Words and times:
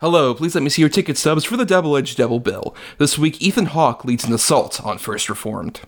Hello, 0.00 0.32
please 0.32 0.54
let 0.54 0.62
me 0.62 0.70
see 0.70 0.80
your 0.80 0.88
ticket 0.88 1.18
stubs 1.18 1.44
for 1.44 1.58
the 1.58 1.66
Double 1.66 1.94
Edged 1.94 2.16
Double 2.16 2.40
Bill. 2.40 2.74
This 2.96 3.18
week, 3.18 3.42
Ethan 3.42 3.66
Hawke 3.66 4.02
leads 4.02 4.24
an 4.24 4.32
assault 4.32 4.82
on 4.82 4.96
First 4.96 5.28
Reformed. 5.28 5.82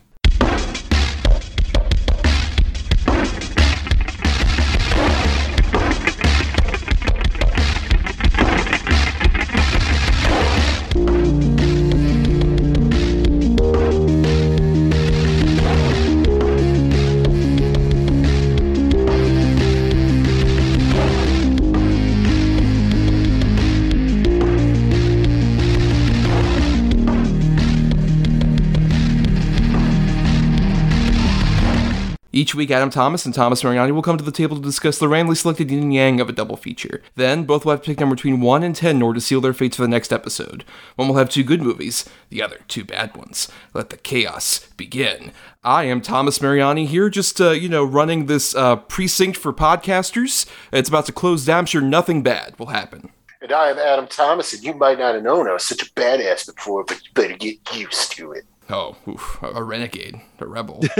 Each 32.53 32.57
week, 32.57 32.69
Adam 32.69 32.91
Thomas 32.91 33.25
and 33.25 33.33
Thomas 33.33 33.63
Mariani 33.63 33.91
will 33.93 34.03
come 34.03 34.19
to 34.19 34.23
the 34.23 34.31
table 34.31 34.55
to 34.55 34.61
discuss 34.61 34.99
the 34.99 35.07
randomly 35.07 35.35
selected 35.35 35.71
yin 35.71 35.81
and 35.81 35.91
yang 35.91 36.21
of 36.21 36.29
a 36.29 36.31
double 36.31 36.55
feature. 36.55 37.01
Then, 37.15 37.45
both 37.45 37.65
will 37.65 37.71
have 37.71 37.81
to 37.81 37.89
pick 37.89 37.99
number 37.99 38.15
between 38.15 38.41
1 38.41 38.61
and 38.61 38.75
10 38.75 38.97
in 38.97 39.01
order 39.01 39.17
to 39.17 39.25
seal 39.25 39.41
their 39.41 39.55
fates 39.55 39.75
for 39.75 39.81
the 39.81 39.87
next 39.87 40.13
episode. 40.13 40.63
One 40.95 41.07
will 41.07 41.15
have 41.15 41.29
two 41.29 41.43
good 41.43 41.63
movies, 41.63 42.07
the 42.29 42.43
other 42.43 42.59
two 42.67 42.83
bad 42.83 43.17
ones. 43.17 43.47
Let 43.73 43.89
the 43.89 43.97
chaos 43.97 44.67
begin. 44.77 45.31
I 45.63 45.85
am 45.85 45.99
Thomas 45.99 46.43
Mariani 46.43 46.85
here, 46.85 47.09
just, 47.09 47.41
uh, 47.41 47.49
you 47.53 47.69
know, 47.69 47.83
running 47.83 48.27
this 48.27 48.53
uh, 48.53 48.75
precinct 48.75 49.35
for 49.35 49.51
podcasters. 49.51 50.45
It's 50.71 50.89
about 50.89 51.07
to 51.07 51.11
close 51.11 51.45
down. 51.45 51.57
I'm 51.57 51.65
sure 51.65 51.81
nothing 51.81 52.21
bad 52.21 52.59
will 52.59 52.67
happen. 52.67 53.09
And 53.41 53.51
I 53.51 53.71
am 53.71 53.79
Adam 53.79 54.05
Thomas, 54.05 54.53
and 54.53 54.63
you 54.63 54.75
might 54.75 54.99
not 54.99 55.15
have 55.15 55.23
known 55.23 55.49
I 55.49 55.53
was 55.53 55.63
such 55.63 55.81
a 55.81 55.91
badass 55.93 56.53
before, 56.53 56.83
but 56.83 57.01
you 57.03 57.09
better 57.15 57.35
get 57.35 57.57
used 57.73 58.11
to 58.11 58.31
it. 58.33 58.45
Oh, 58.69 58.95
oof, 59.07 59.39
a 59.41 59.63
renegade, 59.63 60.21
a 60.39 60.45
rebel 60.45 60.83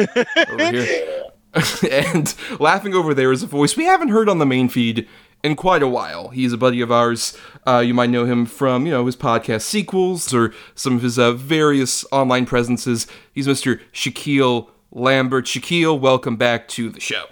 over 0.50 0.72
here. 0.72 1.24
and 1.92 2.34
laughing 2.60 2.94
over 2.94 3.14
there 3.14 3.32
is 3.32 3.44
a 3.44 3.48
voice 3.48 3.78
we 3.78 3.86
haven't 3.86 4.10
heard 4.10 4.30
on 4.30 4.40
the 4.40 4.46
main 4.46 4.70
feed 4.70 5.08
in 5.44 5.56
quite 5.56 5.84
a 5.84 5.88
while. 5.88 6.30
He's 6.30 6.54
a 6.54 6.58
buddy 6.58 6.82
of 6.82 6.92
ours. 6.92 7.38
Uh, 7.68 7.80
you 7.86 7.94
might 7.94 8.10
know 8.10 8.26
him 8.26 8.46
from, 8.46 8.86
you 8.86 8.92
know, 8.92 9.06
his 9.06 9.16
podcast 9.16 9.62
sequels 9.62 10.34
or 10.34 10.54
some 10.74 10.96
of 10.96 11.02
his 11.02 11.20
uh, 11.20 11.34
various 11.34 12.06
online 12.12 12.46
presences. 12.46 13.08
He's 13.34 13.48
Mr. 13.48 13.80
Shakyl 13.94 14.70
Lambert. 14.92 15.46
Shakyl, 15.46 16.00
welcome 16.00 16.38
back 16.38 16.68
to 16.70 16.90
the 16.90 17.00
show. 17.00 17.26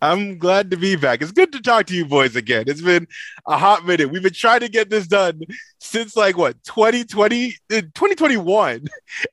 I'm 0.00 0.38
glad 0.38 0.70
to 0.70 0.76
be 0.76 0.94
back. 0.94 1.22
It's 1.22 1.32
good 1.32 1.52
to 1.52 1.60
talk 1.60 1.86
to 1.86 1.94
you 1.94 2.06
boys 2.06 2.36
again. 2.36 2.64
It's 2.68 2.80
been 2.80 3.08
a 3.46 3.58
hot 3.58 3.84
minute. 3.84 4.10
We've 4.10 4.22
been 4.22 4.32
trying 4.32 4.60
to 4.60 4.68
get 4.68 4.90
this 4.90 5.08
done 5.08 5.40
since 5.80 6.16
like 6.16 6.36
what 6.36 6.62
2020 6.64 7.56
2021 7.68 8.86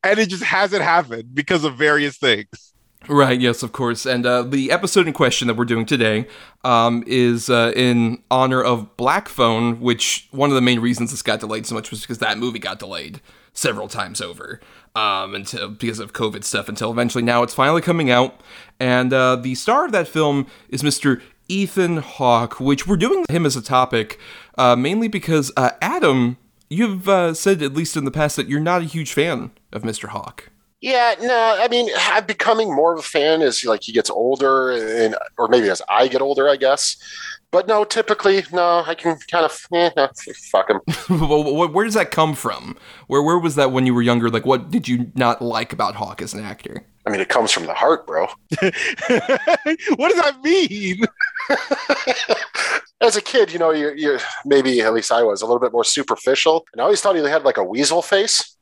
and 0.04 0.20
it 0.20 0.30
just 0.30 0.44
hasn't 0.44 0.82
happened 0.82 1.36
because 1.36 1.64
of 1.64 1.76
various 1.76 2.18
things. 2.18 2.74
Right, 3.08 3.40
yes, 3.40 3.62
of 3.62 3.72
course. 3.72 4.06
And 4.06 4.26
uh, 4.26 4.42
the 4.42 4.72
episode 4.72 5.08
in 5.08 5.14
question 5.14 5.48
that 5.48 5.56
we're 5.56 5.66
doing 5.66 5.86
today 5.86 6.28
um, 6.64 7.04
is 7.06 7.50
uh, 7.50 7.72
in 7.76 8.24
honor 8.32 8.64
of 8.64 8.98
Black 8.98 9.30
Phone, 9.30 9.80
which 9.80 10.28
one 10.32 10.50
of 10.50 10.56
the 10.56 10.62
main 10.62 10.80
reasons 10.80 11.12
this 11.12 11.22
got 11.22 11.40
delayed 11.40 11.68
so 11.68 11.76
much 11.76 11.92
was 11.92 12.02
because 12.02 12.18
that 12.18 12.40
movie 12.40 12.58
got 12.58 12.80
delayed 12.80 13.22
several 13.54 13.88
times 13.88 14.22
over 14.22 14.60
um, 14.96 15.36
until 15.36 15.70
because 15.70 16.00
of 16.00 16.14
COVID 16.14 16.44
stuff. 16.44 16.68
Until 16.68 16.92
eventually, 16.92 17.24
now 17.24 17.44
it's 17.44 17.54
finally 17.54 17.82
coming 17.82 18.10
out, 18.10 18.42
and 18.80 19.14
uh, 19.14 19.36
the 19.36 19.54
star 19.54 19.86
of 19.86 19.92
that 19.92 20.08
film 20.08 20.48
is 20.70 20.82
Mr. 20.82 21.22
Ethan 21.48 21.98
Hawke, 21.98 22.59
which 22.59 22.88
we're 22.88 22.98
doing 22.98 23.24
him 23.30 23.46
as 23.46 23.56
a 23.56 23.62
topic 23.62 24.20
uh, 24.58 24.76
mainly 24.76 25.08
because 25.08 25.52
uh, 25.58 25.72
Adam, 25.82 26.38
you've 26.70 27.08
uh, 27.08 27.34
said 27.34 27.62
at 27.62 27.74
least 27.74 27.98
in 27.98 28.06
the 28.06 28.12
past 28.12 28.36
that 28.36 28.48
you're 28.48 28.59
not 28.59 28.82
a 28.82 28.86
huge 28.86 29.14
fan 29.14 29.52
of 29.72 29.84
Mr. 29.84 30.09
Hawke. 30.09 30.50
Yeah, 30.86 31.16
no, 31.19 31.58
I 31.59 31.67
mean, 31.67 31.89
I'm 31.97 32.28
becoming 32.28 32.72
more 32.72 32.94
of 32.94 33.00
a 33.00 33.02
fan 33.02 33.41
as 33.41 33.66
like 33.66 33.81
he 33.81 33.91
gets 33.91 34.12
older, 34.12 34.69
and 34.69 35.16
or 35.35 35.47
maybe 35.47 35.68
as 35.68 35.81
I 35.90 36.07
get 36.07 36.22
older, 36.22 36.47
I 36.47 36.57
guess. 36.57 36.97
But 37.50 37.68
no, 37.68 37.84
typically, 37.85 38.44
no, 38.53 38.84
I 38.85 38.94
can 38.94 39.18
kind 39.31 39.45
of 39.45 39.66
eh, 39.74 39.90
no, 39.97 40.09
fuck 40.51 40.69
him. 40.69 40.81
where 41.74 41.85
does 41.85 41.95
that 41.95 42.12
come 42.12 42.35
from? 42.35 42.78
Where 43.07 43.24
where 43.24 43.40
was 43.40 43.56
that 43.56 43.72
when 43.72 43.88
you 43.88 43.95
were 43.95 44.03
younger? 44.03 44.29
Like, 44.29 44.45
what 44.45 44.69
did 44.69 44.88
you 44.88 45.12
not 45.16 45.41
like 45.41 45.74
about 45.74 45.95
Hawke 45.95 46.22
as 46.22 46.35
an 46.35 46.41
actor? 46.41 46.85
I 47.07 47.09
mean, 47.09 47.19
it 47.19 47.29
comes 47.29 47.51
from 47.51 47.66
the 47.66 47.74
heart, 47.74 48.06
bro. 48.06 48.28
what 48.59 48.72
does 50.12 50.22
that 50.22 50.38
mean? 50.44 51.03
As 53.01 53.16
a 53.16 53.24
kid, 53.24 53.51
you 53.51 53.57
know, 53.57 53.72
you're, 53.72 53.95
you're 53.95 54.19
maybe 54.45 54.81
at 54.81 54.94
least 54.94 55.12
I 55.12 55.24
was 55.24 55.41
a 55.41 55.47
little 55.47 55.59
bit 55.59 55.72
more 55.72 55.84
superficial, 55.84 56.68
and 56.74 56.79
I 56.79 56.84
always 56.84 57.01
thought 57.01 57.16
he 57.16 57.24
had 57.24 57.44
like 57.44 57.57
a 57.57 57.63
weasel 57.63 58.03
face. 58.03 58.55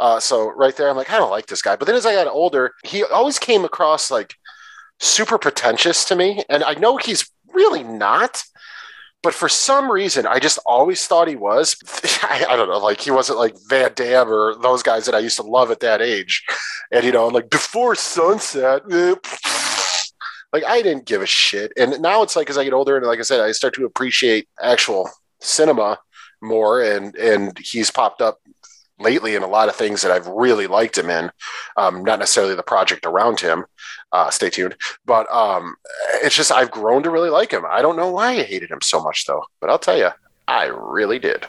Uh, 0.00 0.18
so 0.18 0.48
right 0.48 0.74
there, 0.76 0.88
I'm 0.88 0.96
like, 0.96 1.10
I 1.10 1.18
don't 1.18 1.30
like 1.30 1.46
this 1.46 1.60
guy. 1.60 1.76
But 1.76 1.86
then 1.86 1.94
as 1.94 2.06
I 2.06 2.14
got 2.14 2.26
older, 2.26 2.72
he 2.84 3.04
always 3.04 3.38
came 3.38 3.66
across 3.66 4.10
like 4.10 4.34
super 4.98 5.36
pretentious 5.36 6.06
to 6.06 6.16
me, 6.16 6.42
and 6.48 6.64
I 6.64 6.72
know 6.74 6.96
he's 6.96 7.30
really 7.52 7.84
not. 7.84 8.42
But 9.22 9.34
for 9.34 9.50
some 9.50 9.92
reason, 9.92 10.26
I 10.26 10.38
just 10.38 10.58
always 10.64 11.06
thought 11.06 11.28
he 11.28 11.36
was. 11.36 11.76
I, 12.22 12.46
I, 12.48 12.56
don't 12.56 12.70
know, 12.70 12.78
like 12.78 13.02
he 13.02 13.10
wasn't 13.10 13.38
like 13.38 13.54
Van 13.68 13.92
Damme 13.94 14.32
or 14.32 14.56
those 14.62 14.82
guys 14.82 15.04
that 15.04 15.14
I 15.14 15.18
used 15.18 15.36
to 15.36 15.42
love 15.42 15.70
at 15.70 15.80
that 15.80 16.00
age. 16.00 16.42
And 16.90 17.04
you 17.04 17.12
know, 17.12 17.26
I'm 17.26 17.34
like 17.34 17.50
before 17.50 17.94
sunset, 17.94 18.88
like 20.54 20.64
I 20.66 20.80
didn't 20.80 21.04
give 21.04 21.20
a 21.20 21.26
shit. 21.26 21.74
And 21.76 22.00
now 22.00 22.22
it's 22.22 22.36
like 22.36 22.48
as 22.48 22.56
I 22.56 22.64
get 22.64 22.72
older, 22.72 22.96
and 22.96 23.06
like 23.06 23.18
I 23.18 23.22
said, 23.22 23.40
I 23.40 23.52
start 23.52 23.74
to 23.74 23.84
appreciate 23.84 24.48
actual 24.62 25.10
cinema 25.42 25.98
more. 26.40 26.80
And 26.82 27.14
and 27.16 27.58
he's 27.58 27.90
popped 27.90 28.22
up 28.22 28.38
lately 29.00 29.34
in 29.34 29.42
a 29.42 29.48
lot 29.48 29.68
of 29.68 29.76
things 29.76 30.02
that 30.02 30.12
I've 30.12 30.26
really 30.26 30.66
liked 30.66 30.98
him 30.98 31.10
in. 31.10 31.30
Um, 31.76 32.04
not 32.04 32.18
necessarily 32.18 32.54
the 32.54 32.62
project 32.62 33.06
around 33.06 33.40
him. 33.40 33.64
Uh, 34.12 34.30
stay 34.30 34.50
tuned. 34.50 34.76
But 35.04 35.32
um, 35.32 35.76
it's 36.22 36.36
just 36.36 36.52
I've 36.52 36.70
grown 36.70 37.02
to 37.02 37.10
really 37.10 37.30
like 37.30 37.50
him. 37.52 37.64
I 37.68 37.82
don't 37.82 37.96
know 37.96 38.10
why 38.10 38.32
I 38.32 38.42
hated 38.42 38.70
him 38.70 38.80
so 38.82 39.02
much 39.02 39.26
though, 39.26 39.44
but 39.60 39.70
I'll 39.70 39.78
tell 39.78 39.98
you, 39.98 40.10
I 40.46 40.66
really 40.66 41.18
did. 41.18 41.46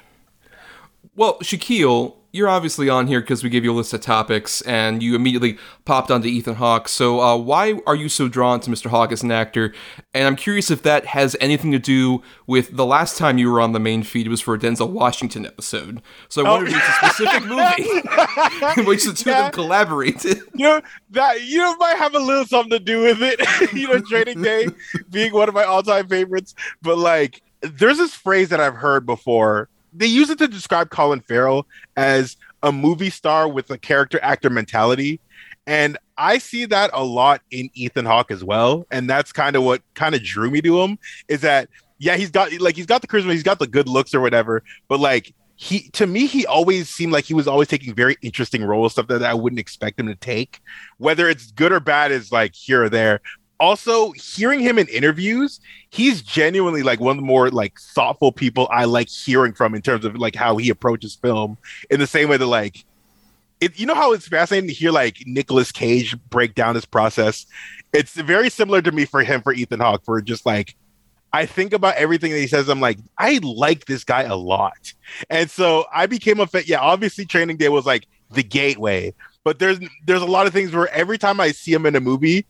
Well, 1.16 1.40
Shakyl, 1.40 2.16
you're 2.32 2.50
obviously 2.50 2.90
on 2.90 3.08
here 3.08 3.20
because 3.20 3.44
we 3.44 3.50
gave 3.50 3.64
you 3.64 3.72
a 3.72 3.76
list 3.76 3.94
of 3.94 4.02
topics, 4.02 4.62
and 4.62 5.04
you 5.04 5.16
immediately 5.16 5.58
popped 5.86 6.10
onto 6.10 6.28
Ethan 6.28 6.56
Hawke. 6.56 6.88
So, 6.88 7.20
uh, 7.20 7.36
why 7.38 7.80
are 7.86 7.96
you 7.96 8.08
so 8.10 8.28
drawn 8.28 8.60
to 8.62 8.70
Mr. 8.70 8.90
Hawke 8.90 9.12
as 9.12 9.24
an 9.24 9.32
actor? 9.32 9.74
And 10.14 10.26
I'm 10.26 10.36
curious 10.36 10.72
if 10.72 10.84
that 10.84 11.08
has 11.08 11.36
anything 11.42 11.72
to 11.72 11.80
do 11.80 12.22
with 12.48 12.76
the 12.76 12.86
last 12.86 13.18
time 13.18 13.38
you 13.38 13.52
were 13.52 13.60
on 13.60 13.74
the 13.74 13.80
main 13.80 14.04
feed 14.04 14.28
was 14.28 14.40
for 14.40 14.54
a 14.54 14.60
Denzel 14.60 14.90
Washington 14.90 15.46
episode. 15.46 16.02
So, 16.30 16.46
I 16.46 16.50
oh. 16.50 16.52
wondered 16.54 16.74
if 16.74 16.78
it's 16.78 16.88
a 16.88 17.10
specific 17.10 17.44
movie 17.50 18.80
in 18.82 18.86
which 18.86 19.06
the 19.06 19.14
two 19.14 19.30
yeah. 19.30 19.38
of 19.38 19.44
them 19.46 19.52
collaborated. 19.52 20.42
You 20.54 20.68
know 20.68 20.82
that 21.12 21.44
you 21.44 21.58
know 21.58 21.76
might 21.78 21.98
have 21.98 22.16
a 22.16 22.20
little 22.20 22.46
something 22.46 22.72
to 22.72 22.80
do 22.80 23.02
with 23.02 23.22
it. 23.22 23.42
you 23.74 23.88
know, 23.88 24.00
Training 24.00 24.42
Day 24.42 24.68
being 25.10 25.34
one 25.34 25.50
of 25.50 25.56
my 25.56 25.64
all-time 25.64 26.08
favorites, 26.08 26.56
but 26.82 26.98
like, 26.98 27.42
there's 27.62 27.98
this 27.98 28.16
phrase 28.16 28.50
that 28.50 28.60
I've 28.60 28.76
heard 28.76 29.06
before 29.06 29.70
they 29.94 30.06
use 30.06 30.30
it 30.30 30.38
to 30.40 30.48
describe 30.48 30.90
Colin 30.90 31.22
Farrell 31.22 31.68
as 31.96 32.38
a 32.64 32.72
movie 32.72 33.10
star 33.10 33.48
with 33.48 33.70
a 33.70 33.78
character 33.78 34.20
actor 34.22 34.50
mentality. 34.50 35.20
And 35.68 35.98
I 36.18 36.38
see 36.38 36.66
that 36.66 36.92
a 36.94 37.04
lot 37.04 37.42
in 37.52 37.70
Ethan 37.74 38.06
Hawke 38.06 38.32
as 38.32 38.44
well. 38.44 38.86
And 38.92 39.10
that's 39.10 39.32
kind 39.32 39.56
of 39.56 39.64
what 39.64 39.82
kind 39.94 40.16
of 40.16 40.24
drew 40.24 40.50
me 40.50 40.62
to 40.62 40.82
him 40.82 40.98
is 41.28 41.42
that, 41.42 41.70
yeah, 41.98 42.16
he's 42.16 42.32
got 42.32 42.52
like, 42.60 42.76
he's 42.76 42.86
got 42.86 43.02
the 43.02 43.08
charisma, 43.08 43.32
he's 43.32 43.44
got 43.44 43.60
the 43.60 43.68
good 43.68 43.88
looks 43.88 44.14
or 44.14 44.22
whatever. 44.22 44.64
But 44.88 45.00
like, 45.00 45.34
he, 45.56 45.90
to 45.92 46.08
me, 46.08 46.26
he 46.26 46.48
always 46.48 46.90
seemed 46.90 47.14
like 47.14 47.26
he 47.26 47.36
was 47.36 47.48
always 47.48 47.68
taking 47.68 47.94
very 47.94 48.18
interesting 48.24 48.66
roles, 48.66 48.94
stuff 48.94 49.06
that 49.08 49.24
I 49.24 49.36
wouldn't 49.36 49.60
expect 49.60 50.00
him 50.00 50.08
to 50.08 50.16
take. 50.16 50.60
Whether 50.98 51.30
it's 51.30 51.52
good 51.52 51.72
or 51.72 51.80
bad 51.80 52.12
is 52.12 52.32
like 52.32 52.56
here 52.56 52.84
or 52.84 52.90
there 52.90 53.22
also 53.62 54.12
hearing 54.12 54.60
him 54.60 54.78
in 54.78 54.88
interviews 54.88 55.60
he's 55.90 56.22
genuinely 56.22 56.84
like 56.84 57.00
one 57.00 57.12
of 57.12 57.22
the 57.22 57.26
more 57.26 57.50
like 57.50 57.80
thoughtful 57.80 58.32
people 58.32 58.68
i 58.72 58.84
like 58.86 59.08
hearing 59.08 59.54
from 59.54 59.74
in 59.76 59.82
terms 59.82 60.04
of 60.04 60.16
like 60.18 60.36
how 60.36 60.58
he 60.58 60.70
approaches 60.70 61.16
film 61.16 61.58
in 61.90 62.00
the 62.00 62.08
same 62.08 62.28
way 62.28 62.38
that 62.38 62.48
like 62.48 62.84
it, 63.62 63.80
you 63.80 63.86
know 63.86 63.96
how 63.96 64.12
it's 64.12 64.28
fascinating 64.28 64.68
to 64.68 64.74
hear 64.74 64.92
like 64.92 65.18
Nicolas 65.28 65.72
Cage 65.72 66.18
break 66.32 66.56
down 66.56 66.74
this 66.74 66.84
process. 66.84 67.46
It's 67.94 68.14
very 68.14 68.50
similar 68.50 68.82
to 68.82 68.92
me 68.92 69.06
for 69.06 69.24
him 69.24 69.42
for 69.42 69.54
Ethan 69.54 69.80
Hawke 69.80 70.04
for 70.04 70.20
just 70.20 70.46
like 70.46 70.76
I 71.34 71.46
think 71.46 71.72
about 71.72 71.96
everything 71.96 72.32
that 72.32 72.40
he 72.40 72.48
says. 72.48 72.68
I'm 72.68 72.82
like, 72.82 72.98
I 73.18 73.40
like 73.42 73.86
this 73.86 74.04
guy 74.04 74.24
a 74.24 74.36
lot, 74.36 74.94
and 75.30 75.50
so 75.50 75.86
I 75.94 76.08
became 76.08 76.40
a 76.40 76.48
fan. 76.48 76.64
Yeah, 76.66 76.80
obviously, 76.80 77.26
Training 77.26 77.58
Day 77.58 77.70
was 77.70 77.86
like 77.86 78.08
the 78.32 78.44
gateway, 78.44 79.14
but 79.44 79.60
there's 79.60 79.80
there's 80.06 80.22
a 80.22 80.26
lot 80.26 80.48
of 80.48 80.54
things 80.54 80.74
where 80.74 80.90
every 80.90 81.18
time 81.18 81.40
I 81.40 81.52
see 81.52 81.72
him 81.72 81.86
in 81.86 81.96
a 81.96 82.02
movie, 82.02 82.46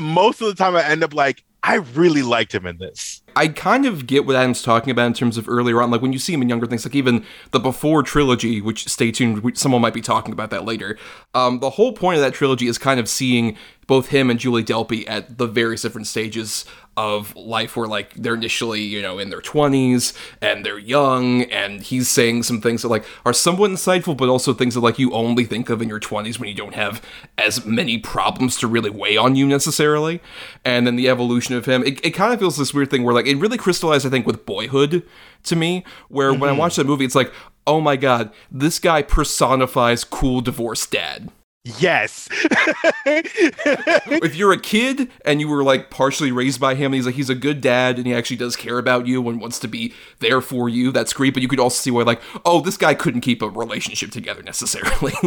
most 0.00 0.40
of 0.40 0.48
the 0.48 0.54
time 0.54 0.76
I 0.76 0.84
end 0.84 1.02
up 1.02 1.14
like, 1.14 1.42
I 1.62 1.76
really 1.76 2.22
liked 2.22 2.54
him 2.54 2.64
in 2.64 2.78
this. 2.78 3.22
I 3.34 3.48
kind 3.48 3.86
of 3.86 4.06
get 4.06 4.24
what 4.24 4.36
Adam's 4.36 4.62
talking 4.62 4.90
about 4.92 5.06
in 5.06 5.14
terms 5.14 5.36
of 5.36 5.48
earlier 5.48 5.82
on, 5.82 5.90
like 5.90 6.00
when 6.00 6.12
you 6.12 6.18
see 6.18 6.32
him 6.32 6.40
in 6.40 6.48
younger 6.48 6.66
things, 6.66 6.86
like 6.86 6.94
even 6.94 7.24
the 7.50 7.58
Before 7.58 8.02
trilogy, 8.04 8.60
which 8.60 8.86
stay 8.88 9.10
tuned, 9.10 9.58
someone 9.58 9.82
might 9.82 9.92
be 9.92 10.00
talking 10.00 10.32
about 10.32 10.50
that 10.50 10.64
later. 10.64 10.96
Um, 11.34 11.58
the 11.58 11.70
whole 11.70 11.92
point 11.92 12.16
of 12.16 12.22
that 12.22 12.34
trilogy 12.34 12.68
is 12.68 12.78
kind 12.78 13.00
of 13.00 13.08
seeing 13.08 13.58
both 13.86 14.08
him 14.08 14.30
and 14.30 14.38
Julie 14.40 14.64
Delpy 14.64 15.04
at 15.06 15.38
the 15.38 15.46
various 15.46 15.82
different 15.82 16.06
stages 16.06 16.64
of 16.96 17.36
life 17.36 17.76
where 17.76 17.86
like 17.86 18.14
they're 18.14 18.34
initially 18.34 18.80
you 18.80 19.02
know 19.02 19.18
in 19.18 19.28
their 19.28 19.42
20s 19.42 20.16
and 20.40 20.64
they're 20.64 20.78
young 20.78 21.42
and 21.42 21.82
he's 21.82 22.08
saying 22.08 22.42
some 22.42 22.58
things 22.58 22.80
that 22.80 22.88
like 22.88 23.04
are 23.26 23.34
somewhat 23.34 23.70
insightful 23.70 24.16
but 24.16 24.30
also 24.30 24.54
things 24.54 24.72
that 24.72 24.80
like 24.80 24.98
you 24.98 25.12
only 25.12 25.44
think 25.44 25.68
of 25.68 25.82
in 25.82 25.90
your 25.90 26.00
20s 26.00 26.38
when 26.38 26.48
you 26.48 26.54
don't 26.54 26.74
have 26.74 27.02
as 27.36 27.66
many 27.66 27.98
problems 27.98 28.56
to 28.56 28.66
really 28.66 28.88
weigh 28.88 29.16
on 29.16 29.36
you 29.36 29.46
necessarily 29.46 30.22
and 30.64 30.86
then 30.86 30.96
the 30.96 31.08
evolution 31.08 31.54
of 31.54 31.66
him 31.66 31.82
it, 31.84 32.02
it 32.04 32.12
kind 32.12 32.32
of 32.32 32.40
feels 32.40 32.56
this 32.56 32.72
weird 32.72 32.90
thing 32.90 33.02
where 33.02 33.14
like 33.14 33.26
it 33.26 33.36
really 33.36 33.58
crystallized 33.58 34.06
i 34.06 34.10
think 34.10 34.26
with 34.26 34.46
boyhood 34.46 35.02
to 35.42 35.54
me 35.54 35.84
where 36.08 36.30
mm-hmm. 36.30 36.40
when 36.40 36.48
i 36.48 36.52
mm-hmm. 36.54 36.60
watch 36.60 36.76
that 36.76 36.86
movie 36.86 37.04
it's 37.04 37.14
like 37.14 37.32
oh 37.66 37.80
my 37.80 37.96
god 37.96 38.32
this 38.50 38.78
guy 38.78 39.02
personifies 39.02 40.02
cool 40.02 40.40
divorced 40.40 40.90
dad 40.92 41.30
Yes. 41.78 42.28
if 43.06 44.36
you're 44.36 44.52
a 44.52 44.60
kid 44.60 45.10
and 45.24 45.40
you 45.40 45.48
were 45.48 45.64
like 45.64 45.90
partially 45.90 46.30
raised 46.30 46.60
by 46.60 46.76
him, 46.76 46.86
and 46.86 46.94
he's 46.94 47.06
like 47.06 47.16
he's 47.16 47.28
a 47.28 47.34
good 47.34 47.60
dad 47.60 47.96
and 47.96 48.06
he 48.06 48.14
actually 48.14 48.36
does 48.36 48.54
care 48.54 48.78
about 48.78 49.06
you 49.06 49.28
and 49.28 49.40
wants 49.40 49.58
to 49.60 49.68
be 49.68 49.92
there 50.20 50.40
for 50.40 50.68
you. 50.68 50.92
That's 50.92 51.12
great. 51.12 51.34
But 51.34 51.42
you 51.42 51.48
could 51.48 51.58
also 51.58 51.82
see 51.82 51.90
why 51.90 52.04
like, 52.04 52.22
oh, 52.44 52.60
this 52.60 52.76
guy 52.76 52.94
couldn't 52.94 53.22
keep 53.22 53.42
a 53.42 53.48
relationship 53.48 54.12
together 54.12 54.44
necessarily 54.44 55.12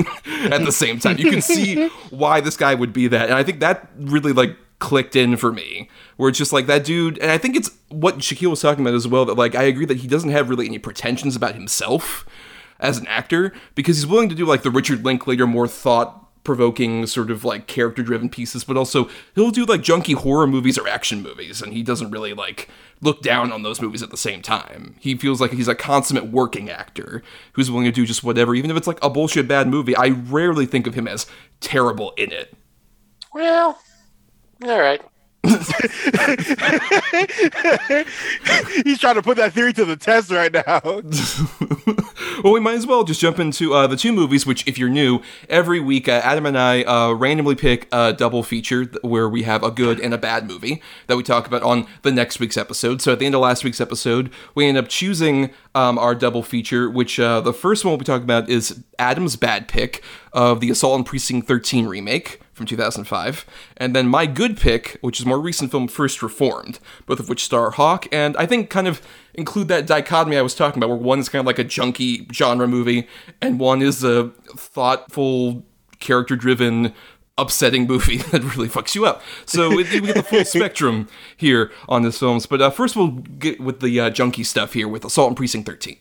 at 0.50 0.63
the 0.63 0.71
same 0.71 1.00
time. 1.00 1.18
You 1.18 1.30
can 1.30 1.41
see 1.41 1.89
why 2.09 2.39
this 2.39 2.56
guy 2.56 2.74
would 2.74 2.94
be 2.94 3.07
that, 3.09 3.30
and 3.30 3.38
I 3.38 3.44
think 3.44 3.59
that 3.59 3.89
really 3.97 4.31
like 4.31 4.56
clicked 4.80 5.18
in 5.18 5.36
for 5.36 5.51
me 5.51 5.89
where 6.15 6.30
it's 6.30 6.38
just 6.38 6.53
like 6.53 6.65
that 6.65 6.86
dude 6.86 7.18
and 7.18 7.30
i 7.30 7.38
think 7.38 7.53
it's 7.53 7.69
what 7.89 8.19
shakyl 8.19 8.50
was 8.51 8.62
talking 8.62 8.81
about 8.81 8.94
as 8.95 9.06
well 9.06 9.25
that 9.25 9.33
like 9.33 9.53
i 9.53 9.63
agree 9.63 9.86
that 9.86 9.97
he 9.97 10.07
doesn't 10.07 10.30
have 10.30 10.50
really 10.50 10.65
any 10.65 10.80
pretensions 10.80 11.36
about 11.36 11.53
himself 11.53 12.25
as 12.80 12.97
an 12.97 13.06
actor 13.07 13.51
because 13.75 13.97
he's 13.97 14.07
willing 14.07 14.30
to 14.30 14.36
do 14.36 14.45
like 14.45 14.63
the 14.63 14.71
richard 14.71 15.03
linklater 15.03 15.45
more 15.45 15.68
thought 15.68 16.19
provoking 16.44 17.06
sort 17.06 17.30
of 17.30 17.44
like 17.44 17.68
character 17.68 18.01
driven 18.01 18.30
pieces, 18.30 18.63
but 18.63 18.77
also 18.77 19.09
he'll 19.36 19.51
do 19.51 19.65
like 19.65 19.81
junky 19.81 20.15
horror 20.15 20.47
movies 20.47 20.77
or 20.77 20.88
action 20.88 21.21
movies, 21.21 21.62
and 21.62 21.74
he 21.74 21.83
doesn't 21.83 22.12
really 22.12 22.33
like 22.33 22.69
look 23.01 23.21
down 23.21 23.51
on 23.51 23.63
those 23.63 23.81
movies 23.81 24.03
at 24.03 24.09
the 24.09 24.18
same 24.18 24.41
time. 24.41 24.95
He 25.00 25.15
feels 25.15 25.39
like 25.39 25.51
he's 25.51 25.68
a 25.68 25.75
consummate 25.75 26.31
working 26.31 26.69
actor 26.69 27.24
who's 27.53 27.71
willing 27.71 27.86
to 27.86 27.91
do 27.91 28.06
just 28.06 28.24
whatever, 28.24 28.56
even 28.56 28.71
if 28.71 28.77
it's 28.77 28.88
like 28.88 29.03
a 29.03 29.09
bullshit 29.09 29.47
bad 29.47 29.68
movie. 29.68 29.95
I 29.95 30.09
rarely 30.09 30.65
think 30.65 30.88
of 30.88 30.95
him 30.95 31.07
as 31.07 31.25
terrible 31.59 32.13
in 32.18 32.31
it. 32.31 32.53
Well, 33.33 33.80
all 34.63 34.80
right. 34.80 35.01
He's 38.83 39.00
trying 39.00 39.15
to 39.15 39.21
put 39.24 39.38
that 39.38 39.53
theory 39.53 39.71
to 39.74 39.86
the 39.86 39.95
test 39.95 40.31
right 40.31 40.51
now. 40.51 40.81
well, 42.44 42.53
we 42.53 42.59
might 42.59 42.75
as 42.75 42.88
well 42.88 43.03
just 43.03 43.19
jump 43.19 43.39
into 43.39 43.74
uh, 43.74 43.88
the 43.88 43.95
two 43.95 44.12
movies, 44.12 44.45
which, 44.45 44.68
if 44.68 44.77
you're 44.77 44.89
new, 44.89 45.21
every 45.50 45.80
week 45.80 46.07
uh, 46.07 46.21
Adam 46.24 46.45
and 46.45 46.57
I 46.57 46.83
uh, 46.83 47.12
randomly 47.13 47.56
pick 47.56 47.88
a 47.91 48.13
double 48.13 48.44
feature 48.44 48.86
where 49.01 49.27
we 49.27 49.44
have 49.44 49.63
a 49.63 49.71
good 49.71 50.00
and 50.00 50.13
a 50.13 50.18
bad 50.18 50.47
movie 50.47 50.81
that 51.07 51.18
we 51.18 51.24
talk 51.24 51.47
about 51.47 51.63
on 51.63 51.88
the 52.03 52.12
next 52.12 52.39
week's 52.39 52.57
episode. 52.57 53.01
So 53.01 53.13
at 53.13 53.19
the 53.19 53.25
end 53.25 53.36
of 53.36 53.41
last 53.41 53.63
week's 53.63 53.81
episode, 53.81 54.31
we 54.56 54.65
end 54.65 54.77
up 54.77 54.88
choosing 54.88 55.51
um, 55.75 55.97
our 55.97 56.15
double 56.15 56.44
feature, 56.44 56.89
which 56.89 57.19
uh, 57.19 57.41
the 57.41 57.53
first 57.53 57.83
one 57.83 57.91
we'll 57.91 57.97
be 57.97 58.06
talking 58.06 58.24
about 58.24 58.50
is 58.50 58.83
Adam's 58.97 59.36
bad 59.36 59.68
pick 59.68 60.03
of 60.33 60.59
the 60.59 60.69
Assault 60.69 60.95
on 60.95 61.03
Precinct 61.03 61.47
13 61.47 61.88
remake 61.88 62.41
from 62.53 62.65
2005, 62.65 63.45
and 63.77 63.95
then 63.95 64.07
my 64.07 64.25
good 64.25 64.57
pick, 64.57 64.97
which 65.00 65.19
is 65.19 65.25
more 65.25 65.39
recent 65.39 65.71
film 65.71 65.88
First 65.88 66.21
Reformed, 66.21 66.80
both 67.06 67.19
of 67.19 67.30
which 67.30 67.44
star 67.44 67.71
Hawke, 67.71 68.06
and 68.12 68.36
I 68.36 68.45
think 68.45 68.69
kind 68.69 68.88
of 68.88 69.01
include 69.39 69.69
that 69.69 69.88
dichotomy 69.88 70.38
I 70.38 70.41
was 70.41 70.53
talking 70.53 70.80
about, 70.80 70.89
where 70.89 70.97
one 70.97 71.19
is 71.19 71.30
kind 71.30 71.39
of 71.39 71.45
like 71.45 71.57
a 71.57 71.65
junky 71.65 72.31
genre 72.31 72.68
movie, 72.68 73.07
and 73.41 73.59
one 73.59 73.81
is 73.81 74.03
a 74.03 74.30
thoughtful, 74.56 75.63
character 76.00 76.36
driven, 76.36 76.94
upsetting 77.38 77.88
movie 77.88 78.18
that 78.31 78.44
really 78.56 78.68
fucks 78.68 78.94
you 78.94 79.06
up. 79.06 79.24
So 79.45 79.75
we 79.75 79.83
get 79.86 80.15
the 80.15 80.24
full 80.24 80.45
spectrum 80.45 81.07
here 81.38 81.71
on 81.88 82.03
this 82.03 82.19
films. 82.19 82.45
But 82.45 82.62
uh, 82.62 82.69
first, 82.69 82.95
we'll 82.95 83.07
get 83.07 83.59
with 83.59 83.80
the 83.80 84.00
uh, 84.00 84.09
junky 84.12 84.45
stuff 84.45 84.74
here 84.74 84.88
with 84.88 85.06
Assault 85.06 85.30
on 85.30 85.36
Precinct 85.36 85.68
13. 85.68 85.97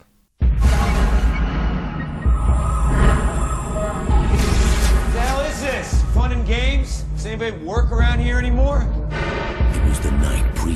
fun 6.15 6.33
and 6.33 6.47
games 6.47 7.05
same 7.17 7.41
anybody 7.43 7.65
work 7.65 7.93
around 7.93 8.08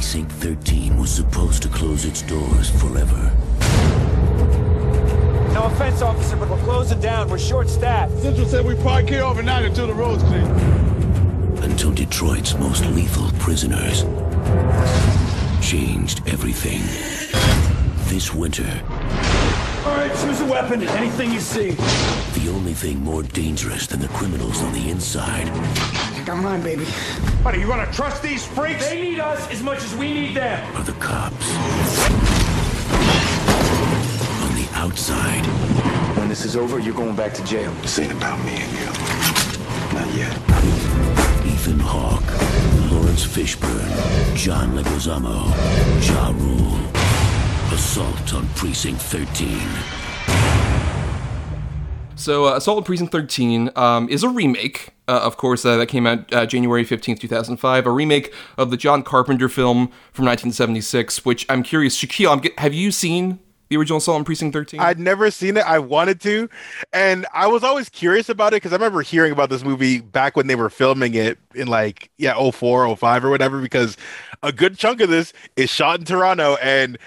Precinct 0.02 0.32
13 0.32 0.98
was 0.98 1.12
supposed 1.12 1.62
to 1.62 1.68
close 1.68 2.04
its 2.04 2.22
doors 2.22 2.70
forever. 2.80 3.32
No 5.54 5.62
offense, 5.66 6.02
officer, 6.02 6.34
but 6.34 6.50
we're 6.50 6.64
closing 6.64 7.00
down. 7.00 7.30
We're 7.30 7.38
short-staffed. 7.38 8.18
Central 8.18 8.48
said 8.48 8.66
we 8.66 8.74
park 8.74 9.08
here 9.08 9.22
overnight 9.22 9.64
until 9.64 9.86
the 9.86 9.94
road's 9.94 10.24
clear. 10.24 10.42
Until 11.62 11.92
Detroit's 11.92 12.58
most 12.58 12.84
lethal 12.86 13.30
prisoners 13.38 14.02
changed 15.64 16.20
everything. 16.26 16.80
This 18.08 18.34
winter, 18.34 18.82
all 19.84 19.96
right, 19.96 20.10
choose 20.20 20.40
a 20.40 20.46
weapon. 20.46 20.82
Anything 20.82 21.32
you 21.32 21.40
see. 21.40 21.72
The 22.40 22.50
only 22.50 22.72
thing 22.72 23.02
more 23.02 23.22
dangerous 23.22 23.86
than 23.86 24.00
the 24.00 24.08
criminals 24.08 24.62
on 24.62 24.72
the 24.72 24.90
inside. 24.90 25.46
Come 26.24 26.46
on, 26.46 26.62
baby. 26.62 26.84
What, 27.42 27.54
are 27.54 27.58
you 27.58 27.66
gonna 27.66 27.90
trust 27.92 28.22
these 28.22 28.46
freaks? 28.46 28.88
They 28.88 29.02
need 29.02 29.18
us 29.18 29.50
as 29.50 29.62
much 29.62 29.82
as 29.82 29.94
we 29.96 30.12
need 30.12 30.36
them. 30.36 30.76
Are 30.76 30.84
the 30.84 30.92
cops. 30.92 31.48
On 34.42 34.54
the 34.54 34.68
outside. 34.74 35.44
When 36.16 36.28
this 36.28 36.44
is 36.44 36.56
over, 36.56 36.78
you're 36.78 36.94
going 36.94 37.16
back 37.16 37.34
to 37.34 37.44
jail. 37.44 37.72
This 37.82 37.98
ain't 37.98 38.12
about 38.12 38.38
me 38.44 38.52
and 38.54 38.72
you. 38.72 38.86
Not 39.98 40.14
yet. 40.14 40.32
Ethan 41.44 41.80
Hawke, 41.80 42.92
Laurence 42.92 43.26
Fishburne, 43.26 44.36
John 44.36 44.76
Leguizamo, 44.76 45.50
Ja 46.06 46.30
Rule. 46.30 46.91
Assault 47.72 48.34
on 48.34 48.46
Precinct 48.48 49.00
13. 49.00 49.58
So, 52.16 52.44
uh, 52.44 52.56
Assault 52.58 52.76
on 52.76 52.84
Precinct 52.84 53.10
13 53.10 53.70
um, 53.76 54.10
is 54.10 54.22
a 54.22 54.28
remake, 54.28 54.90
uh, 55.08 55.20
of 55.22 55.38
course, 55.38 55.64
uh, 55.64 55.78
that 55.78 55.86
came 55.86 56.06
out 56.06 56.30
uh, 56.34 56.44
January 56.44 56.84
15th, 56.84 57.18
2005. 57.18 57.86
A 57.86 57.90
remake 57.90 58.34
of 58.58 58.70
the 58.70 58.76
John 58.76 59.02
Carpenter 59.02 59.48
film 59.48 59.86
from 60.12 60.26
1976, 60.26 61.24
which 61.24 61.46
I'm 61.48 61.62
curious, 61.62 61.96
Shakyl, 61.96 62.30
I'm, 62.30 62.42
have 62.58 62.74
you 62.74 62.90
seen 62.90 63.38
the 63.70 63.78
original 63.78 63.96
Assault 63.96 64.18
on 64.18 64.24
Precinct 64.26 64.52
13? 64.52 64.78
I'd 64.78 64.98
never 64.98 65.30
seen 65.30 65.56
it. 65.56 65.64
I 65.64 65.78
wanted 65.78 66.20
to. 66.20 66.50
And 66.92 67.24
I 67.32 67.46
was 67.46 67.64
always 67.64 67.88
curious 67.88 68.28
about 68.28 68.52
it 68.52 68.56
because 68.56 68.74
I 68.74 68.76
remember 68.76 69.00
hearing 69.00 69.32
about 69.32 69.48
this 69.48 69.64
movie 69.64 70.02
back 70.02 70.36
when 70.36 70.46
they 70.46 70.56
were 70.56 70.68
filming 70.68 71.14
it 71.14 71.38
in 71.54 71.68
like, 71.68 72.10
yeah, 72.18 72.34
04, 72.50 72.94
05 72.94 73.24
or 73.24 73.30
whatever, 73.30 73.62
because 73.62 73.96
a 74.42 74.52
good 74.52 74.76
chunk 74.76 75.00
of 75.00 75.08
this 75.08 75.32
is 75.56 75.70
shot 75.70 76.00
in 76.00 76.04
Toronto. 76.04 76.56
And 76.56 76.98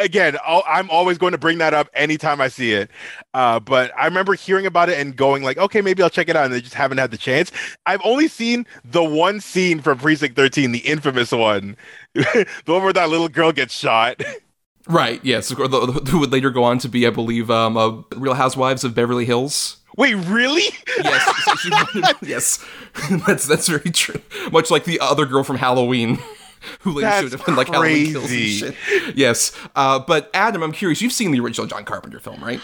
again, 0.00 0.36
I'm 0.46 0.90
always 0.90 1.18
going 1.18 1.32
to 1.32 1.38
bring 1.38 1.58
that 1.58 1.74
up 1.74 1.88
anytime 1.94 2.40
I 2.40 2.48
see 2.48 2.72
it. 2.72 2.90
Uh, 3.34 3.60
but 3.60 3.92
I 3.96 4.04
remember 4.06 4.34
hearing 4.34 4.66
about 4.66 4.88
it 4.88 4.98
and 4.98 5.16
going 5.16 5.42
like, 5.42 5.58
okay, 5.58 5.80
maybe 5.80 6.02
I'll 6.02 6.10
check 6.10 6.28
it 6.28 6.36
out, 6.36 6.44
and 6.44 6.54
they 6.54 6.60
just 6.60 6.74
haven't 6.74 6.98
had 6.98 7.10
the 7.10 7.18
chance. 7.18 7.52
I've 7.86 8.00
only 8.04 8.28
seen 8.28 8.66
the 8.84 9.04
one 9.04 9.40
scene 9.40 9.80
from 9.80 9.98
Precinct 9.98 10.36
13, 10.36 10.72
the 10.72 10.78
infamous 10.78 11.32
one, 11.32 11.76
the 12.14 12.46
one 12.66 12.82
where 12.82 12.92
that 12.92 13.08
little 13.08 13.28
girl 13.28 13.52
gets 13.52 13.74
shot. 13.74 14.22
Right. 14.88 15.20
Yes. 15.22 15.50
Who 15.50 16.18
would 16.18 16.32
later 16.32 16.50
go 16.50 16.64
on 16.64 16.78
to 16.78 16.88
be, 16.88 17.06
I 17.06 17.10
believe, 17.10 17.50
um, 17.50 17.76
uh, 17.76 18.02
Real 18.16 18.34
Housewives 18.34 18.84
of 18.84 18.94
Beverly 18.94 19.26
Hills. 19.26 19.76
Wait, 19.98 20.14
really? 20.14 20.62
Yes. 20.96 22.14
yes. 22.22 22.64
that's 23.26 23.46
that's 23.46 23.68
very 23.68 23.90
true. 23.90 24.20
Much 24.52 24.70
like 24.70 24.84
the 24.84 25.00
other 25.00 25.26
girl 25.26 25.42
from 25.42 25.56
Halloween. 25.56 26.18
who 26.80 26.92
later 26.92 27.08
That's 27.08 27.30
showed 27.30 27.40
up 27.40 27.48
in 27.48 27.56
like 27.56 27.68
crazy. 27.68 28.12
Halloween 28.12 28.28
Kills 28.30 28.66
and 28.66 28.74
shit. 28.74 29.16
Yes, 29.16 29.52
uh, 29.76 29.98
but 29.98 30.30
Adam, 30.34 30.62
I'm 30.62 30.72
curious. 30.72 31.00
You've 31.00 31.12
seen 31.12 31.30
the 31.30 31.40
original 31.40 31.66
John 31.66 31.84
Carpenter 31.84 32.20
film, 32.20 32.42
right? 32.42 32.60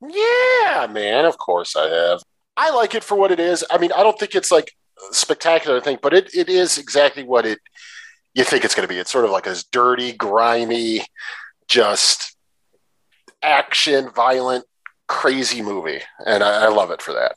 Yeah, 0.00 0.86
man. 0.90 1.24
Of 1.24 1.38
course 1.38 1.76
I 1.76 1.88
have. 1.88 2.22
I 2.56 2.70
like 2.70 2.94
it 2.94 3.04
for 3.04 3.16
what 3.16 3.30
it 3.30 3.40
is. 3.40 3.64
I 3.70 3.78
mean, 3.78 3.92
I 3.92 4.02
don't 4.02 4.18
think 4.18 4.34
it's 4.34 4.50
like 4.50 4.72
spectacular 5.10 5.80
thing, 5.80 5.98
but 6.02 6.12
it, 6.12 6.34
it 6.34 6.48
is 6.48 6.78
exactly 6.78 7.22
what 7.22 7.46
it 7.46 7.58
you 8.34 8.44
think 8.44 8.64
it's 8.64 8.74
going 8.74 8.86
to 8.86 8.92
be. 8.92 8.98
It's 8.98 9.10
sort 9.10 9.24
of 9.24 9.30
like 9.30 9.44
this 9.44 9.64
dirty, 9.64 10.12
grimy, 10.12 11.02
just 11.68 12.36
action, 13.42 14.10
violent, 14.10 14.64
crazy 15.06 15.62
movie, 15.62 16.00
and 16.24 16.42
I, 16.42 16.64
I 16.64 16.68
love 16.68 16.90
it 16.90 17.02
for 17.02 17.12
that. 17.12 17.36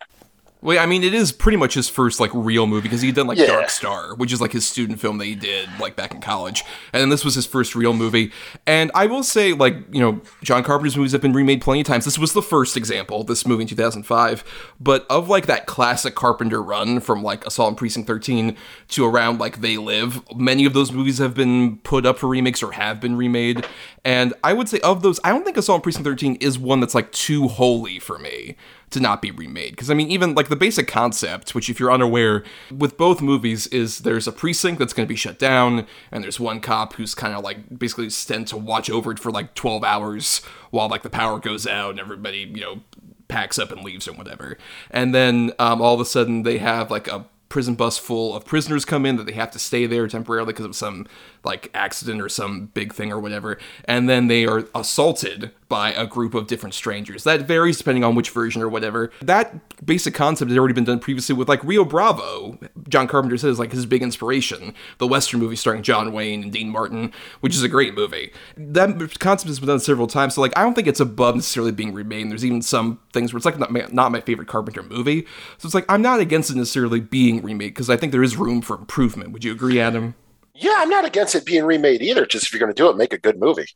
Well, 0.66 0.80
I 0.80 0.88
mean, 0.88 1.04
it 1.04 1.14
is 1.14 1.32
pretty 1.32 1.58
much 1.58 1.76
his 1.76 1.88
first 1.90 2.20
like 2.20 2.32
real 2.34 2.66
movie 2.66 2.88
because 2.88 3.02
he 3.02 3.10
had 3.10 3.16
done 3.16 3.28
like 3.28 3.38
yeah. 3.38 3.46
Dark 3.46 3.70
Star, 3.70 4.16
which 4.16 4.34
is 4.34 4.42
like 4.42 4.52
his 4.52 4.66
student 4.66 5.00
film 5.00 5.20
that 5.20 5.26
he 5.26 5.36
did 5.36 5.70
like 5.80 5.96
back 5.96 6.12
in 6.12 6.22
college, 6.22 6.64
and 6.92 7.00
then 7.00 7.10
this 7.10 7.24
was 7.24 7.36
his 7.36 7.46
first 7.46 7.76
real 7.76 7.94
movie. 7.94 8.32
And 8.66 8.90
I 8.96 9.06
will 9.06 9.22
say, 9.22 9.54
like 9.54 9.76
you 9.92 10.02
know, 10.02 10.22
John 10.42 10.64
Carpenter's 10.64 10.98
movies 10.98 11.12
have 11.12 11.22
been 11.22 11.34
remade 11.34 11.62
plenty 11.62 11.82
of 11.82 11.86
times. 11.86 12.04
This 12.04 12.18
was 12.18 12.34
the 12.34 12.42
first 12.42 12.76
example, 12.78 13.24
this 13.24 13.46
movie 13.46 13.62
in 13.62 13.68
2005. 13.68 14.74
But 14.80 15.06
of 15.08 15.30
like 15.30 15.46
that 15.46 15.68
classic 15.68 16.16
Carpenter 16.16 16.64
run 16.64 17.00
from 17.00 17.22
like 17.22 17.46
Assault 17.46 17.68
on 17.68 17.76
Precinct 17.76 18.08
13 18.08 18.58
to 18.88 19.06
around 19.06 19.40
like 19.40 19.62
They 19.62 19.78
Live, 19.78 20.24
many 20.36 20.66
of 20.66 20.74
those 20.74 20.92
movies 20.92 21.20
have 21.20 21.36
been 21.36 21.78
put 21.78 22.08
up 22.08 22.18
for 22.18 22.28
remakes 22.28 22.64
or 22.64 22.72
have 22.72 23.00
been 23.00 23.16
remade. 23.16 23.68
And 24.04 24.34
I 24.44 24.54
would 24.54 24.68
say 24.68 24.80
of 24.80 25.04
those, 25.04 25.20
I 25.24 25.30
don't 25.30 25.44
think 25.44 25.58
Assault 25.58 25.78
on 25.78 25.82
Precinct 25.84 26.06
13 26.06 26.36
is 26.36 26.58
one 26.58 26.80
that's 26.80 26.96
like 26.96 27.12
too 27.12 27.50
holy 27.50 28.00
for 28.00 28.18
me 28.18 28.56
to 28.92 29.00
not 29.00 29.22
be 29.22 29.32
remade. 29.32 29.72
Because 29.72 29.90
I 29.90 29.94
mean, 29.94 30.12
even 30.12 30.36
like 30.36 30.50
the 30.50 30.56
basic 30.56 30.88
concept, 30.88 31.56
which 31.56 31.70
if 31.70 31.80
you're 31.80 31.92
unaware, 31.92 32.44
with 32.76 32.98
both 32.98 33.22
movies, 33.22 33.68
is 33.68 34.00
there's 34.00 34.28
a 34.28 34.32
precinct 34.32 34.80
that's 34.80 34.94
going 34.94 35.08
to 35.08 35.12
be 35.12 35.18
shut 35.18 35.40
down, 35.40 35.86
and 36.12 36.24
there's 36.24 36.40
one 36.40 36.62
cop 36.62 36.94
who's 36.94 37.16
kind 37.16 37.34
of 37.34 37.44
like 37.44 37.78
basically 37.78 38.10
sent 38.10 38.48
to 38.50 38.58
watch 38.58 38.90
over 38.90 39.12
it 39.12 39.20
for 39.20 39.32
like 39.32 39.54
12 39.56 39.84
hours 39.84 40.42
while 40.72 40.90
like 40.90 41.04
the 41.04 41.10
power 41.10 41.40
goes 41.40 41.66
out 41.66 41.92
and 41.92 42.00
everybody 42.00 42.40
you 42.40 42.62
know 42.62 42.82
packs 43.28 43.58
up 43.58 43.72
and 43.72 43.84
leaves 43.84 44.08
or 44.08 44.14
whatever. 44.14 44.58
And 44.92 45.14
then 45.14 45.52
um, 45.60 45.82
all 45.82 45.96
of 45.96 46.00
a 46.00 46.06
sudden 46.06 46.44
they 46.44 46.58
have 46.60 46.92
like 46.92 47.08
a 47.08 47.26
prison 47.50 47.76
bus 47.76 47.98
full 47.98 48.36
of 48.36 48.44
prisoners 48.46 48.86
come 48.86 49.06
in 49.06 49.18
that 49.18 49.26
they 49.26 49.32
have 49.32 49.52
to 49.52 49.60
stay 49.60 49.86
there 49.86 50.08
temporarily 50.08 50.52
because 50.52 50.66
of 50.66 50.76
some 50.76 51.08
like 51.46 51.70
accident 51.74 52.22
or 52.22 52.30
some 52.30 52.68
big 52.74 52.94
thing 52.94 53.12
or 53.12 53.20
whatever 53.20 53.58
and 53.86 54.10
then 54.10 54.28
they 54.28 54.46
are 54.46 54.66
assaulted 54.74 55.52
by 55.68 55.92
a 55.94 56.06
group 56.06 56.34
of 56.34 56.48
different 56.48 56.76
strangers. 56.76 57.24
That 57.24 57.42
varies 57.42 57.78
depending 57.78 58.04
on 58.04 58.16
which 58.16 58.30
version 58.30 58.62
or 58.62 58.70
whatever. 58.70 59.12
That 59.22 59.86
basic 59.86 60.14
concept 60.14 60.52
had 60.52 60.58
already 60.58 60.74
been 60.74 60.84
done 60.84 61.00
previously 61.00 61.34
with 61.36 61.50
like 61.50 61.64
rio 61.64 61.84
bravo. 61.84 62.60
John 62.88 63.08
carpenter 63.08 63.38
says 63.38 63.60
like 63.60 63.72
his 63.72 63.86
big 63.86 64.04
inspiration 64.04 64.74
the 65.00 65.08
western 65.08 65.40
movie 65.40 65.56
starring 65.56 65.84
john 65.84 66.12
wayne 66.12 66.44
and 66.44 66.52
dean 66.52 66.70
martin 66.70 67.12
which 67.40 67.56
is 67.56 67.64
a 67.64 67.70
great 67.70 67.96
movie. 67.96 68.32
That 68.58 69.20
concept 69.20 69.48
has 69.48 69.60
been 69.60 69.68
done 69.68 69.80
several 69.80 70.08
times 70.08 70.36
so 70.36 70.42
like 70.42 70.58
i 70.58 70.62
don't 70.62 70.74
think 70.74 70.88
it's 70.88 71.00
above 71.00 71.36
necessarily 71.36 71.72
being 71.72 71.94
remade. 71.94 72.30
There's 72.30 72.46
even 72.46 72.62
some 72.62 73.00
things 73.14 73.34
where 73.34 73.38
it's 73.38 73.46
like 73.46 73.60
not 73.60 73.72
my, 73.72 73.88
not 73.92 74.12
my 74.12 74.22
favorite 74.22 74.48
carpenter 74.48 74.84
movie. 74.84 75.26
So 75.58 75.66
it's 75.66 75.76
like 75.76 75.86
i'm 75.90 76.02
not 76.02 76.20
against 76.20 76.52
it 76.52 76.56
necessarily 76.56 77.00
being 77.00 77.42
remade 77.42 77.74
because 77.74 77.90
i 77.90 77.98
think 77.98 78.12
there 78.12 78.24
is 78.24 78.38
room 78.38 78.62
for 78.62 78.78
improvement. 78.78 79.32
Would 79.32 79.44
you 79.44 79.52
agree 79.52 79.80
adam 79.80 80.16
Yeah, 80.56 80.76
I'm 80.78 80.90
not 80.90 81.04
against 81.06 81.36
it 81.36 81.46
being 81.46 81.66
remade 81.66 82.02
either. 82.02 82.26
Just 82.26 82.46
if 82.46 82.54
you're 82.54 82.60
going 82.62 82.74
to 82.74 82.82
do 82.82 82.90
it, 82.90 82.96
make 82.98 83.12
a 83.14 83.18
good 83.18 83.38
movie. 83.40 83.68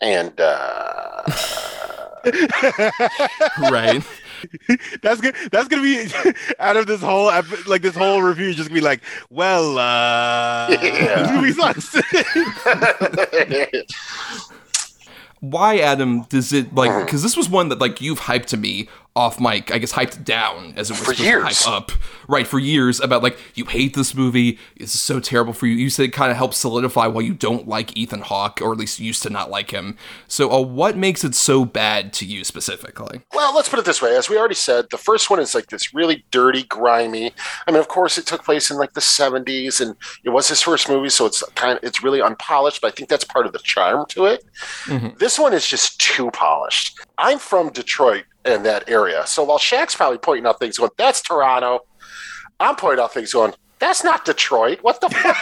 And 0.00 0.38
uh, 0.40 1.22
right 3.70 4.02
That's 5.02 5.20
good. 5.20 5.36
That's 5.52 5.68
gonna 5.68 5.82
be 5.82 6.08
out 6.58 6.76
of 6.76 6.86
this 6.88 7.00
whole 7.00 7.30
ep- 7.30 7.66
like 7.68 7.82
this 7.82 7.94
whole 7.94 8.20
review. 8.22 8.48
is 8.48 8.56
Just 8.56 8.68
gonna 8.70 8.80
be 8.80 8.84
like, 8.84 9.00
well, 9.30 9.78
uh, 9.78 10.68
Yeah. 10.70 11.22
this 11.22 11.30
movie 11.30 11.52
sucks. 11.52 11.94
why 15.40 15.78
adam 15.78 16.22
does 16.28 16.52
it 16.52 16.72
like 16.74 17.04
because 17.04 17.22
this 17.22 17.36
was 17.36 17.48
one 17.48 17.68
that 17.68 17.78
like 17.80 18.00
you've 18.00 18.20
hyped 18.20 18.46
to 18.46 18.56
me 18.56 18.88
off 19.14 19.38
mic 19.40 19.70
i 19.72 19.78
guess 19.78 19.92
hyped 19.92 20.24
down 20.24 20.72
as 20.76 20.90
it 20.90 20.94
was 20.98 21.02
For 21.16 21.22
years. 21.22 21.66
up 21.66 21.92
right 22.28 22.46
for 22.46 22.58
years 22.58 22.98
about 23.00 23.22
like 23.22 23.38
you 23.54 23.66
hate 23.66 23.94
this 23.94 24.14
movie 24.14 24.58
it's 24.76 24.92
so 24.98 25.20
terrible 25.20 25.52
for 25.52 25.66
you 25.66 25.74
you 25.74 25.90
said 25.90 26.04
it 26.06 26.12
kind 26.12 26.30
of 26.30 26.36
helps 26.38 26.56
solidify 26.58 27.06
why 27.08 27.20
you 27.20 27.34
don't 27.34 27.68
like 27.68 27.96
ethan 27.96 28.20
hawke 28.22 28.60
or 28.62 28.72
at 28.72 28.78
least 28.78 28.98
used 29.00 29.22
to 29.22 29.30
not 29.30 29.50
like 29.50 29.70
him 29.70 29.96
so 30.28 30.50
uh, 30.50 30.60
what 30.60 30.96
makes 30.96 31.24
it 31.24 31.34
so 31.34 31.64
bad 31.64 32.12
to 32.14 32.24
you 32.24 32.42
specifically 32.44 33.20
well, 33.34 33.54
let's 33.54 33.68
put 33.68 33.78
it 33.78 33.84
this 33.84 34.00
way. 34.00 34.14
As 34.16 34.28
we 34.28 34.38
already 34.38 34.54
said, 34.54 34.86
the 34.90 34.98
first 34.98 35.28
one 35.30 35.40
is 35.40 35.54
like 35.54 35.66
this 35.66 35.92
really 35.94 36.24
dirty, 36.30 36.62
grimy. 36.64 37.32
I 37.66 37.70
mean, 37.70 37.80
of 37.80 37.88
course, 37.88 38.16
it 38.18 38.26
took 38.26 38.44
place 38.44 38.70
in 38.70 38.76
like 38.76 38.92
the 38.92 39.00
70s, 39.00 39.80
and 39.80 39.96
it 40.24 40.30
was 40.30 40.48
his 40.48 40.60
first 40.62 40.88
movie, 40.88 41.08
so 41.08 41.26
it's 41.26 41.42
kind 41.54 41.76
of 41.76 41.82
it's 41.84 42.02
really 42.04 42.20
unpolished. 42.20 42.80
But 42.82 42.88
I 42.88 42.90
think 42.92 43.08
that's 43.08 43.24
part 43.24 43.46
of 43.46 43.52
the 43.52 43.58
charm 43.58 44.06
to 44.10 44.26
it. 44.26 44.44
Mhm. 44.84 45.18
This 45.18 45.38
one 45.38 45.52
is 45.52 45.66
just 45.66 46.00
too 46.00 46.30
polished. 46.30 46.98
I'm 47.18 47.38
from 47.38 47.70
Detroit 47.70 48.24
and 48.44 48.64
that 48.64 48.88
area, 48.88 49.26
so 49.26 49.44
while 49.44 49.58
Shaq's 49.58 49.94
probably 49.94 50.18
pointing 50.18 50.46
out 50.46 50.58
things, 50.58 50.78
going, 50.78 50.90
"That's 50.96 51.20
Toronto," 51.20 51.80
I'm 52.60 52.76
pointing 52.76 53.02
out 53.02 53.12
things, 53.14 53.32
going, 53.32 53.54
"That's 53.78 54.04
not 54.04 54.24
Detroit." 54.24 54.78
What 54.82 55.00
the 55.00 55.10
fuck? 55.10 55.36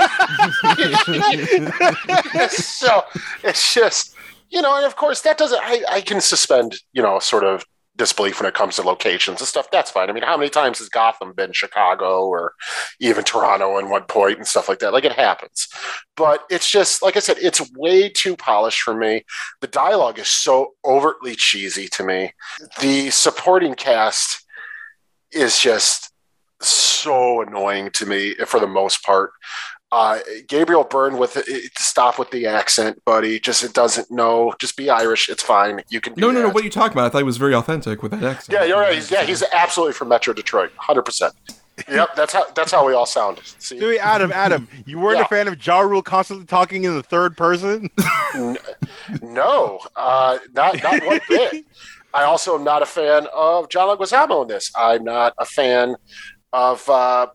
so 2.50 3.02
it's 3.42 3.74
just 3.74 4.14
you 4.50 4.60
know, 4.60 4.76
and 4.76 4.84
of 4.84 4.96
course 4.96 5.22
that 5.22 5.38
doesn't. 5.38 5.60
I, 5.62 5.82
I 5.88 6.00
can 6.00 6.20
suspend 6.20 6.74
you 6.92 7.02
know 7.02 7.18
sort 7.18 7.44
of 7.44 7.64
disbelief 8.00 8.40
when 8.40 8.48
it 8.48 8.54
comes 8.54 8.76
to 8.76 8.82
locations 8.82 9.42
and 9.42 9.46
stuff. 9.46 9.70
That's 9.70 9.90
fine. 9.90 10.08
I 10.08 10.14
mean, 10.14 10.22
how 10.22 10.38
many 10.38 10.48
times 10.48 10.78
has 10.78 10.88
Gotham 10.88 11.34
been 11.34 11.52
Chicago 11.52 12.26
or 12.26 12.54
even 12.98 13.24
Toronto 13.24 13.78
at 13.78 13.86
one 13.86 14.04
point 14.04 14.38
and 14.38 14.46
stuff 14.46 14.70
like 14.70 14.78
that? 14.78 14.94
Like 14.94 15.04
it 15.04 15.12
happens, 15.12 15.68
but 16.16 16.44
it's 16.48 16.68
just 16.68 17.02
like 17.02 17.18
I 17.18 17.20
said, 17.20 17.36
it's 17.42 17.60
way 17.76 18.08
too 18.08 18.38
polished 18.38 18.80
for 18.80 18.94
me. 18.94 19.26
The 19.60 19.66
dialogue 19.66 20.18
is 20.18 20.28
so 20.28 20.72
overtly 20.82 21.34
cheesy 21.34 21.88
to 21.88 22.02
me. 22.02 22.32
The 22.80 23.10
supporting 23.10 23.74
cast 23.74 24.46
is 25.30 25.60
just 25.60 26.10
so 26.62 27.42
annoying 27.42 27.90
to 27.92 28.06
me 28.06 28.34
for 28.46 28.60
the 28.60 28.66
most 28.66 29.04
part. 29.04 29.32
Uh, 29.92 30.18
Gabriel 30.46 30.84
Byrne 30.84 31.18
with 31.18 31.36
it, 31.36 31.72
stop 31.76 32.18
with 32.18 32.30
the 32.30 32.46
accent, 32.46 33.04
buddy. 33.04 33.40
Just 33.40 33.64
it 33.64 33.72
doesn't 33.72 34.08
know. 34.10 34.54
Just 34.60 34.76
be 34.76 34.88
Irish. 34.88 35.28
It's 35.28 35.42
fine. 35.42 35.82
You 35.88 36.00
can. 36.00 36.14
Do 36.14 36.20
no 36.20 36.30
no 36.30 36.42
no 36.42 36.48
what 36.50 36.62
are 36.62 36.64
you 36.64 36.70
talking 36.70 36.92
about 36.92 37.06
i 37.06 37.08
thought 37.08 37.22
it 37.22 37.24
was 37.24 37.38
very 37.38 37.54
authentic 37.54 38.02
with 38.02 38.12
that 38.12 38.22
accent 38.22 38.52
Yeah, 38.56 38.64
you're 38.64 38.78
right. 38.78 38.94
He's, 38.94 39.10
yeah, 39.10 39.24
he's 39.24 39.42
absolutely 39.52 39.94
from 39.94 40.08
Metro 40.08 40.32
Detroit, 40.32 40.70
hundred 40.76 41.02
percent. 41.02 41.34
Yep, 41.88 42.14
that's 42.14 42.32
how 42.34 42.44
that's 42.52 42.70
how 42.70 42.86
we 42.86 42.92
all 42.92 43.06
sound. 43.06 43.40
See, 43.58 43.78
Dude, 43.80 43.98
Adam, 43.98 44.30
Adam, 44.32 44.68
you 44.86 44.98
weren't 45.00 45.18
Yeah. 45.18 45.24
a 45.24 45.28
fan 45.28 45.48
of 45.48 45.66
Ja 45.66 45.80
Rule 45.80 46.02
constantly 46.02 46.44
talking 46.46 46.84
in 46.84 46.94
the 46.94 47.02
third 47.02 47.36
person. 47.36 47.88
no, 49.22 49.80
uh, 49.96 50.38
not 50.52 50.82
not 50.82 51.04
one 51.04 51.20
bit. 51.28 51.64
I 52.12 52.24
also 52.24 52.54
am 52.56 52.64
not 52.64 52.82
a 52.82 52.86
fan 52.86 53.26
of 53.34 53.68
John 53.70 53.88
Leguizamo 53.96 54.42
in 54.42 54.48
this. 54.48 54.70
I'm 54.76 55.04
not 55.04 55.32
a 55.38 55.44
fan 55.44 55.96
of 56.52 56.88
uh, 56.90 57.28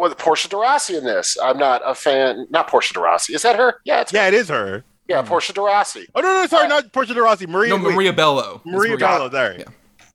what 0.00 0.16
Portia 0.18 0.48
de 0.48 0.56
Rossi 0.56 0.96
in 0.96 1.04
this. 1.04 1.36
I'm 1.42 1.58
not 1.58 1.82
a 1.84 1.94
fan. 1.94 2.46
Not 2.50 2.68
Portia 2.68 2.94
de 2.94 3.00
Rossi. 3.00 3.34
Is 3.34 3.42
that 3.42 3.56
her? 3.56 3.80
Yeah, 3.84 4.00
it's 4.00 4.12
yeah, 4.12 4.28
it 4.28 4.34
is 4.34 4.48
her. 4.48 4.82
yeah, 5.06 5.22
Portia 5.22 5.52
de 5.52 5.60
Rossi. 5.60 6.08
Oh 6.14 6.20
no, 6.20 6.28
no, 6.28 6.46
sorry, 6.46 6.68
not 6.68 6.92
Portia 6.92 7.14
de 7.14 7.22
Rossi. 7.22 7.46
Maria. 7.46 7.70
no 7.70 7.78
maria 7.78 8.12
bello 8.12 8.62
It's 8.64 8.72
Maria 8.72 8.96
Bello. 8.96 9.28
There. 9.28 9.58
Yeah. 9.58 9.64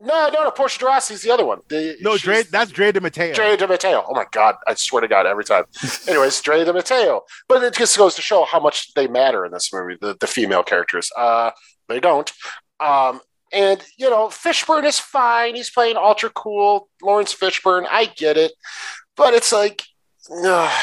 No, 0.01 0.29
no, 0.33 0.43
no. 0.43 0.51
Portia 0.51 0.79
de 0.79 0.85
Rossi 0.85 1.13
is 1.13 1.21
the 1.21 1.31
other 1.31 1.45
one. 1.45 1.59
The, 1.69 1.97
No, 2.01 2.17
Dre. 2.17 2.43
That's 2.43 2.71
Dre 2.71 2.91
de 2.91 2.99
Matteo. 2.99 3.33
Dre 3.33 3.55
de 3.55 3.67
Matteo. 3.67 4.03
Oh 4.07 4.13
my 4.13 4.25
God, 4.31 4.55
I 4.67 4.73
swear 4.73 5.01
to 5.01 5.07
God, 5.07 5.25
every 5.25 5.43
time. 5.45 5.65
Anyways, 6.07 6.41
Dre 6.41 6.63
de 6.63 6.73
Matteo. 6.73 7.21
But 7.47 7.63
it 7.63 7.75
just 7.75 7.97
goes 7.97 8.15
to 8.15 8.21
show 8.21 8.43
how 8.43 8.59
much 8.59 8.93
they 8.95 9.07
matter 9.07 9.45
in 9.45 9.51
this 9.51 9.71
movie, 9.71 9.97
the, 10.01 10.17
the 10.19 10.27
female 10.27 10.63
characters. 10.63 11.11
Uh, 11.15 11.51
they 11.87 11.99
don't. 11.99 12.31
Um, 12.79 13.21
and, 13.53 13.81
you 13.97 14.09
know, 14.09 14.27
Fishburne 14.27 14.83
is 14.83 14.99
fine. 14.99 15.55
He's 15.55 15.69
playing 15.69 15.95
ultra 15.95 16.29
cool. 16.29 16.89
Laurence 17.01 17.33
Fishburne, 17.33 17.85
I 17.89 18.05
get 18.05 18.35
it. 18.35 18.51
But 19.15 19.33
it's 19.33 19.51
like, 19.51 19.83
uh, 20.31 20.81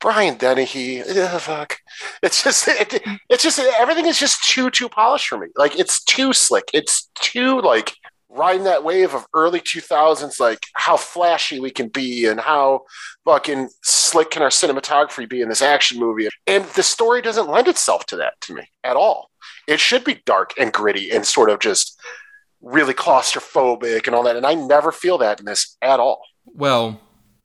Brian 0.00 0.36
Dennehy, 0.36 1.02
ugh, 1.02 1.40
fuck. 1.40 1.78
It's 2.22 2.42
just, 2.42 2.68
it, 2.68 3.02
it's 3.28 3.42
just, 3.42 3.58
everything 3.58 4.06
is 4.06 4.18
just 4.18 4.44
too, 4.44 4.70
too 4.70 4.88
polished 4.88 5.28
for 5.28 5.38
me. 5.38 5.48
Like, 5.56 5.78
it's 5.78 6.02
too 6.04 6.32
slick. 6.32 6.70
It's 6.72 7.10
too, 7.16 7.60
like, 7.60 7.94
riding 8.28 8.64
that 8.64 8.84
wave 8.84 9.14
of 9.14 9.26
early 9.34 9.60
2000s, 9.60 10.38
like 10.38 10.66
how 10.74 10.96
flashy 10.96 11.60
we 11.60 11.70
can 11.70 11.88
be 11.88 12.26
and 12.26 12.38
how 12.40 12.82
fucking 13.24 13.68
slick 13.82 14.30
can 14.30 14.42
our 14.42 14.50
cinematography 14.50 15.28
be 15.28 15.40
in 15.40 15.48
this 15.48 15.62
action 15.62 15.98
movie. 15.98 16.28
And 16.46 16.64
the 16.64 16.82
story 16.82 17.22
doesn't 17.22 17.48
lend 17.48 17.68
itself 17.68 18.06
to 18.06 18.16
that 18.16 18.34
to 18.42 18.54
me 18.54 18.68
at 18.84 18.96
all. 18.96 19.30
It 19.66 19.80
should 19.80 20.04
be 20.04 20.22
dark 20.26 20.52
and 20.58 20.72
gritty 20.72 21.10
and 21.10 21.24
sort 21.26 21.50
of 21.50 21.60
just 21.60 22.00
really 22.60 22.94
claustrophobic 22.94 24.06
and 24.06 24.14
all 24.14 24.24
that. 24.24 24.36
And 24.36 24.46
I 24.46 24.54
never 24.54 24.92
feel 24.92 25.18
that 25.18 25.40
in 25.40 25.46
this 25.46 25.76
at 25.80 26.00
all. 26.00 26.22
Well, 26.44 27.00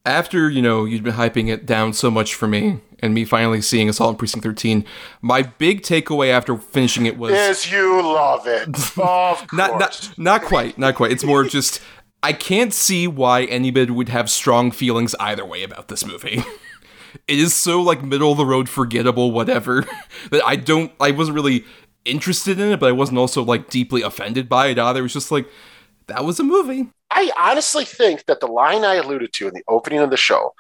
after, 0.06 0.50
you 0.50 0.62
know, 0.62 0.86
you'd 0.86 1.04
been 1.04 1.14
hyping 1.14 1.50
it 1.50 1.66
down 1.66 1.94
so 1.94 2.12
much 2.12 2.36
for 2.36 2.48
me 2.48 2.80
and 3.00 3.14
me 3.14 3.26
finally 3.26 3.62
seeing 3.62 3.90
Assault 3.90 4.10
on 4.10 4.16
Precinct 4.16 4.44
13, 4.44 4.86
my 5.22 5.44
big 5.44 5.82
takeaway 5.82 6.30
after 6.30 6.58
finishing 6.58 7.06
it 7.06 7.18
was 7.18 7.34
Is 7.34 7.72
you 7.72 8.02
love 8.02 8.48
it. 8.48 8.70
Of 8.98 9.48
course. 9.48 9.54
not 9.54 9.80
not 9.80 10.14
not 10.18 10.42
quite, 10.44 10.78
not 10.78 10.96
quite. 10.96 11.12
It's 11.12 11.24
more 11.24 11.44
just 11.58 11.82
I 12.22 12.34
can't 12.34 12.74
see 12.74 13.08
why 13.08 13.44
anybody 13.46 13.92
would 13.92 14.10
have 14.10 14.30
strong 14.30 14.72
feelings 14.72 15.16
either 15.20 15.46
way 15.46 15.64
about 15.64 15.88
this 15.88 16.06
movie. 16.06 16.44
It 17.28 17.38
is 17.38 17.54
so 17.54 17.80
like 17.80 18.02
middle 18.02 18.32
of 18.32 18.40
the 18.40 18.46
road 18.46 18.68
forgettable 18.68 19.32
whatever 19.32 19.86
that 20.32 20.42
I 20.48 20.56
don't 20.56 20.92
I 21.00 21.12
wasn't 21.12 21.36
really 21.36 21.64
interested 22.06 22.60
in 22.60 22.72
it, 22.72 22.80
but 22.80 22.90
I 22.90 22.92
wasn't 22.92 23.20
also 23.20 23.44
like 23.44 23.70
deeply 23.70 24.02
offended 24.02 24.50
by 24.50 24.68
it 24.68 24.80
either. 24.80 25.02
It 25.02 25.04
was 25.04 25.14
just 25.14 25.32
like 25.32 25.48
that 26.08 26.26
was 26.26 26.40
a 26.40 26.44
movie. 26.44 26.90
I 27.10 27.32
honestly 27.38 27.86
think 27.86 28.26
that 28.26 28.40
the 28.40 28.48
line 28.48 28.84
I 28.84 28.96
alluded 28.96 29.34
to 29.34 29.48
in 29.48 29.54
the 29.54 29.64
opening 29.68 30.00
of 30.00 30.10
the 30.10 30.18
show, 30.18 30.54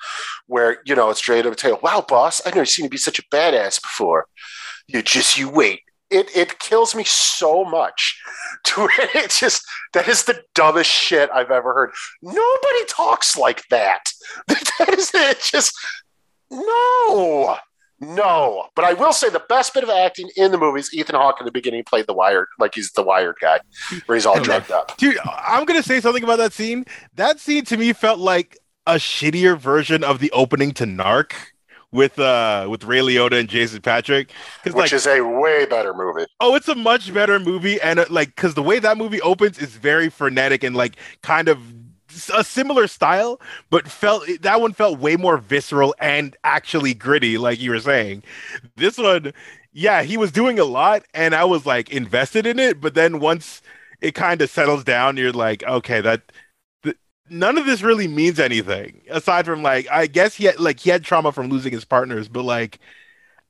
where 0.47 0.79
you 0.85 0.95
know 0.95 1.09
it's 1.09 1.21
Dre 1.21 1.41
to 1.41 1.55
tell, 1.55 1.79
"Wow, 1.81 2.05
boss, 2.07 2.45
I've 2.45 2.55
never 2.55 2.65
seen 2.65 2.85
you 2.85 2.89
be 2.89 2.97
such 2.97 3.19
a 3.19 3.23
badass 3.23 3.81
before." 3.81 4.27
You 4.88 5.01
just 5.01 5.38
you 5.38 5.50
wait. 5.50 5.81
It 6.09 6.35
it 6.35 6.59
kills 6.59 6.95
me 6.95 7.03
so 7.03 7.65
much. 7.65 8.21
To 8.65 8.88
it 9.13 9.29
just 9.29 9.65
that 9.91 10.07
is 10.07 10.23
the 10.23 10.41
dumbest 10.55 10.89
shit 10.89 11.29
I've 11.33 11.51
ever 11.51 11.73
heard. 11.73 11.91
Nobody 12.21 12.85
talks 12.88 13.35
like 13.35 13.63
that. 13.69 14.03
That 14.47 14.97
is 14.97 15.12
it. 15.13 15.41
Just 15.41 15.77
no. 16.50 17.57
No, 18.07 18.67
but 18.75 18.86
I 18.86 18.93
will 18.93 19.13
say 19.13 19.29
the 19.29 19.43
best 19.50 19.74
bit 19.74 19.83
of 19.83 19.89
acting 19.89 20.29
in 20.36 20.51
the 20.51 20.57
movie 20.57 20.79
is 20.79 20.93
Ethan 20.93 21.15
Hawke 21.15 21.39
in 21.39 21.45
the 21.45 21.51
beginning 21.51 21.83
played 21.83 22.07
the 22.07 22.13
wired, 22.13 22.48
like 22.60 22.75
he's 22.75 22.91
the 22.91 23.03
wired 23.03 23.36
guy, 23.41 23.60
where 24.05 24.15
he's 24.15 24.25
all 24.25 24.39
drugged 24.41 24.72
up. 24.72 24.98
Dude, 24.98 25.17
I'm 25.25 25.65
gonna 25.65 25.83
say 25.83 26.00
something 26.00 26.24
about 26.24 26.38
that 26.38 26.53
scene. 26.53 26.86
That 27.15 27.39
scene 27.39 27.65
to 27.65 27.77
me 27.77 27.93
felt 27.93 28.19
like 28.19 28.57
a 28.86 28.95
shittier 28.95 29.57
version 29.57 30.03
of 30.03 30.19
the 30.19 30.31
opening 30.31 30.72
to 30.74 30.86
Narc, 30.86 31.33
with 31.93 32.19
uh 32.19 32.67
with 32.69 32.83
Ray 32.83 33.00
Liotta 33.00 33.39
and 33.39 33.48
Jason 33.48 33.81
Patric. 33.81 34.31
Which 34.63 34.74
like, 34.74 34.93
is 34.93 35.07
a 35.07 35.22
way 35.22 35.65
better 35.65 35.93
movie. 35.93 36.25
oh, 36.39 36.55
it's 36.55 36.67
a 36.67 36.75
much 36.75 37.13
better 37.13 37.39
movie, 37.39 37.79
and 37.79 38.00
uh, 38.00 38.05
like 38.10 38.36
because 38.36 38.55
the 38.55 38.63
way 38.63 38.79
that 38.79 38.98
movie 38.98 39.22
opens 39.22 39.60
is 39.60 39.75
very 39.75 40.10
frenetic 40.10 40.63
and 40.63 40.75
like 40.75 40.98
kind 41.22 41.48
of 41.48 41.60
a 42.34 42.43
similar 42.43 42.88
style, 42.88 43.39
but 43.70 43.88
felt 43.88 44.25
that 44.41 44.62
one 44.62 44.74
felt 44.74 45.00
way 45.00 45.15
more 45.15 45.38
visceral 45.38 45.96
and 46.00 46.36
actually 46.43 46.93
gritty, 46.93 47.38
like 47.38 47.60
you 47.60 47.72
were 47.72 47.79
saying. 47.79 48.24
This 48.75 48.98
one, 48.98 49.34
yeah, 49.72 50.03
he 50.03 50.17
was 50.17 50.32
doing 50.32 50.60
a 50.60 50.65
lot, 50.65 51.03
and 51.13 51.34
I 51.36 51.46
was 51.46 51.65
like 51.65 51.89
invested 51.91 52.46
in 52.46 52.60
it, 52.60 52.79
but 52.82 52.93
then 52.96 53.20
once 53.20 53.62
it 54.01 54.13
kind 54.15 54.41
of 54.41 54.50
settles 54.50 54.84
down, 54.84 55.17
you're 55.17 55.32
like, 55.32 55.63
okay, 55.63 56.01
that 56.01 56.32
th- 56.84 56.98
none 57.29 57.58
of 57.58 57.65
this 57.65 57.82
really 57.84 58.08
means 58.08 58.39
anything 58.39 59.01
aside 59.10 59.46
from 59.46 59.63
like 59.63 59.88
I 59.91 60.08
guess 60.08 60.36
he 60.36 60.46
had 60.46 60.60
like 60.60 60.79
he 60.79 60.89
had 60.89 61.03
trauma 61.03 61.32
from 61.32 61.50
losing 61.50 61.72
his 61.74 61.86
partners, 61.86 62.27
but 62.27 62.43
like 62.43 62.79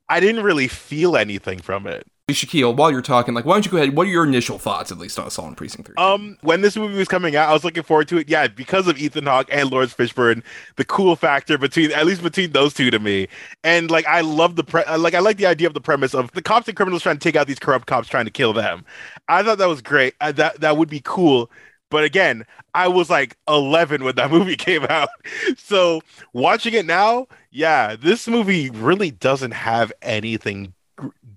I 0.10 0.20
didn't 0.20 0.44
really 0.44 0.68
feel 0.68 1.18
anything 1.18 1.60
from 1.60 1.88
it. 1.88 2.08
Shakyl, 2.32 2.74
while 2.74 2.90
you're 2.90 3.02
talking, 3.02 3.34
like, 3.34 3.44
why 3.44 3.54
don't 3.56 3.66
you 3.66 3.72
go 3.72 3.76
ahead? 3.76 3.98
What 3.98 4.08
are 4.08 4.10
your 4.10 4.24
initial 4.24 4.58
thoughts, 4.58 4.94
at 4.94 4.98
least, 4.98 5.20
on 5.20 5.28
Assault 5.28 5.50
on 5.50 5.56
Precinct 5.56 5.88
3? 5.88 5.96
Um, 5.98 6.38
when 6.40 6.62
this 6.62 6.78
movie 6.78 6.98
was 6.98 7.10
coming 7.10 7.36
out, 7.36 7.50
I 7.50 7.54
was 7.54 7.66
looking 7.66 7.84
forward 7.84 8.08
to 8.08 8.18
it. 8.18 8.30
Yeah, 8.30 8.48
because 8.48 8.88
of 8.88 8.98
Ethan 8.98 9.26
Hawke 9.26 9.50
and 9.52 9.70
Laurence 9.70 9.94
Fishburne, 9.94 10.42
the 10.78 10.86
cool 10.86 11.18
factor 11.18 11.58
between 11.58 11.92
at 11.92 12.06
least 12.06 12.24
between 12.24 12.54
those 12.54 12.74
two 12.74 12.90
to 12.92 12.98
me, 13.00 13.28
and 13.66 13.92
like 13.92 14.08
I 14.08 14.22
love 14.22 14.56
the 14.56 14.64
pre- 14.64 14.86
like 14.98 15.14
I 15.16 15.20
like 15.20 15.36
the 15.36 15.48
idea 15.48 15.68
of 15.68 15.74
the 15.74 15.82
premise 15.82 16.14
of 16.14 16.32
the 16.32 16.42
cops 16.42 16.70
and 16.70 16.78
criminals 16.78 17.04
trying 17.04 17.18
to 17.18 17.24
take 17.24 17.36
out 17.36 17.46
these 17.46 17.60
corrupt 17.60 17.88
cops 17.88 18.08
trying 18.08 18.26
to 18.26 18.32
kill 18.32 18.54
them. 18.54 18.86
I 19.28 19.44
thought 19.44 19.58
that 19.58 19.68
was 19.68 19.82
great. 19.82 20.14
I, 20.22 20.32
that 20.32 20.62
that 20.62 20.78
would 20.78 20.90
be 20.90 21.02
cool. 21.04 21.52
But 21.90 22.06
again, 22.06 22.46
I 22.74 22.88
was 22.88 23.10
like 23.10 23.36
11 23.50 24.02
when 24.02 24.16
that 24.16 24.32
movie 24.32 24.56
came 24.56 24.86
out. 24.86 25.10
So 25.58 26.02
watching 26.32 26.74
it 26.74 26.86
now, 26.86 27.28
yeah, 27.52 27.98
this 27.98 28.30
movie 28.30 28.70
really 28.70 29.12
doesn't 29.12 29.52
have 29.52 29.92
anything 30.02 30.74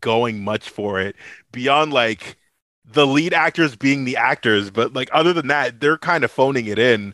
going 0.07 0.45
much 0.45 0.71
for 0.71 1.01
it 1.01 1.17
beyond 1.51 1.93
like 1.93 2.37
the 2.85 3.05
lead 3.05 3.35
actors 3.35 3.75
being 3.75 4.05
the 4.05 4.17
actors, 4.17 4.71
but 4.71 4.93
like 4.93 5.11
other 5.13 5.33
than 5.33 5.49
that, 5.49 5.81
they're 5.81 5.99
kind 5.99 6.23
of 6.23 6.31
phoning 6.31 6.67
it 6.67 6.79
in 6.79 7.13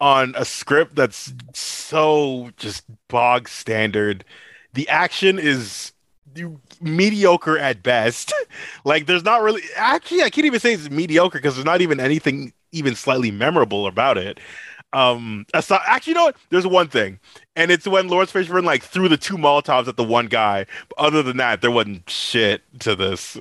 on 0.00 0.32
a 0.36 0.44
script 0.44 0.94
that's 0.94 1.32
so 1.52 2.50
just 2.56 2.84
bog 3.08 3.48
standard. 3.48 4.24
The 4.74 4.88
action 4.88 5.40
is 5.40 5.90
mediocre 6.80 7.58
at 7.58 7.82
best. 7.82 8.32
like 8.84 9.06
there's 9.06 9.24
not 9.24 9.42
really 9.42 9.62
actually 9.74 10.22
I 10.22 10.30
can't 10.30 10.46
even 10.46 10.60
say 10.60 10.74
it's 10.74 10.88
mediocre 10.88 11.38
because 11.38 11.56
there's 11.56 11.64
not 11.64 11.80
even 11.80 11.98
anything 11.98 12.52
even 12.70 12.94
slightly 12.94 13.32
memorable 13.32 13.88
about 13.88 14.18
it. 14.18 14.38
Um 14.92 15.46
aside, 15.54 15.82
actually 15.86 16.12
you 16.12 16.14
know 16.16 16.24
what? 16.26 16.36
There's 16.50 16.66
one 16.66 16.88
thing. 16.88 17.18
And 17.56 17.70
it's 17.70 17.86
when 17.86 18.08
Laurence 18.08 18.32
Fishburne 18.32 18.64
like 18.64 18.82
threw 18.82 19.08
the 19.08 19.16
two 19.16 19.36
Molotovs 19.36 19.88
at 19.88 19.96
the 19.96 20.04
one 20.04 20.26
guy. 20.26 20.66
But 20.88 20.98
other 20.98 21.22
than 21.22 21.36
that, 21.38 21.60
there 21.60 21.70
wasn't 21.70 22.08
shit 22.08 22.62
to 22.80 22.96
this. 22.96 23.38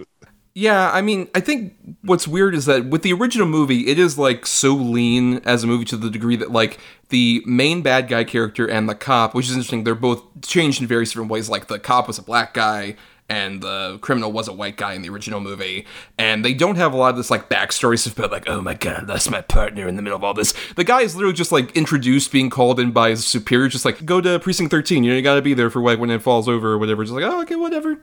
Yeah, 0.56 0.92
I 0.92 1.02
mean, 1.02 1.30
I 1.34 1.40
think 1.40 1.76
what's 2.02 2.28
weird 2.28 2.54
is 2.54 2.66
that 2.66 2.88
with 2.88 3.02
the 3.04 3.14
original 3.14 3.48
movie, 3.48 3.88
it 3.88 3.98
is 3.98 4.18
like 4.18 4.46
so 4.46 4.74
lean 4.74 5.38
as 5.46 5.64
a 5.64 5.68
movie 5.68 5.86
to 5.86 5.96
the 5.96 6.10
degree 6.10 6.36
that 6.36 6.52
like 6.52 6.80
the 7.10 7.42
main 7.46 7.82
bad 7.82 8.08
guy 8.10 8.24
character 8.26 8.68
and 8.68 8.90
the 8.90 8.96
cop, 8.96 9.34
which 9.34 9.46
is 9.46 9.52
interesting, 9.52 9.84
they're 9.86 9.96
both 9.96 10.22
changed 10.42 10.82
in 10.82 10.88
various 10.88 11.12
different 11.12 11.32
ways. 11.32 11.50
Like 11.50 11.68
the 11.68 11.80
cop 11.80 12.08
was 12.08 12.18
a 12.18 12.24
black 12.24 12.54
guy 12.54 12.96
and 13.30 13.62
the 13.62 14.00
criminal 14.02 14.32
was 14.32 14.48
a 14.48 14.54
white 14.54 14.76
guy 14.76 14.94
in 14.94 15.04
the 15.04 15.10
original 15.10 15.40
movie. 15.40 15.86
And 16.18 16.44
they 16.44 16.54
don't 16.54 16.76
have 16.76 16.94
a 16.94 16.98
lot 16.98 17.12
of 17.12 17.18
this 17.18 17.30
like 17.30 17.50
backstory 17.50 18.00
stuff 18.00 18.18
about 18.18 18.32
like, 18.32 18.50
oh 18.50 18.62
my 18.62 18.74
god, 18.74 19.06
that's 19.08 19.30
my 19.30 19.42
partner 19.42 19.88
in 19.88 19.96
the 19.96 20.02
middle 20.02 20.18
of 20.18 20.24
all 20.24 20.34
this. 20.34 20.54
The 20.76 20.84
guy 20.84 21.02
is 21.02 21.16
literally 21.16 21.36
just 21.36 21.52
like 21.52 21.76
introduced 21.78 22.32
being 22.32 22.50
called 22.50 22.80
in 22.80 22.92
by 22.92 23.12
his 23.12 23.26
superior, 23.26 23.70
just 23.70 23.86
like 23.86 24.04
go 24.06 24.20
to 24.20 24.40
precinct 24.40 24.72
13, 24.72 25.04
you 25.04 25.12
know, 25.12 25.16
you 25.16 25.22
gotta 25.22 25.42
be 25.42 25.54
there 25.54 25.70
for 25.70 25.82
like 25.82 26.00
when 26.00 26.10
it 26.10 26.22
falls 26.22 26.50
over 26.50 26.72
or 26.72 26.78
whatever. 26.78 27.04
Just 27.04 27.14
like, 27.14 27.24
oh 27.24 27.42
okay, 27.44 27.56
whatever. 27.56 28.00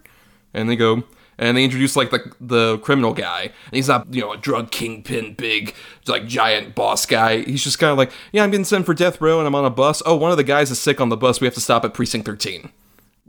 And 0.55 0.71
they 0.71 0.77
go 0.77 1.03
and 1.39 1.57
they 1.57 1.65
introduce 1.65 1.97
like 1.97 2.11
the 2.11 2.33
the 2.41 2.79
criminal 2.79 3.13
guy, 3.13 3.43
and 3.43 3.73
he's 3.73 3.89
not 3.89 4.13
you 4.13 4.21
know 4.21 4.33
a 4.33 4.37
drug 4.37 4.71
kingpin, 4.71 5.35
big 5.35 5.75
like 6.07 6.27
giant 6.27 6.75
boss 6.75 7.05
guy. 7.05 7.43
He's 7.43 7.65
just 7.65 7.79
kind 7.79 7.91
of 7.91 7.99
like, 7.99 8.13
yeah, 8.33 8.43
I'm 8.43 8.51
getting 8.51 8.65
sent 8.65 8.87
for 8.87 8.95
death 8.95 9.21
row, 9.21 9.39
and 9.39 9.47
I'm 9.47 9.55
on 9.55 9.65
a 9.65 9.71
bus. 9.71 10.03
Oh, 10.07 10.17
one 10.17 10.31
of 10.31 10.37
the 10.37 10.45
guys 10.45 10.71
is 10.71 10.81
sick 10.81 11.01
on 11.01 11.09
the 11.09 11.17
bus. 11.17 11.41
We 11.41 11.47
have 11.47 11.55
to 11.55 11.61
stop 11.61 11.85
at 11.85 11.95
precinct 11.95 12.27
13. 12.27 12.71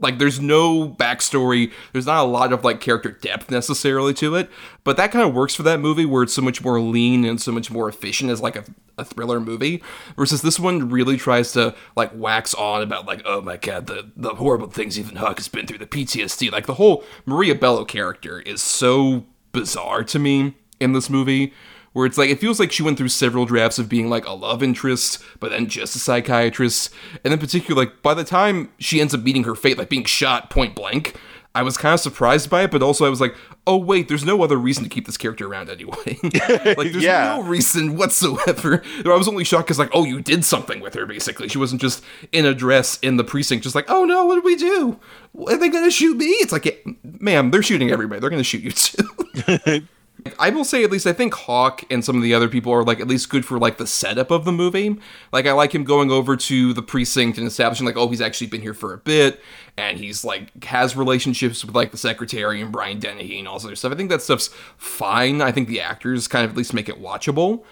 Like, 0.00 0.18
there's 0.18 0.40
no 0.40 0.88
backstory. 0.88 1.72
There's 1.92 2.06
not 2.06 2.24
a 2.24 2.28
lot 2.28 2.52
of 2.52 2.64
like 2.64 2.80
character 2.80 3.10
depth 3.10 3.50
necessarily 3.50 4.14
to 4.14 4.36
it, 4.36 4.50
but 4.84 4.96
that 4.96 5.10
kind 5.10 5.28
of 5.28 5.34
works 5.34 5.54
for 5.54 5.62
that 5.64 5.80
movie 5.80 6.04
where 6.04 6.22
it's 6.22 6.32
so 6.32 6.42
much 6.42 6.62
more 6.62 6.80
lean 6.80 7.24
and 7.24 7.40
so 7.40 7.52
much 7.52 7.70
more 7.70 7.88
efficient 7.88 8.30
as 8.30 8.40
like 8.40 8.56
a, 8.56 8.64
a 8.96 9.04
thriller 9.04 9.40
movie. 9.40 9.82
Versus 10.16 10.42
this 10.42 10.60
one 10.60 10.88
really 10.88 11.16
tries 11.16 11.52
to 11.52 11.74
like 11.96 12.10
wax 12.14 12.54
on 12.54 12.82
about 12.82 13.06
like, 13.06 13.22
oh 13.24 13.40
my 13.40 13.56
god, 13.56 13.86
the 13.86 14.10
the 14.16 14.36
horrible 14.36 14.68
things 14.68 14.98
Ethan 14.98 15.16
Hawke 15.16 15.38
has 15.38 15.48
been 15.48 15.66
through, 15.66 15.78
the 15.78 15.86
PTSD. 15.86 16.52
Like 16.52 16.66
the 16.66 16.74
whole 16.74 17.04
Maria 17.26 17.54
Bello 17.54 17.84
character 17.84 18.40
is 18.40 18.62
so 18.62 19.24
bizarre 19.52 20.04
to 20.04 20.18
me 20.18 20.54
in 20.80 20.92
this 20.92 21.10
movie 21.10 21.52
where 21.98 22.06
it's 22.06 22.16
like 22.16 22.30
it 22.30 22.38
feels 22.38 22.60
like 22.60 22.70
she 22.70 22.84
went 22.84 22.96
through 22.96 23.08
several 23.08 23.44
drafts 23.44 23.78
of 23.80 23.88
being 23.88 24.08
like 24.08 24.24
a 24.24 24.32
love 24.32 24.62
interest, 24.62 25.20
but 25.40 25.50
then 25.50 25.66
just 25.66 25.96
a 25.96 25.98
psychiatrist, 25.98 26.90
and 27.24 27.32
in 27.32 27.40
particular, 27.40 27.82
like 27.84 28.02
by 28.02 28.14
the 28.14 28.22
time 28.24 28.70
she 28.78 29.00
ends 29.00 29.12
up 29.14 29.22
meeting 29.22 29.42
her 29.44 29.56
fate, 29.56 29.76
like 29.76 29.88
being 29.88 30.04
shot 30.04 30.48
point 30.48 30.76
blank, 30.76 31.16
I 31.54 31.62
was 31.62 31.76
kind 31.76 31.92
of 31.94 31.98
surprised 31.98 32.48
by 32.50 32.62
it, 32.62 32.70
but 32.70 32.82
also 32.82 33.04
I 33.04 33.08
was 33.08 33.20
like, 33.20 33.34
oh 33.66 33.76
wait, 33.78 34.06
there's 34.06 34.24
no 34.24 34.42
other 34.42 34.56
reason 34.56 34.84
to 34.84 34.88
keep 34.90 35.06
this 35.06 35.16
character 35.16 35.48
around 35.48 35.70
anyway. 35.70 35.96
like 36.22 36.76
there's 36.92 36.96
Yeah. 37.02 37.36
no 37.36 37.42
reason 37.42 37.96
whatsoever. 37.96 38.80
I 39.04 39.08
was 39.16 39.26
only 39.26 39.42
shocked 39.42 39.66
because 39.66 39.78
like, 39.78 39.90
oh, 39.92 40.04
you 40.04 40.20
did 40.20 40.44
something 40.44 40.78
with 40.80 40.94
her 40.94 41.04
basically. 41.04 41.48
She 41.48 41.58
wasn't 41.58 41.80
just 41.80 42.04
in 42.30 42.46
a 42.46 42.54
dress 42.54 42.98
in 43.00 43.16
the 43.16 43.24
precinct, 43.24 43.64
just 43.64 43.74
like, 43.74 43.86
oh 43.90 44.04
no, 44.04 44.24
what 44.26 44.36
did 44.36 44.44
we 44.44 44.54
do? 44.54 45.00
Are 45.48 45.56
they 45.56 45.68
gonna 45.68 45.90
shoot 45.90 46.16
me? 46.16 46.26
It's 46.26 46.52
like, 46.52 46.64
yeah, 46.66 46.92
ma'am, 47.02 47.50
they're 47.50 47.62
shooting 47.62 47.90
everybody. 47.90 48.20
They're 48.20 48.30
gonna 48.30 48.44
shoot 48.44 48.62
you 48.62 48.70
too. 48.70 49.82
I 50.38 50.50
will 50.50 50.64
say 50.64 50.82
at 50.82 50.90
least 50.90 51.06
I 51.06 51.12
think 51.12 51.34
Hawke 51.34 51.84
and 51.90 52.04
some 52.04 52.16
of 52.16 52.22
the 52.22 52.34
other 52.34 52.48
people 52.48 52.72
are 52.72 52.82
like 52.82 53.00
at 53.00 53.06
least 53.06 53.30
good 53.30 53.44
for 53.44 53.58
like 53.58 53.78
the 53.78 53.86
setup 53.86 54.30
of 54.30 54.44
the 54.44 54.52
movie. 54.52 54.96
Like 55.32 55.46
I 55.46 55.52
like 55.52 55.74
him 55.74 55.84
going 55.84 56.10
over 56.10 56.36
to 56.36 56.72
the 56.72 56.82
precinct 56.82 57.38
and 57.38 57.46
establishing 57.46 57.86
like 57.86 57.96
oh 57.96 58.08
he's 58.08 58.20
actually 58.20 58.48
been 58.48 58.60
here 58.60 58.74
for 58.74 58.92
a 58.92 58.98
bit 58.98 59.40
and 59.76 59.98
he's 59.98 60.24
like 60.24 60.64
has 60.64 60.96
relationships 60.96 61.64
with 61.64 61.74
like 61.74 61.92
the 61.92 61.98
secretary 61.98 62.60
and 62.60 62.72
Brian 62.72 62.98
Dennehy 62.98 63.38
and 63.38 63.46
all 63.46 63.54
this 63.54 63.64
other 63.64 63.76
stuff. 63.76 63.92
I 63.92 63.96
think 63.96 64.10
that 64.10 64.22
stuff's 64.22 64.48
fine. 64.76 65.40
I 65.40 65.52
think 65.52 65.68
the 65.68 65.80
actors 65.80 66.26
kind 66.26 66.44
of 66.44 66.50
at 66.50 66.56
least 66.56 66.74
make 66.74 66.88
it 66.88 67.00
watchable. 67.00 67.64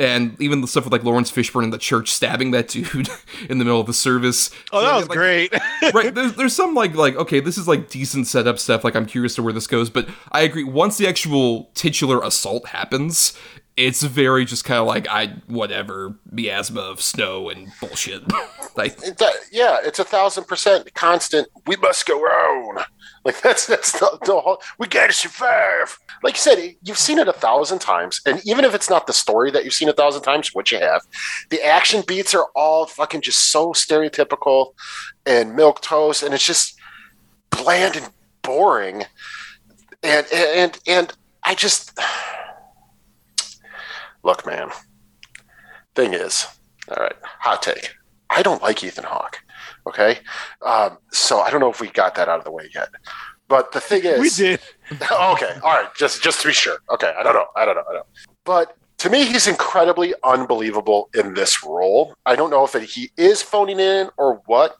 And 0.00 0.40
even 0.40 0.62
the 0.62 0.66
stuff 0.66 0.84
with 0.84 0.92
like 0.92 1.04
Laurence 1.04 1.30
Fishburne 1.30 1.64
in 1.64 1.70
the 1.70 1.78
church 1.78 2.10
stabbing 2.10 2.50
that 2.52 2.68
dude 2.68 3.08
in 3.50 3.58
the 3.58 3.64
middle 3.64 3.80
of 3.80 3.86
the 3.86 3.92
service. 3.92 4.50
Oh, 4.72 4.80
that 4.80 4.96
was 4.96 5.08
Like, 5.08 5.18
great. 5.18 5.54
right 5.94 6.14
there's, 6.14 6.32
there's 6.36 6.56
some 6.56 6.74
like 6.74 6.94
like 6.94 7.14
okay 7.16 7.40
this 7.40 7.58
is 7.58 7.68
like 7.68 7.88
decent 7.90 8.26
setup 8.26 8.58
stuff 8.58 8.84
like 8.84 8.94
i'm 8.94 9.04
curious 9.04 9.34
to 9.34 9.42
where 9.42 9.52
this 9.52 9.66
goes 9.66 9.90
but 9.90 10.08
i 10.30 10.42
agree 10.42 10.62
once 10.64 10.96
the 10.96 11.06
actual 11.08 11.70
titular 11.74 12.22
assault 12.22 12.68
happens 12.68 13.36
it's 13.76 14.02
very 14.02 14.44
just 14.44 14.64
kind 14.64 14.78
of 14.80 14.86
like 14.86 15.08
i 15.08 15.26
whatever 15.48 16.14
miasma 16.30 16.80
of 16.80 17.02
snow 17.02 17.48
and 17.48 17.68
bullshit 17.80 18.22
like 18.76 18.96
yeah, 19.50 19.78
it's 19.82 19.98
a 19.98 20.04
thousand 20.04 20.44
percent 20.44 20.92
constant. 20.94 21.48
We 21.66 21.76
must 21.76 22.06
go 22.06 22.18
on. 22.20 22.84
Like 23.24 23.40
that's 23.40 23.66
that's 23.66 23.92
the, 23.92 24.18
the 24.24 24.40
whole. 24.40 24.60
We 24.78 24.88
gotta 24.88 25.12
survive. 25.12 25.96
Like 26.22 26.34
you 26.34 26.40
said, 26.40 26.74
you've 26.82 26.98
seen 26.98 27.18
it 27.18 27.28
a 27.28 27.32
thousand 27.32 27.78
times, 27.78 28.20
and 28.26 28.40
even 28.44 28.64
if 28.64 28.74
it's 28.74 28.90
not 28.90 29.06
the 29.06 29.12
story 29.12 29.50
that 29.52 29.64
you've 29.64 29.74
seen 29.74 29.88
a 29.88 29.92
thousand 29.92 30.22
times, 30.22 30.54
which 30.54 30.72
you 30.72 30.78
have, 30.80 31.02
the 31.50 31.62
action 31.62 32.02
beats 32.06 32.34
are 32.34 32.48
all 32.56 32.86
fucking 32.86 33.20
just 33.20 33.52
so 33.52 33.72
stereotypical 33.72 34.74
and 35.24 35.54
milk 35.54 35.80
toast, 35.82 36.22
and 36.22 36.34
it's 36.34 36.46
just 36.46 36.76
bland 37.50 37.96
and 37.96 38.08
boring. 38.42 39.04
And 40.02 40.26
and 40.32 40.78
and 40.88 41.12
I 41.44 41.54
just 41.54 41.96
look, 44.24 44.44
man. 44.44 44.70
Thing 45.94 46.14
is, 46.14 46.46
all 46.88 46.96
right, 47.02 47.16
hot 47.22 47.62
take. 47.62 47.94
I 48.30 48.42
don't 48.42 48.62
like 48.62 48.82
Ethan 48.82 49.04
Hawke. 49.04 49.40
Okay, 49.86 50.20
um, 50.62 50.98
so 51.10 51.40
I 51.40 51.50
don't 51.50 51.60
know 51.60 51.70
if 51.70 51.80
we 51.80 51.88
got 51.88 52.14
that 52.14 52.28
out 52.28 52.38
of 52.38 52.44
the 52.44 52.52
way 52.52 52.68
yet. 52.74 52.88
But 53.48 53.72
the 53.72 53.80
thing 53.80 54.04
is, 54.04 54.20
we 54.20 54.30
did. 54.30 54.60
okay, 54.92 55.58
all 55.62 55.70
right, 55.70 55.88
just 55.96 56.22
just 56.22 56.40
to 56.42 56.48
be 56.48 56.54
sure. 56.54 56.78
Okay, 56.90 57.12
I 57.18 57.22
don't 57.22 57.34
know, 57.34 57.46
I 57.56 57.64
don't 57.64 57.74
know, 57.74 57.82
I 57.88 57.92
don't 57.92 58.00
know. 58.00 58.06
But 58.44 58.76
to 58.98 59.10
me, 59.10 59.24
he's 59.24 59.48
incredibly 59.48 60.14
unbelievable 60.22 61.10
in 61.14 61.34
this 61.34 61.64
role. 61.64 62.14
I 62.24 62.36
don't 62.36 62.50
know 62.50 62.64
if 62.64 62.74
it, 62.76 62.84
he 62.84 63.10
is 63.16 63.42
phoning 63.42 63.80
in 63.80 64.10
or 64.16 64.40
what, 64.46 64.76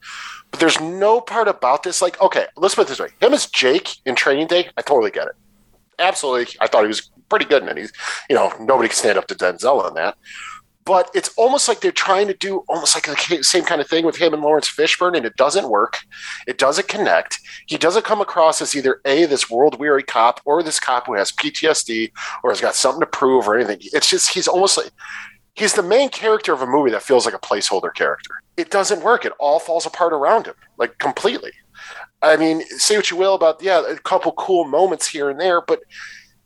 but 0.50 0.60
there's 0.60 0.80
no 0.80 1.20
part 1.20 1.48
about 1.48 1.82
this. 1.82 2.00
Like, 2.00 2.20
okay, 2.20 2.46
let's 2.56 2.76
put 2.76 2.86
it 2.86 2.88
this 2.88 3.00
way: 3.00 3.08
him 3.20 3.34
as 3.34 3.46
Jake 3.46 3.96
in 4.06 4.14
Training 4.14 4.46
Day, 4.46 4.70
I 4.76 4.82
totally 4.82 5.10
get 5.10 5.26
it. 5.26 5.34
Absolutely, 5.98 6.54
I 6.60 6.68
thought 6.68 6.82
he 6.82 6.88
was 6.88 7.10
pretty 7.28 7.46
good 7.46 7.62
in 7.62 7.68
it. 7.68 7.76
He's, 7.78 7.92
you 8.30 8.36
know, 8.36 8.52
nobody 8.60 8.88
can 8.88 8.96
stand 8.96 9.18
up 9.18 9.26
to 9.26 9.34
Denzel 9.34 9.82
on 9.82 9.94
that. 9.94 10.16
But 10.84 11.10
it's 11.14 11.28
almost 11.36 11.68
like 11.68 11.80
they're 11.80 11.92
trying 11.92 12.26
to 12.26 12.34
do 12.34 12.64
almost 12.68 12.96
like 12.96 13.06
the 13.28 13.42
same 13.42 13.64
kind 13.64 13.80
of 13.80 13.88
thing 13.88 14.04
with 14.04 14.16
him 14.16 14.34
and 14.34 14.42
Laurence 14.42 14.68
Fishburne, 14.68 15.16
and 15.16 15.24
it 15.24 15.36
doesn't 15.36 15.68
work. 15.68 15.98
It 16.46 16.58
doesn't 16.58 16.88
connect. 16.88 17.38
He 17.66 17.78
doesn't 17.78 18.04
come 18.04 18.20
across 18.20 18.60
as 18.60 18.74
either 18.74 19.00
a 19.04 19.26
this 19.26 19.48
world 19.48 19.78
weary 19.78 20.02
cop 20.02 20.40
or 20.44 20.62
this 20.62 20.80
cop 20.80 21.06
who 21.06 21.14
has 21.14 21.30
PTSD 21.32 22.10
or 22.42 22.50
has 22.50 22.60
got 22.60 22.74
something 22.74 23.00
to 23.00 23.06
prove 23.06 23.48
or 23.48 23.56
anything. 23.56 23.78
It's 23.92 24.10
just 24.10 24.30
he's 24.30 24.48
almost 24.48 24.76
like 24.76 24.90
he's 25.54 25.74
the 25.74 25.82
main 25.82 26.08
character 26.08 26.52
of 26.52 26.62
a 26.62 26.66
movie 26.66 26.90
that 26.90 27.02
feels 27.02 27.24
like 27.24 27.34
a 27.34 27.38
placeholder 27.38 27.94
character. 27.94 28.42
It 28.56 28.70
doesn't 28.70 29.02
work. 29.02 29.24
It 29.24 29.32
all 29.38 29.58
falls 29.58 29.86
apart 29.86 30.12
around 30.12 30.46
him, 30.46 30.54
like 30.78 30.98
completely. 30.98 31.52
I 32.22 32.36
mean, 32.36 32.62
say 32.78 32.96
what 32.96 33.10
you 33.10 33.16
will 33.16 33.34
about 33.34 33.62
yeah, 33.62 33.82
a 33.86 33.96
couple 33.96 34.32
cool 34.32 34.64
moments 34.64 35.06
here 35.06 35.30
and 35.30 35.40
there, 35.40 35.60
but 35.60 35.80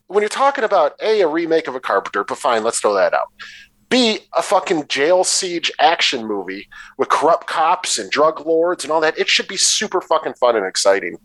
when 0.07 0.21
you're 0.21 0.29
talking 0.29 0.63
about 0.63 0.93
a 1.01 1.21
a 1.21 1.27
remake 1.27 1.67
of 1.67 1.75
a 1.75 1.79
Carpenter, 1.79 2.23
but 2.23 2.37
fine, 2.37 2.63
let's 2.63 2.79
throw 2.79 2.93
that 2.93 3.13
out. 3.13 3.27
B 3.89 4.19
a 4.35 4.41
fucking 4.41 4.87
jail 4.87 5.23
siege 5.23 5.71
action 5.79 6.25
movie 6.25 6.67
with 6.97 7.09
corrupt 7.09 7.47
cops 7.47 7.97
and 7.97 8.11
drug 8.11 8.45
lords 8.45 8.83
and 8.83 8.91
all 8.91 9.01
that. 9.01 9.17
It 9.17 9.29
should 9.29 9.47
be 9.47 9.57
super 9.57 10.01
fucking 10.01 10.33
fun 10.33 10.55
and 10.55 10.65
exciting, 10.65 11.17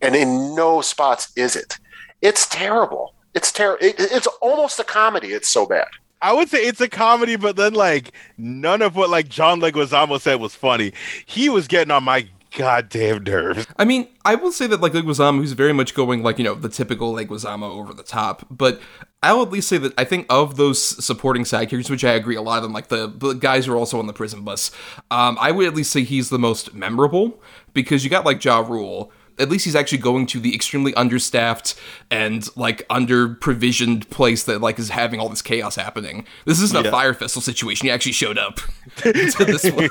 and 0.00 0.16
in 0.16 0.54
no 0.54 0.80
spots 0.80 1.32
is 1.36 1.54
it. 1.56 1.78
It's 2.20 2.46
terrible. 2.48 3.14
It's 3.34 3.52
terrible. 3.52 3.84
It, 3.86 3.96
it's 3.98 4.26
almost 4.42 4.80
a 4.80 4.84
comedy. 4.84 5.28
It's 5.28 5.48
so 5.48 5.66
bad. 5.66 5.86
I 6.20 6.32
would 6.32 6.48
say 6.48 6.58
it's 6.58 6.80
a 6.80 6.88
comedy, 6.88 7.36
but 7.36 7.56
then 7.56 7.74
like 7.74 8.12
none 8.36 8.82
of 8.82 8.96
what 8.96 9.10
like 9.10 9.28
John 9.28 9.60
Leguizamo 9.60 10.20
said 10.20 10.40
was 10.40 10.54
funny. 10.54 10.92
He 11.26 11.48
was 11.48 11.68
getting 11.68 11.92
on 11.92 12.02
my 12.02 12.28
goddamn 12.56 13.24
nerves. 13.24 13.66
I 13.76 13.84
mean, 13.84 14.08
I 14.24 14.34
will 14.34 14.52
say 14.52 14.66
that 14.66 14.80
like 14.80 14.92
Leguizamo, 14.92 15.38
who's 15.38 15.52
very 15.52 15.72
much 15.72 15.94
going 15.94 16.22
like 16.22 16.38
you 16.38 16.44
know 16.44 16.54
the 16.54 16.68
typical 16.68 17.14
Leguizamo 17.14 17.62
over 17.62 17.92
the 17.92 18.02
top, 18.02 18.46
but 18.50 18.80
I'll 19.22 19.42
at 19.42 19.50
least 19.50 19.68
say 19.68 19.78
that 19.78 19.92
I 19.98 20.04
think 20.04 20.26
of 20.30 20.56
those 20.56 21.04
supporting 21.04 21.44
side 21.44 21.68
characters, 21.68 21.90
which 21.90 22.04
I 22.04 22.12
agree, 22.12 22.36
a 22.36 22.42
lot 22.42 22.58
of 22.58 22.62
them, 22.62 22.72
like 22.72 22.88
the, 22.88 23.08
the 23.08 23.32
guys 23.32 23.66
who 23.66 23.72
are 23.72 23.76
also 23.76 23.98
on 23.98 24.06
the 24.06 24.12
prison 24.12 24.42
bus, 24.42 24.70
um, 25.10 25.36
I 25.40 25.50
would 25.50 25.66
at 25.66 25.74
least 25.74 25.90
say 25.90 26.04
he's 26.04 26.30
the 26.30 26.38
most 26.38 26.72
memorable 26.72 27.42
because 27.74 28.04
you 28.04 28.10
got 28.10 28.24
like 28.24 28.44
Ja 28.44 28.60
Rule, 28.60 29.10
at 29.38 29.48
least 29.48 29.64
he's 29.64 29.76
actually 29.76 29.98
going 29.98 30.26
to 30.26 30.40
the 30.40 30.54
extremely 30.54 30.94
understaffed 30.94 31.74
and 32.10 32.48
like 32.56 32.84
under 32.90 33.28
provisioned 33.28 34.08
place 34.10 34.44
that 34.44 34.60
like 34.60 34.78
is 34.78 34.90
having 34.90 35.20
all 35.20 35.28
this 35.28 35.42
chaos 35.42 35.76
happening. 35.76 36.26
This 36.44 36.60
isn't 36.60 36.86
a 36.86 36.90
Fyre 36.90 37.14
Festival 37.14 37.42
situation. 37.42 37.86
He 37.86 37.90
actually 37.90 38.12
showed 38.12 38.38
up 38.38 38.56
to 38.96 39.12
this 39.12 39.70
one. 39.70 39.88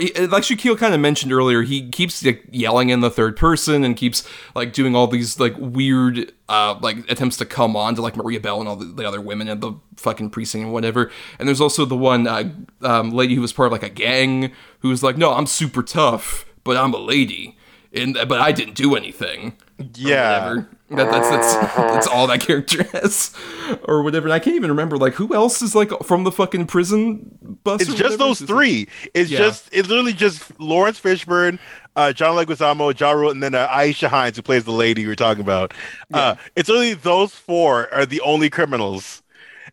Like 0.30 0.44
Shakyl 0.44 0.78
kind 0.78 0.94
of 0.94 1.00
mentioned 1.00 1.32
earlier, 1.32 1.62
he 1.62 1.88
keeps 1.90 2.24
like 2.24 2.44
yelling 2.50 2.88
in 2.88 3.00
the 3.00 3.10
third 3.10 3.36
person 3.36 3.84
and 3.84 3.96
keeps 3.96 4.26
like 4.54 4.72
doing 4.72 4.96
all 4.96 5.06
these 5.06 5.38
like 5.38 5.54
weird 5.58 6.32
uh 6.48 6.78
like 6.80 6.98
attempts 7.10 7.36
to 7.38 7.44
come 7.44 7.76
on 7.76 7.94
to 7.94 8.02
like 8.02 8.16
Maria 8.16 8.40
Bello 8.40 8.60
and 8.60 8.68
all 8.68 8.76
the, 8.76 8.86
the 8.86 9.06
other 9.06 9.20
women 9.20 9.48
in 9.48 9.60
the 9.60 9.72
fucking 9.96 10.30
precinct 10.30 10.64
and 10.64 10.72
whatever. 10.72 11.10
And 11.38 11.46
there's 11.46 11.60
also 11.60 11.84
the 11.84 11.96
one 11.96 12.26
uh, 12.26 12.50
um, 12.82 13.10
lady 13.10 13.34
who 13.34 13.40
was 13.40 13.52
part 13.52 13.66
of 13.66 13.72
like 13.72 13.82
a 13.82 13.90
gang 13.90 14.52
who 14.80 14.88
was 14.88 15.02
like, 15.02 15.16
"No, 15.16 15.32
I'm 15.32 15.46
super 15.46 15.82
tough, 15.82 16.46
but 16.64 16.76
I'm 16.76 16.94
a 16.94 16.98
lady." 16.98 17.56
And 17.92 18.14
but 18.14 18.40
I 18.40 18.52
didn't 18.52 18.74
do 18.74 18.94
anything. 18.94 19.56
Yeah. 19.94 20.48
whatever. 20.50 20.68
That, 20.90 21.10
that's 21.10 21.30
that's 21.30 21.54
that's 21.76 22.06
all 22.08 22.26
that 22.26 22.40
character 22.40 22.82
has, 22.92 23.32
or 23.84 24.02
whatever. 24.02 24.26
And 24.26 24.32
I 24.32 24.38
can't 24.40 24.56
even 24.56 24.70
remember 24.70 24.96
like 24.98 25.14
who 25.14 25.32
else 25.34 25.62
is 25.62 25.74
like 25.74 25.90
from 26.04 26.24
the 26.24 26.32
fucking 26.32 26.66
prison 26.66 27.30
bus. 27.64 27.82
It's 27.82 27.94
just 27.94 28.18
those 28.18 28.40
It's 28.40 28.50
three. 28.50 28.88
It's 29.14 29.30
Yeah. 29.30 29.38
just 29.38 29.68
it's 29.72 29.88
literally 29.88 30.12
just 30.12 30.58
Laurence 30.60 31.00
Fishburne, 31.00 31.58
uh, 31.96 32.12
John 32.12 32.34
Leguizamo, 32.36 32.98
Ja 32.98 33.12
Rule, 33.12 33.30
and 33.30 33.42
then 33.42 33.54
uh, 33.54 33.68
Aisha 33.68 34.08
Hinds, 34.08 34.36
who 34.36 34.42
plays 34.42 34.64
the 34.64 34.72
lady 34.72 35.02
you 35.02 35.08
were 35.08 35.14
talking 35.16 35.42
about. 35.42 35.72
Uh, 36.12 36.34
it's 36.56 36.68
only 36.70 36.94
those 36.94 37.32
four 37.34 37.92
are 37.94 38.04
the 38.06 38.20
only 38.22 38.50
criminals, 38.50 39.22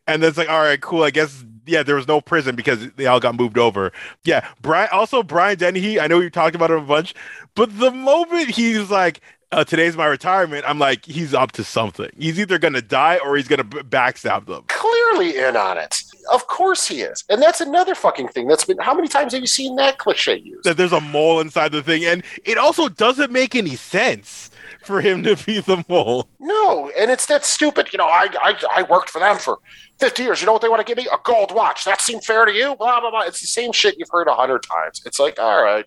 and 0.05 0.21
then 0.21 0.29
it's 0.29 0.37
like, 0.37 0.49
all 0.49 0.61
right, 0.61 0.79
cool. 0.81 1.01
I 1.03 1.09
guess 1.09 1.43
yeah, 1.67 1.83
there 1.83 1.95
was 1.95 2.07
no 2.07 2.21
prison 2.21 2.55
because 2.55 2.91
they 2.93 3.05
all 3.05 3.19
got 3.19 3.35
moved 3.35 3.57
over. 3.57 3.91
Yeah, 4.23 4.47
Brian. 4.61 4.89
Also, 4.91 5.21
Brian 5.23 5.57
Dennehy. 5.57 5.99
I 5.99 6.07
know 6.07 6.17
we 6.19 6.29
talked 6.29 6.55
about 6.55 6.71
him 6.71 6.77
a 6.79 6.81
bunch, 6.81 7.13
but 7.55 7.77
the 7.79 7.91
moment 7.91 8.49
he's 8.49 8.89
like. 8.89 9.21
Uh, 9.49 9.63
today's 9.63 9.95
my 9.95 10.05
retirement. 10.05 10.65
I'm 10.67 10.77
like, 10.77 11.05
he's 11.05 11.33
up 11.33 11.53
to 11.53 11.63
something. 11.63 12.09
He's 12.17 12.37
either 12.37 12.59
gonna 12.59 12.81
die 12.81 13.17
or 13.23 13.37
he's 13.37 13.47
gonna 13.47 13.63
b- 13.63 13.77
backstab 13.77 14.45
them. 14.45 14.65
Clearly 14.67 15.37
in 15.37 15.55
on 15.55 15.77
it. 15.77 16.03
Of 16.29 16.47
course 16.47 16.85
he 16.85 16.99
is. 16.99 17.23
And 17.29 17.41
that's 17.41 17.61
another 17.61 17.95
fucking 17.95 18.27
thing 18.27 18.49
that's 18.49 18.65
been. 18.65 18.77
How 18.79 18.93
many 18.93 19.07
times 19.07 19.31
have 19.31 19.39
you 19.39 19.47
seen 19.47 19.77
that 19.77 19.99
cliche 19.99 20.35
used? 20.35 20.65
that 20.65 20.75
there's 20.75 20.91
a 20.91 20.99
mole 20.99 21.39
inside 21.39 21.71
the 21.71 21.81
thing, 21.81 22.03
and 22.03 22.23
it 22.43 22.57
also 22.57 22.89
doesn't 22.89 23.31
make 23.31 23.55
any 23.55 23.77
sense 23.77 24.51
for 24.87 25.01
him 25.01 25.21
to 25.23 25.35
be 25.45 25.59
the 25.59 25.83
mole. 25.87 26.29
No, 26.39 26.89
and 26.97 27.11
it's 27.11 27.27
that 27.27 27.45
stupid. 27.45 27.89
You 27.93 27.97
know, 27.97 28.07
I 28.07 28.29
I, 28.41 28.63
I 28.77 28.83
worked 28.83 29.09
for 29.09 29.19
them 29.19 29.37
for 29.37 29.59
fifty 29.99 30.23
years. 30.23 30.41
You 30.41 30.47
know 30.47 30.53
what 30.53 30.61
they 30.61 30.69
want 30.69 30.85
to 30.85 30.85
give 30.85 30.97
me? 30.97 31.07
A 31.13 31.17
gold 31.23 31.53
watch. 31.53 31.85
That 31.85 32.01
seemed 32.01 32.23
fair 32.23 32.45
to 32.45 32.51
you? 32.51 32.75
Blah 32.75 33.01
blah 33.01 33.11
blah. 33.11 33.21
It's 33.21 33.41
the 33.41 33.47
same 33.47 33.71
shit 33.71 33.99
you've 33.99 34.09
heard 34.09 34.27
a 34.27 34.33
hundred 34.33 34.63
times. 34.63 35.03
It's 35.05 35.19
like, 35.19 35.39
all 35.39 35.61
right, 35.61 35.85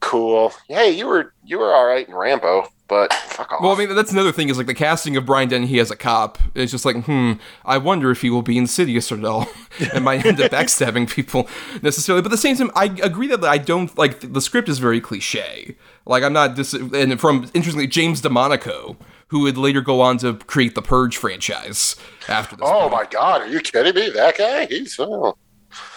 cool. 0.00 0.52
Hey, 0.68 0.90
you 0.90 1.06
were 1.06 1.34
you 1.44 1.58
were 1.58 1.72
all 1.74 1.86
right 1.86 2.06
in 2.06 2.14
Rambo, 2.14 2.68
but 2.88 3.12
fuck 3.12 3.52
off. 3.52 3.60
Well, 3.62 3.72
I 3.72 3.78
mean, 3.78 3.94
that's 3.94 4.12
another 4.12 4.32
thing 4.32 4.48
is 4.48 4.58
like 4.58 4.66
the 4.66 4.74
casting 4.74 5.16
of 5.16 5.26
Brian 5.26 5.48
Dennehy 5.48 5.80
as 5.80 5.90
a 5.90 5.96
cop. 5.96 6.38
It's 6.54 6.70
just 6.70 6.84
like, 6.84 7.04
hmm, 7.04 7.32
I 7.64 7.78
wonder 7.78 8.10
if 8.10 8.22
he 8.22 8.30
will 8.30 8.42
be 8.42 8.58
insidious 8.58 9.10
or 9.10 9.16
no, 9.16 9.46
and 9.92 10.04
might 10.04 10.24
end 10.24 10.40
up 10.40 10.52
backstabbing 10.52 11.10
people 11.10 11.48
necessarily. 11.82 12.22
But 12.22 12.28
at 12.28 12.36
the 12.36 12.38
same 12.38 12.56
time, 12.56 12.70
I 12.74 12.86
agree 13.02 13.28
that 13.28 13.44
I 13.44 13.58
don't 13.58 13.96
like 13.98 14.20
the 14.20 14.40
script 14.40 14.68
is 14.68 14.78
very 14.78 15.00
cliche. 15.00 15.76
Like 16.06 16.22
I'm 16.22 16.32
not 16.32 16.54
dis- 16.54 16.72
and 16.72 17.20
from 17.20 17.50
interestingly 17.52 17.86
James 17.86 18.22
DeMonaco, 18.22 18.96
who 19.28 19.40
would 19.40 19.58
later 19.58 19.80
go 19.80 20.00
on 20.00 20.18
to 20.18 20.34
create 20.34 20.74
the 20.74 20.82
Purge 20.82 21.16
franchise 21.16 21.96
after 22.28 22.56
this. 22.56 22.66
oh 22.66 22.82
point. 22.82 22.92
my 22.92 23.04
god, 23.10 23.42
are 23.42 23.48
you 23.48 23.60
kidding 23.60 23.94
me? 23.94 24.10
That 24.10 24.38
guy? 24.38 24.66
He's 24.66 24.96
oh. 24.98 25.36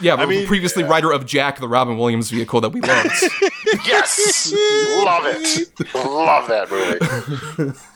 Yeah, 0.02 0.18
but 0.18 0.28
mean, 0.28 0.46
previously 0.46 0.84
writer 0.84 1.12
of 1.12 1.26
Jack, 1.26 1.60
the 1.60 1.68
Robin 1.68 1.98
Williams 1.98 2.30
vehicle 2.32 2.60
that 2.62 2.72
we 2.72 2.82
loved. 2.82 3.12
yes, 3.86 4.52
love 5.06 5.24
it, 5.26 5.96
love 5.96 6.48
that 6.50 6.70
movie. 6.70 7.74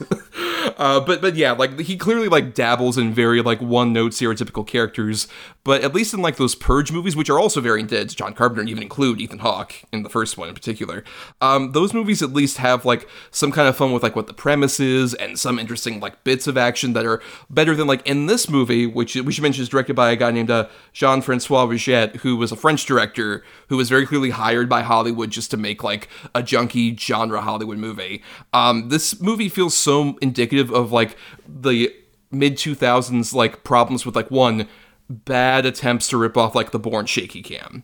Uh, 0.78 1.00
but 1.00 1.22
but 1.22 1.36
yeah, 1.36 1.52
like 1.52 1.80
he 1.80 1.96
clearly 1.96 2.28
like 2.28 2.54
dabbles 2.56 2.98
in 2.98 3.14
very 3.14 3.42
like 3.42 3.62
one 3.62 3.94
note 3.94 4.12
stereotypical 4.14 4.66
characters. 4.66 5.28
But 5.66 5.82
at 5.82 5.94
least 5.94 6.14
in 6.14 6.22
like 6.22 6.36
those 6.36 6.56
Purge 6.56 6.92
movies, 6.92 7.16
which 7.16 7.30
are 7.30 7.40
also 7.40 7.62
very 7.62 7.84
to 7.84 8.06
John 8.06 8.34
Carpenter 8.34 8.62
and 8.62 8.70
even 8.70 8.84
include 8.84 9.22
Ethan 9.22 9.40
Hawke 9.40 9.74
in 9.94 10.04
the 10.04 10.10
first 10.10 10.38
one 10.38 10.50
in 10.50 10.56
particular, 10.56 11.04
um, 11.40 11.72
those 11.72 11.94
movies 11.94 12.22
at 12.22 12.34
least 12.34 12.58
have 12.58 12.84
like 12.84 13.08
some 13.32 13.52
kind 13.52 13.70
of 13.70 13.78
fun 13.78 13.94
with 13.94 14.04
like 14.04 14.16
what 14.16 14.28
the 14.28 14.34
premise 14.34 14.80
is 14.80 15.14
and 15.14 15.40
some 15.40 15.60
interesting 15.60 16.02
like 16.02 16.24
bits 16.26 16.48
of 16.48 16.58
action 16.58 16.94
that 16.94 17.06
are 17.06 17.22
better 17.50 17.76
than 17.76 17.88
like 17.88 18.06
in 18.06 18.26
this 18.26 18.50
movie, 18.50 18.86
which 18.86 19.16
we 19.16 19.32
should 19.32 19.44
mention 19.44 19.62
is 19.62 19.70
directed 19.70 19.96
by 19.96 20.12
a 20.12 20.16
guy 20.18 20.32
named 20.32 20.52
uh, 20.52 20.68
Jean 20.92 21.22
Francois 21.22 21.66
Richet, 21.66 22.18
who 22.18 22.36
was 22.36 22.52
a 22.52 22.58
French 22.58 22.86
director 22.86 23.44
who 23.70 23.78
was 23.78 23.88
very 23.88 24.06
clearly 24.06 24.32
hired 24.32 24.68
by 24.68 24.82
Hollywood 24.82 25.32
just 25.32 25.50
to 25.52 25.58
make 25.58 25.84
like 25.84 26.10
a 26.36 26.42
junky 26.42 27.00
genre 27.00 27.42
Hollywood 27.42 27.78
movie. 27.78 28.22
Um, 28.52 28.90
this 28.90 29.22
movie 29.22 29.50
feels 29.50 29.78
so 29.78 30.18
indicative 30.22 30.72
of 30.72 30.92
like 30.92 31.16
the 31.48 31.94
mid 32.34 32.56
2000s 32.56 33.34
like 33.34 33.64
problems 33.64 34.06
with 34.06 34.16
like 34.16 34.30
one 34.32 34.68
bad 35.10 35.66
attempts 35.66 36.08
to 36.10 36.18
rip 36.18 36.38
off 36.38 36.56
like 36.56 36.72
the 36.72 36.80
Bourne 36.80 37.06
shaky 37.06 37.42
cam. 37.42 37.84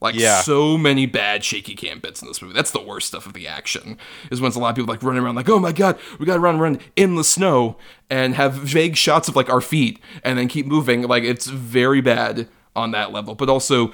Like 0.00 0.14
Yeah. 0.14 0.40
so 0.40 0.78
many 0.78 1.04
bad 1.04 1.44
shaky 1.44 1.74
cam 1.74 2.00
bits 2.00 2.22
in 2.22 2.28
this 2.28 2.40
movie. 2.40 2.54
That's 2.54 2.70
the 2.70 2.80
worst 2.82 3.08
stuff 3.08 3.26
of 3.26 3.34
the 3.34 3.46
action. 3.46 3.98
Is 4.30 4.40
when 4.40 4.48
it's 4.48 4.56
a 4.56 4.60
lot 4.60 4.70
of 4.70 4.76
people 4.76 4.92
like 4.92 5.02
running 5.02 5.22
around 5.22 5.34
like, 5.34 5.48
oh 5.50 5.58
my 5.58 5.72
god, 5.72 5.98
we 6.18 6.24
gotta 6.24 6.40
run 6.40 6.58
run 6.58 6.78
in 6.96 7.16
the 7.16 7.24
snow 7.24 7.76
and 8.08 8.34
have 8.34 8.54
vague 8.54 8.96
shots 8.96 9.28
of 9.28 9.36
like 9.36 9.50
our 9.50 9.60
feet 9.60 10.00
and 10.24 10.38
then 10.38 10.48
keep 10.48 10.64
moving. 10.66 11.02
Like 11.02 11.22
it's 11.24 11.46
very 11.46 12.00
bad 12.00 12.48
on 12.74 12.92
that 12.92 13.12
level. 13.12 13.34
But 13.34 13.50
also 13.50 13.92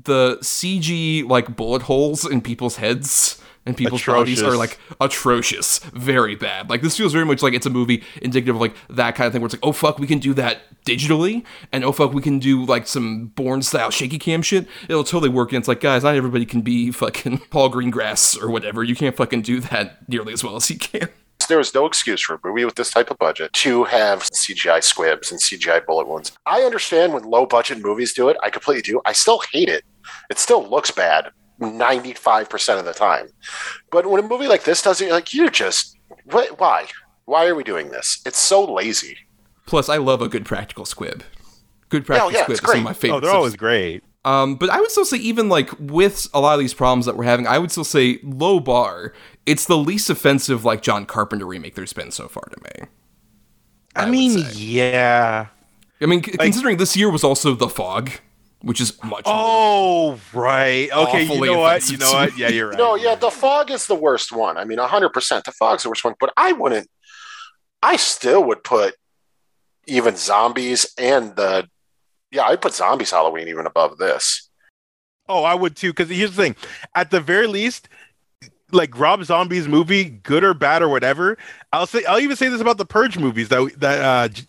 the 0.00 0.36
CG 0.42 1.28
like 1.28 1.56
bullet 1.56 1.82
holes 1.82 2.24
in 2.24 2.40
people's 2.40 2.76
heads 2.76 3.42
and 3.68 3.76
people's 3.76 4.04
bodies 4.04 4.42
are 4.42 4.56
like 4.56 4.78
atrocious, 5.00 5.78
very 5.92 6.34
bad. 6.34 6.70
Like 6.70 6.82
this 6.82 6.96
feels 6.96 7.12
very 7.12 7.24
much 7.24 7.42
like 7.42 7.52
it's 7.52 7.66
a 7.66 7.70
movie 7.70 8.02
indicative 8.22 8.56
of 8.56 8.60
like 8.60 8.74
that 8.88 9.14
kind 9.14 9.26
of 9.26 9.32
thing 9.32 9.42
where 9.42 9.46
it's 9.46 9.54
like, 9.54 9.64
oh 9.64 9.72
fuck, 9.72 9.98
we 9.98 10.06
can 10.06 10.18
do 10.18 10.34
that 10.34 10.62
digitally, 10.84 11.44
and 11.70 11.84
oh 11.84 11.92
fuck, 11.92 12.12
we 12.12 12.22
can 12.22 12.38
do 12.38 12.64
like 12.64 12.86
some 12.86 13.26
Bourne 13.26 13.62
style 13.62 13.90
shaky 13.90 14.18
cam 14.18 14.42
shit. 14.42 14.66
It'll 14.88 15.04
totally 15.04 15.28
work. 15.28 15.52
And 15.52 15.58
it's 15.58 15.68
like, 15.68 15.80
guys, 15.80 16.02
not 16.02 16.16
everybody 16.16 16.46
can 16.46 16.62
be 16.62 16.90
fucking 16.90 17.38
Paul 17.50 17.70
Greengrass 17.70 18.40
or 18.42 18.50
whatever. 18.50 18.82
You 18.82 18.96
can't 18.96 19.14
fucking 19.14 19.42
do 19.42 19.60
that 19.60 20.08
nearly 20.08 20.32
as 20.32 20.42
well 20.42 20.56
as 20.56 20.66
he 20.68 20.76
can. 20.76 21.08
there 21.48 21.58
was 21.58 21.74
no 21.74 21.84
excuse 21.86 22.22
for 22.22 22.34
a 22.34 22.40
movie 22.42 22.64
with 22.64 22.74
this 22.74 22.90
type 22.90 23.10
of 23.10 23.18
budget 23.18 23.52
to 23.52 23.84
have 23.84 24.22
CGI 24.22 24.82
squibs 24.82 25.30
and 25.30 25.40
CGI 25.40 25.84
bullet 25.84 26.08
wounds. 26.08 26.32
I 26.46 26.62
understand 26.62 27.12
when 27.12 27.24
low 27.24 27.44
budget 27.46 27.82
movies 27.82 28.14
do 28.14 28.28
it. 28.30 28.36
I 28.42 28.50
completely 28.50 28.82
do. 28.82 29.00
I 29.04 29.12
still 29.12 29.40
hate 29.52 29.68
it. 29.68 29.84
It 30.30 30.38
still 30.38 30.66
looks 30.66 30.90
bad 30.90 31.30
95% 31.60 32.78
of 32.78 32.84
the 32.84 32.92
time. 32.92 33.28
But 33.90 34.06
when 34.06 34.24
a 34.24 34.26
movie 34.28 34.46
like 34.48 34.64
this 34.64 34.82
does 34.82 35.00
it, 35.00 35.06
you're 35.06 35.14
like, 35.14 35.34
you're 35.34 35.50
just, 35.50 35.96
what, 36.24 36.58
why? 36.60 36.86
Why 37.24 37.46
are 37.46 37.54
we 37.54 37.64
doing 37.64 37.90
this? 37.90 38.20
It's 38.26 38.38
so 38.38 38.64
lazy. 38.72 39.18
Plus, 39.66 39.88
I 39.88 39.96
love 39.98 40.22
a 40.22 40.28
good 40.28 40.44
practical 40.46 40.84
squib. 40.86 41.22
Good 41.90 42.06
practical 42.06 42.32
yeah, 42.32 42.42
squib 42.42 42.54
it's 42.58 42.62
is 42.62 42.70
some 42.70 42.70
of 42.70 42.74
great. 42.76 42.84
my 42.84 42.90
Oh, 42.90 42.94
favorites. 42.94 43.26
they're 43.26 43.36
always 43.36 43.56
great. 43.56 44.04
Um, 44.24 44.56
but 44.56 44.68
I 44.70 44.80
would 44.80 44.90
still 44.90 45.04
say, 45.04 45.16
even 45.18 45.48
like 45.48 45.70
with 45.78 46.28
a 46.34 46.40
lot 46.40 46.54
of 46.54 46.60
these 46.60 46.74
problems 46.74 47.06
that 47.06 47.16
we're 47.16 47.24
having, 47.24 47.46
I 47.46 47.58
would 47.58 47.70
still 47.70 47.84
say 47.84 48.18
low 48.22 48.60
bar. 48.60 49.12
It's 49.46 49.64
the 49.66 49.76
least 49.78 50.10
offensive 50.10 50.64
like 50.64 50.82
John 50.82 51.06
Carpenter 51.06 51.46
remake 51.46 51.74
there's 51.74 51.92
been 51.92 52.10
so 52.10 52.28
far 52.28 52.42
to 52.50 52.56
me. 52.62 52.88
I, 53.96 54.04
would 54.04 54.10
mean, 54.12 54.44
yeah. 54.54 55.46
I 56.00 56.06
mean, 56.06 56.22
c- 56.22 56.32
considering 56.32 56.76
this 56.76 56.96
year 56.96 57.10
was 57.10 57.24
also 57.24 57.54
the 57.54 57.68
fog, 57.68 58.10
which 58.62 58.80
is 58.80 58.96
much. 59.02 59.24
more- 59.24 59.34
Oh, 59.34 60.20
right. 60.32 60.90
Okay, 60.90 61.24
you 61.24 61.30
Awfully 61.32 61.48
know 61.50 61.58
what? 61.58 61.90
You 61.90 61.96
know 61.98 62.12
what? 62.12 62.36
Yeah, 62.38 62.48
you're 62.48 62.68
right. 62.70 62.78
No, 62.78 62.94
yeah, 62.94 63.14
the 63.14 63.30
fog 63.30 63.70
is 63.70 63.86
the 63.86 63.94
worst 63.94 64.32
one. 64.32 64.56
I 64.58 64.64
mean, 64.64 64.78
100%. 64.78 65.44
The 65.44 65.52
fog's 65.52 65.84
the 65.84 65.88
worst 65.90 66.04
one. 66.04 66.14
But 66.18 66.32
I 66.36 66.52
wouldn't, 66.52 66.88
I 67.82 67.96
still 67.96 68.42
would 68.44 68.64
put 68.64 68.94
even 69.86 70.16
zombies 70.16 70.92
and 70.98 71.34
the 71.36 71.68
Yeah, 72.30 72.44
I'd 72.44 72.60
put 72.60 72.74
Zombies 72.74 73.10
Halloween 73.10 73.48
even 73.48 73.66
above 73.66 73.96
this. 73.98 74.50
Oh, 75.28 75.44
I 75.44 75.54
would 75.54 75.76
too. 75.76 75.90
Because 75.92 76.08
here's 76.10 76.34
the 76.36 76.42
thing: 76.42 76.56
at 76.94 77.10
the 77.10 77.20
very 77.20 77.46
least, 77.46 77.88
like 78.72 78.98
Rob 78.98 79.22
Zombie's 79.24 79.68
movie, 79.68 80.04
good 80.04 80.42
or 80.44 80.52
bad 80.54 80.82
or 80.82 80.88
whatever. 80.88 81.38
I'll 81.72 81.86
say 81.86 82.04
I'll 82.06 82.18
even 82.20 82.36
say 82.36 82.48
this 82.48 82.60
about 82.60 82.76
the 82.78 82.84
Purge 82.86 83.18
movies 83.18 83.48
that 83.50 83.72
that 83.78 84.00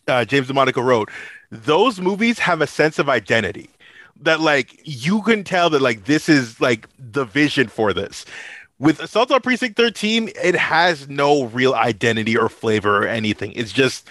uh, 0.08 0.12
uh, 0.12 0.26
James 0.26 0.48
DeMonaco 0.48 0.84
wrote. 0.84 1.10
Those 1.52 2.00
movies 2.02 2.40
have 2.40 2.62
a 2.62 2.68
sense 2.68 3.00
of 3.00 3.08
identity 3.10 3.70
that 4.22 4.40
like 4.42 4.80
you 4.84 5.22
can 5.22 5.44
tell 5.44 5.70
that 5.70 5.82
like 5.82 6.06
this 6.06 6.30
is 6.30 6.60
like 6.60 6.88
the 6.98 7.26
vision 7.26 7.68
for 7.68 7.94
this. 7.94 8.26
With 8.80 9.02
Assault 9.02 9.32
on 9.32 9.42
Precinct 9.42 9.76
13, 9.76 10.32
it 10.42 10.56
has 10.56 11.10
no 11.10 11.46
real 11.46 11.74
identity 11.74 12.38
or 12.38 12.48
flavor 12.48 13.04
or 13.04 13.08
anything. 13.08 13.52
It's 13.54 13.74
just 13.74 14.08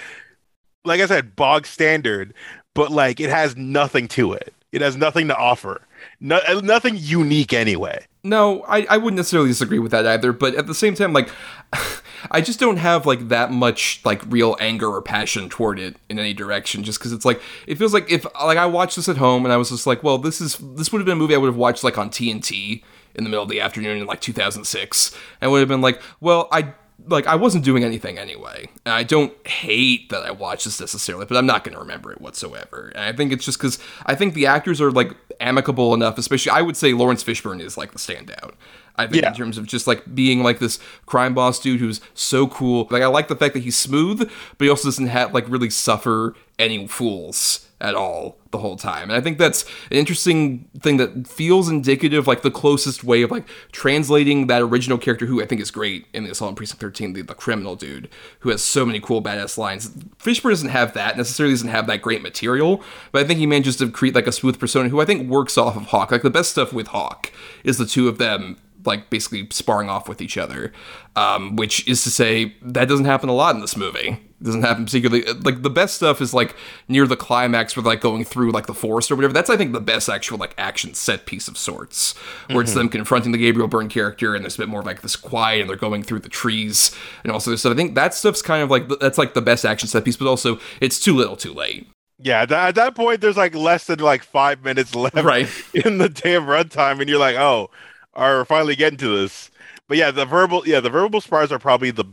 like 0.85 1.01
I 1.01 1.07
said, 1.07 1.37
bog 1.37 1.67
standard, 1.67 2.35
but 2.75 2.91
like 2.91 3.21
it 3.21 3.31
has 3.31 3.57
nothing 3.57 4.09
to 4.09 4.33
it. 4.33 4.53
It 4.73 4.83
has 4.83 4.97
nothing 4.97 5.29
to 5.29 5.37
offer. 5.37 5.81
No, 6.21 6.41
nothing 6.63 6.97
unique 6.97 7.53
anyway. 7.53 8.07
No, 8.29 8.63
I, 8.69 8.87
I 8.91 8.97
wouldn't 8.99 9.17
necessarily 9.17 9.49
disagree 9.49 9.79
with 9.79 9.91
that 9.93 10.07
either, 10.07 10.33
but 10.33 10.55
at 10.55 10.67
the 10.67 10.75
same 10.75 10.95
time, 10.95 11.15
like, 11.15 11.31
I 12.31 12.41
just 12.41 12.61
don't 12.61 12.77
have 12.77 13.07
like 13.07 13.29
that 13.29 13.51
much 13.51 14.01
like 14.05 14.23
real 14.31 14.57
anger 14.61 14.89
or 14.89 15.01
passion 15.01 15.49
toward 15.49 15.79
it 15.79 15.97
in 16.09 16.19
any 16.19 16.35
direction. 16.35 16.85
Just 16.85 16.99
because 16.99 17.13
it's 17.13 17.25
like 17.25 17.41
it 17.67 17.77
feels 17.77 17.95
like 17.95 18.11
if 18.11 18.27
like 18.45 18.59
I 18.59 18.67
watched 18.67 18.97
this 18.97 19.09
at 19.09 19.17
home 19.17 19.45
and 19.45 19.53
I 19.53 19.57
was 19.57 19.71
just 19.71 19.87
like, 19.87 20.03
well, 20.03 20.19
this 20.19 20.41
is 20.41 20.59
this 20.59 20.93
would 20.93 20.99
have 20.99 21.07
been 21.07 21.17
a 21.17 21.17
movie 21.17 21.35
I 21.35 21.39
would 21.39 21.47
have 21.49 21.57
watched 21.57 21.85
like 21.85 21.97
on 21.97 22.11
TNT 22.11 22.83
in 23.15 23.25
the 23.25 23.31
middle 23.31 23.45
of 23.45 23.49
the 23.49 23.61
afternoon 23.61 23.99
in 23.99 24.07
like 24.07 24.21
2006, 24.21 25.17
and 25.41 25.51
would 25.51 25.61
have 25.61 25.69
been 25.69 25.81
like, 25.81 26.03
well, 26.21 26.49
I 26.53 26.75
like 27.07 27.27
I 27.27 27.37
wasn't 27.37 27.65
doing 27.65 27.85
anything 27.85 28.19
anyway. 28.19 28.69
And 28.85 28.93
I 28.93 29.03
don't 29.03 29.33
hate 29.47 30.11
that 30.11 30.25
I 30.25 30.31
watched 30.31 30.65
this 30.65 30.81
necessarily, 30.81 31.27
but 31.27 31.37
I'm 31.37 31.47
not 31.47 31.65
going 31.65 31.75
to 31.75 31.79
remember 31.81 32.13
it 32.13 32.21
whatsoever. 32.21 32.93
And 32.95 33.05
I 33.05 33.13
think 33.13 33.33
it's 33.33 33.45
just 33.45 33.59
because 33.59 33.79
I 34.07 34.15
think 34.15 34.35
the 34.35 34.47
actors 34.47 34.81
are 34.81 34.91
like 34.91 35.13
amicable 35.41 35.95
enough. 35.95 36.19
Especially, 36.19 36.51
I 36.51 36.63
would 36.63 36.77
say 36.77 36.93
Laurence 36.93 37.23
Fishburne 37.23 37.61
is 37.61 37.77
like 37.77 37.93
the 37.93 37.99
standout. 37.99 38.55
I 38.97 39.07
think 39.07 39.23
Yeah. 39.23 39.29
in 39.29 39.35
terms 39.37 39.59
of 39.59 39.67
just 39.67 39.87
like 39.87 40.13
being 40.13 40.43
like 40.43 40.59
this 40.59 40.81
crime 41.07 41.33
boss 41.33 41.61
dude 41.61 41.79
who's 41.79 42.01
so 42.15 42.49
cool. 42.49 42.89
Like 42.91 43.03
I 43.03 43.07
like 43.07 43.29
the 43.29 43.37
fact 43.37 43.55
that 43.55 43.63
he's 43.63 43.77
smooth, 43.79 44.19
but 44.59 44.65
he 44.65 44.69
also 44.69 44.89
doesn't 44.89 45.07
have 45.07 45.33
like 45.33 45.49
really 45.49 45.71
suffer 45.71 46.35
any 46.59 46.87
fools 46.89 47.68
at 47.81 47.95
all 47.95 48.39
the 48.51 48.59
whole 48.59 48.77
time. 48.77 49.05
And 49.05 49.13
I 49.13 49.21
think 49.21 49.39
that's 49.39 49.65
an 49.91 49.97
interesting 49.97 50.69
thing 50.81 50.97
that 50.97 51.27
feels 51.27 51.69
indicative, 51.69 52.27
like 52.27 52.43
the 52.43 52.51
closest 52.51 53.05
way 53.05 53.23
of 53.23 53.31
like 53.31 53.47
translating 53.73 54.47
that 54.49 54.63
original 54.63 54.99
character 54.99 55.27
who 55.27 55.43
I 55.43 55.47
think 55.47 55.61
is 55.61 55.71
great 55.71 56.07
in 56.13 56.25
the 56.25 56.31
Assault 56.31 56.51
on 56.51 56.55
Precinct 56.55 56.81
13, 56.81 57.13
the, 57.13 57.23
the 57.23 57.35
criminal 57.35 57.77
dude 57.77 58.09
who 58.41 58.51
has 58.51 58.63
so 58.63 58.85
many 58.85 59.01
cool 59.01 59.23
badass 59.23 59.59
lines. 59.59 59.91
Fishburne 60.19 60.51
doesn't 60.51 60.71
have 60.71 60.95
that, 60.95 61.17
necessarily 61.17 61.53
doesn't 61.53 61.69
have 61.69 61.87
that 61.87 62.03
great 62.03 62.23
material, 62.23 62.83
but 63.13 63.23
I 63.23 63.27
think 63.27 63.39
he 63.39 63.47
manages 63.47 63.77
to 63.77 63.91
create 63.91 64.15
like 64.15 64.27
a 64.27 64.33
smooth 64.33 64.59
persona 64.59 64.89
who 64.89 65.01
I 65.01 65.05
think 65.05 65.29
works 65.29 65.57
off 65.57 65.77
of 65.77 65.87
Hawke. 65.87 66.11
Like 66.11 66.23
the 66.23 66.31
best 66.31 66.51
stuff 66.51 66.73
with 66.73 66.89
Hawke 66.89 67.33
is 67.65 67.79
the 67.79 67.87
two 67.87 68.09
of 68.09 68.19
them 68.19 68.57
like 68.85 69.11
basically 69.11 69.47
sparring 69.51 69.89
off 69.91 70.09
with 70.09 70.21
each 70.21 70.39
other, 70.39 70.73
um, 71.17 71.57
which 71.57 71.87
is 71.89 72.03
to 72.05 72.11
say 72.11 72.55
that 72.63 72.89
doesn't 72.89 73.07
happen 73.07 73.29
a 73.29 73.35
lot 73.35 73.55
in 73.55 73.61
this 73.61 73.77
movie. 73.77 74.21
It 74.41 74.45
doesn't 74.45 74.63
happen 74.63 74.85
particularly 74.85 75.25
like 75.41 75.63
the 75.63 75.71
best 75.71 75.97
stuff 75.97 76.21
is 76.21 76.33
like 76.33 76.55
near 76.87 77.07
the 77.09 77.17
climax 77.17 77.77
where 77.77 77.83
like 77.83 78.01
going 78.01 78.25
through 78.25 78.53
like 78.53 78.67
the 78.67 78.75
forest 78.75 79.11
or 79.11 79.17
whatever. 79.17 79.33
That's 79.33 79.51
I 79.51 79.57
think 79.57 79.73
the 79.73 79.81
best 79.81 80.09
actual 80.09 80.39
like 80.39 80.55
action 80.57 80.95
set 80.95 81.27
piece 81.27 81.49
of 81.49 81.59
sorts, 81.59 82.15
where 82.49 82.63
it's 82.63 82.75
them 82.75 82.89
confronting 82.89 83.33
the 83.33 83.39
Gabriel 83.39 83.67
Byrne 83.69 83.89
character 83.89 84.35
and 84.35 84.45
there's 84.45 84.55
a 84.55 84.59
bit 84.59 84.69
more 84.69 84.81
of 84.81 84.87
like 84.87 85.03
this 85.03 85.17
quiet 85.17 85.63
and 85.63 85.69
they're 85.69 85.77
going 85.77 86.05
through 86.05 86.21
the 86.21 86.29
trees 86.29 86.95
and 87.25 87.33
also 87.33 87.51
this 87.51 87.61
stuff. 87.61 87.73
I 87.73 87.77
think 87.77 87.97
that 87.97 88.15
stuff's 88.15 88.43
kind 88.43 88.63
of 88.63 88.71
like 88.71 88.89
that's 89.01 89.19
like 89.19 89.35
the 89.35 89.43
best 89.43 89.65
action 89.65 89.89
set 89.89 90.05
piece, 90.05 90.17
but 90.17 90.29
also 90.29 90.61
it's 90.81 91.01
too 91.01 91.15
little, 91.17 91.37
too 91.37 91.53
late. 91.53 91.89
Yeah, 92.21 92.45
th- 92.47 92.59
at 92.59 92.75
that 92.75 92.97
point, 92.97 93.21
there's 93.21 93.37
like 93.37 93.55
less 93.55 93.87
than 93.87 94.01
like 94.01 94.25
five 94.25 94.65
minutes 94.65 94.93
left 94.95 95.15
Right. 95.17 95.49
in 95.75 95.99
the 95.99 96.09
damn 96.09 96.47
runtime, 96.47 97.01
and 97.01 97.09
you're 97.09 97.19
like, 97.19 97.37
oh, 97.37 97.71
all 98.19 98.25
right, 98.25 98.35
we're 98.35 98.45
finally 98.45 98.75
getting 98.75 98.99
to 98.99 99.21
this. 99.21 99.51
But 99.87 99.97
yeah, 99.97 100.11
the 100.11 100.27
verbal, 100.27 100.67
yeah, 100.67 100.81
the 100.81 100.91
verbal 100.91 101.21
spars 101.21 101.53
are 101.53 101.59
probably 101.59 101.93
the 101.93 102.05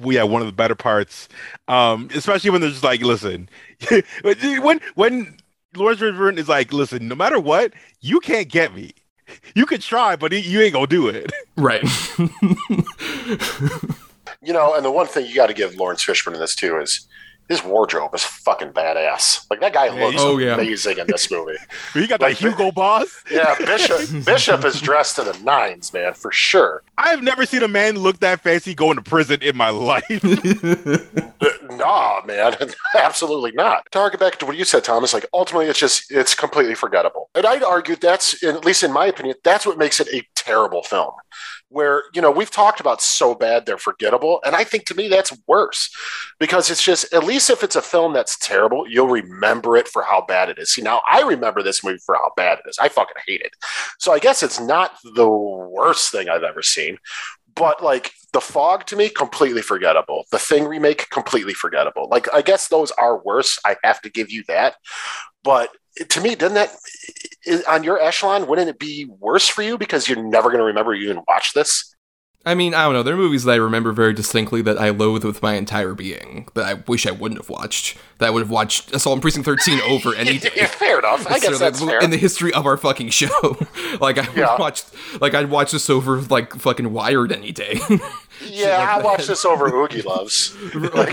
yeah 0.00 0.22
one 0.22 0.40
of 0.40 0.46
the 0.46 0.52
better 0.52 0.76
parts, 0.76 1.28
um, 1.66 2.08
especially 2.14 2.50
when 2.50 2.60
they're 2.60 2.70
just 2.70 2.84
like, 2.84 3.02
listen, 3.02 3.48
when 4.22 4.80
when 4.94 5.36
Laurence 5.76 6.00
Fishburne 6.00 6.38
is 6.38 6.48
like, 6.48 6.72
listen, 6.72 7.08
no 7.08 7.16
matter 7.16 7.40
what, 7.40 7.72
you 8.00 8.20
can't 8.20 8.48
get 8.48 8.74
me. 8.74 8.92
You 9.54 9.66
could 9.66 9.82
try, 9.82 10.16
but 10.16 10.32
you 10.32 10.60
ain't 10.60 10.72
gonna 10.72 10.86
do 10.86 11.08
it. 11.08 11.30
Right. 11.56 11.82
You 14.40 14.52
know, 14.52 14.74
and 14.74 14.84
the 14.84 14.90
one 14.90 15.08
thing 15.08 15.26
you 15.26 15.34
got 15.34 15.48
to 15.48 15.54
give 15.54 15.74
Laurence 15.74 16.04
Fishburne 16.04 16.34
in 16.34 16.40
this 16.40 16.54
too 16.54 16.78
is 16.78 17.08
his 17.48 17.64
wardrobe 17.64 18.14
is 18.14 18.22
fucking 18.24 18.72
badass. 18.72 19.46
Like 19.50 19.60
that 19.60 19.72
guy 19.72 19.88
looks 19.88 20.16
Oh, 20.20 20.38
yeah. 20.38 20.54
amazing 20.54 20.98
in 20.98 21.06
this 21.06 21.30
movie. 21.30 21.56
You 21.94 22.06
got 22.06 22.20
that 22.20 22.26
Like- 22.26 22.36
Hugo 22.36 22.70
Boss. 22.70 23.22
Yeah, 23.30 23.54
Bishop 23.58 24.00
Bishop 24.26 24.64
is 24.64 24.80
dressed 24.80 25.16
to 25.16 25.24
the 25.24 25.38
nines, 25.42 25.92
man, 25.92 26.14
for 26.14 26.30
sure. 26.32 26.82
I 26.96 27.08
have 27.10 27.22
never 27.22 27.44
seen 27.46 27.62
a 27.62 27.68
man 27.68 27.96
look 27.98 28.20
that 28.20 28.40
fancy 28.40 28.74
going 28.74 28.96
to 28.96 29.02
prison 29.02 29.42
in 29.42 29.56
my 29.56 29.70
life. 29.70 30.04
Uh, 30.24 30.98
Nah, 31.70 32.22
man, 32.26 32.56
absolutely 32.96 33.52
not. 33.52 33.86
To 33.92 34.00
argue 34.00 34.18
back 34.18 34.38
to 34.38 34.46
what 34.46 34.56
you 34.56 34.64
said, 34.64 34.82
Thomas, 34.82 35.14
like 35.14 35.26
ultimately, 35.32 35.66
it's 35.66 35.78
just 35.78 36.10
it's 36.10 36.34
completely 36.34 36.74
forgettable. 36.74 37.28
And 37.36 37.46
I'd 37.46 37.62
argue 37.62 37.94
that's, 37.94 38.42
at 38.42 38.64
least 38.64 38.82
in 38.82 38.92
my 38.92 39.06
opinion, 39.06 39.36
that's 39.44 39.64
what 39.64 39.78
makes 39.78 40.00
it 40.00 40.08
a 40.08 40.26
terrible 40.34 40.82
film. 40.82 41.12
Where 41.70 42.04
you 42.14 42.22
know 42.22 42.30
we've 42.30 42.50
talked 42.50 42.80
about 42.80 43.02
so 43.02 43.34
bad 43.34 43.66
they're 43.66 43.78
forgettable, 43.78 44.40
and 44.44 44.56
I 44.56 44.64
think 44.64 44.86
to 44.86 44.94
me 44.94 45.08
that's 45.08 45.36
worse 45.46 45.94
because 46.38 46.70
it's 46.70 46.82
just 46.82 47.12
at 47.12 47.24
least 47.24 47.50
if 47.50 47.62
it's 47.62 47.76
a 47.76 47.82
film 47.82 48.12
that's 48.12 48.38
terrible, 48.38 48.88
you'll 48.88 49.08
remember 49.08 49.76
it 49.76 49.86
for 49.86 50.02
how 50.02 50.24
bad 50.26 50.48
it 50.48 50.58
is. 50.58 50.70
See, 50.70 50.82
now 50.82 51.02
I 51.10 51.22
remember 51.22 51.62
this 51.62 51.84
movie 51.84 51.98
for 51.98 52.14
how 52.14 52.32
bad 52.36 52.58
it 52.64 52.68
is. 52.68 52.78
I 52.80 52.88
fucking 52.88 53.22
hate 53.26 53.42
it. 53.42 53.52
So 53.98 54.12
I 54.12 54.18
guess 54.18 54.42
it's 54.42 54.58
not 54.58 54.92
the 55.14 55.28
worst 55.28 56.10
thing 56.10 56.28
I've 56.28 56.42
ever 56.42 56.62
seen, 56.62 56.96
but 57.58 57.82
like 57.82 58.12
the 58.32 58.40
fog 58.40 58.86
to 58.86 58.96
me 58.96 59.08
completely 59.08 59.62
forgettable. 59.62 60.24
The 60.30 60.38
thing 60.38 60.64
remake 60.64 61.08
completely 61.10 61.54
forgettable. 61.54 62.08
Like 62.10 62.32
i 62.32 62.42
guess 62.42 62.68
those 62.68 62.90
are 62.92 63.22
worse. 63.22 63.58
I 63.64 63.76
have 63.84 64.00
to 64.02 64.10
give 64.10 64.30
you 64.30 64.44
that. 64.48 64.76
But 65.42 65.70
to 66.10 66.20
me 66.20 66.34
doesn't 66.34 66.54
that 66.54 67.64
on 67.68 67.82
your 67.82 68.00
echelon 68.00 68.46
wouldn't 68.46 68.68
it 68.68 68.78
be 68.78 69.06
worse 69.18 69.48
for 69.48 69.62
you 69.62 69.76
because 69.76 70.08
you're 70.08 70.22
never 70.22 70.48
going 70.48 70.60
to 70.60 70.64
remember 70.64 70.94
you 70.94 71.10
even 71.10 71.22
watch 71.26 71.54
this 71.54 71.94
I 72.46 72.54
mean, 72.54 72.72
I 72.72 72.84
don't 72.84 72.94
know. 72.94 73.02
There 73.02 73.14
are 73.14 73.16
movies 73.18 73.44
that 73.44 73.52
I 73.52 73.56
remember 73.56 73.92
very 73.92 74.14
distinctly 74.14 74.62
that 74.62 74.78
I 74.78 74.88
loathe 74.90 75.24
with 75.24 75.42
my 75.42 75.54
entire 75.54 75.92
being 75.92 76.48
that 76.54 76.64
I 76.64 76.74
wish 76.74 77.06
I 77.06 77.10
wouldn't 77.10 77.38
have 77.40 77.50
watched. 77.50 77.98
That 78.18 78.26
I 78.26 78.30
would 78.30 78.40
have 78.40 78.50
watched 78.50 78.94
Assault 78.94 79.16
on 79.16 79.20
Precinct 79.20 79.44
13 79.44 79.80
over 79.88 80.14
any 80.14 80.38
day. 80.38 80.50
yeah, 80.56 80.66
fair 80.66 80.98
enough 80.98 81.26
i 81.26 81.38
guess 81.40 81.52
So 81.52 81.58
that's 81.58 81.80
fair 81.82 82.00
in 82.00 82.10
the 82.10 82.16
history 82.16 82.52
of 82.54 82.64
our 82.66 82.76
fucking 82.76 83.10
show. 83.10 83.28
like 84.00 84.18
I 84.18 84.26
would 84.28 84.36
Yeah. 84.36 84.56
watch, 84.58 84.82
like 85.20 85.34
I'd 85.34 85.50
watch 85.50 85.72
this 85.72 85.90
over 85.90 86.20
like 86.22 86.54
fucking 86.54 86.92
Wired 86.92 87.32
any 87.32 87.52
day. 87.52 87.78
yeah 88.46 88.94
i 88.96 89.02
watched 89.02 89.26
this 89.26 89.44
over 89.44 89.66
oogie 89.66 90.00
loves 90.02 90.56
big 90.72 90.94
one. 90.94 91.08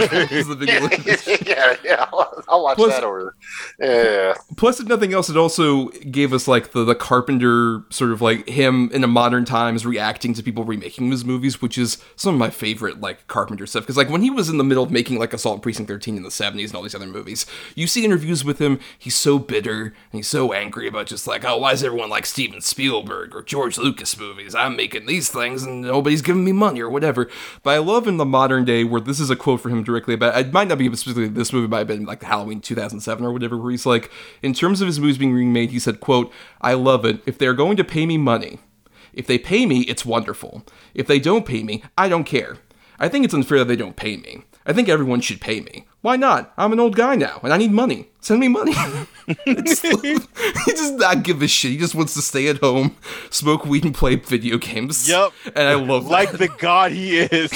yeah 1.43 1.75
yeah 1.83 2.07
I'll, 2.13 2.43
I'll 2.47 2.63
watch 2.63 2.77
Plus- 2.77 2.93
that 2.93 3.03
over 3.03 3.35
yeah 3.79 4.35
Plus, 4.57 4.79
if 4.79 4.87
nothing 4.87 5.11
else, 5.13 5.27
it 5.29 5.35
also 5.37 5.87
gave 5.89 6.33
us 6.33 6.47
like 6.47 6.71
the 6.71 6.83
the 6.83 6.93
Carpenter 6.95 7.81
sort 7.89 8.11
of 8.11 8.21
like 8.21 8.47
him 8.47 8.89
in 8.93 9.03
a 9.03 9.07
modern 9.07 9.43
times 9.43 9.85
reacting 9.85 10.33
to 10.35 10.43
people 10.43 10.63
remaking 10.63 11.09
his 11.15 11.25
movies, 11.25 11.61
which 11.61 11.77
is 11.77 11.97
some 12.15 12.33
of 12.33 12.39
my 12.39 12.49
favorite 12.49 13.01
like 13.01 13.27
Carpenter 13.27 13.65
stuff. 13.65 13.83
Because 13.83 13.97
like 13.97 14.09
when 14.09 14.21
he 14.21 14.29
was 14.29 14.49
in 14.49 14.57
the 14.57 14.63
middle 14.63 14.83
of 14.83 14.91
making 14.91 15.17
like 15.17 15.33
Assault 15.33 15.55
on 15.55 15.61
Precinct 15.61 15.89
13 15.89 16.17
in 16.17 16.23
the 16.23 16.29
70s 16.29 16.67
and 16.67 16.75
all 16.75 16.81
these 16.81 16.95
other 16.95 17.07
movies, 17.07 17.45
you 17.75 17.87
see 17.87 18.05
interviews 18.05 18.43
with 18.43 18.59
him. 18.59 18.79
He's 18.97 19.15
so 19.15 19.39
bitter 19.39 19.83
and 19.83 19.93
he's 20.11 20.27
so 20.27 20.53
angry 20.53 20.87
about 20.87 21.07
just 21.07 21.27
like, 21.27 21.43
oh, 21.45 21.57
why 21.57 21.71
is 21.71 21.83
everyone 21.83 22.09
like 22.09 22.25
Steven 22.25 22.61
Spielberg 22.61 23.35
or 23.35 23.41
George 23.41 23.77
Lucas 23.77 24.17
movies? 24.19 24.53
I'm 24.55 24.75
making 24.75 25.05
these 25.05 25.29
things 25.29 25.63
and 25.63 25.81
nobody's 25.81 26.21
giving 26.21 26.43
me 26.43 26.51
money 26.51 26.81
or 26.81 26.89
whatever. 26.89 27.29
But 27.63 27.71
I 27.71 27.77
love 27.77 28.07
in 28.07 28.17
the 28.17 28.25
modern 28.25 28.65
day 28.65 28.83
where 28.83 29.01
this 29.01 29.19
is 29.19 29.29
a 29.29 29.35
quote 29.35 29.61
from 29.61 29.71
him 29.71 29.83
directly 29.83 30.13
about. 30.13 30.37
It 30.37 30.53
might 30.53 30.67
not 30.67 30.77
be 30.77 30.87
specifically 30.87 31.27
this 31.27 31.53
movie, 31.53 31.67
might 31.67 31.79
have 31.79 31.87
been 31.87 32.05
like 32.05 32.23
Halloween 32.23 32.61
2007 32.61 33.25
or 33.25 33.31
whatever, 33.31 33.57
where 33.57 33.71
he's 33.71 33.85
like, 33.85 34.11
in 34.41 34.53
terms 34.53 34.81
of 34.81 34.87
his 34.87 34.99
movies 34.99 35.17
being 35.17 35.33
remade, 35.33 35.71
he 35.71 35.79
said, 35.79 35.99
"quote 35.99 36.31
I 36.61 36.73
love 36.73 37.05
it. 37.05 37.21
If 37.25 37.37
they're 37.37 37.53
going 37.53 37.77
to 37.77 37.83
pay 37.83 38.05
me 38.05 38.17
money, 38.17 38.59
if 39.15 39.25
they 39.27 39.37
pay 39.39 39.65
me, 39.65 39.81
it's 39.81 40.05
wonderful. 40.05 40.63
If 40.93 41.07
they 41.07 41.19
don't 41.19 41.45
pay 41.45 41.63
me, 41.63 41.83
I 41.97 42.07
don't 42.09 42.25
care. 42.25 42.57
I 42.99 43.09
think 43.09 43.25
it's 43.25 43.33
unfair 43.33 43.57
that 43.59 43.65
they 43.65 43.75
don't 43.75 43.95
pay 43.97 44.15
me. 44.17 44.43
I 44.67 44.73
think 44.73 44.89
everyone 44.89 45.21
should 45.21 45.41
pay 45.41 45.61
me. 45.61 45.85
Why 46.01 46.15
not? 46.15 46.51
I'm 46.57 46.71
an 46.73 46.79
old 46.79 46.95
guy 46.95 47.15
now, 47.15 47.39
and 47.43 47.53
I 47.53 47.57
need 47.57 47.71
money. 47.71 48.09
Send 48.21 48.39
me 48.39 48.47
money. 48.47 48.73
It's- 49.47 49.81
he 50.65 50.71
does 50.71 50.91
not 50.91 51.23
give 51.23 51.41
a 51.41 51.47
shit. 51.47 51.71
He 51.71 51.77
just 51.77 51.95
wants 51.95 52.13
to 52.13 52.21
stay 52.21 52.47
at 52.47 52.59
home, 52.59 52.95
smoke 53.31 53.65
weed, 53.65 53.83
and 53.83 53.93
play 53.93 54.15
video 54.15 54.57
games. 54.59 55.09
Yep. 55.09 55.31
And 55.55 55.67
I 55.67 55.73
love 55.75 56.05
like 56.07 56.31
that. 56.31 56.37
the 56.37 56.47
god 56.47 56.91
he 56.91 57.17
is. 57.19 57.51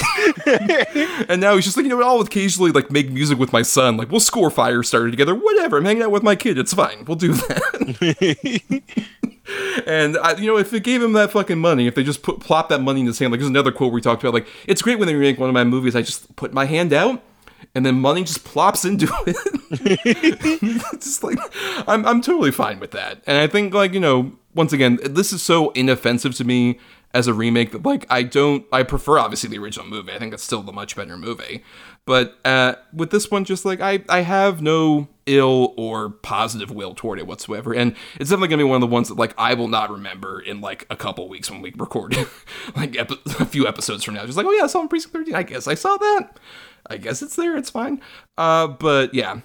And 1.28 1.40
now 1.40 1.54
he's 1.54 1.64
just 1.64 1.76
like, 1.76 1.84
you 1.84 1.90
know 1.90 1.96
what? 1.96 2.06
I'll 2.06 2.20
occasionally 2.20 2.72
like 2.72 2.90
make 2.90 3.10
music 3.10 3.38
with 3.38 3.52
my 3.52 3.62
son. 3.62 3.96
Like 3.96 4.10
we'll 4.10 4.18
score 4.20 4.50
Firestarter 4.50 5.10
together. 5.10 5.34
Whatever. 5.34 5.76
I'm 5.78 5.84
hanging 5.84 6.02
out 6.02 6.10
with 6.10 6.22
my 6.24 6.34
kid. 6.36 6.58
It's 6.58 6.74
fine. 6.74 7.04
We'll 7.06 7.16
do 7.16 7.32
that. 7.34 8.82
And 9.86 10.16
I, 10.18 10.36
you 10.36 10.46
know, 10.46 10.58
if 10.58 10.72
it 10.72 10.82
gave 10.82 11.02
him 11.02 11.12
that 11.14 11.32
fucking 11.32 11.58
money, 11.58 11.86
if 11.86 11.94
they 11.94 12.04
just 12.04 12.22
put 12.22 12.40
plop 12.40 12.68
that 12.68 12.80
money 12.80 13.00
in 13.00 13.06
his 13.06 13.18
hand, 13.18 13.32
like 13.32 13.40
there's 13.40 13.50
another 13.50 13.72
quote 13.72 13.92
we 13.92 14.00
talked 14.00 14.22
about 14.22 14.34
like 14.34 14.46
it's 14.66 14.82
great 14.82 14.98
when 14.98 15.08
they 15.08 15.14
remake 15.14 15.38
one 15.38 15.48
of 15.48 15.54
my 15.54 15.64
movies. 15.64 15.96
I 15.96 16.02
just 16.02 16.34
put 16.36 16.52
my 16.52 16.64
hand 16.64 16.92
out 16.92 17.22
and 17.74 17.84
then 17.84 18.00
money 18.00 18.24
just 18.24 18.44
plops 18.44 18.84
into 18.84 19.06
it. 19.26 21.00
just 21.00 21.22
like 21.22 21.38
I'm 21.88 22.04
I'm 22.06 22.20
totally 22.20 22.50
fine 22.50 22.80
with 22.80 22.92
that. 22.92 23.22
And 23.26 23.38
I 23.38 23.46
think 23.46 23.74
like, 23.74 23.92
you 23.92 24.00
know, 24.00 24.32
once 24.54 24.72
again, 24.72 24.98
this 25.04 25.32
is 25.32 25.42
so 25.42 25.70
inoffensive 25.70 26.34
to 26.36 26.44
me 26.44 26.78
as 27.12 27.26
a 27.26 27.34
remake 27.34 27.72
that 27.72 27.84
like 27.84 28.06
I 28.10 28.22
don't 28.22 28.64
I 28.72 28.82
prefer 28.82 29.18
obviously 29.18 29.50
the 29.50 29.58
original 29.58 29.86
movie. 29.86 30.12
I 30.12 30.18
think 30.18 30.34
it's 30.34 30.42
still 30.42 30.62
the 30.62 30.72
much 30.72 30.96
better 30.96 31.16
movie. 31.16 31.62
But 32.06 32.38
uh, 32.44 32.74
with 32.92 33.10
this 33.10 33.30
one, 33.30 33.44
just 33.44 33.64
like 33.64 33.80
I, 33.80 34.02
I 34.08 34.20
have 34.20 34.62
no 34.62 35.08
ill 35.30 35.74
or 35.76 36.10
positive 36.10 36.70
will 36.70 36.94
toward 36.94 37.18
it 37.18 37.26
whatsoever, 37.26 37.72
and 37.72 37.94
it's 38.18 38.30
definitely 38.30 38.48
gonna 38.48 38.64
be 38.64 38.68
one 38.68 38.76
of 38.76 38.88
the 38.88 38.92
ones 38.92 39.08
that 39.08 39.16
like 39.16 39.34
I 39.38 39.54
will 39.54 39.68
not 39.68 39.90
remember 39.90 40.40
in 40.40 40.60
like 40.60 40.86
a 40.90 40.96
couple 40.96 41.28
weeks 41.28 41.50
when 41.50 41.62
we 41.62 41.72
record, 41.76 42.16
like 42.76 42.96
epi- 42.96 43.20
a 43.38 43.46
few 43.46 43.66
episodes 43.66 44.04
from 44.04 44.14
now. 44.14 44.26
Just 44.26 44.36
like, 44.36 44.46
oh 44.46 44.52
yeah, 44.52 44.64
I 44.64 44.66
saw 44.66 44.80
in 44.82 44.88
Precinct 44.88 45.14
Thirteen. 45.14 45.34
I 45.34 45.42
guess 45.42 45.66
I 45.66 45.74
saw 45.74 45.96
that. 45.96 46.38
I 46.88 46.96
guess 46.96 47.22
it's 47.22 47.36
there. 47.36 47.56
It's 47.56 47.70
fine. 47.70 48.00
Uh, 48.36 48.66
but 48.66 49.14
yeah, 49.14 49.40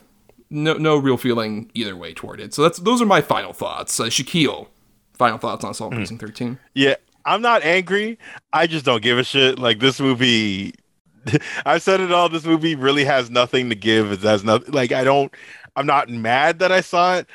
no 0.49 0.73
no 0.73 0.97
real 0.97 1.17
feeling 1.17 1.69
either 1.73 1.95
way 1.95 2.13
toward 2.13 2.39
it. 2.39 2.53
So 2.53 2.63
that's 2.63 2.79
those 2.79 3.01
are 3.01 3.05
my 3.05 3.21
final 3.21 3.53
thoughts. 3.53 3.99
Uh, 3.99 4.05
Shakyl, 4.05 4.67
final 5.13 5.37
thoughts 5.37 5.63
on 5.63 5.71
Assault 5.71 5.93
on 5.93 5.99
Precinct 5.99 6.21
Thirteen. 6.21 6.59
Yeah, 6.73 6.95
I'm 7.25 7.41
not 7.41 7.63
angry. 7.63 8.19
I 8.53 8.67
just 8.67 8.85
don't 8.85 9.01
give 9.01 9.17
a 9.17 9.23
shit. 9.23 9.59
Like 9.59 9.79
this 9.79 9.99
movie, 9.99 10.73
I 11.65 11.77
said 11.79 11.99
it 11.99 12.11
all. 12.11 12.29
This 12.29 12.45
movie 12.45 12.75
really 12.75 13.05
has 13.05 13.29
nothing 13.29 13.69
to 13.69 13.75
give. 13.75 14.11
It 14.11 14.21
has 14.21 14.43
nothing. 14.43 14.73
Like 14.73 14.91
I 14.91 15.03
don't. 15.03 15.33
I'm 15.75 15.85
not 15.85 16.09
mad 16.09 16.59
that 16.59 16.71
I 16.71 16.81
saw 16.81 17.17
it. 17.17 17.27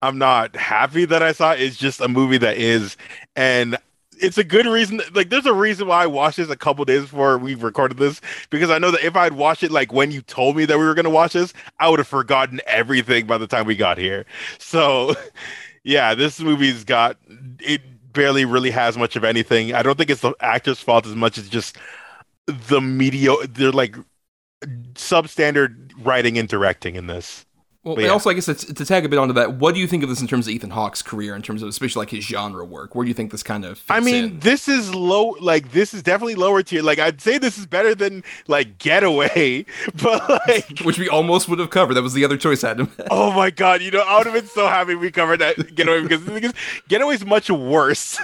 I'm 0.00 0.18
not 0.18 0.54
happy 0.54 1.04
that 1.06 1.22
I 1.22 1.32
saw 1.32 1.52
it. 1.52 1.60
It's 1.60 1.76
just 1.76 2.00
a 2.00 2.08
movie 2.08 2.38
that 2.38 2.56
is, 2.56 2.96
and 3.34 3.76
it's 4.20 4.38
a 4.38 4.44
good 4.44 4.66
reason. 4.66 5.00
Like 5.12 5.30
there's 5.30 5.46
a 5.46 5.52
reason 5.52 5.88
why 5.88 6.04
I 6.04 6.06
watched 6.06 6.36
this 6.36 6.50
a 6.50 6.56
couple 6.56 6.84
days 6.84 7.02
before 7.02 7.38
we 7.38 7.54
recorded 7.54 7.98
this 7.98 8.20
because 8.50 8.70
I 8.70 8.78
know 8.78 8.90
that 8.90 9.04
if 9.04 9.16
I'd 9.16 9.32
watched 9.32 9.62
it 9.62 9.70
like 9.70 9.92
when 9.92 10.10
you 10.10 10.22
told 10.22 10.56
me 10.56 10.64
that 10.66 10.78
we 10.78 10.84
were 10.84 10.94
gonna 10.94 11.10
watch 11.10 11.32
this, 11.32 11.52
I 11.78 11.88
would 11.88 11.98
have 11.98 12.08
forgotten 12.08 12.60
everything 12.66 13.26
by 13.26 13.38
the 13.38 13.46
time 13.46 13.66
we 13.66 13.76
got 13.76 13.98
here. 13.98 14.24
So, 14.58 15.14
yeah, 15.84 16.14
this 16.14 16.40
movie's 16.40 16.84
got 16.84 17.16
it 17.60 17.82
barely 18.12 18.44
really 18.44 18.70
has 18.70 18.96
much 18.96 19.16
of 19.16 19.24
anything. 19.24 19.74
I 19.74 19.82
don't 19.82 19.96
think 19.96 20.10
it's 20.10 20.22
the 20.22 20.34
actor's 20.40 20.80
fault 20.80 21.06
as 21.06 21.14
much 21.14 21.38
as 21.38 21.48
just 21.48 21.76
the 22.46 22.80
media. 22.80 23.34
They're 23.48 23.72
like 23.72 23.96
substandard 24.94 25.92
writing 25.98 26.38
and 26.38 26.48
directing 26.48 26.96
in 26.96 27.06
this. 27.06 27.46
Well, 27.88 27.96
But 27.96 28.02
and 28.02 28.08
yeah. 28.08 28.12
also, 28.12 28.28
I 28.28 28.34
guess 28.34 28.48
it's, 28.48 28.64
to 28.66 28.84
tag 28.84 29.06
a 29.06 29.08
bit 29.08 29.18
onto 29.18 29.32
that, 29.32 29.54
what 29.54 29.72
do 29.74 29.80
you 29.80 29.86
think 29.86 30.02
of 30.02 30.10
this 30.10 30.20
in 30.20 30.26
terms 30.28 30.46
of 30.46 30.52
Ethan 30.52 30.68
Hawke's 30.68 31.00
career, 31.00 31.34
in 31.34 31.40
terms 31.40 31.62
of 31.62 31.70
especially 31.70 32.02
like 32.02 32.10
his 32.10 32.22
genre 32.22 32.62
work? 32.62 32.94
Where 32.94 33.02
do 33.02 33.08
you 33.08 33.14
think 33.14 33.32
this 33.32 33.42
kind 33.42 33.64
of 33.64 33.78
fits 33.78 33.90
I 33.90 34.00
mean, 34.00 34.24
in? 34.24 34.38
this 34.40 34.68
is 34.68 34.94
low. 34.94 35.36
Like, 35.40 35.72
this 35.72 35.94
is 35.94 36.02
definitely 36.02 36.34
lower 36.34 36.62
tier. 36.62 36.82
Like, 36.82 36.98
I'd 36.98 37.22
say 37.22 37.38
this 37.38 37.56
is 37.56 37.64
better 37.64 37.94
than 37.94 38.24
like 38.46 38.76
Getaway, 38.76 39.64
but 40.02 40.28
like, 40.46 40.80
which 40.84 40.98
we 40.98 41.08
almost 41.08 41.48
would 41.48 41.58
have 41.60 41.70
covered. 41.70 41.94
That 41.94 42.02
was 42.02 42.12
the 42.12 42.26
other 42.26 42.36
choice, 42.36 42.62
Adam. 42.62 42.92
oh 43.10 43.32
my 43.32 43.48
god, 43.50 43.80
you 43.80 43.90
know, 43.90 44.02
I 44.06 44.18
would 44.18 44.26
have 44.26 44.34
been 44.34 44.46
so 44.46 44.66
happy 44.68 44.94
we 44.94 45.10
covered 45.10 45.38
that 45.38 45.74
Getaway 45.74 46.02
because 46.02 46.24
the 46.26 46.32
thing 46.32 46.44
is, 46.44 46.52
Getaway's 46.88 47.24
much 47.24 47.48
worse, 47.48 48.20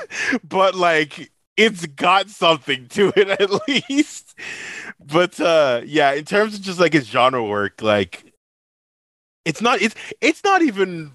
but 0.46 0.74
like, 0.74 1.33
it's 1.57 1.87
got 1.87 2.29
something 2.29 2.87
to 2.88 3.12
it 3.16 3.29
at 3.29 3.50
least. 3.66 4.35
But 5.00 5.40
uh 5.40 5.81
yeah, 5.87 6.12
in 6.12 6.24
terms 6.27 6.55
of 6.55 6.61
just 6.61 6.79
like 6.81 6.92
his 6.92 7.07
genre 7.07 7.42
work, 7.42 7.81
like, 7.81 8.34
it's 9.45 9.61
not. 9.61 9.81
It's 9.83 9.95
it's 10.21 10.43
not 10.45 10.63
even 10.63 11.13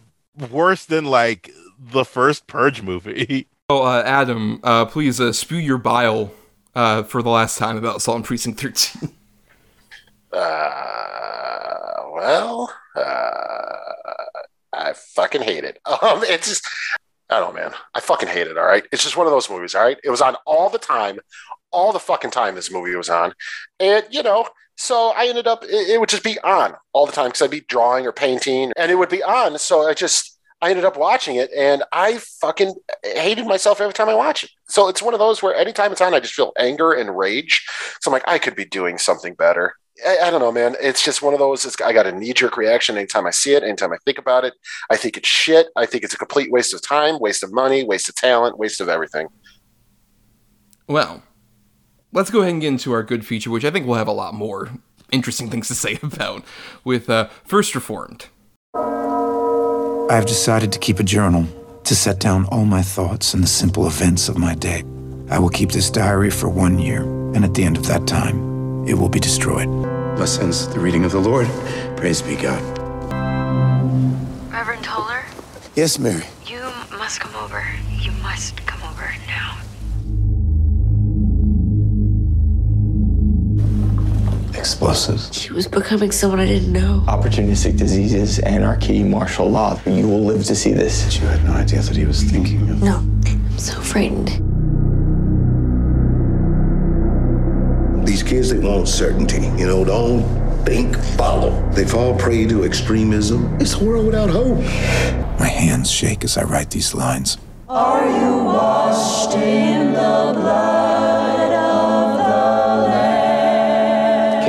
worse 0.49 0.85
than 0.85 1.05
like 1.05 1.51
the 1.79 2.05
first 2.05 2.47
Purge 2.47 2.81
movie. 2.81 3.47
oh, 3.69 3.83
uh, 3.83 4.03
Adam, 4.05 4.59
uh, 4.63 4.85
please 4.85 5.19
uh, 5.19 5.31
spew 5.33 5.57
your 5.57 5.77
bile 5.77 6.31
uh, 6.75 7.03
for 7.03 7.21
the 7.21 7.29
last 7.29 7.57
time 7.57 7.77
about 7.77 7.97
Assault 7.97 8.15
on 8.15 8.23
Precinct 8.23 8.59
13. 8.59 9.13
Uh, 10.31 12.03
well, 12.13 12.71
uh, 12.95 13.75
I 14.71 14.93
fucking 14.93 15.41
hate 15.41 15.63
it. 15.63 15.79
Um, 15.87 16.23
it's 16.23 16.47
just, 16.47 16.69
I 17.31 17.39
don't 17.39 17.55
know, 17.55 17.61
man. 17.61 17.73
I 17.95 17.99
fucking 17.99 18.29
hate 18.29 18.45
it. 18.45 18.55
All 18.55 18.63
right, 18.63 18.85
it's 18.91 19.01
just 19.03 19.17
one 19.17 19.25
of 19.25 19.31
those 19.31 19.49
movies. 19.49 19.73
All 19.73 19.81
right, 19.81 19.97
it 20.03 20.11
was 20.11 20.21
on 20.21 20.35
all 20.45 20.69
the 20.69 20.77
time, 20.77 21.19
all 21.71 21.91
the 21.91 21.99
fucking 21.99 22.29
time. 22.29 22.53
This 22.53 22.71
movie 22.71 22.95
was 22.95 23.09
on, 23.09 23.33
and 23.79 24.05
you 24.11 24.21
know, 24.21 24.47
so 24.79 25.09
I 25.09 25.27
ended 25.27 25.45
up. 25.45 25.65
It, 25.65 25.89
it 25.89 25.99
would 25.99 26.07
just 26.07 26.23
be 26.23 26.39
on 26.39 26.73
all 26.93 27.05
the 27.05 27.11
time 27.11 27.27
because 27.27 27.41
I'd 27.41 27.51
be 27.51 27.59
drawing 27.59 28.07
or 28.07 28.13
painting, 28.13 28.71
and 28.77 28.89
it 28.89 28.95
would 28.95 29.09
be 29.09 29.21
on. 29.21 29.57
So 29.59 29.87
I 29.87 29.93
just. 29.93 30.37
I 30.61 30.71
ended 30.71 30.83
up 30.83 30.97
watching 30.97 31.37
it 31.37 31.49
and 31.55 31.83
I 31.93 32.17
fucking 32.17 32.73
hated 33.01 33.47
myself 33.47 33.79
every 33.79 33.93
time 33.93 34.09
I 34.09 34.13
watch 34.13 34.43
it. 34.43 34.49
So 34.67 34.89
it's 34.89 35.01
one 35.01 35.13
of 35.13 35.19
those 35.21 35.41
where 35.41 35.55
anytime 35.55 35.93
it's 35.93 36.01
on, 36.01 36.13
I 36.13 36.19
just 36.19 36.33
feel 36.33 36.51
anger 36.59 36.91
and 36.91 37.17
rage. 37.17 37.65
So 38.01 38.11
I'm 38.11 38.11
like, 38.11 38.27
I 38.27 38.39
could 38.39 38.57
be 38.57 38.65
doing 38.65 38.97
something 38.97 39.35
better. 39.35 39.75
I, 40.05 40.17
I 40.23 40.29
don't 40.29 40.41
know, 40.41 40.51
man. 40.51 40.75
It's 40.81 41.01
just 41.01 41.21
one 41.21 41.33
of 41.33 41.39
those. 41.39 41.79
I 41.79 41.93
got 41.93 42.07
a 42.07 42.11
knee 42.11 42.33
jerk 42.33 42.57
reaction 42.57 42.97
anytime 42.97 43.25
I 43.25 43.31
see 43.31 43.53
it, 43.53 43.63
anytime 43.63 43.93
I 43.93 43.97
think 44.03 44.17
about 44.17 44.43
it. 44.43 44.53
I 44.89 44.97
think 44.97 45.15
it's 45.15 45.29
shit. 45.29 45.67
I 45.77 45.85
think 45.85 46.03
it's 46.03 46.13
a 46.13 46.17
complete 46.17 46.51
waste 46.51 46.73
of 46.73 46.81
time, 46.81 47.19
waste 47.21 47.41
of 47.41 47.53
money, 47.53 47.85
waste 47.85 48.09
of 48.09 48.15
talent, 48.15 48.59
waste 48.59 48.81
of 48.81 48.89
everything. 48.89 49.27
well, 50.89 51.23
let's 52.11 52.29
go 52.29 52.39
ahead 52.39 52.51
and 52.53 52.61
get 52.61 52.67
into 52.69 52.91
our 52.91 53.03
good 53.03 53.25
feature, 53.25 53.49
which 53.49 53.65
I 53.65 53.71
think 53.71 53.85
we'll 53.85 53.97
have 53.97 54.07
a 54.07 54.11
lot 54.13 54.33
more 54.33 54.69
interesting 55.11 55.49
things 55.49 55.67
to 55.69 55.75
say 55.75 55.97
about 56.03 56.43
with 56.83 57.09
uh, 57.09 57.29
First 57.45 57.75
Reformed. 57.75 58.27
I 58.75 60.15
have 60.15 60.25
decided 60.25 60.71
to 60.71 60.79
keep 60.79 60.99
a 60.99 61.03
journal 61.03 61.45
to 61.83 61.95
set 61.95 62.19
down 62.19 62.45
all 62.45 62.65
my 62.65 62.81
thoughts 62.81 63.33
and 63.33 63.43
the 63.43 63.47
simple 63.47 63.85
events 63.87 64.27
of 64.29 64.37
my 64.37 64.55
day. 64.55 64.83
I 65.29 65.37
will 65.39 65.49
keep 65.49 65.71
this 65.71 65.89
diary 65.91 66.31
for 66.31 66.49
one 66.49 66.79
year, 66.79 67.03
and 67.03 67.43
at 67.45 67.53
the 67.53 67.63
end 67.63 67.77
of 67.77 67.85
that 67.87 68.07
time, 68.07 68.87
it 68.87 68.95
will 68.95 69.09
be 69.09 69.19
destroyed. 69.19 69.67
Thus 70.17 70.39
ends 70.39 70.67
the 70.67 70.79
reading 70.79 71.05
of 71.05 71.11
the 71.11 71.19
Lord. 71.19 71.47
Praise 71.95 72.21
be 72.23 72.35
God. 72.35 72.61
Reverend 74.51 74.83
Toller, 74.83 75.23
Yes, 75.75 75.99
Mary. 75.99 76.23
you 76.47 76.59
must 76.97 77.19
come 77.19 77.35
over. 77.35 77.63
You 77.99 78.11
must 78.23 78.65
come 78.65 78.81
over 78.89 79.13
now. 79.27 79.57
Explosives, 84.59 85.33
She 85.33 85.53
was 85.53 85.67
becoming 85.67 86.11
someone 86.11 86.41
I 86.41 86.45
didn't 86.45 86.73
know. 86.73 87.03
opportunistic 87.07 87.77
diseases, 87.77 88.39
anarchy, 88.39 89.03
martial 89.03 89.49
law. 89.49 89.79
You 89.85 90.05
will 90.07 90.25
live 90.25 90.43
to 90.45 90.53
see 90.55 90.73
this. 90.73 91.17
You 91.19 91.27
had 91.27 91.43
no 91.45 91.53
idea 91.53 91.81
that 91.81 91.95
he 91.95 92.05
was 92.05 92.21
thinking 92.23 92.69
of. 92.69 92.83
No, 92.83 92.97
I'm 93.25 93.57
so 93.57 93.79
frightened. 93.79 94.27
These 98.05 98.21
kids, 98.23 98.49
they 98.51 98.59
want 98.59 98.89
certainty. 98.89 99.43
You 99.57 99.67
know, 99.67 99.85
don't 99.85 100.23
think, 100.65 100.97
follow. 101.17 101.51
They 101.71 101.85
fall 101.85 102.13
prey 102.17 102.45
to 102.47 102.63
extremism. 102.65 103.55
It's 103.61 103.75
a 103.75 103.83
world 103.83 104.05
without 104.07 104.29
hope. 104.29 104.57
My 105.39 105.47
hands 105.47 105.89
shake 105.89 106.23
as 106.25 106.37
I 106.37 106.43
write 106.43 106.69
these 106.69 106.93
lines. 106.93 107.37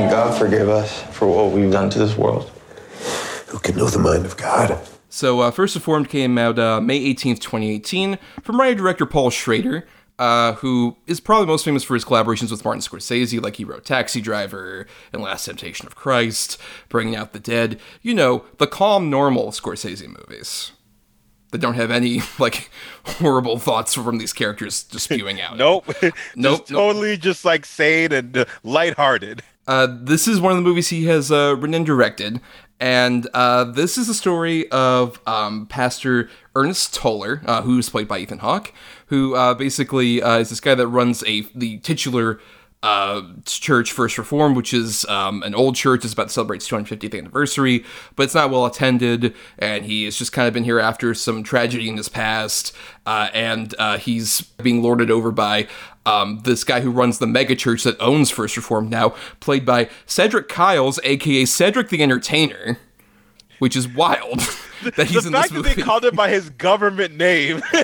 Can 0.01 0.09
God 0.09 0.39
forgive 0.39 0.71
us 0.71 1.03
for 1.15 1.29
what 1.29 1.53
we've 1.53 1.71
done 1.71 1.91
to 1.91 1.99
this 1.99 2.17
world? 2.17 2.49
Who 3.49 3.59
can 3.59 3.77
know 3.77 3.87
the 3.87 3.99
mind 3.99 4.25
of 4.25 4.35
God? 4.35 4.81
So, 5.11 5.41
uh, 5.41 5.51
First 5.51 5.75
Reformed 5.75 6.09
came 6.09 6.39
out 6.39 6.59
uh, 6.59 6.81
May 6.81 7.01
18th, 7.13 7.39
2018, 7.41 8.19
from 8.43 8.59
writer 8.59 8.77
director 8.77 9.05
Paul 9.05 9.29
Schrader, 9.29 9.87
uh, 10.19 10.55
who 10.55 10.97
is 11.07 11.21
probably 11.21 11.49
most 11.49 11.67
famous 11.67 11.85
for 11.85 11.93
his 11.93 12.07
collaborations 12.07 12.51
with 12.51 12.65
Martin 12.65 12.81
Scorsese, 12.81 13.43
like 13.43 13.57
he 13.57 13.65
wrote 13.65 13.85
Taxi 13.85 14.23
Driver 14.23 14.87
and 15.13 15.21
Last 15.21 15.45
Temptation 15.45 15.87
of 15.87 15.97
Christ, 15.97 16.57
Bringing 16.89 17.15
Out 17.15 17.35
the 17.35 17.39
Dead. 17.39 17.79
You 18.01 18.15
know, 18.15 18.47
the 18.57 18.67
calm, 18.67 19.11
normal 19.11 19.49
Scorsese 19.51 20.09
movies 20.09 20.73
that 21.51 21.59
don't 21.59 21.75
have 21.75 21.91
any, 21.91 22.23
like, 22.39 22.71
horrible 23.05 23.59
thoughts 23.59 23.93
from 23.93 24.17
these 24.17 24.33
characters 24.33 24.83
just 24.85 25.05
spewing 25.05 25.43
out. 25.43 25.57
Nope. 25.59 25.85
Nope, 25.89 26.01
just 26.03 26.17
nope. 26.37 26.67
totally 26.67 27.19
just 27.19 27.45
like 27.45 27.67
sane 27.67 28.13
and 28.13 28.35
uh, 28.35 28.45
lighthearted. 28.63 29.43
Uh, 29.67 29.87
this 30.03 30.27
is 30.27 30.41
one 30.41 30.53
of 30.53 30.57
the 30.57 30.63
movies 30.63 30.89
he 30.89 31.05
has 31.07 31.31
uh, 31.31 31.55
written 31.57 31.75
and 31.75 31.87
directed, 31.87 32.41
and 32.81 33.29
uh, 33.35 33.65
this 33.65 33.99
is 33.99 34.07
the 34.07 34.15
story 34.15 34.69
of 34.71 35.21
um, 35.27 35.67
Pastor 35.67 36.31
Ernest 36.55 36.95
Toller, 36.95 37.43
uh, 37.45 37.63
who 37.63 37.79
is 37.79 37.91
played 37.91 38.09
by 38.09 38.19
Ethan 38.19 38.39
Hawke, 38.39 38.73
who 39.07 39.35
uh, 39.35 39.55
basically 39.55 40.23
uh, 40.23 40.39
is 40.39 40.49
this 40.49 40.61
guy 40.61 40.75
that 40.75 40.89
runs 40.89 41.23
a 41.25 41.43
the 41.55 41.79
titular 41.79 42.41
church 43.45 43.93
First 43.93 44.17
Reform, 44.17 44.55
which 44.55 44.73
is 44.73 45.05
um, 45.05 45.43
an 45.43 45.55
old 45.55 45.77
church. 45.77 46.03
It's 46.07 46.15
about 46.15 46.29
to 46.29 46.33
celebrate 46.33 46.57
its 46.57 46.69
250th 46.71 47.17
anniversary, 47.17 47.85
but 48.17 48.23
it's 48.23 48.35
not 48.35 48.51
well 48.51 48.65
attended, 48.65 49.35
and 49.59 49.85
he 49.85 50.07
has 50.07 50.17
just 50.17 50.33
kind 50.33 50.49
of 50.49 50.55
been 50.55 50.65
here 50.65 50.81
after 50.81 51.13
some 51.13 51.43
tragedy 51.43 51.91
in 51.91 51.99
his 51.99 52.09
past, 52.09 52.75
and 53.07 53.75
he's 53.99 54.41
being 54.41 54.83
lorded 54.83 55.11
over 55.11 55.31
by 55.31 55.69
um, 56.07 56.41
this 56.45 56.65
guy 56.65 56.81
who 56.81 56.91
runs 56.91 57.19
the 57.19 57.27
megachurch 57.27 57.85
that 57.85 58.01
owns 58.01 58.31
First 58.31 58.57
Reformed 58.57 58.91
now, 58.91 59.15
played 59.41 59.67
by 59.67 59.89
Cedric 60.07 60.49
Kyles, 60.49 60.99
aka 61.05 61.45
Cedric 61.45 61.89
the 61.89 62.03
Entertainer, 62.03 62.79
which 63.59 63.77
is 63.77 63.87
wild 63.87 64.39
that 64.97 65.09
he's 65.09 65.25
the 65.25 65.29
in 65.29 65.33
fact 65.33 65.51
this 65.51 65.57
that 65.57 65.63
they 65.63 65.71
movie. 65.71 65.83
called 65.83 66.05
him 66.05 66.17
by 66.17 66.31
his 66.31 66.51
government 66.51 67.17
name. 67.17 67.63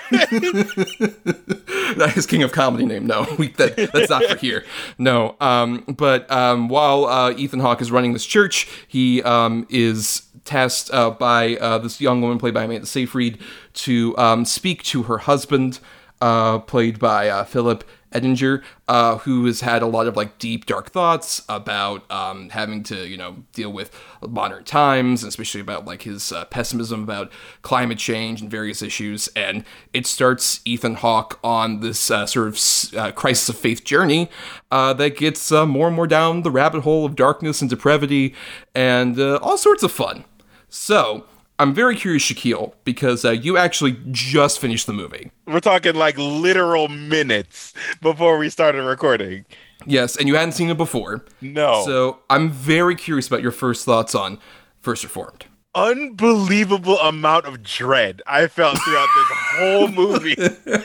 not 1.96 2.12
his 2.12 2.26
King 2.26 2.42
of 2.42 2.52
Comedy 2.52 2.84
name. 2.86 3.06
No, 3.06 3.26
we, 3.38 3.48
that, 3.52 3.90
that's 3.92 4.10
not 4.10 4.24
for 4.24 4.36
here. 4.36 4.64
No. 4.98 5.36
Um, 5.40 5.84
but 5.86 6.30
um, 6.30 6.68
while 6.68 7.04
uh, 7.06 7.32
Ethan 7.32 7.60
Hawke 7.60 7.80
is 7.82 7.92
running 7.92 8.12
this 8.12 8.26
church, 8.26 8.68
he 8.88 9.22
um, 9.22 9.66
is 9.68 10.22
tasked 10.44 10.90
uh, 10.92 11.10
by 11.10 11.56
uh, 11.56 11.78
this 11.78 12.00
young 12.00 12.20
woman 12.22 12.38
played 12.38 12.54
by 12.54 12.64
Amanda 12.64 12.86
Seyfried 12.86 13.38
to 13.74 14.16
um, 14.16 14.44
speak 14.44 14.82
to 14.84 15.04
her 15.04 15.18
husband, 15.18 15.80
uh, 16.20 16.60
played 16.60 16.98
by 16.98 17.28
uh, 17.28 17.44
Philip 17.44 17.84
Ettinger, 18.16 18.62
uh, 18.88 19.18
who 19.18 19.44
has 19.44 19.60
had 19.60 19.82
a 19.82 19.86
lot 19.86 20.06
of 20.06 20.16
like 20.16 20.38
deep, 20.38 20.64
dark 20.64 20.90
thoughts 20.90 21.44
about 21.48 22.10
um, 22.10 22.48
having 22.50 22.82
to, 22.84 23.06
you 23.06 23.16
know, 23.16 23.44
deal 23.52 23.70
with 23.70 23.90
modern 24.26 24.64
times, 24.64 25.22
especially 25.22 25.60
about 25.60 25.84
like 25.84 26.02
his 26.02 26.32
uh, 26.32 26.46
pessimism 26.46 27.02
about 27.02 27.30
climate 27.60 27.98
change 27.98 28.40
and 28.40 28.50
various 28.50 28.80
issues. 28.80 29.28
And 29.36 29.64
it 29.92 30.06
starts 30.06 30.60
Ethan 30.64 30.94
Hawke 30.94 31.38
on 31.44 31.80
this 31.80 32.10
uh, 32.10 32.24
sort 32.26 32.48
of 32.48 32.98
uh, 32.98 33.12
crisis 33.12 33.50
of 33.50 33.58
faith 33.58 33.84
journey 33.84 34.30
uh, 34.70 34.94
that 34.94 35.16
gets 35.16 35.52
uh, 35.52 35.66
more 35.66 35.88
and 35.88 35.96
more 35.96 36.06
down 36.06 36.42
the 36.42 36.50
rabbit 36.50 36.82
hole 36.82 37.04
of 37.04 37.14
darkness 37.14 37.60
and 37.60 37.68
depravity 37.68 38.34
and 38.74 39.20
all 39.20 39.58
sorts 39.58 39.82
of 39.82 39.92
fun. 39.92 40.24
So, 40.68 41.26
I'm 41.58 41.72
very 41.72 41.96
curious, 41.96 42.22
Shakyl, 42.22 42.74
because 42.84 43.24
uh, 43.24 43.30
you 43.30 43.56
actually 43.56 43.96
just 44.10 44.58
finished 44.58 44.86
the 44.86 44.92
movie. 44.92 45.30
We're 45.46 45.60
talking 45.60 45.94
like 45.94 46.18
literal 46.18 46.88
minutes 46.88 47.72
before 48.02 48.36
we 48.36 48.50
started 48.50 48.82
recording. 48.82 49.46
Yes, 49.86 50.16
and 50.16 50.28
you 50.28 50.36
hadn't 50.36 50.52
seen 50.52 50.68
it 50.68 50.76
before. 50.76 51.24
No. 51.40 51.82
So 51.84 52.18
I'm 52.28 52.50
very 52.50 52.94
curious 52.94 53.26
about 53.26 53.40
your 53.40 53.52
first 53.52 53.84
thoughts 53.84 54.14
on 54.14 54.38
First 54.80 55.02
Reformed. 55.02 55.46
Unbelievable 55.74 56.98
amount 56.98 57.46
of 57.46 57.62
dread 57.62 58.22
I 58.26 58.48
felt 58.48 58.78
throughout 58.78 59.08
this 59.14 59.26
whole 59.56 59.88
movie. 59.88 60.36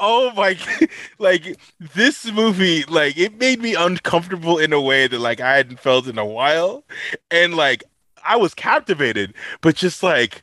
oh 0.00 0.32
my 0.32 0.58
like 1.18 1.60
this 1.78 2.32
movie 2.32 2.84
like 2.84 3.18
it 3.18 3.38
made 3.38 3.60
me 3.60 3.74
uncomfortable 3.74 4.56
in 4.58 4.72
a 4.72 4.80
way 4.80 5.06
that 5.06 5.18
like 5.18 5.40
i 5.40 5.58
hadn't 5.58 5.78
felt 5.78 6.06
in 6.06 6.16
a 6.16 6.24
while 6.24 6.84
and 7.30 7.54
like 7.54 7.84
I 8.24 8.36
was 8.36 8.54
captivated, 8.54 9.34
but 9.60 9.76
just 9.76 10.02
like 10.02 10.42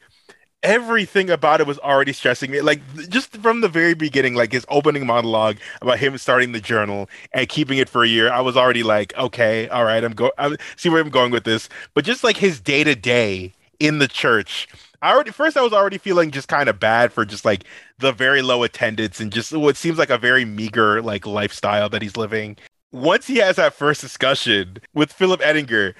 everything 0.64 1.30
about 1.30 1.62
it 1.62 1.68
was 1.68 1.80
already 1.80 2.14
stressing 2.14 2.52
me. 2.52 2.62
Like 2.62 2.82
just 3.10 3.38
from 3.38 3.62
the 3.62 3.70
very 3.70 3.94
beginning, 3.94 4.36
like 4.36 4.52
his 4.52 4.66
opening 4.70 5.06
monologue 5.06 5.58
about 5.82 6.00
him 6.00 6.18
starting 6.18 6.52
the 6.52 6.60
journal 6.60 7.10
and 7.34 7.48
keeping 7.48 7.78
it 7.78 7.90
for 7.90 8.04
a 8.04 8.08
year, 8.08 8.32
I 8.32 8.42
was 8.42 8.58
already 8.58 8.84
like, 8.84 9.16
okay, 9.18 9.68
all 9.70 9.84
right, 9.84 10.04
I'm 10.04 10.14
going. 10.14 10.32
See 10.76 10.90
where 10.90 11.02
I'm 11.02 11.10
going 11.10 11.32
with 11.32 11.44
this. 11.44 11.70
But 11.94 12.06
just 12.06 12.24
like 12.24 12.38
his 12.38 12.60
day 12.60 12.84
to 12.84 12.96
day 12.96 13.54
in 13.80 14.00
the 14.00 14.08
church. 14.08 14.68
I 15.02 15.14
already 15.14 15.32
first 15.32 15.56
I 15.58 15.62
was 15.62 15.74
already 15.74 16.00
feeling 16.00 16.32
just 16.32 16.48
kind 16.48 16.68
of 16.68 16.80
bad 16.80 17.14
for 17.14 17.24
just 17.24 17.46
like 17.46 17.66
the 18.00 18.12
very 18.12 18.42
low 18.42 18.64
attendance 18.64 19.20
and 19.20 19.32
just 19.32 19.54
what 19.54 19.78
seems 19.78 20.00
like 20.00 20.10
a 20.10 20.18
very 20.18 20.44
meager 20.44 21.02
like 21.04 21.28
lifestyle 21.28 21.88
that 21.90 22.02
he's 22.02 22.18
living. 22.18 22.58
Once 22.92 23.28
he 23.28 23.36
has 23.38 23.58
that 23.58 23.74
first 23.74 24.02
discussion 24.02 24.80
with 24.96 25.12
Philip 25.12 25.42
Ettinger, 25.44 25.94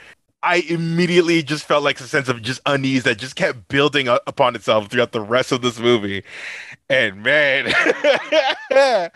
I 0.44 0.58
immediately 0.68 1.42
just 1.42 1.66
felt 1.66 1.84
like 1.84 2.00
a 2.00 2.04
sense 2.04 2.30
of 2.30 2.42
just 2.42 2.62
unease 2.66 3.04
that 3.04 3.18
just 3.18 3.36
kept 3.36 3.68
building 3.68 4.08
up 4.08 4.22
upon 4.28 4.56
itself 4.56 4.88
throughout 4.88 5.12
the 5.12 5.22
rest 5.22 5.52
of 5.52 5.62
this 5.62 5.80
movie. 5.80 6.24
And 6.90 7.24
man, 7.24 7.74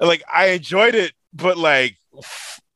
like 0.00 0.22
I 0.32 0.48
enjoyed 0.48 0.94
it, 0.94 1.12
but 1.32 1.56
like 1.56 1.96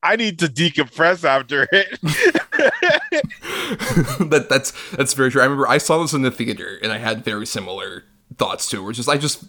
I 0.03 0.16
need 0.16 0.39
to 0.39 0.47
decompress 0.47 1.24
after 1.24 1.68
it. 1.70 2.01
that 4.31 4.47
that's 4.49 4.72
that's 4.93 5.14
very 5.14 5.31
true. 5.31 5.43
I 5.43 5.45
remember 5.45 5.68
I 5.68 5.79
saw 5.79 6.01
this 6.01 6.12
in 6.12 6.22
the 6.22 6.31
theater 6.31 6.79
and 6.83 6.93
I 6.93 6.99
had 6.99 7.24
very 7.24 7.47
similar 7.47 8.05
thoughts 8.39 8.68
to, 8.68 8.84
which 8.84 8.99
is 8.99 9.09
I 9.09 9.16
just 9.16 9.45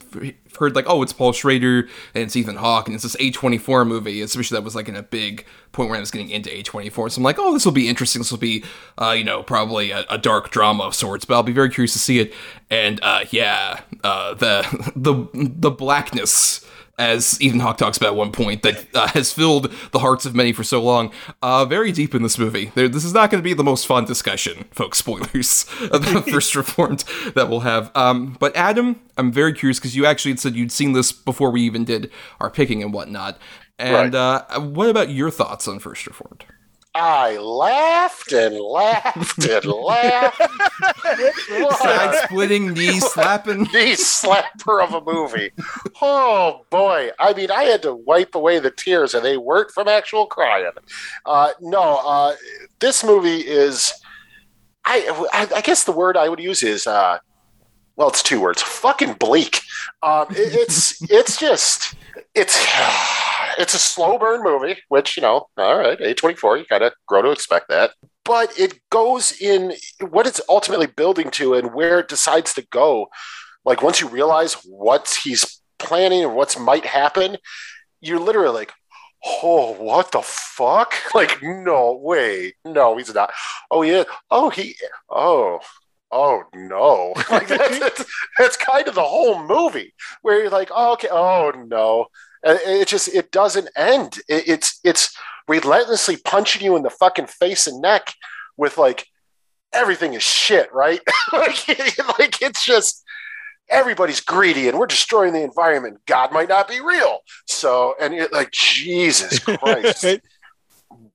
heard 0.59 0.75
like, 0.75 0.85
oh, 0.87 1.01
it's 1.01 1.13
Paul 1.13 1.33
Schrader 1.33 1.89
and 2.13 2.23
it's 2.23 2.35
Ethan 2.35 2.55
Hawke 2.55 2.87
and 2.87 2.95
it's 2.95 3.03
this 3.03 3.15
A24 3.17 3.87
movie, 3.87 4.21
especially 4.21 4.55
that 4.55 4.63
was 4.63 4.75
like 4.75 4.87
in 4.87 4.95
a 4.95 5.03
big 5.03 5.45
point 5.71 5.89
where 5.89 5.97
I 5.97 5.99
was 5.99 6.11
getting 6.11 6.29
into 6.29 6.49
A24. 6.49 7.11
So 7.11 7.19
I'm 7.19 7.23
like, 7.23 7.37
oh, 7.39 7.53
this 7.53 7.65
will 7.65 7.73
be 7.73 7.87
interesting. 7.87 8.21
This 8.21 8.31
will 8.31 8.39
be, 8.39 8.63
uh, 8.97 9.11
you 9.11 9.23
know, 9.23 9.43
probably 9.43 9.91
a, 9.91 10.05
a, 10.09 10.17
dark 10.17 10.49
drama 10.49 10.83
of 10.83 10.95
sorts, 10.95 11.25
but 11.25 11.35
I'll 11.35 11.43
be 11.43 11.51
very 11.51 11.69
curious 11.69 11.93
to 11.93 11.99
see 11.99 12.19
it. 12.19 12.33
And 12.69 12.99
uh, 13.03 13.25
yeah, 13.29 13.81
uh, 14.03 14.33
the 14.33 14.91
the 14.95 15.27
the 15.33 15.71
blackness 15.71 16.66
as 16.97 17.39
Ethan 17.41 17.59
Hawke 17.59 17.77
talks 17.77 17.97
about 17.97 18.07
at 18.07 18.15
one 18.15 18.31
point, 18.31 18.63
that 18.63 18.85
uh, 18.95 19.07
has 19.09 19.31
filled 19.31 19.71
the 19.91 19.99
hearts 19.99 20.25
of 20.25 20.35
many 20.35 20.51
for 20.51 20.63
so 20.63 20.81
long, 20.81 21.11
uh, 21.41 21.65
very 21.65 21.91
deep 21.91 22.15
in 22.15 22.23
this 22.23 22.37
movie. 22.39 22.71
There, 22.75 22.87
this 22.87 23.03
is 23.03 23.13
not 23.13 23.29
going 23.29 23.39
to 23.39 23.43
be 23.43 23.53
the 23.53 23.63
most 23.63 23.85
fun 23.85 24.05
discussion, 24.05 24.65
folks. 24.71 24.97
Spoilers 24.97 25.65
of 25.91 26.05
first 26.29 26.55
Reformed 26.55 27.03
that 27.35 27.49
we'll 27.49 27.61
have. 27.61 27.91
Um, 27.95 28.35
but 28.39 28.55
Adam, 28.55 28.99
I'm 29.17 29.31
very 29.31 29.53
curious 29.53 29.79
because 29.79 29.95
you 29.95 30.05
actually 30.05 30.35
said 30.37 30.55
you'd 30.55 30.71
seen 30.71 30.93
this 30.93 31.11
before 31.11 31.51
we 31.51 31.61
even 31.61 31.85
did 31.85 32.11
our 32.39 32.49
picking 32.49 32.81
and 32.81 32.93
whatnot. 32.93 33.37
And 33.79 34.13
right. 34.13 34.43
uh, 34.49 34.59
what 34.59 34.89
about 34.89 35.09
your 35.11 35.29
thoughts 35.29 35.67
on 35.67 35.79
First 35.79 36.07
Reformed? 36.07 36.45
I 36.97 37.37
laughed 37.37 38.31
and 38.33 38.59
laughed 38.59 39.45
and 39.45 39.65
laughed. 39.71 40.41
Side 41.79 42.23
splitting, 42.25 42.73
knee 42.73 42.99
slapping. 42.99 43.61
knee 43.73 43.93
slapper 43.93 44.83
of 44.83 44.93
a 44.93 45.01
movie. 45.01 45.51
Oh 46.01 46.65
boy. 46.69 47.11
I 47.19 47.33
mean, 47.33 47.51
I 47.51 47.63
had 47.63 47.81
to 47.83 47.93
wipe 47.93 48.35
away 48.35 48.59
the 48.59 48.71
tears 48.71 49.13
and 49.13 49.23
they 49.23 49.37
weren't 49.37 49.71
from 49.71 49.87
actual 49.87 50.25
crying. 50.25 50.71
Uh, 51.25 51.51
no, 51.61 52.01
uh, 52.03 52.35
this 52.79 53.03
movie 53.03 53.41
is, 53.41 53.93
I, 54.85 55.49
I 55.55 55.61
guess 55.61 55.83
the 55.83 55.91
word 55.91 56.17
I 56.17 56.29
would 56.29 56.39
use 56.39 56.63
is, 56.63 56.87
uh, 56.87 57.19
well, 57.95 58.09
it's 58.09 58.23
two 58.23 58.39
words 58.41 58.61
fucking 58.61 59.13
bleak. 59.13 59.61
Um, 60.03 60.27
it, 60.29 60.53
it's, 60.53 61.01
it's 61.11 61.37
just, 61.37 61.95
it's 62.35 62.65
it's 63.57 63.73
a 63.73 63.79
slow 63.79 64.17
burn 64.17 64.43
movie, 64.43 64.77
which 64.89 65.17
you 65.17 65.21
know, 65.21 65.47
all 65.57 65.77
right, 65.77 65.99
A 65.99 66.13
twenty 66.13 66.35
four, 66.35 66.57
you 66.57 66.65
kind 66.65 66.83
of 66.83 66.93
grow 67.07 67.21
to 67.21 67.31
expect 67.31 67.69
that. 67.69 67.91
But 68.23 68.57
it 68.59 68.79
goes 68.89 69.39
in 69.41 69.73
what 70.09 70.27
it's 70.27 70.41
ultimately 70.49 70.87
building 70.87 71.31
to 71.31 71.53
and 71.53 71.73
where 71.73 71.99
it 71.99 72.09
decides 72.09 72.53
to 72.55 72.67
go. 72.71 73.07
Like 73.65 73.81
once 73.81 74.01
you 74.01 74.07
realize 74.07 74.53
what 74.65 75.17
he's 75.23 75.61
planning 75.79 76.23
and 76.23 76.35
what's 76.35 76.59
might 76.59 76.85
happen, 76.85 77.37
you're 78.01 78.19
literally 78.19 78.53
like, 78.53 78.73
oh, 79.25 79.73
what 79.73 80.11
the 80.11 80.21
fuck? 80.21 80.93
Like, 81.15 81.41
no 81.41 81.99
way, 82.01 82.53
no, 82.63 82.97
he's 82.97 83.13
not. 83.13 83.31
Oh 83.71 83.81
yeah, 83.81 84.03
oh 84.29 84.49
he, 84.49 84.75
oh, 85.09 85.59
oh 86.11 86.43
no 86.53 87.13
like 87.31 87.47
that's, 87.47 87.79
that's, 87.79 88.05
that's, 88.37 88.57
kind 88.57 88.87
of 88.87 88.95
the 88.95 89.03
whole 89.03 89.45
movie 89.45 89.93
where 90.21 90.39
you're 90.41 90.49
like 90.49 90.69
oh, 90.73 90.93
okay 90.93 91.09
oh 91.11 91.51
no 91.67 92.07
it 92.43 92.87
just 92.87 93.13
it 93.13 93.31
doesn't 93.31 93.69
end. 93.75 94.19
it's 94.27 94.79
it's 94.83 95.15
relentlessly 95.47 96.17
punching 96.17 96.63
you 96.63 96.75
in 96.75 96.83
the 96.83 96.89
fucking 96.89 97.27
face 97.27 97.67
and 97.67 97.81
neck 97.81 98.13
with 98.57 98.77
like 98.77 99.07
everything 99.73 100.13
is 100.13 100.23
shit, 100.23 100.71
right? 100.73 100.99
like, 101.33 101.67
like 102.19 102.41
it's 102.41 102.65
just 102.65 103.03
everybody's 103.69 104.21
greedy 104.21 104.67
and 104.67 104.77
we're 104.79 104.87
destroying 104.87 105.33
the 105.33 105.43
environment. 105.43 105.99
God 106.05 106.31
might 106.31 106.49
not 106.49 106.67
be 106.67 106.79
real. 106.81 107.19
So 107.45 107.95
and 107.99 108.13
it, 108.13 108.33
like 108.33 108.51
Jesus 108.51 109.39
Christ. 109.39 110.05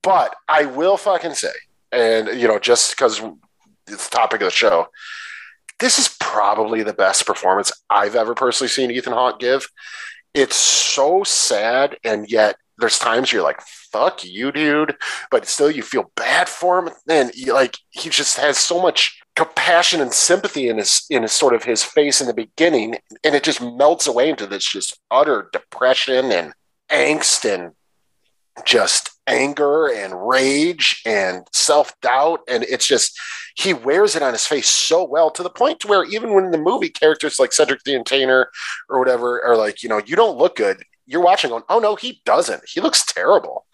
but 0.01 0.35
I 0.47 0.65
will 0.65 0.97
fucking 0.97 1.33
say, 1.33 1.53
and 1.91 2.39
you 2.39 2.47
know, 2.47 2.59
just 2.59 2.91
because 2.91 3.21
it's 3.87 4.07
the 4.07 4.15
topic 4.15 4.41
of 4.41 4.45
the 4.45 4.51
show, 4.51 4.87
this 5.79 5.99
is 5.99 6.15
probably 6.19 6.83
the 6.83 6.93
best 6.93 7.25
performance 7.25 7.71
I've 7.89 8.15
ever 8.15 8.33
personally 8.33 8.69
seen 8.69 8.91
Ethan 8.91 9.13
Hawke 9.13 9.39
give 9.39 9.67
it's 10.33 10.55
so 10.55 11.23
sad 11.23 11.97
and 12.03 12.29
yet 12.29 12.55
there's 12.77 12.97
times 12.97 13.31
you're 13.31 13.43
like 13.43 13.61
fuck 13.61 14.23
you 14.23 14.51
dude 14.51 14.95
but 15.29 15.47
still 15.47 15.69
you 15.69 15.83
feel 15.83 16.11
bad 16.15 16.49
for 16.49 16.79
him 16.79 16.93
and 17.07 17.31
you, 17.35 17.53
like 17.53 17.77
he 17.91 18.09
just 18.09 18.37
has 18.37 18.57
so 18.57 18.81
much 18.81 19.21
compassion 19.35 20.01
and 20.01 20.13
sympathy 20.13 20.67
in 20.67 20.77
his 20.77 21.05
in 21.09 21.21
his 21.23 21.31
sort 21.31 21.53
of 21.53 21.63
his 21.63 21.83
face 21.83 22.19
in 22.21 22.27
the 22.27 22.33
beginning 22.33 22.95
and 23.23 23.35
it 23.35 23.43
just 23.43 23.61
melts 23.61 24.07
away 24.07 24.29
into 24.29 24.47
this 24.47 24.65
just 24.65 24.99
utter 25.11 25.49
depression 25.51 26.31
and 26.31 26.53
angst 26.91 27.45
and 27.51 27.71
just 28.65 29.11
anger 29.27 29.87
and 29.87 30.27
rage 30.27 31.01
and 31.05 31.47
self-doubt 31.51 32.41
and 32.47 32.63
it's 32.63 32.85
just 32.85 33.17
he 33.55 33.73
wears 33.73 34.15
it 34.15 34.23
on 34.23 34.33
his 34.33 34.45
face 34.45 34.67
so 34.67 35.03
well 35.03 35.29
to 35.29 35.43
the 35.43 35.49
point 35.49 35.79
to 35.79 35.87
where 35.87 36.03
even 36.05 36.33
when 36.33 36.51
the 36.51 36.57
movie 36.57 36.89
characters 36.89 37.39
like 37.39 37.53
Cedric 37.53 37.83
the 37.83 37.93
Entertainer 37.93 38.49
or 38.89 38.99
whatever 38.99 39.43
are 39.43 39.55
like, 39.55 39.83
you 39.83 39.89
know, 39.89 40.01
you 40.05 40.15
don't 40.15 40.37
look 40.37 40.55
good. 40.55 40.83
You're 41.05 41.21
watching 41.21 41.49
going, 41.49 41.63
oh 41.69 41.79
no, 41.79 41.95
he 41.95 42.21
doesn't. 42.25 42.63
He 42.67 42.79
looks 42.79 43.05
terrible. 43.05 43.65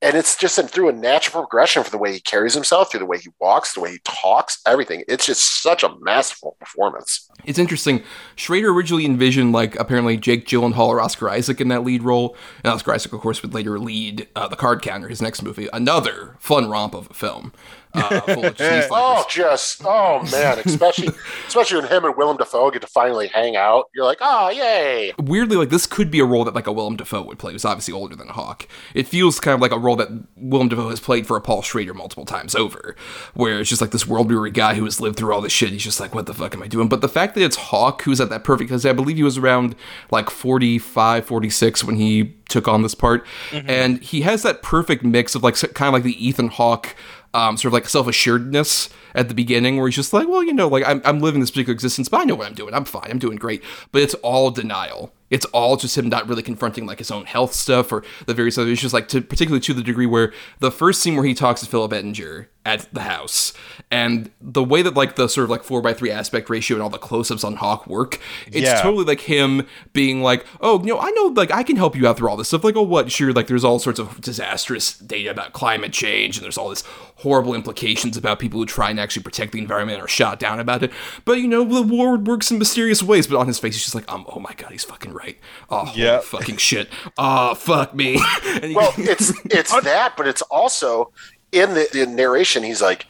And 0.00 0.16
it's 0.16 0.36
just 0.36 0.60
through 0.70 0.88
a 0.88 0.92
natural 0.92 1.42
progression 1.42 1.84
for 1.84 1.90
the 1.90 1.98
way 1.98 2.12
he 2.12 2.20
carries 2.20 2.54
himself, 2.54 2.90
through 2.90 3.00
the 3.00 3.06
way 3.06 3.18
he 3.18 3.28
walks, 3.40 3.74
the 3.74 3.80
way 3.80 3.92
he 3.92 3.98
talks, 4.04 4.60
everything. 4.66 5.04
It's 5.06 5.26
just 5.26 5.62
such 5.62 5.82
a 5.82 5.94
masterful 6.00 6.56
performance. 6.58 7.28
It's 7.44 7.58
interesting. 7.58 8.02
Schrader 8.34 8.72
originally 8.72 9.04
envisioned 9.04 9.52
like 9.52 9.78
apparently 9.78 10.16
Jake 10.16 10.46
Gyllenhaal 10.46 10.88
or 10.88 11.00
Oscar 11.00 11.30
Isaac 11.30 11.60
in 11.60 11.68
that 11.68 11.84
lead 11.84 12.02
role, 12.02 12.36
and 12.64 12.72
Oscar 12.72 12.94
Isaac, 12.94 13.12
of 13.12 13.20
course, 13.20 13.42
would 13.42 13.54
later 13.54 13.78
lead 13.78 14.28
uh, 14.34 14.48
The 14.48 14.56
Card 14.56 14.82
Counter, 14.82 15.08
his 15.08 15.22
next 15.22 15.42
movie, 15.42 15.68
another 15.72 16.36
fun 16.40 16.68
romp 16.68 16.94
of 16.94 17.10
a 17.10 17.14
film. 17.14 17.52
Uh, 17.94 18.20
full 18.20 18.44
of 18.46 18.56
cheese 18.56 18.86
Oh, 18.90 19.24
just 19.28 19.82
oh 19.84 20.22
man, 20.30 20.58
especially 20.64 21.08
especially 21.46 21.80
when 21.80 21.88
him 21.88 22.04
and 22.04 22.16
Willem 22.16 22.36
Dafoe 22.36 22.70
get 22.70 22.82
to 22.82 22.88
finally 22.88 23.28
hang 23.28 23.56
out. 23.56 23.88
You're 23.94 24.04
like, 24.04 24.18
oh 24.20 24.50
yay! 24.50 25.12
weirdly 25.18 25.56
like 25.56 25.70
this 25.70 25.86
could 25.86 26.10
be 26.10 26.20
a 26.20 26.24
role 26.24 26.44
that 26.44 26.54
like 26.54 26.66
a 26.66 26.72
Willem 26.72 26.96
Dafoe 26.96 27.22
would 27.22 27.38
play. 27.38 27.52
He's 27.52 27.64
obviously 27.64 27.94
older 27.94 28.16
than 28.16 28.28
Hawke. 28.28 28.66
It 28.94 29.06
feels 29.06 29.40
kind 29.40 29.54
of 29.54 29.60
like 29.60 29.72
a 29.72 29.78
role 29.78 29.96
that 29.96 30.08
Willem 30.36 30.68
Dafoe 30.68 30.90
has 30.90 31.00
played 31.00 31.26
for 31.26 31.36
a 31.36 31.40
Paul 31.40 31.62
Schrader 31.62 31.94
multiple 31.94 32.24
times 32.24 32.54
over, 32.54 32.96
where 33.34 33.60
it's 33.60 33.68
just 33.68 33.80
like 33.80 33.90
this 33.90 34.06
world 34.06 34.30
weary 34.30 34.50
guy 34.50 34.74
who 34.74 34.84
has 34.84 35.00
lived 35.00 35.16
through 35.16 35.32
all 35.34 35.40
this 35.40 35.52
shit. 35.52 35.70
He's 35.70 35.84
just 35.84 36.00
like, 36.00 36.14
what 36.14 36.26
the 36.26 36.34
fuck 36.34 36.54
am 36.54 36.62
I 36.62 36.68
doing? 36.68 36.88
But 36.88 37.00
the 37.00 37.08
fact 37.08 37.34
that 37.34 37.44
it's 37.44 37.56
Hawke 37.56 38.02
who's 38.02 38.20
at 38.20 38.30
that 38.30 38.44
perfect 38.44 38.68
because 38.68 38.86
I 38.86 38.92
believe 38.92 39.16
he 39.16 39.22
was 39.22 39.38
around 39.38 39.74
like 40.10 40.30
45, 40.30 41.24
46 41.26 41.84
when 41.84 41.96
he 41.96 42.34
took 42.48 42.68
on 42.68 42.82
this 42.82 42.94
part, 42.94 43.26
and 43.52 44.02
he 44.02 44.22
has 44.22 44.42
that 44.42 44.62
perfect 44.62 45.04
mix 45.04 45.34
of 45.34 45.42
like 45.42 45.54
kind 45.74 45.88
of 45.88 45.94
like 45.94 46.02
the 46.02 46.26
Ethan 46.26 46.48
Hawke. 46.48 46.94
Um, 47.34 47.56
sort 47.56 47.70
of 47.70 47.72
like 47.72 47.88
self 47.88 48.08
assuredness 48.08 48.90
at 49.14 49.28
the 49.28 49.34
beginning, 49.34 49.76
where 49.76 49.88
he's 49.88 49.96
just 49.96 50.12
like, 50.12 50.28
well, 50.28 50.42
you 50.42 50.52
know, 50.52 50.68
like 50.68 50.84
I'm, 50.86 51.00
I'm 51.04 51.20
living 51.20 51.40
this 51.40 51.50
particular 51.50 51.72
existence, 51.72 52.08
but 52.08 52.20
I 52.20 52.24
know 52.24 52.34
what 52.34 52.46
I'm 52.46 52.54
doing. 52.54 52.74
I'm 52.74 52.84
fine. 52.84 53.10
I'm 53.10 53.18
doing 53.18 53.36
great. 53.36 53.62
But 53.90 54.02
it's 54.02 54.14
all 54.16 54.50
denial. 54.50 55.12
It's 55.30 55.46
all 55.46 55.76
just 55.78 55.96
him 55.96 56.10
not 56.10 56.28
really 56.28 56.42
confronting 56.42 56.84
like 56.84 56.98
his 56.98 57.10
own 57.10 57.24
health 57.24 57.54
stuff 57.54 57.90
or 57.90 58.04
the 58.26 58.34
various 58.34 58.58
other 58.58 58.70
issues, 58.70 58.92
like 58.92 59.08
to 59.08 59.22
particularly 59.22 59.60
to 59.60 59.72
the 59.72 59.82
degree 59.82 60.04
where 60.04 60.32
the 60.58 60.70
first 60.70 61.00
scene 61.00 61.16
where 61.16 61.24
he 61.24 61.32
talks 61.32 61.60
to 61.62 61.66
Philip 61.66 61.94
Ettinger 61.94 62.50
at 62.64 62.86
the 62.94 63.00
house 63.00 63.52
and 63.90 64.30
the 64.40 64.62
way 64.62 64.82
that 64.82 64.94
like 64.94 65.16
the 65.16 65.28
sort 65.28 65.42
of 65.44 65.50
like 65.50 65.64
four 65.64 65.82
by 65.82 65.92
three 65.92 66.10
aspect 66.12 66.48
ratio 66.48 66.76
and 66.76 66.82
all 66.82 66.88
the 66.88 66.96
close-ups 66.98 67.42
on 67.42 67.56
Hawke 67.56 67.86
work, 67.88 68.20
it's 68.46 68.58
Yeah. 68.68 68.80
totally 68.80 69.04
like 69.04 69.20
him 69.22 69.66
being 69.92 70.22
like, 70.22 70.46
oh, 70.60 70.78
you 70.80 70.86
know, 70.94 71.00
I 71.00 71.10
know 71.10 71.24
like 71.34 71.50
I 71.50 71.62
can 71.64 71.76
help 71.76 71.96
you 71.96 72.06
out 72.06 72.16
through 72.16 72.28
all 72.30 72.36
this 72.36 72.48
stuff. 72.48 72.62
Like, 72.64 72.76
oh, 72.76 72.82
what? 72.82 73.10
Sure, 73.10 73.32
like 73.32 73.48
there's 73.48 73.64
all 73.64 73.78
sorts 73.80 73.98
of 73.98 74.20
disastrous 74.20 74.96
data 74.96 75.30
about 75.30 75.52
climate 75.52 75.92
change 75.92 76.36
and 76.36 76.44
there's 76.44 76.56
all 76.56 76.68
this 76.70 76.84
horrible 77.16 77.54
implications 77.54 78.16
about 78.16 78.38
people 78.38 78.60
who 78.60 78.66
try 78.66 78.90
and 78.90 78.98
actually 79.00 79.22
protect 79.24 79.52
the 79.52 79.58
environment 79.58 79.98
and 79.98 80.04
are 80.04 80.08
shot 80.08 80.38
down 80.38 80.60
about 80.60 80.82
it. 80.84 80.92
But 81.24 81.38
you 81.40 81.48
know, 81.48 81.64
the 81.64 81.82
war 81.82 82.16
works 82.16 82.50
in 82.52 82.58
mysterious 82.58 83.02
ways. 83.02 83.26
But 83.26 83.38
on 83.38 83.46
his 83.48 83.58
face, 83.58 83.74
he's 83.74 83.82
just 83.82 83.94
like, 83.94 84.10
um, 84.10 84.24
oh 84.34 84.38
my 84.38 84.52
god, 84.54 84.70
he's 84.70 84.84
fucking 84.84 85.12
right. 85.12 85.36
Oh, 85.68 85.90
Yeah. 85.96 86.20
fucking 86.20 86.58
shit. 86.58 86.88
Oh, 87.18 87.54
fuck 87.54 87.94
me. 87.94 88.20
Well, 88.74 88.92
it's 88.96 89.32
it's 89.46 89.72
that, 89.82 90.16
but 90.16 90.26
it's 90.28 90.42
also 90.42 91.10
in 91.52 91.74
the, 91.74 91.88
the 91.92 92.06
narration. 92.06 92.62
He's 92.62 92.82
like, 92.82 93.06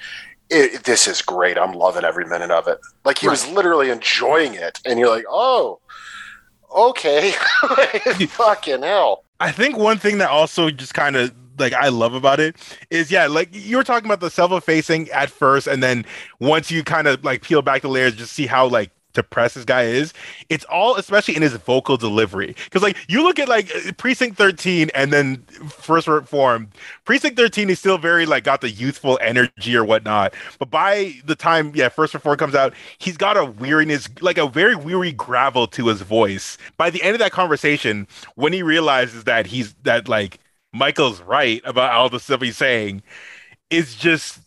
it, 0.51 0.85
"This 0.85 1.07
is 1.07 1.23
great. 1.23 1.57
I'm 1.57 1.73
loving 1.73 2.05
every 2.05 2.27
minute 2.27 2.51
of 2.51 2.69
it." 2.69 2.79
Like 3.05 3.19
he 3.19 3.29
was 3.29 3.49
literally 3.51 3.91
enjoying 3.91 4.55
it, 4.55 4.81
and 4.85 4.99
you're 4.99 5.09
like, 5.09 5.25
"Oh, 5.29 5.81
okay, 6.71 7.33
fucking 8.29 8.83
hell." 8.83 9.25
I 9.41 9.51
think 9.51 9.77
one 9.77 9.99
thing 9.99 10.19
that 10.19 10.31
also 10.31 10.71
just 10.71 10.95
kind 10.95 11.17
of 11.17 11.33
like 11.59 11.73
I 11.73 11.89
love 11.89 12.15
about 12.15 12.41
it 12.41 12.57
is 12.91 13.11
yeah, 13.11 13.27
like 13.27 13.49
you 13.53 13.77
were 13.77 13.85
talking 13.85 14.07
about 14.07 14.21
the 14.21 14.31
self-effacing 14.31 15.11
at 15.11 15.31
first, 15.31 15.67
and 15.67 15.83
then 15.83 16.05
once 16.41 16.71
you 16.71 16.85
kind 16.85 17.07
of 17.07 17.25
like 17.25 17.43
peel 17.43 17.63
back 17.63 17.83
the 17.83 17.89
layers, 17.89 18.15
just 18.15 18.33
see 18.33 18.47
how 18.47 18.67
like 18.67 18.91
depressed 19.13 19.55
this 19.55 19.65
guy 19.65 19.85
is. 19.85 20.13
It's 20.49 20.65
all 20.65 20.97
especially 20.97 21.37
in 21.37 21.43
his 21.43 21.55
vocal 21.55 21.97
delivery 21.97 22.55
because 22.65 22.83
like 22.83 22.97
you 23.09 23.23
look 23.23 23.39
at 23.39 23.49
like 23.49 23.71
Precinct 23.97 24.37
13 24.37 24.91
and 24.95 25.13
then 25.13 25.43
First 25.69 26.09
Reform. 26.09 26.69
Precinct 27.05 27.37
13 27.37 27.71
is 27.71 27.79
still 27.79 27.99
very 27.99 28.27
like 28.27 28.45
got 28.45 28.61
the 28.61 28.71
youthful 28.71 29.19
energy 29.23 29.77
or 29.77 29.85
whatnot, 29.85 30.35
but 30.59 30.71
by 30.71 31.15
the 31.25 31.37
time 31.37 31.73
yeah 31.75 31.89
First 31.89 32.15
Reform 32.15 32.37
comes 32.37 32.55
out, 32.55 32.75
he's 32.99 33.17
got 33.17 33.37
a 33.37 33.45
weariness 33.45 34.09
like 34.21 34.39
a 34.39 34.49
very 34.49 34.77
weary 34.77 35.13
gravel 35.13 35.67
to 35.69 35.89
his 35.89 36.03
voice. 36.03 36.59
By 36.77 36.91
the 36.91 37.03
end 37.03 37.15
of 37.15 37.19
that 37.21 37.33
conversation, 37.33 38.07
when 38.35 38.53
he 38.53 38.63
realizes 38.63 39.25
that 39.25 39.47
he's 39.47 39.75
that 39.83 40.09
like 40.09 40.39
Michael's 40.73 41.21
right 41.23 41.61
about 41.65 41.93
all 41.93 42.09
the 42.09 42.21
stuff 42.21 42.41
he's 42.41 42.57
saying, 42.57 43.03
it's 43.71 43.95
just 43.95 44.41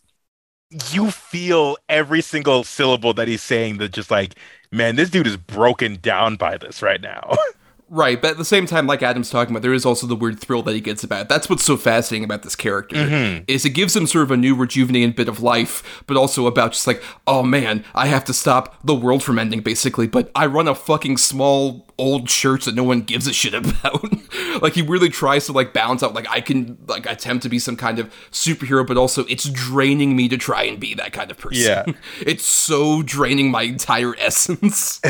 you 0.92 1.10
feel 1.10 1.76
every 1.88 2.20
single 2.20 2.64
syllable 2.64 3.14
that 3.14 3.28
he's 3.28 3.42
saying 3.42 3.78
that 3.78 3.92
just 3.92 4.10
like 4.10 4.34
man 4.70 4.96
this 4.96 5.10
dude 5.10 5.26
is 5.26 5.36
broken 5.36 5.98
down 6.02 6.36
by 6.36 6.56
this 6.56 6.82
right 6.82 7.00
now 7.00 7.32
Right, 7.88 8.20
but 8.20 8.32
at 8.32 8.36
the 8.36 8.44
same 8.44 8.66
time, 8.66 8.86
like 8.88 9.02
Adam's 9.02 9.30
talking 9.30 9.52
about, 9.54 9.62
there 9.62 9.72
is 9.72 9.86
also 9.86 10.06
the 10.08 10.16
weird 10.16 10.40
thrill 10.40 10.62
that 10.64 10.74
he 10.74 10.80
gets 10.80 11.04
about. 11.04 11.22
it. 11.22 11.28
That's 11.28 11.48
what's 11.48 11.62
so 11.64 11.76
fascinating 11.76 12.24
about 12.24 12.42
this 12.42 12.56
character 12.56 12.96
Mhm. 12.96 13.44
is 13.46 13.64
it 13.64 13.70
gives 13.70 13.94
him 13.94 14.06
sort 14.08 14.24
of 14.24 14.30
a 14.32 14.36
new 14.36 14.54
rejuvenating 14.56 15.12
bit 15.12 15.28
of 15.28 15.40
life, 15.40 16.02
but 16.08 16.16
also 16.16 16.46
about 16.48 16.72
just 16.72 16.86
like, 16.88 17.02
oh 17.28 17.42
man, 17.44 17.84
I 17.94 18.06
have 18.06 18.24
to 18.24 18.32
stop 18.34 18.76
the 18.84 18.94
world 18.94 19.22
from 19.22 19.38
ending, 19.38 19.60
basically. 19.60 20.08
But 20.08 20.30
I 20.34 20.46
run 20.46 20.66
a 20.66 20.74
fucking 20.74 21.18
small 21.18 21.86
old 21.98 22.26
church 22.28 22.66
that 22.66 22.74
no 22.74 22.82
one 22.82 23.00
gives 23.02 23.26
a 23.26 23.32
shit 23.32 23.54
about. 23.54 24.04
like 24.60 24.74
he 24.74 24.82
really 24.82 25.08
tries 25.08 25.46
to 25.46 25.52
like 25.52 25.72
balance 25.72 26.02
out, 26.02 26.12
like 26.12 26.26
I 26.28 26.40
can 26.40 26.76
like 26.88 27.06
attempt 27.08 27.42
to 27.44 27.48
be 27.48 27.58
some 27.58 27.76
kind 27.76 27.98
of 27.98 28.12
superhero, 28.32 28.86
but 28.86 28.96
also 28.96 29.24
it's 29.26 29.48
draining 29.48 30.14
me 30.16 30.28
to 30.28 30.36
try 30.36 30.64
and 30.64 30.78
be 30.80 30.92
that 30.94 31.12
kind 31.12 31.30
of 31.30 31.38
person. 31.38 31.62
Yeah. 31.62 31.84
it's 32.20 32.44
so 32.44 33.02
draining 33.02 33.50
my 33.50 33.62
entire 33.62 34.14
essence. 34.18 35.00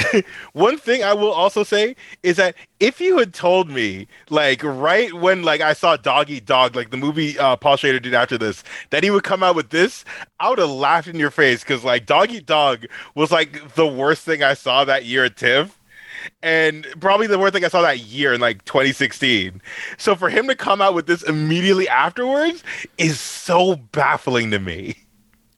one 0.53 0.77
thing 0.79 1.03
i 1.03 1.13
will 1.13 1.33
also 1.33 1.63
say 1.65 1.97
is 2.23 2.37
that 2.37 2.55
if 2.81 3.01
you 3.01 3.19
had 3.19 3.33
told 3.33 3.71
me 3.71 4.07
like 4.31 4.63
right 4.63 5.13
when 5.15 5.43
like 5.43 5.61
i 5.61 5.73
saw 5.73 5.97
Dog 5.97 6.31
Eat 6.31 6.47
Dog 6.47 6.77
like 6.77 6.91
the 6.91 6.97
movie 6.97 7.39
uh 7.39 7.57
paul 7.57 7.77
schrader 7.77 8.01
did 8.01 8.15
after 8.15 8.37
this 8.37 8.63
that 8.91 9.03
he 9.03 9.11
would 9.11 9.25
come 9.25 9.43
out 9.43 9.57
with 9.57 9.71
this 9.71 10.05
i 10.41 10.49
would 10.49 10.59
have 10.59 10.71
laughed 10.71 11.09
in 11.09 11.17
your 11.17 11.31
face 11.31 11.61
because 11.63 11.85
like 11.85 12.07
Dog 12.07 12.31
Eat 12.31 12.47
Dog 12.47 12.87
was 13.15 13.31
like 13.31 13.75
the 13.75 13.87
worst 13.87 14.25
thing 14.25 14.43
i 14.43 14.55
saw 14.55 14.85
that 14.85 15.05
year 15.05 15.25
at 15.25 15.37
tiff 15.37 15.79
and 16.43 16.87
probably 17.01 17.27
the 17.27 17.39
worst 17.39 17.55
thing 17.55 17.65
I 17.65 17.69
saw 17.69 17.83
that 17.83 18.01
year 18.01 18.33
in 18.33 18.41
like 18.41 18.65
2016. 18.65 19.61
So 19.97 20.15
for 20.17 20.29
him 20.29 20.49
to 20.49 20.57
come 20.57 20.81
out 20.81 20.95
with 20.95 21.07
this 21.07 21.23
immediately 21.23 21.89
afterwards 21.89 22.65
is 22.99 23.21
so 23.21 23.77
baffling 23.77 24.51
to 24.51 24.59
me. 24.59 24.97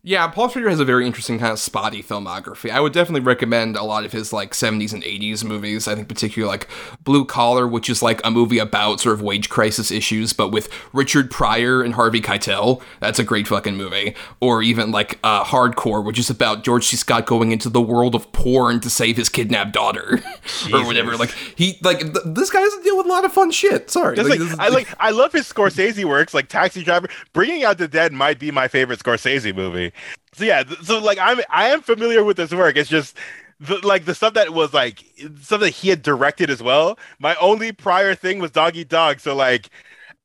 Yeah, 0.05 0.29
Paul 0.29 0.49
Schrader 0.49 0.71
has 0.71 0.79
a 0.81 0.85
very 0.85 1.07
interesting 1.07 1.39
kind 1.41 1.53
of 1.53 1.59
spotty 1.59 2.03
filmography. 2.03 2.71
I 2.71 2.81
would 2.81 2.93
definitely 2.93 3.21
recommend 3.23 3.77
a 3.77 3.83
lot 3.83 4.05
of 4.05 4.13
his 4.13 4.33
like 4.33 4.53
70s 4.53 4.93
and 4.93 5.03
80s 5.03 5.45
movies. 5.45 5.89
I 5.89 5.97
think 5.97 6.09
particularly 6.09 6.51
like 6.51 6.69
Blue 7.03 7.25
Collar, 7.25 7.67
which 7.67 7.91
is 7.91 8.01
like 8.01 8.21
a 8.25 8.31
movie 8.31 8.59
about 8.59 9.01
sort 9.01 9.15
of 9.15 9.23
wage 9.23 9.49
crisis 9.49 9.91
issues, 9.91 10.33
but 10.33 10.49
with 10.51 10.71
Richard 10.93 11.31
Pryor 11.33 11.83
and 11.83 11.95
Harvey 11.95 12.21
Keitel. 12.21 12.81
That's 13.01 13.19
a 13.19 13.25
great 13.25 13.49
fucking 13.49 13.77
movie. 13.77 14.15
Or 14.41 14.63
even 14.63 14.93
like 14.93 15.19
uh, 15.25 15.43
Hardcore, 15.45 16.03
which 16.05 16.19
is 16.19 16.31
about 16.31 16.63
George 16.65 16.87
C. 16.87 16.97
Scott 16.97 17.27
going 17.27 17.51
into 17.51 17.69
the 17.69 17.81
world 17.83 18.15
of 18.15 18.31
porn 18.33 18.79
to 18.81 18.89
save 18.89 19.17
his 19.17 19.29
kidnapped 19.29 19.73
daughter 19.73 20.21
or 20.73 20.85
whatever. 20.87 21.17
Like 21.17 21.31
he 21.57 21.77
like 21.83 21.99
th- 22.01 22.15
this 22.25 22.51
guy 22.51 22.63
to 22.63 22.81
deal 22.85 22.97
with 22.97 23.07
a 23.07 23.11
lot 23.11 23.25
of 23.25 23.33
fun 23.33 23.51
shit. 23.51 23.91
Sorry, 23.91 24.17
Like, 24.17 24.29
like, 24.29 24.41
is- 24.41 24.59
I 24.61 24.69
like 24.69 24.89
I 25.01 25.11
love 25.11 25.33
his 25.33 25.53
Scorsese 25.53 26.05
works, 26.05 26.33
like 26.33 26.49
Taxi 26.49 26.85
Driver. 26.85 27.09
Bringing 27.33 27.65
Out 27.65 27.79
the 27.79 27.89
Dead 27.89 28.13
might 28.13 28.39
be 28.39 28.53
my 28.53 28.69
favorite 28.69 29.01
Scorsese 29.01 29.55
movie. 29.55 29.88
So 30.33 30.45
yeah, 30.45 30.65
so 30.83 30.99
like 30.99 31.19
I'm 31.21 31.41
I 31.51 31.69
am 31.69 31.83
familiar 31.83 32.25
with 32.25 32.37
this 32.37 32.53
work. 32.53 32.77
It's 32.77 32.91
just 32.91 33.17
the, 33.61 33.79
like 33.87 34.05
the 34.05 34.15
stuff 34.15 34.35
that 34.35 34.53
was 34.53 34.73
like 34.73 35.05
stuff 35.41 35.61
that 35.61 35.71
he 35.71 35.89
had 35.89 36.03
directed 36.03 36.51
as 36.51 36.63
well. 36.63 36.99
My 37.19 37.35
only 37.37 37.73
prior 37.73 38.15
thing 38.15 38.39
was 38.39 38.51
Dog 38.51 38.77
Eat 38.77 38.89
Dog, 38.89 39.21
so 39.21 39.35
like 39.35 39.69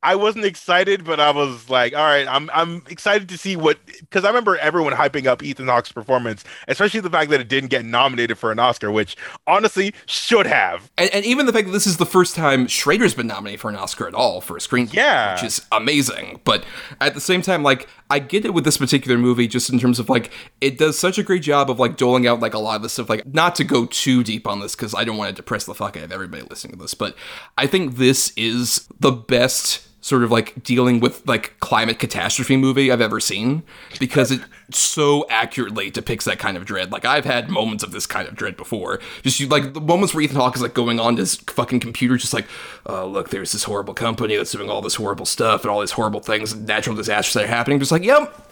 I 0.03 0.15
wasn't 0.15 0.45
excited, 0.45 1.05
but 1.05 1.19
I 1.19 1.31
was 1.31 1.69
like, 1.69 1.93
all 1.95 2.03
right, 2.03 2.27
I'm 2.27 2.49
I'm 2.53 2.83
excited 2.89 3.29
to 3.29 3.37
see 3.37 3.55
what 3.55 3.79
because 4.01 4.25
I 4.25 4.27
remember 4.27 4.57
everyone 4.57 4.93
hyping 4.93 5.25
up 5.25 5.41
Ethan 5.41 5.67
Hawke's 5.67 5.91
performance, 5.91 6.43
especially 6.67 6.99
the 6.99 7.09
fact 7.09 7.31
that 7.31 7.39
it 7.39 7.47
didn't 7.47 7.69
get 7.69 7.85
nominated 7.85 8.37
for 8.37 8.51
an 8.51 8.59
Oscar, 8.59 8.91
which 8.91 9.15
honestly 9.47 9.93
should 10.05 10.45
have. 10.45 10.91
And, 10.97 11.09
and 11.11 11.25
even 11.25 11.45
the 11.45 11.53
fact 11.53 11.67
that 11.67 11.71
this 11.71 11.87
is 11.87 11.97
the 11.97 12.05
first 12.05 12.35
time 12.35 12.67
Schrader's 12.67 13.13
been 13.13 13.27
nominated 13.27 13.61
for 13.61 13.69
an 13.69 13.75
Oscar 13.77 14.05
at 14.07 14.13
all 14.13 14.41
for 14.41 14.57
a 14.57 14.59
screenplay, 14.59 14.93
Yeah. 14.95 15.33
which 15.35 15.43
is 15.43 15.65
amazing. 15.71 16.41
But 16.43 16.65
at 16.99 17.13
the 17.13 17.21
same 17.21 17.41
time, 17.41 17.63
like 17.63 17.87
I 18.09 18.19
get 18.19 18.43
it 18.45 18.53
with 18.53 18.65
this 18.65 18.77
particular 18.77 19.17
movie, 19.17 19.47
just 19.47 19.69
in 19.69 19.79
terms 19.79 19.99
of 19.99 20.09
like 20.09 20.31
it 20.59 20.77
does 20.77 20.99
such 20.99 21.17
a 21.17 21.23
great 21.23 21.43
job 21.43 21.71
of 21.71 21.79
like 21.79 21.95
doling 21.95 22.27
out 22.27 22.41
like 22.41 22.53
a 22.53 22.59
lot 22.59 22.75
of 22.75 22.81
the 22.81 22.89
stuff. 22.89 23.09
Like 23.09 23.25
not 23.25 23.55
to 23.55 23.63
go 23.63 23.85
too 23.85 24.23
deep 24.23 24.47
on 24.47 24.59
this 24.59 24.75
because 24.75 24.93
I 24.93 25.05
don't 25.05 25.15
want 25.17 25.29
to 25.29 25.35
depress 25.35 25.63
the 25.65 25.73
fuck 25.73 25.95
out 25.95 26.03
of 26.03 26.11
everybody 26.11 26.43
listening 26.49 26.73
to 26.75 26.81
this, 26.81 26.93
but 26.93 27.15
I 27.57 27.67
think 27.67 27.95
this 27.95 28.33
is 28.35 28.87
the 28.99 29.11
best 29.11 29.87
sort 30.03 30.21
of 30.21 30.29
like 30.29 30.61
dealing 30.63 30.99
with 30.99 31.25
like 31.25 31.57
climate 31.61 31.97
catastrophe 31.97 32.57
movie 32.57 32.91
I've 32.91 32.99
ever 32.99 33.21
seen 33.21 33.63
because 34.01 34.31
it 34.31 34.41
so 34.69 35.25
accurately 35.29 35.89
depicts 35.89 36.25
that 36.25 36.39
kind 36.39 36.57
of 36.57 36.65
dread. 36.65 36.91
Like 36.91 37.05
I've 37.05 37.23
had 37.23 37.49
moments 37.49 37.85
of 37.85 37.91
this 37.93 38.05
kind 38.05 38.27
of 38.27 38.35
dread 38.35 38.57
before. 38.57 38.99
Just 39.21 39.39
you 39.39 39.47
like 39.47 39.73
the 39.73 39.79
moments 39.79 40.13
where 40.13 40.21
Ethan 40.21 40.35
Hawke 40.35 40.57
is 40.57 40.61
like 40.61 40.73
going 40.73 40.99
on 40.99 41.15
his 41.15 41.35
fucking 41.37 41.79
computer, 41.79 42.17
just 42.17 42.33
like, 42.33 42.47
oh 42.85 43.07
look, 43.07 43.29
there's 43.29 43.53
this 43.53 43.63
horrible 43.63 43.93
company 43.93 44.35
that's 44.35 44.51
doing 44.51 44.69
all 44.69 44.81
this 44.81 44.95
horrible 44.95 45.25
stuff 45.25 45.61
and 45.61 45.71
all 45.71 45.79
these 45.79 45.91
horrible 45.91 46.19
things, 46.19 46.51
and 46.51 46.67
natural 46.67 46.97
disasters 46.97 47.33
that 47.35 47.45
are 47.45 47.47
happening. 47.47 47.79
Just 47.79 47.93
like, 47.93 48.03
yep. 48.03 48.49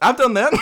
I've 0.00 0.16
done 0.16 0.34
that. 0.34 0.52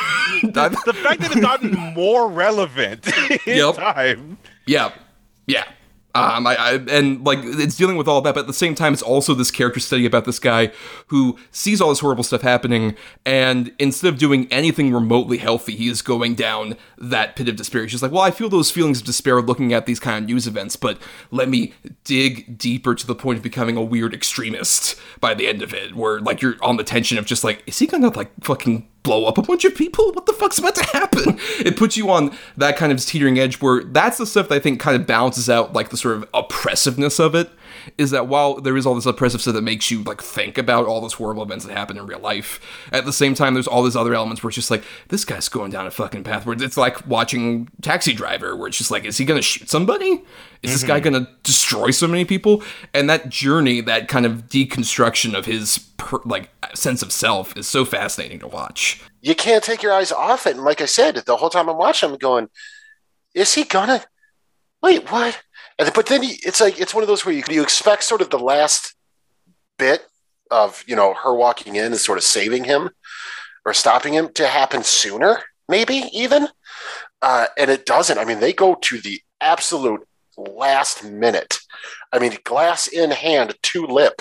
I've- 0.55 0.77
The 0.85 0.93
fact 0.93 1.23
that 1.23 1.33
it's 1.33 1.41
gotten 1.41 1.75
more 1.95 2.29
relevant 2.29 3.09
in 3.47 3.57
Yep. 3.57 3.75
time. 3.77 4.37
Yeah, 4.66 4.93
yeah. 5.47 5.64
Um, 6.13 6.45
I, 6.45 6.57
I 6.57 6.73
and 6.91 7.25
like 7.25 7.39
it's 7.43 7.77
dealing 7.77 7.97
with 7.97 8.09
all 8.09 8.21
that, 8.23 8.35
but 8.35 8.41
at 8.41 8.47
the 8.49 8.53
same 8.53 8.75
time, 8.75 8.93
it's 8.93 9.03
also 9.03 9.33
this 9.33 9.53
character 9.53 9.79
study 9.79 10.05
about 10.05 10.25
this 10.25 10.41
guy 10.41 10.73
who 11.07 11.39
sees 11.53 11.81
all 11.81 11.91
this 11.91 12.01
horrible 12.01 12.25
stuff 12.25 12.43
happening, 12.43 12.97
and 13.25 13.73
instead 13.79 14.13
of 14.13 14.19
doing 14.19 14.49
anything 14.51 14.93
remotely 14.93 15.39
healthy, 15.39 15.77
he 15.77 15.89
is 15.89 16.03
going 16.03 16.35
down 16.35 16.77
that 16.99 17.37
pit 17.37 17.49
of 17.49 17.55
despair. 17.55 17.83
He's 17.83 17.93
just 17.93 18.03
like, 18.03 18.11
well, 18.11 18.23
I 18.23 18.33
feel 18.33 18.49
those 18.49 18.73
feelings 18.73 18.99
of 19.01 19.07
despair 19.07 19.41
looking 19.41 19.73
at 19.73 19.87
these 19.87 20.01
kind 20.01 20.25
of 20.25 20.29
news 20.29 20.49
events, 20.49 20.75
but 20.75 20.99
let 21.31 21.49
me 21.49 21.75
dig 22.03 22.59
deeper 22.59 22.97
to 22.97 23.07
the 23.07 23.15
point 23.15 23.37
of 23.37 23.43
becoming 23.45 23.77
a 23.77 23.83
weird 23.83 24.13
extremist 24.13 24.97
by 25.21 25.33
the 25.35 25.47
end 25.47 25.63
of 25.63 25.73
it, 25.73 25.95
where 25.95 26.19
like 26.21 26.43
you're 26.43 26.57
on 26.61 26.77
the 26.77 26.85
tension 26.85 27.19
of 27.19 27.25
just 27.27 27.45
like, 27.45 27.63
is 27.67 27.79
he 27.79 27.87
gonna 27.87 28.09
like 28.09 28.33
fucking 28.43 28.89
blow 29.03 29.25
up 29.27 29.39
a 29.39 29.43
bunch 29.43 29.65
of 29.65 29.75
people? 29.75 30.13
What 30.13 30.27
the 30.27 30.33
fuck's 30.33 30.59
about 30.59 30.75
to 30.77 30.85
happen? 30.85 31.39
It 31.61 31.77
puts 31.77 31.97
you 31.97 32.11
on 32.11 32.37
that 32.57 32.77
kind 32.77 32.93
of 32.93 33.05
teetering 33.05 33.39
edge 33.39 33.61
where 33.61 33.85
that's 33.85 34.19
the 34.19 34.27
stuff 34.27 34.49
that 34.49 34.55
I 34.57 34.59
think 34.59 34.81
kind 34.81 35.01
of 35.01 35.07
balances 35.07 35.49
out 35.49 35.73
like 35.73 35.91
the 35.91 35.97
sort 35.97 36.17
of 36.17 36.29
oppressiveness 36.35 37.19
of 37.19 37.35
it. 37.35 37.51
Is 37.99 38.11
that 38.11 38.26
while 38.26 38.61
there 38.61 38.76
is 38.76 38.86
all 38.86 38.95
this 38.95 39.07
oppressive 39.07 39.41
stuff 39.41 39.55
that 39.55 39.62
makes 39.62 39.91
you 39.91 40.03
like 40.03 40.22
think 40.22 40.59
about 40.59 40.86
all 40.86 41.01
those 41.01 41.14
horrible 41.14 41.43
events 41.43 41.64
that 41.64 41.76
happen 41.76 41.97
in 41.97 42.07
real 42.07 42.18
life, 42.18 42.61
at 42.93 43.05
the 43.05 43.12
same 43.12 43.34
time 43.34 43.55
there's 43.55 43.66
all 43.66 43.82
these 43.82 43.97
other 43.97 44.14
elements 44.14 44.43
where 44.43 44.49
it's 44.49 44.57
just 44.57 44.70
like 44.70 44.84
this 45.09 45.24
guy's 45.24 45.49
going 45.49 45.70
down 45.70 45.86
a 45.86 45.91
fucking 45.91 46.24
path 46.24 46.47
where 46.47 46.57
it's 46.61 46.76
like 46.76 47.07
watching 47.07 47.68
Taxi 47.82 48.12
Driver, 48.12 48.57
where 48.57 48.68
it's 48.68 48.78
just 48.78 48.91
like, 48.91 49.05
is 49.05 49.18
he 49.18 49.24
gonna 49.24 49.43
shoot 49.43 49.68
somebody? 49.68 50.22
Is 50.62 50.72
this 50.72 50.84
guy 50.84 51.01
mm-hmm. 51.01 51.14
gonna 51.14 51.28
destroy 51.43 51.91
so 51.91 52.07
many 52.07 52.24
people? 52.24 52.62
And 52.93 53.09
that 53.09 53.28
journey, 53.30 53.80
that 53.80 54.09
kind 54.09 54.26
of 54.26 54.49
deconstruction 54.49 55.34
of 55.34 55.47
his 55.47 55.78
per, 55.97 56.20
like 56.24 56.51
sense 56.74 57.03
of 57.03 57.12
self, 57.12 57.57
is 57.57 57.66
so 57.66 57.84
fascinating 57.84 58.41
to 58.41 58.47
watch. 58.47 59.03
You 59.22 59.34
can't 59.34 59.64
take 59.64 59.82
your 59.82 59.93
eyes 59.93 60.12
off 60.12 60.47
it. 60.47 60.57
And 60.57 60.64
like 60.64 60.80
I 60.80 60.86
said, 60.86 61.16
the 61.16 61.36
whole 61.36 61.51
time 61.51 61.68
I'm 61.68 61.78
watching, 61.78 62.11
I'm 62.11 62.18
going, 62.18 62.49
is 63.34 63.55
he 63.55 63.64
gonna? 63.64 64.05
Wait, 64.82 65.11
what? 65.11 65.43
And 65.81 65.91
but 65.95 66.07
then 66.07 66.22
he, 66.22 66.39
it's 66.45 66.61
like 66.61 66.78
it's 66.78 66.95
one 66.95 67.03
of 67.03 67.09
those 67.09 67.24
where 67.24 67.35
you 67.35 67.43
you 67.51 67.62
expect 67.62 68.05
sort 68.05 68.20
of 68.20 68.28
the 68.28 68.39
last 68.39 68.95
bit 69.78 70.07
of 70.51 70.85
you 70.87 70.95
know 70.95 71.14
her 71.14 71.35
walking 71.35 71.76
in 71.76 71.87
and 71.87 71.97
sort 71.97 72.18
of 72.18 72.24
saving 72.24 72.64
him 72.64 72.91
or 73.64 73.72
stopping 73.72 74.12
him 74.12 74.28
to 74.35 74.47
happen 74.47 74.83
sooner, 74.83 75.43
maybe 75.68 76.05
even. 76.12 76.49
Uh, 77.22 77.47
and 77.59 77.70
it 77.70 77.87
doesn't. 77.87 78.18
I 78.18 78.24
mean, 78.24 78.41
they 78.41 78.53
go 78.53 78.74
to 78.74 78.99
the 78.99 79.20
absolute 79.41 80.07
last 80.37 81.05
minute. 81.05 81.59
I 82.12 82.18
mean, 82.18 82.37
glass 82.45 82.87
in 82.87 83.11
hand, 83.11 83.55
to 83.62 83.87
lip, 83.87 84.20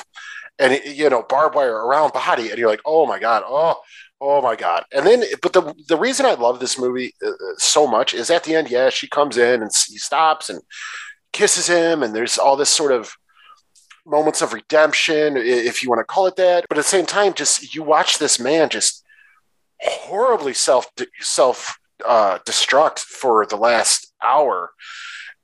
and 0.60 0.80
you 0.86 1.10
know, 1.10 1.24
barbed 1.28 1.56
wire 1.56 1.76
around 1.76 2.14
body, 2.14 2.50
and 2.50 2.58
you're 2.58 2.70
like, 2.70 2.82
oh 2.86 3.06
my 3.06 3.20
god, 3.20 3.44
oh, 3.46 3.76
oh 4.22 4.42
my 4.42 4.56
god. 4.56 4.86
And 4.94 5.06
then, 5.06 5.26
but 5.42 5.52
the 5.52 5.74
the 5.90 5.98
reason 5.98 6.26
I 6.26 6.36
love 6.36 6.62
this 6.62 6.80
movie 6.80 7.14
uh, 7.26 7.32
so 7.58 7.86
much 7.86 8.14
is 8.14 8.30
at 8.30 8.46
the 8.46 8.56
end, 8.56 8.72
yeah, 8.72 8.90
she 8.90 9.10
comes 9.10 9.36
in 9.36 9.62
and 9.62 9.72
he 9.90 9.98
stops 9.98 10.50
and 10.50 10.62
kisses 11.32 11.68
him, 11.68 12.04
and 12.04 12.16
there's 12.16 12.38
all 12.38 12.56
this 12.56 12.70
sort 12.70 12.92
of 12.92 13.16
moments 14.06 14.42
of 14.42 14.54
redemption, 14.54 15.38
if 15.38 15.84
you 15.84 15.90
want 15.90 16.00
to 16.00 16.06
call 16.06 16.28
it 16.28 16.36
that. 16.38 16.66
But 16.68 16.78
at 16.78 16.84
the 16.84 16.90
same 16.90 17.06
time, 17.06 17.34
just 17.34 17.76
you 17.76 17.84
watch 17.84 18.18
this 18.18 18.40
man 18.40 18.70
just 18.70 19.04
horribly 19.82 20.54
self 20.54 20.92
self 21.20 21.78
uh, 22.06 22.40
destruct 22.40 23.00
for 23.00 23.46
the 23.46 23.58
last 23.58 24.14
hour. 24.24 24.72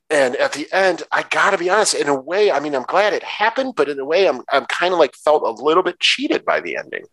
And 0.09 0.35
at 0.35 0.53
the 0.53 0.67
end, 0.71 1.03
I 1.11 1.23
gotta 1.23 1.57
be 1.57 1.69
honest. 1.69 1.95
In 1.95 2.07
a 2.07 2.19
way, 2.19 2.51
I 2.51 2.59
mean, 2.59 2.75
I'm 2.75 2.83
glad 2.83 3.13
it 3.13 3.23
happened, 3.23 3.73
but 3.75 3.89
in 3.89 3.99
a 3.99 4.05
way, 4.05 4.27
I'm 4.27 4.41
I'm 4.51 4.65
kind 4.65 4.93
of 4.93 4.99
like 4.99 5.15
felt 5.15 5.43
a 5.43 5.63
little 5.63 5.83
bit 5.83 5.99
cheated 5.99 6.45
by 6.45 6.61
the 6.61 6.77
ending, 6.77 7.05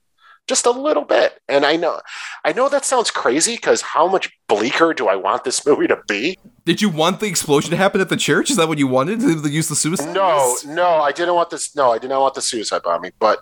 just 0.49 0.66
a 0.66 0.70
little 0.70 1.05
bit. 1.05 1.40
And 1.49 1.64
I 1.64 1.76
know, 1.76 2.01
I 2.45 2.53
know 2.53 2.68
that 2.68 2.84
sounds 2.84 3.11
crazy 3.11 3.57
because 3.57 3.80
how 3.80 4.09
much 4.09 4.30
bleaker 4.49 4.93
do 4.93 5.09
I 5.09 5.16
want 5.16 5.45
this 5.45 5.64
movie 5.66 5.86
to 5.88 5.99
be? 6.09 6.38
Did 6.64 6.82
you 6.82 6.88
want 6.88 7.20
the 7.20 7.26
explosion 7.26 7.70
to 7.70 7.76
happen 7.76 8.01
at 8.01 8.09
the 8.09 8.16
church? 8.16 8.51
Is 8.51 8.57
that 8.57 8.68
what 8.68 8.78
you 8.78 8.86
wanted? 8.86 9.20
To 9.20 9.49
use 9.49 9.68
the 9.68 9.76
suicide? 9.76 10.12
No, 10.14 10.57
no, 10.66 10.86
I 10.86 11.12
didn't 11.12 11.34
want 11.34 11.51
this. 11.51 11.74
No, 11.74 11.93
I 11.93 11.99
did 11.99 12.11
not 12.11 12.20
want 12.20 12.34
the 12.34 12.43
suicide 12.43 12.82
bombing. 12.82 13.12
But 13.18 13.40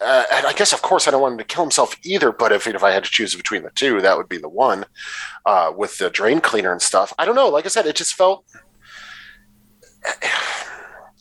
uh, 0.00 0.24
and 0.32 0.46
I 0.46 0.52
guess, 0.52 0.72
of 0.72 0.82
course, 0.82 1.08
I 1.08 1.10
don't 1.10 1.22
want 1.22 1.32
him 1.32 1.38
to 1.38 1.44
kill 1.44 1.62
himself 1.64 1.96
either. 2.04 2.32
But 2.32 2.52
if 2.52 2.66
if 2.66 2.82
I 2.82 2.90
had 2.90 3.04
to 3.04 3.10
choose 3.10 3.34
between 3.34 3.62
the 3.62 3.70
two, 3.70 4.00
that 4.00 4.16
would 4.16 4.28
be 4.28 4.38
the 4.38 4.48
one 4.48 4.84
uh, 5.46 5.72
with 5.74 5.98
the 5.98 6.10
drain 6.10 6.40
cleaner 6.40 6.72
and 6.72 6.82
stuff. 6.82 7.12
I 7.18 7.24
don't 7.24 7.34
know. 7.34 7.48
Like 7.48 7.64
I 7.64 7.68
said, 7.68 7.86
it 7.86 7.96
just 7.96 8.14
felt. 8.14 8.44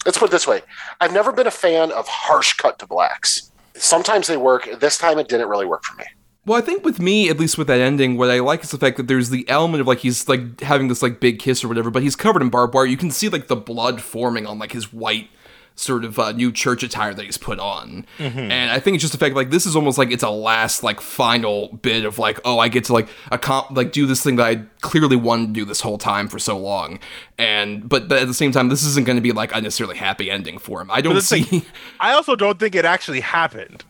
Let's 0.06 0.18
put 0.18 0.30
it 0.30 0.32
this 0.32 0.48
way: 0.48 0.62
I've 1.00 1.14
never 1.14 1.32
been 1.32 1.48
a 1.48 1.52
fan 1.52 1.92
of 1.92 2.08
harsh 2.08 2.54
cut 2.54 2.80
to 2.80 2.88
blacks. 2.88 3.52
Sometimes 3.76 4.28
they 4.28 4.38
work. 4.38 4.70
This 4.80 4.98
time, 4.98 5.20
it 5.20 5.28
didn't 5.28 5.50
really 5.50 5.66
work 5.66 5.84
for 5.84 5.96
me. 5.98 6.06
Well, 6.46 6.58
I 6.58 6.62
think 6.62 6.86
with 6.86 7.00
me, 7.00 7.28
at 7.30 7.40
least 7.40 7.58
with 7.58 7.68
that 7.68 7.80
ending, 7.80 8.18
what 8.18 8.30
I 8.30 8.40
like 8.40 8.64
is 8.64 8.70
the 8.70 8.78
fact 8.78 8.98
that 8.98 9.08
there's 9.08 9.32
the 9.32 9.50
element 9.50 9.82
of 9.82 9.88
like 9.88 10.00
he's 10.00 10.30
like 10.30 10.62
having 10.62 10.90
this 10.90 11.02
like 11.02 11.20
big 11.20 11.40
kiss 11.40 11.64
or 11.64 11.68
whatever, 11.68 11.90
but 11.90 12.04
he's 12.04 12.16
covered 12.16 12.44
in 12.44 12.50
barbed 12.50 12.76
wire. 12.76 12.86
You 12.86 12.98
can 12.98 13.10
see 13.10 13.30
like 13.30 13.48
the 13.48 13.56
blood 13.56 14.00
forming 14.00 14.46
on 14.46 14.60
like 14.60 14.72
his 14.72 14.94
white 14.94 15.30
sort 15.78 16.06
of 16.06 16.18
uh, 16.18 16.32
new 16.32 16.52
church 16.52 16.84
attire 16.84 17.14
that 17.14 17.26
he's 17.26 17.38
put 17.38 17.60
on. 17.60 18.06
And 18.18 18.72
I 18.72 18.80
think 18.80 18.96
it's 18.96 19.02
just 19.02 19.12
the 19.12 19.20
fact 19.20 19.36
like 19.36 19.50
this 19.50 19.66
is 19.66 19.76
almost 19.76 19.98
like 19.98 20.10
it's 20.12 20.24
a 20.24 20.30
last 20.30 20.84
like 20.84 21.02
final 21.02 21.68
bit 21.82 22.06
of 22.06 22.18
like 22.18 22.40
oh 22.46 22.60
I 22.60 22.70
get 22.70 22.86
to 22.86 22.94
like 22.94 23.10
accom- 23.32 23.76
like 23.76 23.92
do 23.92 24.06
this 24.06 24.24
thing 24.24 24.38
that 24.38 24.46
I 24.48 24.64
clearly 24.82 25.16
wanted 25.18 25.48
to 25.48 25.54
do 25.54 25.66
this 25.66 25.82
whole 25.82 25.98
time 25.98 26.28
for 26.30 26.40
so 26.40 26.58
long. 26.58 27.00
And 27.38 27.88
but, 27.90 28.08
but 28.08 28.20
at 28.22 28.28
the 28.28 28.34
same 28.34 28.52
time, 28.54 28.70
this 28.70 28.86
isn't 28.86 29.06
going 29.06 29.18
to 29.18 29.22
be 29.22 29.34
like 29.34 29.54
a 29.54 29.60
necessarily 29.60 29.98
happy 29.98 30.32
ending 30.32 30.58
for 30.60 30.80
him. 30.82 30.90
I 30.90 31.02
don't 31.02 31.20
see. 31.22 31.44
thing- 31.44 31.66
I 32.00 32.14
also 32.14 32.36
don't 32.38 32.58
think 32.60 32.74
it 32.76 32.86
actually 32.86 33.20
happened. 33.20 33.84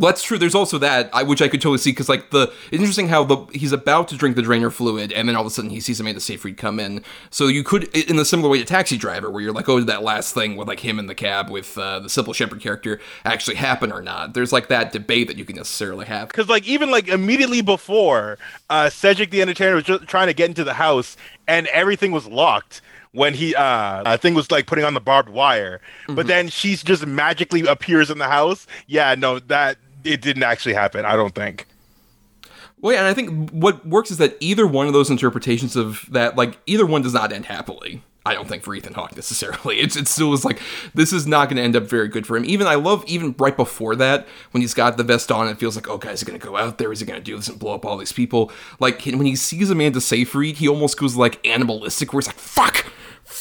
Well, 0.00 0.10
that's 0.10 0.22
true. 0.22 0.38
There's 0.38 0.54
also 0.54 0.78
that, 0.78 1.10
I, 1.12 1.24
which 1.24 1.42
I 1.42 1.48
could 1.48 1.60
totally 1.60 1.76
see, 1.76 1.90
because 1.90 2.08
like 2.08 2.30
the 2.30 2.50
it's 2.70 2.80
interesting 2.80 3.08
how 3.08 3.22
the 3.22 3.36
he's 3.52 3.72
about 3.72 4.08
to 4.08 4.16
drink 4.16 4.34
the 4.34 4.40
drainer 4.40 4.70
fluid, 4.70 5.12
and 5.12 5.28
then 5.28 5.36
all 5.36 5.42
of 5.42 5.46
a 5.46 5.50
sudden 5.50 5.68
he 5.68 5.78
sees 5.78 6.00
Amanda 6.00 6.20
Seyfried 6.20 6.56
come 6.56 6.80
in. 6.80 7.04
So 7.28 7.48
you 7.48 7.62
could, 7.62 7.94
in 7.94 8.18
a 8.18 8.24
similar 8.24 8.48
way 8.48 8.58
to 8.60 8.64
Taxi 8.64 8.96
Driver, 8.96 9.30
where 9.30 9.42
you're 9.42 9.52
like, 9.52 9.68
oh, 9.68 9.78
did 9.78 9.88
that 9.88 10.02
last 10.02 10.32
thing 10.32 10.56
with 10.56 10.68
like 10.68 10.80
him 10.80 10.98
in 10.98 11.06
the 11.06 11.14
cab 11.14 11.50
with 11.50 11.76
uh, 11.76 12.00
the 12.00 12.08
Cybill 12.08 12.34
Shepherd 12.34 12.62
character 12.62 12.98
actually 13.26 13.56
happen 13.56 13.92
or 13.92 14.00
not? 14.00 14.32
There's 14.32 14.54
like 14.54 14.68
that 14.68 14.90
debate 14.90 15.28
that 15.28 15.36
you 15.36 15.44
can 15.44 15.56
necessarily 15.56 16.06
have. 16.06 16.28
Because 16.28 16.48
like 16.48 16.66
even 16.66 16.90
like 16.90 17.08
immediately 17.08 17.60
before, 17.60 18.38
uh, 18.70 18.88
Cedric 18.88 19.30
the 19.30 19.42
Entertainer 19.42 19.74
was 19.74 19.84
just 19.84 20.04
trying 20.04 20.28
to 20.28 20.34
get 20.34 20.48
into 20.48 20.64
the 20.64 20.74
house, 20.74 21.18
and 21.46 21.66
everything 21.66 22.10
was 22.10 22.26
locked 22.26 22.80
when 23.12 23.34
he 23.34 23.54
uh 23.54 24.02
I 24.06 24.16
think 24.16 24.34
was 24.34 24.50
like 24.50 24.66
putting 24.66 24.84
on 24.86 24.94
the 24.94 25.00
barbed 25.00 25.28
wire. 25.28 25.82
But 26.08 26.26
then 26.26 26.48
she's 26.48 26.82
just 26.82 27.04
magically 27.04 27.66
appears 27.66 28.10
in 28.10 28.16
the 28.16 28.28
house. 28.28 28.66
Yeah, 28.86 29.14
no, 29.14 29.40
that 29.40 29.76
it 30.04 30.22
didn't 30.22 30.42
actually 30.42 30.74
happen. 30.74 31.04
I 31.04 31.16
don't 31.16 31.34
think. 31.34 31.66
Well, 32.80 32.94
yeah, 32.94 33.00
and 33.00 33.08
I 33.08 33.14
think 33.14 33.50
what 33.50 33.86
works 33.86 34.10
is 34.10 34.18
that 34.18 34.36
either 34.40 34.66
one 34.66 34.86
of 34.86 34.92
those 34.92 35.10
interpretations 35.10 35.76
of 35.76 36.06
that, 36.10 36.36
like 36.36 36.58
either 36.66 36.86
one 36.86 37.02
does 37.02 37.12
not 37.12 37.32
end 37.32 37.46
happily. 37.46 38.02
I 38.24 38.34
don't 38.34 38.48
think 38.48 38.62
for 38.62 38.74
Ethan 38.74 38.94
Hawke 38.94 39.16
necessarily. 39.16 39.80
It's 39.80 39.96
it 39.96 40.06
still 40.06 40.32
is 40.34 40.44
like 40.44 40.60
this 40.94 41.12
is 41.12 41.26
not 41.26 41.48
going 41.48 41.56
to 41.56 41.62
end 41.62 41.74
up 41.74 41.84
very 41.84 42.08
good 42.08 42.26
for 42.26 42.36
him. 42.36 42.44
Even 42.44 42.66
I 42.66 42.74
love 42.74 43.04
even 43.06 43.34
right 43.38 43.56
before 43.56 43.96
that 43.96 44.26
when 44.50 44.60
he's 44.60 44.74
got 44.74 44.96
the 44.96 45.04
vest 45.04 45.32
on, 45.32 45.48
it 45.48 45.58
feels 45.58 45.74
like 45.74 45.88
oh, 45.88 45.98
guys, 45.98 46.14
is 46.14 46.20
he 46.20 46.26
going 46.26 46.38
to 46.38 46.46
go 46.46 46.56
out 46.56 46.78
there? 46.78 46.92
Is 46.92 47.00
he 47.00 47.06
going 47.06 47.18
to 47.18 47.24
do 47.24 47.36
this 47.36 47.48
and 47.48 47.58
blow 47.58 47.74
up 47.74 47.84
all 47.84 47.96
these 47.96 48.12
people? 48.12 48.52
Like 48.78 49.04
when 49.04 49.26
he 49.26 49.36
sees 49.36 49.70
Amanda 49.70 50.00
Seyfried, 50.00 50.56
he 50.56 50.68
almost 50.68 50.98
goes 50.98 51.16
like 51.16 51.44
animalistic, 51.46 52.12
where 52.12 52.20
he's 52.20 52.26
like 52.26 52.36
fuck. 52.36 52.86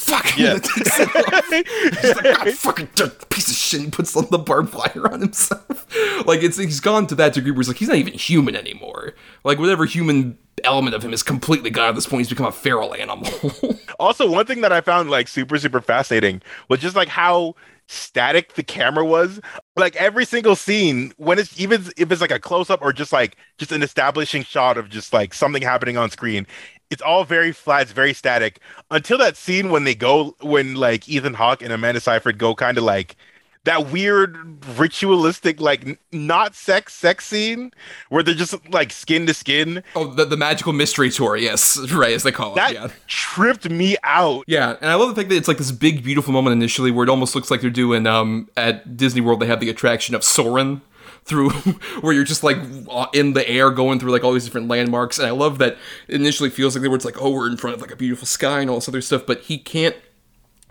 Fuck! 0.10 0.38
Yeah. 0.38 0.60
He's 1.50 2.16
like, 2.16 2.24
God, 2.24 2.50
fucking 2.54 2.90
dirt, 2.96 3.30
piece 3.30 3.50
of 3.50 3.56
shit. 3.56 3.82
He 3.82 3.90
puts 3.90 4.16
on 4.16 4.28
the 4.32 4.38
barbed 4.40 4.74
wire 4.74 5.12
on 5.12 5.22
himself. 5.22 5.86
Like 6.26 6.44
it's 6.44 6.58
he's 6.58 6.80
gone 6.82 7.08
to 7.08 7.16
that 7.16 7.34
degree 7.34 7.52
where 7.52 7.60
he's 7.60 7.68
like 7.68 7.78
he's 7.78 7.88
not 7.88 7.98
even 7.98 8.14
human 8.14 8.56
anymore. 8.56 9.14
Like 9.44 9.58
whatever 9.58 9.86
human 9.86 10.38
element 10.64 10.96
of 10.96 11.04
him 11.04 11.14
is 11.14 11.24
completely 11.24 11.70
gone 11.70 11.90
at 11.90 11.96
this 11.96 12.06
point. 12.06 12.22
He's 12.22 12.30
become 12.30 12.46
a 12.46 12.52
feral 12.52 12.94
animal. 12.94 13.30
Also, 14.00 14.30
one 14.32 14.46
thing 14.46 14.62
that 14.62 14.72
I 14.72 14.80
found 14.80 15.10
like 15.10 15.28
super 15.28 15.58
super 15.58 15.82
fascinating 15.82 16.42
was 16.70 16.80
just 16.80 16.96
like 16.96 17.10
how 17.10 17.56
static 17.88 18.54
the 18.54 18.64
camera 18.64 19.04
was. 19.04 19.42
Like 19.76 19.96
every 19.98 20.24
single 20.26 20.56
scene, 20.56 21.12
when 21.18 21.38
it's 21.40 21.60
even 21.60 21.84
if 21.98 22.12
it's 22.12 22.22
like 22.22 22.32
a 22.32 22.40
close 22.40 22.70
up 22.70 22.82
or 22.82 22.94
just 22.94 23.12
like 23.12 23.36
just 23.58 23.72
an 23.74 23.82
establishing 23.84 24.44
shot 24.44 24.78
of 24.78 24.90
just 24.90 25.12
like 25.12 25.34
something 25.34 25.62
happening 25.62 25.98
on 25.98 26.10
screen, 26.12 26.48
it's 26.90 27.02
all 27.02 27.24
very 27.24 27.52
flat, 27.52 27.84
it's 27.84 27.92
very 27.92 28.14
static. 28.14 28.60
Until 28.92 29.18
that 29.20 29.38
scene 29.38 29.70
when 29.70 29.84
they 29.84 29.96
go 29.96 30.36
when 30.42 30.76
like 30.76 31.08
Ethan 31.08 31.36
Hawke 31.36 31.62
and 31.62 31.72
Amanda 31.72 32.00
Seyfried 32.00 32.38
go 32.38 32.56
kind 32.56 32.78
of 32.78 32.84
like 32.84 33.16
that 33.66 33.92
weird 33.92 34.66
ritualistic 34.78 35.60
like 35.60 35.86
n- 35.86 35.98
not 36.12 36.56
sex 36.56 36.94
sex 36.94 37.26
scene 37.26 37.72
where 38.08 38.24
they're 38.24 38.34
just 38.34 38.56
like 38.72 38.92
skin 38.92 39.28
to 39.28 39.34
skin. 39.34 39.84
oh, 39.96 40.08
the, 40.08 40.26
the 40.26 40.38
magical 40.38 40.74
mystery 40.74 41.10
tour, 41.10 41.36
yes, 41.36 41.78
right 41.92 42.14
as 42.14 42.24
they 42.24 42.32
call 42.32 42.54
it. 42.54 42.56
That 42.56 42.74
yeah. 42.74 42.88
tripped 43.08 43.70
me 43.70 43.98
out. 44.04 44.46
Yeah, 44.48 44.76
and 44.82 44.90
I 44.90 44.96
love 44.96 45.10
the 45.10 45.16
fact 45.16 45.30
that 45.30 45.36
it's 45.36 45.48
like 45.48 45.58
this 45.58 45.72
big, 45.72 46.04
beautiful 46.04 46.34
moment 46.34 46.54
initially 46.54 46.90
where 46.90 47.04
it 47.04 47.10
almost 47.10 47.36
looks 47.36 47.52
like 47.52 47.62
they're 47.62 47.70
doing 47.70 48.08
um 48.08 48.50
at 48.58 48.98
Disney 48.98 49.22
World. 49.22 49.40
They 49.40 49.48
have 49.48 49.60
the 49.60 49.70
attraction 49.70 50.16
of 50.16 50.24
Soarin' 50.24 50.82
through 51.30 51.50
where 52.02 52.12
you're 52.14 52.24
just 52.26 52.44
like 52.44 52.58
in 53.14 53.34
the 53.34 53.48
air 53.48 53.72
going 53.72 54.00
through 54.00 54.12
like 54.12 54.24
all 54.24 54.34
these 54.34 54.46
different 54.46 54.68
landmarks. 54.68 55.18
And 55.20 55.28
I 55.28 55.32
love 55.32 55.60
that 55.60 55.78
it 56.08 56.16
initially 56.16 56.50
feels 56.50 56.76
like 56.76 56.82
they 56.82 56.90
were 56.90 56.96
it's 56.96 57.06
like 57.06 57.22
oh 57.22 57.30
we're 57.30 57.50
in 57.50 57.56
front 57.56 57.76
of 57.76 57.82
like 57.82 57.92
a 57.92 57.96
beautiful 57.96 58.28
sky 58.28 58.60
and 58.60 58.70
all 58.70 58.78
this 58.78 58.90
other 58.90 59.02
stuff, 59.02 59.26
but 59.26 59.42
he 59.42 59.58
can't 59.58 59.96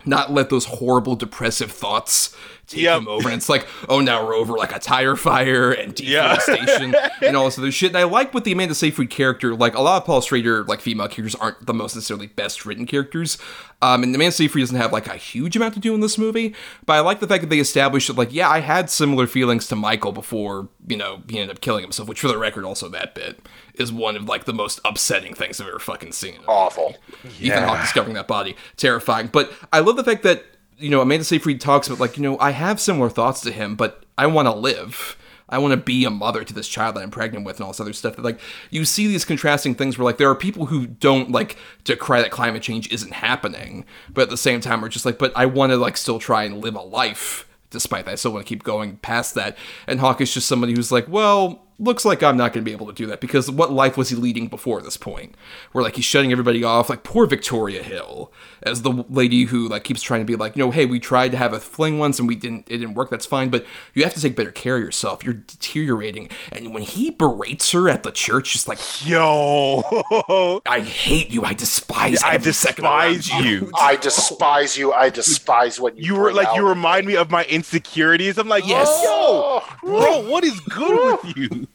not 0.05 0.31
let 0.31 0.49
those 0.49 0.65
horrible 0.65 1.15
depressive 1.15 1.71
thoughts 1.71 2.35
take 2.69 2.81
Yep. 2.81 2.99
him 3.01 3.07
over. 3.07 3.27
And 3.29 3.37
it's 3.37 3.49
like, 3.49 3.67
oh, 3.87 3.99
now 3.99 4.25
we're 4.25 4.35
over 4.35 4.53
like 4.53 4.75
a 4.75 4.79
tire 4.79 5.15
fire 5.15 5.71
and 5.71 5.93
deforestation 5.95 6.95
and 7.21 7.35
all 7.35 7.45
this 7.45 7.57
other 7.57 7.71
shit. 7.71 7.89
And 7.89 7.97
I 7.97 8.03
like 8.03 8.33
with 8.33 8.43
the 8.43 8.51
Amanda 8.51 8.75
Seyfried 8.75 9.09
character, 9.09 9.55
like 9.55 9.75
a 9.75 9.81
lot 9.81 9.97
of 10.01 10.05
Paul 10.05 10.21
Schrader, 10.21 10.63
like 10.63 10.81
female 10.81 11.07
characters 11.07 11.35
aren't 11.35 11.65
the 11.65 11.73
most 11.73 11.95
necessarily 11.95 12.27
best 12.27 12.65
written 12.65 12.85
characters. 12.85 13.37
Um, 13.81 14.03
and 14.03 14.13
Amanda 14.13 14.33
Seyfried 14.33 14.61
doesn't 14.63 14.75
have 14.77 14.91
like 14.91 15.07
a 15.07 15.15
huge 15.15 15.55
amount 15.55 15.73
to 15.75 15.79
do 15.79 15.93
in 15.95 16.01
this 16.01 16.17
movie, 16.17 16.53
but 16.85 16.93
I 16.93 16.99
like 16.99 17.19
the 17.21 17.27
fact 17.27 17.41
that 17.41 17.49
they 17.49 17.59
established 17.59 18.07
that, 18.07 18.17
like, 18.17 18.33
yeah, 18.33 18.49
I 18.49 18.59
had 18.59 18.89
similar 18.89 19.25
feelings 19.25 19.67
to 19.67 19.75
Michael 19.77 20.11
before, 20.11 20.67
you 20.87 20.97
know, 20.97 21.23
he 21.29 21.39
ended 21.39 21.55
up 21.55 21.61
killing 21.61 21.83
himself, 21.83 22.09
which 22.09 22.19
for 22.19 22.27
the 22.27 22.37
record, 22.37 22.65
also 22.65 22.89
that 22.89 23.15
bit 23.15 23.39
is 23.75 23.93
one 23.93 24.17
of 24.17 24.25
like 24.25 24.43
the 24.43 24.53
most 24.53 24.81
upsetting 24.83 25.33
things 25.33 25.61
I've 25.61 25.67
ever 25.69 25.79
fucking 25.79 26.11
seen. 26.11 26.39
Awful. 26.47 26.97
Ethan 27.39 27.63
Hawke 27.63 27.79
discovering 27.81 28.15
that 28.15 28.27
body, 28.27 28.57
terrifying. 28.75 29.27
But 29.27 29.53
I 29.71 29.79
love 29.79 29.95
the 29.95 30.03
fact 30.03 30.23
that 30.23 30.43
you 30.79 30.89
know 30.89 31.01
Amanda 31.01 31.23
Seyfried 31.23 31.61
talks 31.61 31.87
about 31.87 31.99
like 31.99 32.17
you 32.17 32.23
know 32.23 32.37
I 32.39 32.51
have 32.51 32.79
similar 32.79 33.09
thoughts 33.09 33.41
to 33.41 33.51
him, 33.51 33.75
but 33.75 34.03
I 34.17 34.27
want 34.27 34.47
to 34.47 34.53
live. 34.53 35.17
I 35.51 35.57
want 35.57 35.71
to 35.71 35.77
be 35.77 36.05
a 36.05 36.11
mother 36.11 36.43
to 36.43 36.53
this 36.53 36.67
child 36.67 36.95
that 36.95 37.01
I'm 37.01 37.09
pregnant 37.09 37.43
with 37.43 37.57
and 37.57 37.63
all 37.63 37.71
this 37.71 37.79
other 37.79 37.93
stuff. 37.93 38.19
Like 38.19 38.39
you 38.69 38.85
see 38.85 39.07
these 39.07 39.25
contrasting 39.25 39.73
things 39.75 39.97
where 39.97 40.05
like 40.05 40.17
there 40.17 40.29
are 40.29 40.35
people 40.35 40.67
who 40.67 40.85
don't 40.85 41.31
like 41.31 41.57
decry 41.83 42.21
that 42.21 42.29
climate 42.29 42.61
change 42.61 42.91
isn't 42.91 43.13
happening, 43.13 43.85
but 44.13 44.23
at 44.23 44.29
the 44.29 44.37
same 44.37 44.61
time 44.61 44.85
are 44.85 44.89
just 44.89 45.05
like, 45.05 45.17
but 45.17 45.33
I 45.35 45.47
want 45.47 45.71
to 45.71 45.77
like 45.77 45.97
still 45.97 46.19
try 46.19 46.43
and 46.43 46.63
live 46.63 46.75
a 46.75 46.81
life 46.81 47.47
despite 47.71 48.05
that. 48.05 48.11
I 48.11 48.15
still 48.15 48.31
want 48.31 48.45
to 48.45 48.49
keep 48.49 48.63
going 48.63 48.97
past 48.97 49.35
that. 49.35 49.57
And 49.87 49.99
Hawke 49.99 50.21
is 50.21 50.33
just 50.33 50.47
somebody 50.47 50.73
who's 50.73 50.91
like, 50.91 51.07
well, 51.07 51.65
looks 51.79 52.03
like 52.05 52.21
I'm 52.21 52.37
not 52.37 52.53
going 52.53 52.63
to 52.63 52.69
be 52.69 52.73
able 52.73 52.87
to 52.87 52.93
do 52.93 53.05
that 53.07 53.21
because 53.21 53.49
what 53.49 53.71
life 53.71 53.97
was 53.97 54.09
he 54.09 54.15
leading 54.15 54.47
before 54.47 54.81
this 54.81 54.97
point? 54.97 55.35
Where 55.71 55.83
like 55.83 55.95
he's 55.95 56.05
shutting 56.05 56.31
everybody 56.31 56.63
off, 56.63 56.89
like 56.89 57.03
poor 57.03 57.25
Victoria 57.25 57.81
Hill 57.81 58.31
as 58.63 58.81
the 58.81 59.05
lady 59.09 59.45
who 59.45 59.69
like 59.69 59.85
keeps 59.85 60.01
trying 60.01 60.21
to 60.21 60.25
be 60.25 60.35
like, 60.35 60.55
you 60.55 60.63
know, 60.63 60.71
hey, 60.71 60.85
we 60.85 60.99
tried 60.99 61.31
to 61.31 61.37
have 61.37 61.53
a 61.53 61.59
fling 61.59 61.97
once 61.97 62.19
and 62.19 62.27
we 62.27 62.35
didn't, 62.35 62.67
it 62.69 62.79
didn't 62.79 62.95
work. 62.95 63.09
That's 63.09 63.25
fine, 63.25 63.49
but 63.49 63.65
you 63.93 64.03
have 64.03 64.13
to 64.13 64.21
take 64.21 64.35
better 64.35 64.51
care 64.51 64.75
of 64.75 64.83
yourself. 64.83 65.23
You're 65.23 65.35
deteriorating. 65.35 66.29
And 66.51 66.73
when 66.73 66.83
he 66.83 67.11
berates 67.11 67.71
her 67.71 67.89
at 67.89 68.03
the 68.03 68.11
church, 68.11 68.53
just 68.53 68.67
like, 68.67 68.79
yo, 69.07 70.61
I 70.65 70.81
hate 70.81 71.29
you. 71.29 71.43
I 71.43 71.53
despise. 71.53 72.21
I 72.21 72.33
every 72.35 72.53
second 72.53 72.85
around 72.85 73.13
despise 73.13 73.45
you. 73.45 73.71
I 73.79 73.95
despise 73.95 74.77
you. 74.77 74.91
I 74.93 75.09
despise 75.09 75.79
what 75.79 75.97
you. 75.97 76.13
You 76.13 76.15
were 76.15 76.31
bring 76.31 76.35
like 76.35 76.55
you 76.57 76.67
remind 76.67 77.07
me 77.07 77.15
of 77.15 77.31
my 77.31 77.45
insecurities. 77.45 78.37
I'm 78.37 78.49
like, 78.49 78.67
Yes. 78.67 78.87
Oh, 78.91 79.63
yo, 79.83 79.89
bro, 79.89 80.29
what 80.29 80.43
is 80.43 80.59
good 80.61 81.23
with 81.23 81.37
you? 81.37 81.67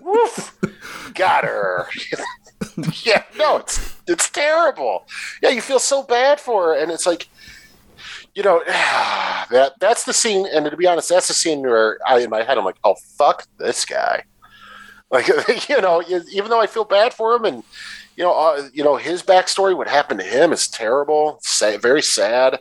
Woof. 0.00 0.56
Got 1.14 1.44
her. 1.44 1.86
yeah, 3.04 3.24
no, 3.36 3.58
it's 3.58 3.96
it's 4.06 4.30
terrible. 4.30 5.06
Yeah, 5.42 5.50
you 5.50 5.60
feel 5.60 5.78
so 5.78 6.02
bad 6.02 6.40
for 6.40 6.74
her, 6.74 6.82
and 6.82 6.90
it's 6.90 7.06
like, 7.06 7.28
you 8.34 8.42
know, 8.42 8.62
that 8.66 9.74
that's 9.80 10.04
the 10.04 10.12
scene. 10.12 10.46
And 10.52 10.66
to 10.70 10.76
be 10.76 10.86
honest, 10.86 11.08
that's 11.08 11.28
the 11.28 11.34
scene 11.34 11.60
where 11.62 11.98
I 12.06 12.20
in 12.20 12.30
my 12.30 12.42
head 12.42 12.58
I'm 12.58 12.64
like, 12.64 12.78
oh 12.84 12.96
fuck 13.18 13.46
this 13.58 13.84
guy. 13.84 14.24
Like 15.10 15.28
you 15.70 15.80
know, 15.80 16.02
even 16.32 16.50
though 16.50 16.60
I 16.60 16.66
feel 16.66 16.84
bad 16.84 17.14
for 17.14 17.34
him, 17.34 17.46
and 17.46 17.64
you 18.16 18.24
know, 18.24 18.32
uh, 18.32 18.68
you 18.74 18.84
know 18.84 18.96
his 18.96 19.22
backstory, 19.22 19.74
what 19.74 19.88
happened 19.88 20.20
to 20.20 20.26
him 20.26 20.52
is 20.52 20.68
terrible, 20.68 21.38
sad, 21.40 21.80
very 21.80 22.02
sad. 22.02 22.60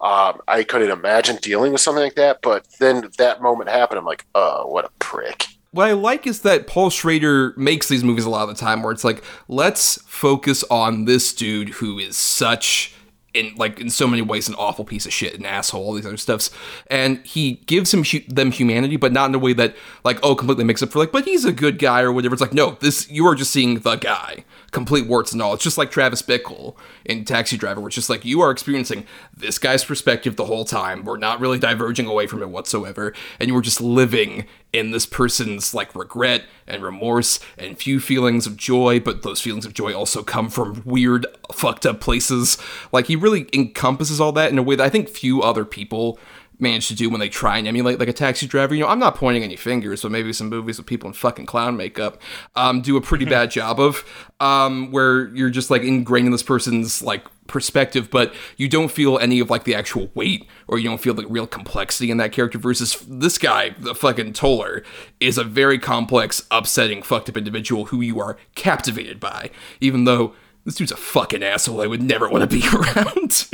Um, 0.00 0.40
I 0.48 0.64
couldn't 0.64 0.90
imagine 0.90 1.36
dealing 1.36 1.70
with 1.72 1.80
something 1.82 2.02
like 2.02 2.16
that. 2.16 2.40
But 2.42 2.66
then 2.80 3.10
that 3.18 3.42
moment 3.42 3.70
happened. 3.70 3.98
I'm 3.98 4.04
like, 4.04 4.26
oh, 4.34 4.66
what 4.66 4.84
a 4.84 4.90
prick. 4.98 5.46
What 5.74 5.88
I 5.88 5.92
like 5.92 6.26
is 6.26 6.42
that 6.42 6.68
Paul 6.68 6.88
Schrader 6.88 7.52
makes 7.56 7.88
these 7.88 8.04
movies 8.04 8.24
a 8.24 8.30
lot 8.30 8.48
of 8.48 8.48
the 8.48 8.60
time 8.60 8.82
where 8.82 8.92
it's 8.92 9.02
like, 9.02 9.24
let's 9.48 10.00
focus 10.02 10.62
on 10.70 11.04
this 11.04 11.34
dude 11.34 11.70
who 11.70 11.98
is 11.98 12.16
such 12.16 12.94
in 13.34 13.52
like 13.56 13.80
in 13.80 13.90
so 13.90 14.06
many 14.06 14.22
ways 14.22 14.48
an 14.48 14.54
awful 14.54 14.84
piece 14.84 15.04
of 15.04 15.12
shit, 15.12 15.34
an 15.34 15.44
asshole, 15.44 15.84
all 15.84 15.92
these 15.92 16.06
other 16.06 16.16
stuffs, 16.16 16.50
and 16.86 17.18
he 17.26 17.54
gives 17.66 17.92
him 17.92 18.04
hu- 18.04 18.22
them 18.28 18.52
humanity, 18.52 18.96
but 18.96 19.12
not 19.12 19.28
in 19.28 19.34
a 19.34 19.38
way 19.38 19.52
that 19.52 19.74
like 20.04 20.20
oh 20.22 20.36
completely 20.36 20.62
makes 20.62 20.82
up 20.82 20.92
for 20.92 21.00
like, 21.00 21.10
but 21.10 21.24
he's 21.24 21.44
a 21.44 21.52
good 21.52 21.80
guy 21.80 22.02
or 22.02 22.12
whatever. 22.12 22.34
It's 22.34 22.40
like 22.40 22.54
no, 22.54 22.78
this 22.80 23.10
you 23.10 23.26
are 23.26 23.34
just 23.34 23.50
seeing 23.50 23.80
the 23.80 23.96
guy, 23.96 24.44
complete 24.74 25.06
warts 25.06 25.32
and 25.32 25.40
all. 25.40 25.54
It's 25.54 25.64
just 25.64 25.78
like 25.78 25.90
Travis 25.90 26.20
Bickle 26.20 26.74
in 27.06 27.24
Taxi 27.24 27.56
Driver, 27.56 27.86
it's 27.86 27.94
just 27.94 28.10
like 28.10 28.24
you 28.24 28.42
are 28.42 28.50
experiencing 28.50 29.06
this 29.34 29.58
guy's 29.58 29.84
perspective 29.84 30.36
the 30.36 30.44
whole 30.44 30.64
time. 30.66 31.04
We're 31.04 31.16
not 31.16 31.40
really 31.40 31.58
diverging 31.58 32.06
away 32.06 32.26
from 32.26 32.42
it 32.42 32.50
whatsoever, 32.50 33.14
and 33.40 33.48
you 33.48 33.54
were 33.54 33.62
just 33.62 33.80
living 33.80 34.46
in 34.74 34.90
this 34.90 35.06
person's 35.06 35.72
like 35.72 35.94
regret 35.94 36.44
and 36.66 36.82
remorse 36.82 37.38
and 37.56 37.78
few 37.78 38.00
feelings 38.00 38.46
of 38.46 38.56
joy, 38.56 38.98
but 38.98 39.22
those 39.22 39.40
feelings 39.40 39.64
of 39.64 39.72
joy 39.72 39.94
also 39.94 40.22
come 40.22 40.50
from 40.50 40.82
weird, 40.84 41.26
fucked 41.52 41.86
up 41.86 42.00
places. 42.00 42.58
Like 42.90 43.06
he 43.06 43.14
really 43.14 43.48
encompasses 43.54 44.20
all 44.20 44.32
that 44.32 44.50
in 44.50 44.58
a 44.58 44.62
way 44.62 44.74
that 44.74 44.84
I 44.84 44.90
think 44.90 45.08
few 45.08 45.42
other 45.42 45.64
people 45.64 46.18
manage 46.58 46.88
to 46.88 46.94
do 46.94 47.10
when 47.10 47.20
they 47.20 47.28
try 47.28 47.58
and 47.58 47.66
emulate 47.66 47.98
like 47.98 48.08
a 48.08 48.12
taxi 48.12 48.46
driver. 48.46 48.74
You 48.74 48.82
know, 48.82 48.88
I'm 48.88 48.98
not 48.98 49.16
pointing 49.16 49.42
any 49.42 49.56
fingers, 49.56 50.02
but 50.02 50.10
maybe 50.10 50.32
some 50.32 50.48
movies 50.48 50.78
with 50.78 50.86
people 50.86 51.08
in 51.08 51.14
fucking 51.14 51.46
clown 51.46 51.76
makeup 51.76 52.20
um, 52.54 52.80
do 52.80 52.96
a 52.96 53.00
pretty 53.00 53.24
bad 53.24 53.50
job 53.50 53.80
of, 53.80 54.04
um, 54.40 54.90
where 54.90 55.34
you're 55.34 55.50
just 55.50 55.70
like 55.70 55.82
ingrained 55.82 56.26
in 56.26 56.32
this 56.32 56.42
person's 56.42 57.02
like 57.02 57.24
perspective, 57.46 58.10
but 58.10 58.34
you 58.56 58.68
don't 58.68 58.90
feel 58.90 59.18
any 59.18 59.40
of 59.40 59.50
like 59.50 59.64
the 59.64 59.74
actual 59.74 60.10
weight 60.14 60.46
or 60.66 60.78
you 60.78 60.88
don't 60.88 61.00
feel 61.00 61.14
the 61.14 61.26
real 61.26 61.46
complexity 61.46 62.10
in 62.10 62.16
that 62.16 62.32
character 62.32 62.58
versus 62.58 63.04
this 63.08 63.38
guy, 63.38 63.74
the 63.78 63.94
fucking 63.94 64.32
Toller, 64.32 64.82
is 65.20 65.36
a 65.36 65.44
very 65.44 65.78
complex, 65.78 66.46
upsetting, 66.50 67.02
fucked 67.02 67.28
up 67.28 67.36
individual 67.36 67.86
who 67.86 68.00
you 68.00 68.20
are 68.20 68.38
captivated 68.54 69.20
by, 69.20 69.50
even 69.80 70.04
though 70.04 70.34
this 70.64 70.76
dude's 70.76 70.92
a 70.92 70.96
fucking 70.96 71.42
asshole. 71.42 71.82
I 71.82 71.86
would 71.86 72.02
never 72.02 72.28
want 72.28 72.48
to 72.48 72.56
be 72.56 72.66
around. 72.74 73.46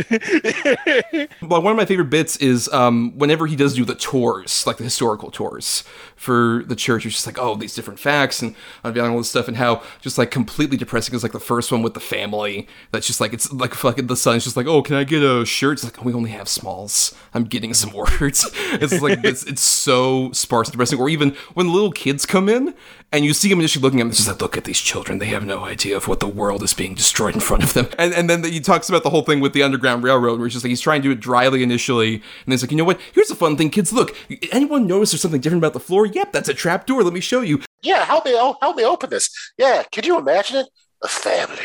but 1.43 1.63
one 1.63 1.73
of 1.73 1.77
my 1.77 1.85
favorite 1.85 2.11
bits 2.11 2.37
is 2.37 2.69
um, 2.69 3.13
whenever 3.17 3.47
he 3.47 3.57
does 3.57 3.75
do 3.75 3.85
the 3.85 3.97
tours, 3.97 4.65
like 4.67 4.77
the 4.77 4.85
historical 4.85 5.31
tours 5.31 5.83
for 6.15 6.63
the 6.67 6.77
church. 6.77 7.05
It's 7.05 7.17
just 7.17 7.27
like, 7.27 7.39
oh, 7.39 7.57
these 7.57 7.75
different 7.75 7.99
facts 7.99 8.43
and 8.43 8.55
unveiling 8.85 9.11
all 9.13 9.19
this 9.19 9.31
stuff, 9.31 9.49
and 9.49 9.57
how 9.57 9.83
just 10.01 10.19
like 10.19 10.31
completely 10.31 10.77
depressing 10.77 11.15
is 11.15 11.23
like 11.25 11.33
the 11.33 11.41
first 11.41 11.73
one 11.73 11.83
with 11.83 11.95
the 11.95 12.01
family. 12.01 12.69
That's 12.93 13.09
just 13.09 13.21
like 13.21 13.33
it's 13.33 13.53
like 13.53 13.75
fucking 13.75 14.07
the 14.07 14.17
son's 14.17 14.45
just 14.45 14.57
like, 14.57 14.67
oh, 14.67 14.81
can 14.83 14.95
I 14.95 15.03
get 15.03 15.23
a 15.23 15.45
shirt? 15.45 15.75
It's 15.75 15.85
like 15.85 16.05
we 16.05 16.13
only 16.13 16.31
have 16.31 16.49
smalls. 16.49 17.13
I'm 17.35 17.45
getting 17.45 17.75
some 17.75 17.93
words. 18.21 18.49
it's 18.55 19.03
like 19.03 19.25
it's, 19.25 19.43
it's 19.45 19.63
so 19.63 20.31
sparse 20.31 20.69
and 20.69 20.73
depressing. 20.73 21.01
Or 21.01 21.09
even 21.09 21.35
when 21.55 21.73
little 21.73 21.91
kids 21.91 22.25
come 22.25 22.49
in 22.49 22.75
and 23.13 23.25
you 23.25 23.33
see 23.35 23.51
him 23.51 23.59
initially 23.59 23.83
looking 23.83 24.01
at 24.01 24.05
them, 24.05 24.09
it's 24.11 24.19
just 24.19 24.29
like, 24.29 24.41
look 24.41 24.57
at 24.57 24.65
these 24.65 24.79
children. 24.79 25.19
They 25.19 25.27
have 25.27 25.45
no 25.45 25.65
idea 25.65 25.97
of 25.97 26.07
what 26.07 26.21
the 26.21 26.29
world 26.29 26.63
is 26.63 26.73
being 26.75 26.95
destroyed 26.95 27.35
in 27.35 27.41
front 27.41 27.63
of 27.65 27.73
them. 27.75 27.89
And 27.99 28.13
and 28.15 28.31
then 28.31 28.45
he 28.45 28.61
talks 28.61 28.89
about 28.89 29.03
the 29.03 29.11
whole 29.11 29.23
thing 29.23 29.41
with 29.41 29.53
the 29.53 29.63
Underground 29.63 30.03
Railroad, 30.05 30.39
where 30.39 30.47
he's 30.47 30.55
just 30.55 30.65
like 30.65 30.71
he's 30.71 30.81
trying 30.81 31.03
to 31.03 31.09
do 31.09 31.13
it 31.13 31.21
dryly 31.21 31.63
initially, 31.63 32.15
and 32.15 32.23
then 32.47 32.53
he's 32.53 32.63
like, 32.63 32.71
you 32.71 32.77
know 32.77 32.85
what? 32.85 33.01
Here's 33.13 33.31
a 33.31 33.35
fun 33.37 33.57
thing, 33.57 33.71
kids. 33.71 33.93
Look, 33.93 34.17
anyone 34.53 34.87
notice 34.87 35.11
there's 35.13 35.23
something 35.23 35.41
different 35.41 35.61
about 35.63 35.73
the 35.73 35.81
floor? 35.81 36.07
Yep, 36.07 36.33
that's 36.33 36.49
a 36.49 36.55
trap 36.55 36.87
door. 36.87 37.03
Let 37.03 37.13
me 37.13 37.21
show 37.21 37.41
you. 37.41 37.61
Yeah, 37.83 38.05
help 38.05 38.27
me, 38.27 38.33
oh, 38.35 38.57
help 38.61 38.77
me 38.77 38.85
open 38.85 39.11
this. 39.11 39.31
Yeah, 39.59 39.83
could 39.93 40.07
you 40.07 40.19
imagine 40.19 40.59
it? 40.59 40.67
A 41.03 41.09
family 41.09 41.57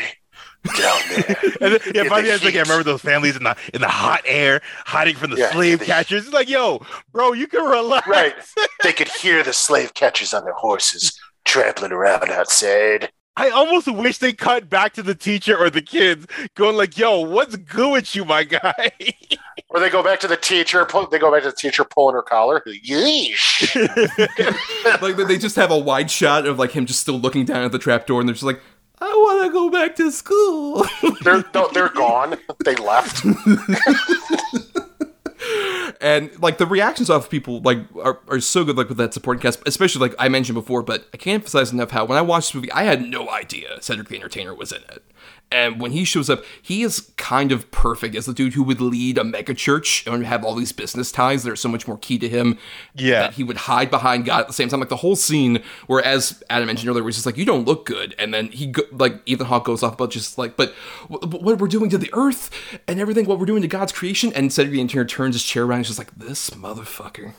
down 0.78 0.98
there. 1.10 1.36
And 1.60 1.72
then, 1.74 1.80
yeah, 1.94 2.08
by 2.08 2.20
the 2.22 2.28
the 2.28 2.32
end, 2.32 2.44
like 2.44 2.54
I 2.56 2.60
remember 2.60 2.82
those 2.82 3.00
families 3.02 3.36
in 3.36 3.44
the 3.44 3.54
in 3.72 3.80
the 3.82 3.88
hot 3.88 4.22
air, 4.24 4.60
hiding 4.84 5.14
from 5.14 5.30
the 5.30 5.36
Yeah, 5.36 5.52
slave 5.52 5.78
the- 5.78 5.84
catchers. 5.84 6.24
It's 6.24 6.34
like, 6.34 6.48
yo, 6.48 6.84
bro, 7.12 7.32
you 7.34 7.46
can 7.46 7.62
relax. 7.64 8.06
right. 8.08 8.34
They 8.82 8.92
could 8.92 9.08
hear 9.08 9.42
the 9.42 9.52
slave 9.52 9.94
catchers 9.94 10.32
on 10.34 10.44
their 10.44 10.54
horses 10.54 11.18
trampling 11.46 11.92
around 11.92 12.30
outside. 12.30 13.10
I 13.38 13.50
almost 13.50 13.86
wish 13.92 14.18
they 14.18 14.32
cut 14.32 14.70
back 14.70 14.94
to 14.94 15.02
the 15.02 15.14
teacher 15.14 15.56
or 15.58 15.68
the 15.68 15.82
kids 15.82 16.26
going 16.54 16.76
like, 16.76 16.96
yo, 16.96 17.20
what's 17.20 17.56
good 17.56 17.92
with 17.92 18.14
you, 18.14 18.24
my 18.24 18.44
guy? 18.44 18.92
Or 19.70 19.80
they 19.80 19.90
go 19.90 20.02
back 20.02 20.20
to 20.20 20.28
the 20.28 20.36
teacher. 20.36 20.84
Pull, 20.84 21.08
they 21.08 21.18
go 21.18 21.30
back 21.32 21.42
to 21.42 21.50
the 21.50 21.56
teacher 21.56 21.84
pulling 21.84 22.14
her 22.14 22.22
collar. 22.22 22.62
Yeesh. 22.66 23.74
like 25.02 25.16
they 25.16 25.36
just 25.36 25.56
have 25.56 25.70
a 25.70 25.78
wide 25.78 26.10
shot 26.10 26.46
of 26.46 26.58
like 26.58 26.70
him 26.70 26.86
just 26.86 27.00
still 27.00 27.18
looking 27.18 27.44
down 27.44 27.64
at 27.64 27.72
the 27.72 27.78
trap 27.78 28.06
door, 28.06 28.20
and 28.20 28.28
they're 28.28 28.34
just 28.34 28.44
like, 28.44 28.60
I 29.00 29.06
want 29.06 29.44
to 29.44 29.52
go 29.52 29.68
back 29.68 29.96
to 29.96 30.10
school. 30.12 30.86
They're 31.22 31.44
no, 31.52 31.68
they're 31.74 31.88
gone. 31.94 32.38
They 32.64 32.76
left. 32.76 33.24
And 36.00 36.30
like 36.40 36.58
the 36.58 36.66
reactions 36.66 37.10
off 37.10 37.30
people 37.30 37.60
like 37.62 37.78
are, 38.02 38.18
are 38.28 38.40
so 38.40 38.64
good 38.64 38.76
like 38.76 38.88
with 38.88 38.98
that 38.98 39.14
supporting 39.14 39.40
cast 39.40 39.60
especially 39.66 40.00
like 40.00 40.14
i 40.18 40.28
mentioned 40.28 40.54
before 40.54 40.82
but 40.82 41.06
i 41.12 41.16
can't 41.16 41.36
emphasize 41.36 41.72
enough 41.72 41.90
how 41.90 42.04
when 42.04 42.18
i 42.18 42.22
watched 42.22 42.48
this 42.48 42.54
movie 42.54 42.72
i 42.72 42.82
had 42.82 43.02
no 43.02 43.28
idea 43.30 43.80
cedric 43.80 44.08
the 44.08 44.16
entertainer 44.16 44.54
was 44.54 44.72
in 44.72 44.82
it 44.90 45.02
and 45.52 45.80
when 45.80 45.92
he 45.92 46.04
shows 46.04 46.28
up 46.28 46.42
he 46.60 46.82
is 46.82 47.12
kind 47.16 47.52
of 47.52 47.70
perfect 47.70 48.16
as 48.16 48.26
the 48.26 48.34
dude 48.34 48.54
who 48.54 48.62
would 48.64 48.80
lead 48.80 49.16
a 49.16 49.22
mega 49.22 49.54
church 49.54 50.04
and 50.06 50.26
have 50.26 50.44
all 50.44 50.54
these 50.56 50.72
business 50.72 51.12
ties 51.12 51.44
that 51.44 51.50
are 51.52 51.56
so 51.56 51.68
much 51.68 51.86
more 51.86 51.96
key 51.98 52.18
to 52.18 52.28
him 52.28 52.58
Yeah. 52.94 53.20
that 53.22 53.34
he 53.34 53.44
would 53.44 53.56
hide 53.56 53.90
behind 53.90 54.24
god 54.24 54.40
at 54.40 54.46
the 54.48 54.52
same 54.52 54.68
time. 54.68 54.80
Like 54.80 54.88
the 54.88 54.96
whole 54.96 55.14
scene 55.16 55.62
where 55.86 56.04
as 56.04 56.42
adam 56.50 56.66
mentioned 56.66 56.88
earlier 56.90 57.04
was 57.04 57.14
just 57.14 57.26
like 57.26 57.36
you 57.36 57.44
don't 57.44 57.64
look 57.64 57.86
good. 57.86 58.14
And 58.18 58.34
then 58.34 58.48
he 58.48 58.66
go, 58.66 58.82
like 58.90 59.20
ethan 59.26 59.46
hawke 59.46 59.64
goes 59.66 59.82
off 59.82 59.94
about 59.94 60.10
just 60.10 60.36
like 60.36 60.56
but 60.56 60.74
w- 61.08 61.38
what 61.44 61.58
we're 61.58 61.68
doing 61.68 61.90
to 61.90 61.98
the 61.98 62.10
earth 62.12 62.50
and 62.88 62.98
everything 62.98 63.26
what 63.26 63.38
we're 63.38 63.46
doing 63.46 63.62
to 63.62 63.68
god's 63.68 63.92
creation. 63.92 64.32
And 64.34 64.52
cedric 64.52 64.72
the 64.72 64.80
entertainer 64.80 65.04
turns 65.04 65.34
his 65.36 65.44
chair 65.44 65.62
around 65.64 65.76
and 65.78 65.84
is 65.84 65.88
just 65.96 65.98
like 66.00 66.10
this 66.16 66.50
motherfucker 66.50 67.34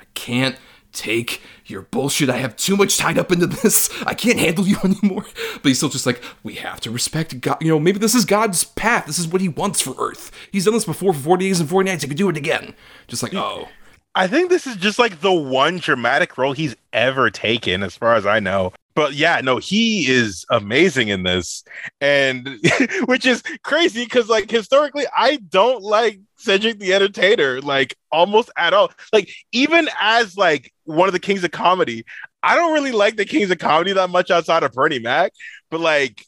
i 0.00 0.04
can't 0.14 0.56
take 0.92 1.42
your 1.66 1.82
bullshit. 1.82 2.30
I 2.30 2.38
have 2.38 2.56
too 2.56 2.76
much 2.76 2.98
tied 2.98 3.18
up 3.18 3.32
into 3.32 3.46
this. 3.46 3.90
I 4.06 4.14
can't 4.14 4.38
handle 4.38 4.66
you 4.66 4.76
anymore. 4.84 5.24
But 5.54 5.64
he's 5.64 5.78
still 5.78 5.88
just 5.88 6.06
like, 6.06 6.22
we 6.42 6.54
have 6.54 6.80
to 6.80 6.90
respect 6.90 7.40
God. 7.40 7.58
You 7.60 7.68
know, 7.68 7.80
maybe 7.80 7.98
this 7.98 8.14
is 8.14 8.24
God's 8.24 8.64
path. 8.64 9.06
This 9.06 9.18
is 9.18 9.28
what 9.28 9.40
he 9.40 9.48
wants 9.48 9.80
for 9.80 9.94
Earth. 9.98 10.30
He's 10.50 10.64
done 10.64 10.74
this 10.74 10.84
before 10.84 11.12
for 11.12 11.20
40 11.20 11.46
days 11.46 11.60
and 11.60 11.68
40 11.68 11.90
nights. 11.90 12.02
He 12.02 12.08
could 12.08 12.16
do 12.16 12.28
it 12.28 12.36
again. 12.36 12.74
Just 13.08 13.22
like, 13.22 13.34
oh. 13.34 13.68
I 14.14 14.26
think 14.26 14.50
this 14.50 14.66
is 14.66 14.76
just 14.76 14.98
like 14.98 15.20
the 15.20 15.32
one 15.32 15.78
dramatic 15.78 16.36
role 16.36 16.52
he's 16.52 16.76
ever 16.92 17.30
taken, 17.30 17.82
as 17.82 17.96
far 17.96 18.14
as 18.14 18.26
I 18.26 18.40
know. 18.40 18.72
But 18.94 19.14
yeah, 19.14 19.40
no, 19.42 19.56
he 19.56 20.06
is 20.06 20.44
amazing 20.50 21.08
in 21.08 21.22
this, 21.22 21.64
and 22.02 22.58
which 23.06 23.24
is 23.24 23.42
crazy 23.62 24.04
because, 24.04 24.28
like, 24.28 24.50
historically, 24.50 25.06
I 25.16 25.36
don't 25.36 25.82
like 25.82 26.20
Cedric 26.42 26.78
the 26.78 26.94
Entertainer, 26.94 27.60
like, 27.60 27.96
almost 28.10 28.50
at 28.56 28.74
all. 28.74 28.92
Like, 29.12 29.32
even 29.52 29.88
as 30.00 30.36
like 30.36 30.72
one 30.84 31.08
of 31.08 31.12
the 31.12 31.20
kings 31.20 31.44
of 31.44 31.50
comedy, 31.50 32.04
I 32.42 32.54
don't 32.54 32.72
really 32.72 32.92
like 32.92 33.16
the 33.16 33.24
kings 33.24 33.50
of 33.50 33.58
comedy 33.58 33.92
that 33.92 34.10
much 34.10 34.30
outside 34.30 34.62
of 34.62 34.72
Bernie 34.72 34.98
Mac. 34.98 35.32
But 35.70 35.80
like, 35.80 36.24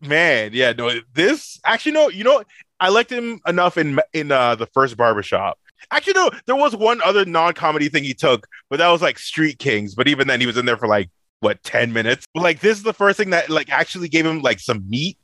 man, 0.00 0.50
yeah, 0.52 0.72
no, 0.72 0.90
this 1.14 1.60
actually, 1.64 1.92
no, 1.92 2.08
you 2.08 2.24
know, 2.24 2.42
I 2.80 2.88
liked 2.88 3.10
him 3.10 3.40
enough 3.46 3.78
in 3.78 4.00
in 4.12 4.32
uh, 4.32 4.56
the 4.56 4.66
first 4.66 4.96
barbershop 4.96 5.58
Actually, 5.90 6.14
no, 6.14 6.30
there 6.46 6.56
was 6.56 6.76
one 6.76 7.00
other 7.02 7.24
non-comedy 7.24 7.88
thing 7.88 8.04
he 8.04 8.14
took, 8.14 8.46
but 8.70 8.78
that 8.78 8.88
was 8.88 9.02
like 9.02 9.18
Street 9.18 9.58
Kings. 9.58 9.94
But 9.94 10.08
even 10.08 10.28
then, 10.28 10.40
he 10.40 10.46
was 10.46 10.56
in 10.56 10.64
there 10.64 10.76
for 10.76 10.88
like 10.88 11.10
what 11.40 11.62
ten 11.62 11.92
minutes. 11.92 12.26
But, 12.34 12.42
Like 12.42 12.60
this 12.60 12.78
is 12.78 12.84
the 12.84 12.94
first 12.94 13.16
thing 13.16 13.30
that 13.30 13.50
like 13.50 13.70
actually 13.70 14.08
gave 14.08 14.24
him 14.24 14.42
like 14.42 14.60
some 14.60 14.88
meat 14.88 15.18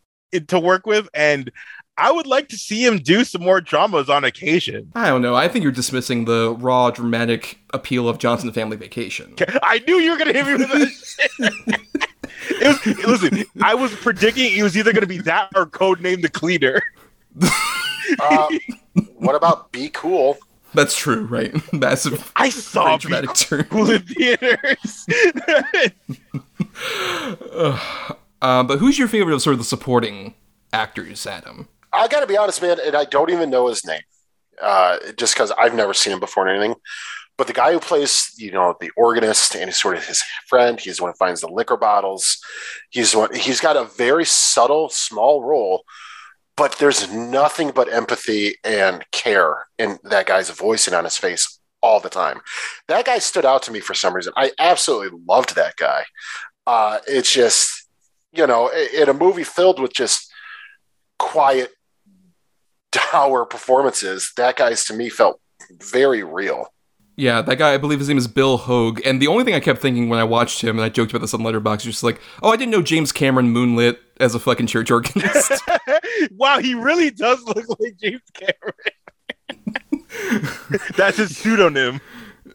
to 0.49 0.61
work 0.61 0.87
with, 0.87 1.09
and 1.15 1.51
I 1.99 2.13
would 2.13 2.27
like 2.29 2.49
to 2.51 2.57
see 2.57 2.85
him 2.85 2.99
do 2.99 3.25
some 3.25 3.43
more 3.43 3.61
dramas 3.61 4.09
on 4.09 4.23
occasion. 4.25 4.93
I 4.95 5.09
don't 5.09 5.21
know. 5.21 5.35
I 5.35 5.49
think 5.49 5.65
you're 5.65 5.73
dismissing 5.73 6.25
the 6.25 6.55
raw, 6.59 6.91
dramatic 6.91 7.59
appeal 7.75 8.09
of 8.09 8.19
Johnson 8.19 8.53
Family 8.53 8.77
Vacation. 8.77 9.35
I 9.63 9.81
knew 9.81 9.97
you 9.97 10.13
were 10.13 10.17
gonna 10.17 10.33
hit 10.33 10.47
me 10.47 10.53
with 10.53 10.69
that. 10.69 11.81
it 12.51 13.07
was, 13.07 13.23
listen, 13.23 13.45
I 13.63 13.75
was 13.75 13.93
predicting 13.97 14.57
it 14.57 14.63
was 14.63 14.77
either 14.77 14.93
gonna 14.93 15.07
be 15.07 15.19
that 15.19 15.51
or 15.57 15.67
Codename 15.67 16.23
the 16.23 16.31
Cleaner. 16.31 16.83
Uh, 18.21 18.49
what 19.17 19.35
about 19.35 19.71
Be 19.71 19.91
Cool? 19.91 20.39
That's 20.73 20.97
true, 20.97 21.27
right? 21.27 21.53
Massive. 21.75 22.33
I 22.37 22.49
saw 22.49 22.97
Be 22.97 23.03
dramatic 23.03 23.35
turn. 23.35 23.65
Cool 23.65 23.91
in 23.91 24.01
theaters. 24.03 25.07
Uh, 28.41 28.63
but 28.63 28.79
who's 28.79 28.99
your 28.99 29.09
favorite 29.09 29.35
of 29.35 29.43
sort 29.43 29.53
of 29.53 29.59
the 29.59 29.65
supporting 29.65 30.33
actors, 30.73 31.27
Adam? 31.27 31.69
I 31.93 32.09
got 32.09 32.21
to 32.21 32.27
be 32.27 32.37
honest, 32.37 32.63
man, 32.63 32.79
and 32.85 32.95
I 32.95 33.05
don't 33.05 33.31
even 33.31 33.51
know 33.51 33.69
his 33.69 33.85
name, 33.85 34.03
uh, 34.61 34.99
just 35.17 35.35
because 35.35 35.53
I've 35.53 35.75
never 35.75 35.95
seen 35.95 36.13
him 36.13 36.21
before 36.21 36.47
or 36.47 36.49
anything. 36.49 36.75
But 37.37 37.47
the 37.47 37.53
guy 37.53 37.73
who 37.73 37.79
plays, 37.79 38.35
you 38.37 38.51
know, 38.51 38.75
the 38.81 38.91
organist 38.97 39.55
and 39.55 39.67
he's 39.67 39.81
sort 39.81 39.97
of 39.97 40.05
his 40.05 40.23
friend. 40.49 40.81
He's 40.81 40.97
the 40.97 41.05
one 41.05 41.13
who 41.13 41.17
finds 41.17 41.41
the 41.41 41.49
liquor 41.49 41.77
bottles. 41.77 42.39
He's 42.91 43.15
one. 43.15 43.33
He's 43.33 43.61
got 43.61 43.77
a 43.77 43.85
very 43.85 44.25
subtle, 44.25 44.89
small 44.89 45.45
role, 45.45 45.85
but 46.57 46.79
there's 46.79 47.13
nothing 47.13 47.71
but 47.73 47.93
empathy 47.93 48.57
and 48.65 49.05
care 49.13 49.67
in 49.79 49.99
that 50.03 50.27
guy's 50.27 50.51
voice 50.51 50.89
and 50.89 50.97
on 50.97 51.05
his 51.05 51.17
face 51.17 51.61
all 51.81 52.01
the 52.01 52.09
time. 52.09 52.41
That 52.89 53.07
guy 53.07 53.19
stood 53.19 53.45
out 53.45 53.63
to 53.65 53.73
me 53.73 53.79
for 53.79 53.95
some 53.95 54.15
reason. 54.15 54.33
I 54.37 54.51
absolutely 54.59 55.21
loved 55.29 55.55
that 55.55 55.77
guy. 55.77 56.05
Uh, 56.67 56.99
it's 57.07 57.33
just, 57.33 57.87
you 58.33 58.49
know, 58.49 58.69
in 58.69 59.09
a 59.09 59.15
movie 59.15 59.45
filled 59.45 59.81
with 59.81 59.93
just 59.93 60.29
quiet, 61.21 61.71
dour 63.13 63.45
performances, 63.45 64.33
that 64.37 64.57
guy's 64.57 64.85
to 64.87 64.95
me 64.95 65.09
felt 65.09 65.41
very 65.81 66.23
real. 66.23 66.73
Yeah, 67.17 67.43
that 67.43 67.57
guy, 67.57 67.75
I 67.75 67.79
believe 67.79 67.99
his 67.99 68.09
name 68.09 68.17
is 68.17 68.29
Bill 68.29 68.59
Hoag. 68.59 69.03
And 69.05 69.21
the 69.21 69.27
only 69.27 69.43
thing 69.43 69.55
I 69.55 69.61
kept 69.61 69.83
thinking 69.83 70.09
when 70.09 70.21
I 70.21 70.25
watched 70.25 70.63
him, 70.63 70.79
and 70.79 70.85
I 70.85 70.89
joked 70.89 71.11
about 71.11 71.21
this 71.21 71.35
on 71.35 71.41
Letterboxd, 71.41 71.81
just 71.81 72.05
like, 72.05 72.21
oh, 72.45 72.53
I 72.53 72.57
didn't 72.57 72.71
know 72.71 72.81
James 72.81 73.11
Cameron 73.11 73.51
moonlit 73.51 73.99
as 74.21 74.37
a 74.37 74.39
fucking 74.39 74.69
church 74.69 74.93
organist. 74.93 75.61
wow, 76.37 76.61
he 76.61 76.75
really 76.75 77.11
does 77.11 77.43
look 77.43 77.65
like 77.81 77.97
James 78.01 78.23
Cameron. 78.35 78.75
That's 80.97 81.17
his 81.17 81.37
pseudonym. 81.37 82.01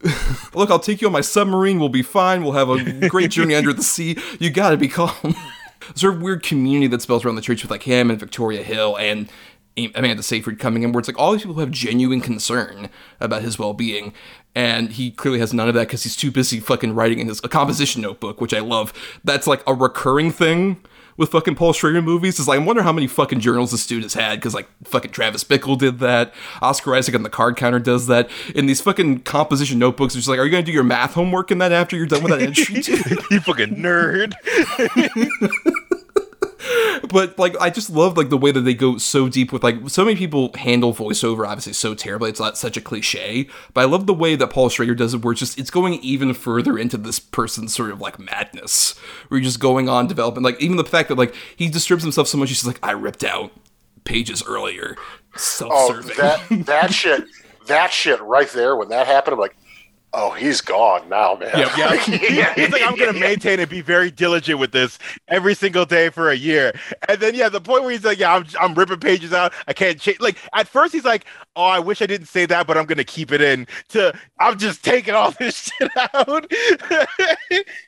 Look, 0.54 0.70
I'll 0.70 0.80
take 0.80 1.02
you 1.02 1.08
on 1.08 1.14
my 1.14 1.22
submarine. 1.22 1.80
We'll 1.80 1.90
be 1.90 2.02
fine. 2.02 2.44
We'll 2.44 2.54
have 2.54 2.70
a 2.70 3.10
great 3.10 3.32
journey 3.32 3.56
under 3.56 3.74
the 3.74 3.84
sea. 3.84 4.18
You 4.40 4.50
gotta 4.50 4.78
be 4.78 4.88
calm. 4.88 5.36
sort 5.96 6.16
of 6.16 6.22
weird 6.22 6.44
community 6.44 6.88
that's 6.88 7.06
built 7.06 7.26
around 7.26 7.36
the 7.36 7.42
church 7.42 7.64
with 7.64 7.72
like 7.72 7.84
him 7.84 8.10
and 8.10 8.20
Victoria 8.20 8.64
Hill 8.64 8.98
and 8.98 9.30
Amanda 9.78 10.24
Seyfried 10.24 10.60
coming 10.60 10.84
in, 10.84 10.92
where 10.92 11.00
it's 11.00 11.08
like 11.08 11.20
all 11.20 11.32
these 11.32 11.42
people 11.42 11.60
have 11.60 11.72
genuine 11.72 12.22
concern 12.22 12.90
about 13.20 13.42
his 13.42 13.58
well 13.58 13.74
being. 13.74 14.14
And 14.56 14.92
he 14.92 15.10
clearly 15.10 15.40
has 15.40 15.54
none 15.54 15.68
of 15.68 15.74
that 15.74 15.88
because 15.88 16.04
he's 16.04 16.16
too 16.16 16.30
busy 16.30 16.60
fucking 16.60 16.94
writing 16.94 17.20
in 17.20 17.28
his 17.28 17.42
a 17.44 17.50
composition 17.50 18.02
notebook, 18.02 18.40
which 18.40 18.54
I 18.54 18.60
love. 18.60 18.94
That's 19.24 19.48
like 19.48 19.64
a 19.66 19.74
recurring 19.74 20.32
thing 20.32 20.84
with 21.18 21.30
fucking 21.30 21.56
Paul 21.56 21.74
Schrader 21.74 22.02
movies. 22.02 22.40
Is 22.40 22.48
like, 22.48 22.60
I 22.60 22.64
wonder 22.64 22.84
how 22.84 22.92
many 22.92 23.08
fucking 23.08 23.40
journals 23.40 23.72
this 23.72 23.88
dude 23.88 24.04
has 24.04 24.14
had 24.14 24.40
because 24.40 24.54
like 24.54 24.68
fucking 24.84 25.12
Travis 25.12 25.44
Bickle 25.44 25.78
did 25.78 26.00
that. 26.00 26.34
Oscar 26.62 26.96
Isaac 26.96 27.16
on 27.16 27.24
the 27.24 27.30
card 27.30 27.58
counter 27.58 27.80
does 27.80 28.08
that. 28.08 28.30
In 28.54 28.68
these 28.68 28.82
fucking 28.82 29.22
composition 29.22 29.80
notebooks, 29.80 30.14
it's 30.14 30.26
just 30.26 30.30
like, 30.30 30.40
are 30.40 30.46
you 30.46 30.52
gonna 30.52 30.64
do 30.64 30.72
your 30.72 30.84
math 30.84 31.14
homework 31.14 31.50
in 31.50 31.58
that 31.58 31.72
after 31.72 31.98
you're 31.98 32.06
done 32.06 32.24
with 32.24 32.32
that 32.32 32.42
entry? 32.42 32.76
you 33.32 33.40
fucking 33.40 33.76
nerd. 33.76 34.34
but 37.10 37.38
like 37.38 37.56
I 37.60 37.70
just 37.70 37.90
love 37.90 38.18
like 38.18 38.30
the 38.30 38.38
way 38.38 38.52
that 38.52 38.62
they 38.62 38.74
go 38.74 38.98
so 38.98 39.30
deep 39.30 39.52
with 39.52 39.64
like 39.64 39.90
so 39.90 40.06
many 40.06 40.16
people 40.18 40.52
handle 40.56 40.94
voiceover 40.94 41.48
obviously 41.48 41.74
so 41.74 41.94
terribly. 41.96 42.30
It's 42.30 42.40
not 42.40 42.58
such 42.58 42.78
a 42.78 42.82
cliche. 42.82 43.48
But 43.74 43.82
I 43.82 43.86
love 43.86 44.06
the 44.08 44.14
way 44.14 44.36
that 44.36 44.50
Paul 44.50 44.70
Schrader 44.70 44.96
does 44.96 45.14
it 45.14 45.24
where 45.24 45.32
it's 45.34 45.40
just 45.40 45.60
it's 45.60 45.70
going 45.70 45.96
even 45.96 46.34
further 46.34 46.78
into 46.78 46.98
this 46.98 47.20
person's 47.20 47.74
sort 47.76 47.92
of 47.92 48.02
like 48.02 48.20
madness. 48.20 48.98
Where 49.28 49.40
you're 49.40 49.46
just 49.46 49.60
going 49.60 49.90
on 49.90 50.08
developing 50.08 50.44
like 50.44 50.62
even 50.62 50.78
the 50.78 50.84
fact 50.84 51.10
that 51.10 51.18
like 51.18 51.36
he 51.56 51.70
disturbs 51.70 52.04
himself 52.04 52.28
so 52.28 52.38
much 52.38 52.50
he's 52.50 52.66
like 52.66 52.80
I 52.84 52.92
ripped 52.92 53.24
out 53.24 53.52
pages 54.04 54.44
earlier. 54.48 54.96
Oh, 54.98 55.38
Self-serving. 55.38 56.16
oh 56.20 56.22
that 56.22 56.66
that 56.66 56.94
shit 56.94 57.24
that 57.68 57.92
shit 57.92 58.22
right 58.22 58.50
there 58.50 58.76
when 58.76 58.90
that 58.90 59.08
happened 59.08 59.34
I'm 59.36 59.40
like 59.40 59.56
oh, 60.14 60.32
he's 60.32 60.62
gone 60.62 61.08
now, 61.10 61.36
man. 61.36 61.52
Yep. 61.58 61.72
Yeah, 61.78 61.94
yeah. 62.30 62.54
He's 62.54 62.70
like, 62.70 62.84
I'm 62.84 62.96
going 62.96 63.14
to 63.14 63.20
maintain 63.20 63.60
and 63.60 63.70
be 63.70 63.82
very 63.82 64.12
diligent 64.12 64.60
with 64.60 64.72
this 64.72 65.00
every 65.28 65.56
single 65.56 65.86
day 65.86 66.10
for 66.10 66.30
a 66.30 66.36
year. 66.36 66.74
And 67.08 67.20
then, 67.20 67.34
yeah, 67.36 67.50
the 67.50 67.62
point 67.62 67.84
where 67.84 67.92
he's 67.92 68.06
like, 68.06 68.20
yeah, 68.20 68.36
I'm, 68.36 68.46
I'm 68.60 68.76
ripping 68.76 69.00
pages 69.00 69.34
out. 69.34 69.54
I 69.68 69.74
can't 69.74 70.00
change. 70.00 70.20
Like, 70.20 70.38
at 70.54 70.68
first, 70.68 70.94
he's 70.94 71.06
like, 71.06 71.26
oh, 71.56 71.64
I 71.64 71.80
wish 71.80 72.02
I 72.02 72.06
didn't 72.06 72.28
say 72.28 72.46
that, 72.46 72.68
but 72.68 72.78
I'm 72.78 72.86
going 72.86 72.98
to 72.98 73.04
keep 73.04 73.32
it 73.32 73.42
in. 73.42 73.68
To, 73.90 74.14
I'm 74.40 74.58
just 74.58 74.84
taking 74.84 75.14
all 75.14 75.32
this 75.40 75.72
shit 75.72 75.92
out. 75.96 76.52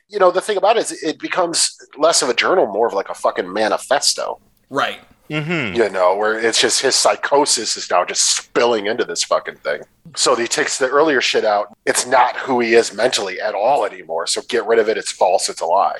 you 0.08 0.18
know, 0.18 0.30
the 0.30 0.40
thing 0.40 0.56
about 0.56 0.76
it 0.76 0.90
is 0.90 1.02
it 1.02 1.18
becomes 1.18 1.76
less 1.96 2.22
of 2.22 2.28
a 2.28 2.34
journal, 2.34 2.66
more 2.66 2.86
of 2.86 2.92
like 2.92 3.08
a 3.08 3.14
fucking 3.14 3.52
manifesto. 3.52 4.40
Right. 4.68 5.00
Mm-hmm. 5.28 5.76
You 5.76 5.90
know, 5.90 6.16
where 6.16 6.38
it's 6.38 6.60
just 6.60 6.82
his 6.82 6.94
psychosis 6.94 7.76
is 7.76 7.90
now 7.90 8.04
just 8.04 8.36
spilling 8.36 8.86
into 8.86 9.04
this 9.04 9.24
fucking 9.24 9.56
thing. 9.56 9.82
So 10.14 10.36
he 10.36 10.46
takes 10.46 10.78
the 10.78 10.88
earlier 10.88 11.20
shit 11.20 11.44
out. 11.44 11.76
It's 11.84 12.06
not 12.06 12.36
who 12.36 12.60
he 12.60 12.74
is 12.74 12.94
mentally 12.94 13.40
at 13.40 13.54
all 13.54 13.84
anymore. 13.84 14.26
So 14.26 14.42
get 14.42 14.66
rid 14.66 14.78
of 14.78 14.88
it. 14.88 14.96
It's 14.96 15.10
false. 15.10 15.48
It's 15.48 15.60
a 15.60 15.66
lie. 15.66 15.98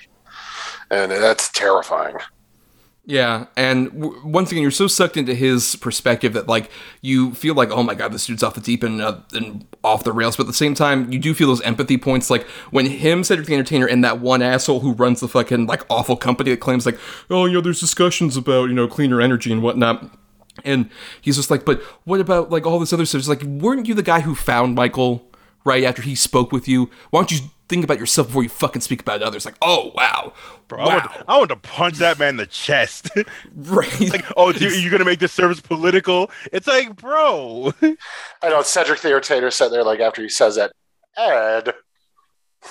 And 0.90 1.10
that's 1.10 1.50
terrifying. 1.50 2.16
Yeah, 3.08 3.46
and 3.56 3.92
w- 3.92 4.20
once 4.26 4.50
again, 4.50 4.62
you're 4.62 4.72
so 4.72 4.88
sucked 4.88 5.16
into 5.16 5.32
his 5.32 5.76
perspective 5.76 6.32
that 6.32 6.48
like 6.48 6.72
you 7.02 7.34
feel 7.34 7.54
like, 7.54 7.70
oh 7.70 7.84
my 7.84 7.94
god, 7.94 8.12
this 8.12 8.26
dude's 8.26 8.42
off 8.42 8.56
the 8.56 8.60
deep 8.60 8.82
end 8.82 9.00
uh, 9.00 9.20
and 9.32 9.64
off 9.84 10.02
the 10.02 10.12
rails. 10.12 10.36
But 10.36 10.42
at 10.42 10.46
the 10.48 10.52
same 10.54 10.74
time, 10.74 11.12
you 11.12 11.20
do 11.20 11.32
feel 11.32 11.46
those 11.46 11.60
empathy 11.60 11.98
points, 11.98 12.30
like 12.30 12.42
when 12.72 12.86
him, 12.86 13.22
Cedric 13.22 13.46
the 13.46 13.54
Entertainer, 13.54 13.86
and 13.86 14.02
that 14.02 14.18
one 14.18 14.42
asshole 14.42 14.80
who 14.80 14.92
runs 14.92 15.20
the 15.20 15.28
fucking 15.28 15.66
like 15.66 15.84
awful 15.88 16.16
company 16.16 16.50
that 16.50 16.58
claims 16.58 16.84
like, 16.84 16.98
oh, 17.30 17.46
you 17.46 17.52
know, 17.52 17.60
there's 17.60 17.78
discussions 17.78 18.36
about 18.36 18.64
you 18.64 18.74
know 18.74 18.88
cleaner 18.88 19.20
energy 19.20 19.52
and 19.52 19.62
whatnot. 19.62 20.10
And 20.64 20.90
he's 21.20 21.36
just 21.36 21.50
like, 21.50 21.64
but 21.64 21.80
what 22.04 22.18
about 22.18 22.50
like 22.50 22.66
all 22.66 22.80
this 22.80 22.92
other 22.92 23.06
stuff? 23.06 23.20
It's 23.20 23.28
like, 23.28 23.42
weren't 23.44 23.86
you 23.86 23.94
the 23.94 24.02
guy 24.02 24.20
who 24.20 24.34
found 24.34 24.74
Michael 24.74 25.30
right 25.66 25.84
after 25.84 26.00
he 26.00 26.14
spoke 26.14 26.52
with 26.52 26.66
you? 26.66 26.88
Why 27.10 27.20
don't 27.20 27.32
you 27.32 27.40
think 27.68 27.84
about 27.84 27.98
yourself 27.98 28.28
before 28.28 28.44
you 28.44 28.48
fucking 28.48 28.80
speak 28.80 29.02
about 29.02 29.22
others? 29.22 29.44
Like, 29.44 29.56
oh 29.60 29.92
wow, 29.94 30.32
Bro, 30.68 30.78
wow. 30.78 30.86
I, 30.86 30.94
want, 30.94 31.24
I 31.28 31.38
want 31.38 31.50
to 31.50 31.56
punch 31.56 31.96
that 31.96 32.18
man 32.18 32.30
in 32.30 32.36
the 32.36 32.46
chest. 32.46 33.10
right? 33.54 34.00
like, 34.00 34.24
oh, 34.36 34.52
dude, 34.52 34.72
are 34.72 34.74
you 34.78 34.90
gonna 34.90 35.04
make 35.04 35.18
this 35.18 35.32
service 35.32 35.60
political? 35.60 36.30
It's 36.52 36.66
like, 36.66 36.96
bro. 36.96 37.72
I 37.82 38.48
know 38.48 38.62
Cedric 38.62 39.00
the 39.00 39.08
Entertainer 39.08 39.50
sat 39.50 39.70
there 39.70 39.84
like 39.84 40.00
after 40.00 40.22
he 40.22 40.28
says 40.28 40.56
that, 40.56 40.72
Ed. 41.18 41.74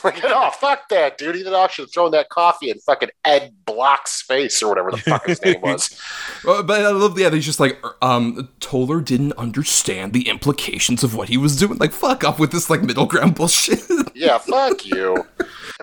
Like, 0.03 0.19
oh, 0.23 0.51
fuck 0.51 0.89
that, 0.89 1.17
dude. 1.17 1.35
He 1.35 1.43
did 1.43 1.53
actually 1.53 1.87
throw 1.87 2.09
that 2.09 2.29
coffee 2.29 2.69
in 2.69 2.79
fucking 2.79 3.09
Ed 3.23 3.53
Balq's 3.65 4.21
face 4.21 4.61
or 4.61 4.69
whatever 4.69 4.91
the 4.91 4.97
fuck 4.97 5.25
his 5.25 5.41
name 5.41 5.61
was. 5.63 5.99
Well, 6.43 6.63
but 6.63 6.81
I 6.81 6.89
love, 6.89 7.17
yeah, 7.17 7.29
he's 7.29 7.45
just 7.45 7.59
like, 7.59 7.81
um, 8.01 8.49
Toller 8.59 8.99
didn't 9.01 9.33
understand 9.33 10.13
the 10.13 10.27
implications 10.27 11.03
of 11.03 11.15
what 11.15 11.29
he 11.29 11.37
was 11.37 11.55
doing. 11.55 11.77
Like, 11.77 11.91
fuck 11.91 12.23
off 12.23 12.39
with 12.39 12.51
this, 12.51 12.69
like, 12.69 12.81
middle 12.81 13.05
ground 13.05 13.35
bullshit. 13.35 13.79
yeah, 14.15 14.37
fuck 14.37 14.85
you. 14.85 15.25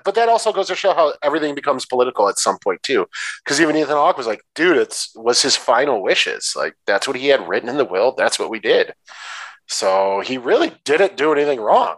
But 0.05 0.15
that 0.15 0.29
also 0.29 0.53
goes 0.53 0.69
to 0.69 0.75
show 0.77 0.95
how 0.95 1.15
everything 1.23 1.55
becomes 1.55 1.87
political 1.87 2.29
at 2.29 2.39
some 2.39 2.59
point, 2.59 2.83
too. 2.83 3.07
Because 3.45 3.61
even 3.61 3.77
Ethan 3.77 3.97
Hawke 3.97 4.19
was 4.19 4.27
like, 4.27 4.43
dude, 4.55 4.77
it's 4.77 5.13
was 5.17 5.43
his 5.43 5.57
final 5.57 6.03
wishes. 6.03 6.55
Like, 6.57 6.75
that's 6.87 7.09
what 7.09 7.17
he 7.17 7.29
had 7.29 7.49
written 7.49 7.69
in 7.69 7.77
the 7.77 7.85
will. 7.85 8.13
That's 8.13 8.39
what 8.39 8.51
we 8.51 8.59
did. 8.59 8.95
So 9.69 10.21
he 10.21 10.39
really 10.39 10.73
didn't 10.85 11.17
do 11.17 11.33
anything 11.33 11.61
wrong. 11.61 11.97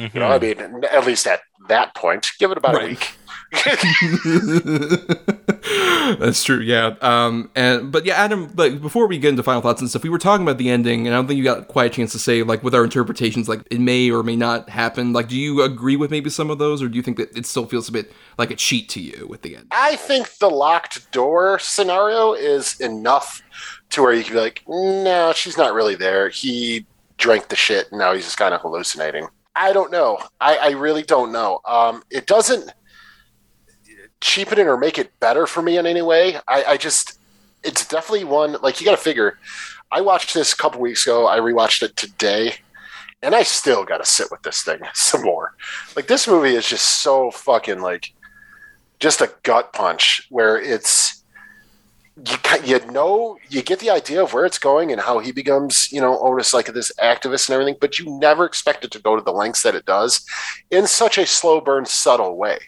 Mm-hmm. 0.00 0.16
You 0.16 0.22
know, 0.22 0.30
I 0.30 0.38
mean, 0.38 0.84
at 0.90 1.06
least 1.06 1.26
at 1.26 1.40
that 1.68 1.94
point, 1.94 2.26
give 2.38 2.50
it 2.50 2.58
about 2.58 2.74
right. 2.74 2.84
a 2.84 2.88
week. 2.88 3.12
That's 6.18 6.44
true, 6.44 6.60
yeah. 6.60 6.94
Um, 7.00 7.50
and 7.54 7.92
but 7.92 8.06
yeah, 8.06 8.14
Adam. 8.14 8.52
Like 8.54 8.80
before 8.80 9.06
we 9.06 9.18
get 9.18 9.30
into 9.30 9.42
final 9.42 9.60
thoughts 9.60 9.80
and 9.80 9.90
stuff, 9.90 10.02
we 10.02 10.08
were 10.08 10.18
talking 10.18 10.46
about 10.46 10.58
the 10.58 10.70
ending, 10.70 11.06
and 11.06 11.14
I 11.14 11.18
don't 11.18 11.26
think 11.26 11.38
you 11.38 11.44
got 11.44 11.68
quite 11.68 11.92
a 11.92 11.94
chance 11.94 12.12
to 12.12 12.18
say 12.18 12.42
like 12.42 12.62
with 12.62 12.74
our 12.74 12.84
interpretations, 12.84 13.48
like 13.48 13.62
it 13.70 13.80
may 13.80 14.10
or 14.10 14.22
may 14.22 14.36
not 14.36 14.70
happen. 14.70 15.12
Like, 15.12 15.28
do 15.28 15.36
you 15.36 15.62
agree 15.62 15.96
with 15.96 16.10
maybe 16.10 16.30
some 16.30 16.48
of 16.48 16.58
those, 16.58 16.82
or 16.82 16.88
do 16.88 16.96
you 16.96 17.02
think 17.02 17.16
that 17.16 17.36
it 17.36 17.44
still 17.44 17.66
feels 17.66 17.88
a 17.88 17.92
bit 17.92 18.12
like 18.38 18.50
a 18.50 18.56
cheat 18.56 18.88
to 18.90 19.00
you 19.00 19.26
with 19.28 19.42
the 19.42 19.56
end? 19.56 19.66
I 19.72 19.96
think 19.96 20.38
the 20.38 20.48
locked 20.48 21.10
door 21.10 21.58
scenario 21.58 22.32
is 22.32 22.80
enough 22.80 23.42
to 23.90 24.02
where 24.02 24.12
you 24.12 24.22
can 24.22 24.34
be 24.34 24.40
like, 24.40 24.62
no, 24.68 25.32
she's 25.34 25.58
not 25.58 25.74
really 25.74 25.96
there. 25.96 26.28
He 26.28 26.86
drank 27.18 27.48
the 27.48 27.56
shit, 27.56 27.90
and 27.90 27.98
now 27.98 28.14
he's 28.14 28.24
just 28.24 28.38
kind 28.38 28.54
of 28.54 28.60
hallucinating. 28.60 29.26
I 29.60 29.74
don't 29.74 29.92
know. 29.92 30.18
I, 30.40 30.56
I 30.56 30.70
really 30.70 31.02
don't 31.02 31.32
know. 31.32 31.60
Um, 31.66 32.02
it 32.10 32.26
doesn't 32.26 32.72
cheapen 34.22 34.58
it 34.58 34.66
or 34.66 34.78
make 34.78 34.98
it 34.98 35.20
better 35.20 35.46
for 35.46 35.60
me 35.60 35.76
in 35.76 35.86
any 35.86 36.00
way. 36.00 36.36
I, 36.48 36.64
I 36.64 36.76
just, 36.78 37.18
it's 37.62 37.86
definitely 37.86 38.24
one 38.24 38.56
like 38.62 38.80
you 38.80 38.86
got 38.86 38.92
to 38.92 38.96
figure. 38.96 39.38
I 39.92 40.00
watched 40.00 40.32
this 40.32 40.54
a 40.54 40.56
couple 40.56 40.80
weeks 40.80 41.06
ago. 41.06 41.28
I 41.28 41.40
rewatched 41.40 41.82
it 41.82 41.94
today, 41.94 42.54
and 43.22 43.34
I 43.34 43.42
still 43.42 43.84
got 43.84 43.98
to 43.98 44.06
sit 44.06 44.30
with 44.30 44.40
this 44.42 44.62
thing 44.62 44.80
some 44.94 45.22
more. 45.22 45.54
Like 45.94 46.06
this 46.06 46.26
movie 46.26 46.54
is 46.54 46.66
just 46.66 47.02
so 47.02 47.30
fucking 47.30 47.80
like 47.80 48.14
just 48.98 49.20
a 49.20 49.30
gut 49.42 49.74
punch 49.74 50.26
where 50.30 50.58
it's 50.58 51.19
you 52.16 52.36
you 52.64 52.86
know 52.90 53.38
you 53.48 53.62
get 53.62 53.78
the 53.78 53.90
idea 53.90 54.22
of 54.22 54.34
where 54.34 54.44
it's 54.44 54.58
going 54.58 54.92
and 54.92 55.00
how 55.00 55.18
he 55.20 55.32
becomes 55.32 55.90
you 55.92 56.00
know 56.00 56.18
Otis 56.18 56.52
like 56.52 56.66
this 56.66 56.92
activist 57.02 57.48
and 57.48 57.54
everything, 57.54 57.76
but 57.80 57.98
you 57.98 58.10
never 58.18 58.44
expect 58.44 58.84
it 58.84 58.90
to 58.92 58.98
go 58.98 59.16
to 59.16 59.22
the 59.22 59.32
lengths 59.32 59.62
that 59.62 59.74
it 59.74 59.86
does 59.86 60.24
in 60.70 60.86
such 60.86 61.18
a 61.18 61.26
slow 61.26 61.60
burn, 61.60 61.86
subtle 61.86 62.36
way. 62.36 62.58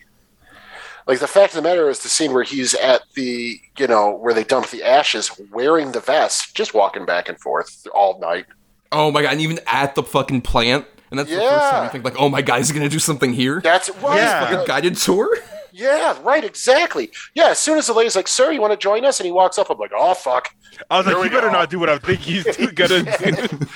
Like 1.06 1.18
the 1.18 1.26
fact 1.26 1.52
of 1.52 1.62
the 1.62 1.68
matter 1.68 1.88
is 1.90 2.00
the 2.00 2.08
scene 2.08 2.32
where 2.32 2.44
he's 2.44 2.74
at 2.74 3.02
the 3.14 3.60
you 3.78 3.86
know 3.86 4.14
where 4.14 4.32
they 4.32 4.44
dump 4.44 4.70
the 4.70 4.84
ashes, 4.84 5.30
wearing 5.50 5.92
the 5.92 6.00
vest, 6.00 6.54
just 6.54 6.74
walking 6.74 7.04
back 7.04 7.28
and 7.28 7.38
forth 7.38 7.86
all 7.94 8.20
night. 8.20 8.46
Oh 8.92 9.10
my 9.10 9.22
god! 9.22 9.32
And 9.32 9.40
even 9.40 9.58
at 9.66 9.94
the 9.94 10.02
fucking 10.02 10.42
plant, 10.42 10.86
and 11.10 11.18
that's 11.18 11.30
the 11.30 11.36
first 11.36 11.70
time 11.70 11.84
you 11.84 11.90
think 11.90 12.04
like, 12.04 12.18
oh 12.18 12.28
my 12.28 12.42
god, 12.42 12.60
is 12.60 12.68
he 12.68 12.74
gonna 12.74 12.88
do 12.88 13.00
something 13.00 13.32
here? 13.32 13.60
That's 13.60 13.90
right. 13.96 14.18
Yeah. 14.18 14.44
Like 14.44 14.64
a 14.64 14.66
guided 14.66 14.96
tour. 14.96 15.36
Yeah, 15.72 16.18
right, 16.22 16.44
exactly. 16.44 17.10
Yeah, 17.34 17.48
as 17.48 17.58
soon 17.58 17.78
as 17.78 17.86
the 17.86 17.94
lady's 17.94 18.14
like, 18.14 18.28
"Sir, 18.28 18.52
you 18.52 18.60
want 18.60 18.72
to 18.72 18.76
join 18.76 19.04
us?" 19.04 19.18
and 19.20 19.26
he 19.26 19.32
walks 19.32 19.58
up, 19.58 19.70
I'm 19.70 19.78
like, 19.78 19.90
"Oh 19.96 20.14
fuck, 20.14 20.54
I 20.90 20.98
was 20.98 21.06
Here 21.06 21.14
like, 21.14 21.22
we 21.24 21.28
you 21.28 21.34
better 21.34 21.48
go. 21.48 21.52
not 21.54 21.70
do 21.70 21.78
what 21.80 21.88
I 21.88 21.98
think 21.98 22.20
he's 22.20 22.44
gonna 22.74 23.02
do. 23.02 23.66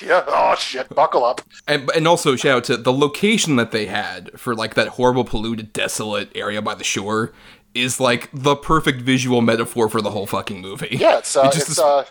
yeah, 0.06 0.22
oh 0.26 0.54
shit, 0.56 0.88
buckle 0.94 1.24
up." 1.24 1.40
And, 1.66 1.90
and 1.94 2.06
also 2.06 2.36
shout 2.36 2.56
out 2.58 2.64
to 2.64 2.76
the 2.76 2.92
location 2.92 3.56
that 3.56 3.70
they 3.70 3.86
had 3.86 4.38
for 4.38 4.54
like 4.54 4.74
that 4.74 4.88
horrible 4.88 5.24
polluted 5.24 5.72
desolate 5.72 6.30
area 6.34 6.60
by 6.60 6.74
the 6.74 6.84
shore 6.84 7.32
is 7.74 8.00
like 8.00 8.28
the 8.32 8.56
perfect 8.56 9.02
visual 9.02 9.40
metaphor 9.42 9.88
for 9.88 10.00
the 10.00 10.10
whole 10.10 10.26
fucking 10.26 10.60
movie. 10.60 10.88
Yeah, 10.98 11.18
it's 11.18 11.36
uh, 11.36 11.42
It 11.42 11.52
just 11.52 11.56
it's 11.62 11.70
is- 11.70 11.78
uh, 11.78 12.04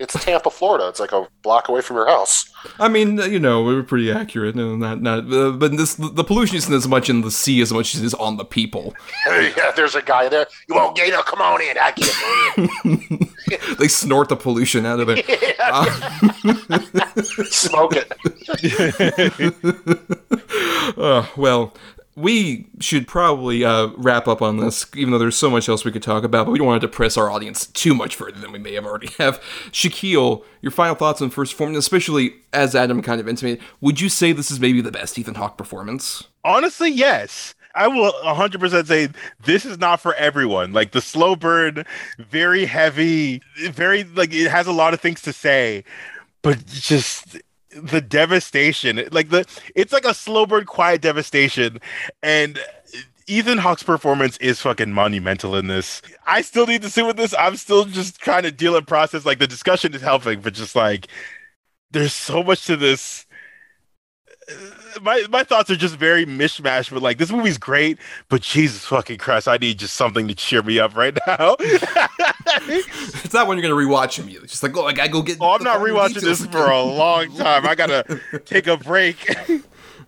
it's 0.00 0.24
Tampa, 0.24 0.50
Florida. 0.50 0.88
It's 0.88 0.98
like 0.98 1.12
a 1.12 1.28
block 1.42 1.68
away 1.68 1.82
from 1.82 1.96
your 1.96 2.08
house. 2.08 2.50
I 2.78 2.88
mean, 2.88 3.20
uh, 3.20 3.26
you 3.26 3.38
know, 3.38 3.62
we 3.62 3.74
were 3.74 3.82
pretty 3.82 4.10
accurate. 4.10 4.56
No, 4.56 4.74
not 4.74 5.02
not. 5.02 5.30
Uh, 5.30 5.52
but 5.52 5.76
this 5.76 5.94
the 5.94 6.24
pollution 6.24 6.56
isn't 6.56 6.72
as 6.72 6.88
much 6.88 7.10
in 7.10 7.20
the 7.20 7.30
sea 7.30 7.60
as 7.60 7.70
much 7.70 7.94
as 7.94 8.00
it 8.00 8.06
is 8.06 8.14
on 8.14 8.38
the 8.38 8.44
people. 8.44 8.94
yeah, 9.26 9.70
there's 9.76 9.94
a 9.94 10.02
guy 10.02 10.28
there. 10.28 10.46
You 10.68 10.74
won't 10.74 10.96
Gator, 10.96 11.18
come 11.18 11.42
on 11.42 11.60
in. 11.60 11.76
I 11.78 11.92
can't 11.92 13.76
they 13.78 13.88
snort 13.88 14.30
the 14.30 14.36
pollution 14.36 14.86
out 14.86 15.00
of 15.00 15.10
it. 15.10 15.26
smoke 17.52 17.92
it. 17.94 18.10
Uh, 20.96 21.26
well, 21.36 21.74
we 22.16 22.66
should 22.80 23.06
probably 23.06 23.64
uh, 23.64 23.88
wrap 23.96 24.26
up 24.26 24.42
on 24.42 24.58
this, 24.58 24.86
even 24.94 25.12
though 25.12 25.18
there's 25.18 25.36
so 25.36 25.48
much 25.48 25.68
else 25.68 25.84
we 25.84 25.92
could 25.92 26.02
talk 26.02 26.24
about. 26.24 26.46
But 26.46 26.52
we 26.52 26.58
don't 26.58 26.66
want 26.66 26.80
to 26.80 26.86
depress 26.86 27.16
our 27.16 27.30
audience 27.30 27.66
too 27.66 27.94
much 27.94 28.16
further 28.16 28.38
than 28.38 28.52
we 28.52 28.58
may 28.58 28.74
have 28.74 28.84
already 28.84 29.08
have. 29.18 29.40
Shakyl, 29.70 30.44
your 30.60 30.72
final 30.72 30.94
thoughts 30.94 31.22
on 31.22 31.30
first 31.30 31.52
performance, 31.52 31.78
especially 31.78 32.34
as 32.52 32.74
Adam 32.74 33.02
kind 33.02 33.20
of 33.20 33.28
intimated. 33.28 33.64
Would 33.80 34.00
you 34.00 34.08
say 34.08 34.32
this 34.32 34.50
is 34.50 34.60
maybe 34.60 34.80
the 34.80 34.92
best 34.92 35.18
Ethan 35.18 35.36
Hawke 35.36 35.56
performance? 35.56 36.24
Honestly, 36.44 36.90
yes. 36.90 37.54
I 37.74 37.86
will 37.86 38.12
100% 38.24 38.86
say 38.86 39.08
this 39.44 39.64
is 39.64 39.78
not 39.78 40.00
for 40.00 40.14
everyone. 40.14 40.72
Like 40.72 40.90
the 40.90 41.00
slow 41.00 41.36
burn, 41.36 41.84
very 42.18 42.64
heavy, 42.64 43.42
very 43.70 44.02
like 44.02 44.32
it 44.32 44.50
has 44.50 44.66
a 44.66 44.72
lot 44.72 44.92
of 44.92 45.00
things 45.00 45.22
to 45.22 45.32
say, 45.32 45.84
but 46.42 46.66
just 46.66 47.40
the 47.70 48.00
devastation. 48.00 49.08
Like 49.12 49.30
the 49.30 49.46
it's 49.74 49.92
like 49.92 50.04
a 50.04 50.14
slow 50.14 50.46
burn, 50.46 50.64
quiet 50.64 51.02
devastation, 51.02 51.80
and 52.22 52.58
Ethan 53.26 53.58
Hawke's 53.58 53.82
performance 53.82 54.36
is 54.38 54.60
fucking 54.60 54.92
monumental 54.92 55.54
in 55.56 55.68
this. 55.68 56.02
I 56.26 56.42
still 56.42 56.66
need 56.66 56.82
to 56.82 56.90
sit 56.90 57.06
with 57.06 57.16
this. 57.16 57.34
I'm 57.38 57.56
still 57.56 57.84
just 57.84 58.20
trying 58.20 58.42
to 58.42 58.50
deal 58.50 58.76
and 58.76 58.86
process. 58.86 59.24
Like 59.24 59.38
the 59.38 59.46
discussion 59.46 59.94
is 59.94 60.02
helping, 60.02 60.40
but 60.40 60.54
just 60.54 60.74
like 60.74 61.06
there's 61.90 62.12
so 62.12 62.42
much 62.42 62.66
to 62.66 62.76
this 62.76 63.26
my 65.02 65.24
my 65.30 65.44
thoughts 65.44 65.70
are 65.70 65.76
just 65.76 65.96
very 65.96 66.26
mishmash, 66.26 66.90
but 66.92 67.02
like 67.02 67.18
this 67.18 67.30
movie's 67.30 67.58
great, 67.58 67.98
but 68.28 68.42
Jesus 68.42 68.84
fucking 68.84 69.18
Christ, 69.18 69.48
I 69.48 69.56
need 69.56 69.78
just 69.78 69.94
something 69.94 70.28
to 70.28 70.34
cheer 70.34 70.62
me 70.62 70.78
up 70.78 70.96
right 70.96 71.16
now. 71.26 71.56
It's 72.52 73.32
not 73.32 73.46
when 73.46 73.58
you're 73.58 73.62
gonna 73.62 73.80
rewatch 73.80 74.18
immediately. 74.18 74.44
It's 74.44 74.54
just 74.54 74.62
like, 74.62 74.76
oh, 74.76 74.84
I 74.84 74.92
gotta 74.92 75.10
go 75.10 75.22
get. 75.22 75.38
oh, 75.40 75.50
I'm 75.54 75.62
not 75.62 75.80
rewatching 75.80 76.20
this 76.20 76.44
for 76.46 76.68
a 76.70 76.82
long 76.82 77.32
time. 77.36 77.64
I 77.64 77.74
gotta 77.76 78.20
take 78.44 78.66
a 78.66 78.76
break. 78.76 79.16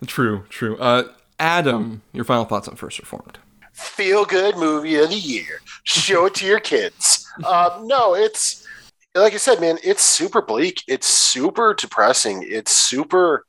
True, 0.07 0.45
true. 0.49 0.77
Uh, 0.79 1.05
Adam, 1.39 2.03
your 2.13 2.25
final 2.25 2.45
thoughts 2.45 2.67
on 2.67 2.75
First 2.75 2.99
Reformed? 2.99 3.39
Feel 3.73 4.25
good 4.25 4.57
movie 4.57 4.97
of 4.97 5.11
the 5.11 5.17
year. 5.17 5.61
Show 5.85 6.27
it 6.27 6.35
to 6.37 6.47
your 6.47 6.59
kids. 6.61 7.27
Um, 7.47 7.87
no, 7.87 8.15
it's 8.15 8.67
like 9.15 9.35
I 9.35 9.39
said, 9.39 9.61
man. 9.61 9.79
It's 9.85 10.03
super 10.03 10.43
bleak. 10.43 10.83
It's 10.89 11.07
super 11.07 11.75
depressing. 11.75 12.45
It's 12.47 12.77
super 12.77 13.45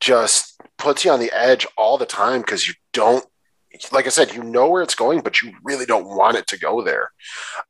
just 0.00 0.57
puts 0.78 1.04
you 1.04 1.10
on 1.10 1.20
the 1.20 1.32
edge 1.32 1.66
all 1.76 1.98
the 1.98 2.06
time 2.06 2.40
because 2.40 2.66
you 2.66 2.74
don't 2.92 3.24
like 3.92 4.06
I 4.06 4.10
said, 4.10 4.34
you 4.34 4.42
know 4.42 4.68
where 4.70 4.82
it's 4.82 4.94
going, 4.94 5.20
but 5.20 5.42
you 5.42 5.52
really 5.62 5.86
don't 5.86 6.08
want 6.08 6.36
it 6.36 6.46
to 6.48 6.58
go 6.58 6.82
there. 6.82 7.10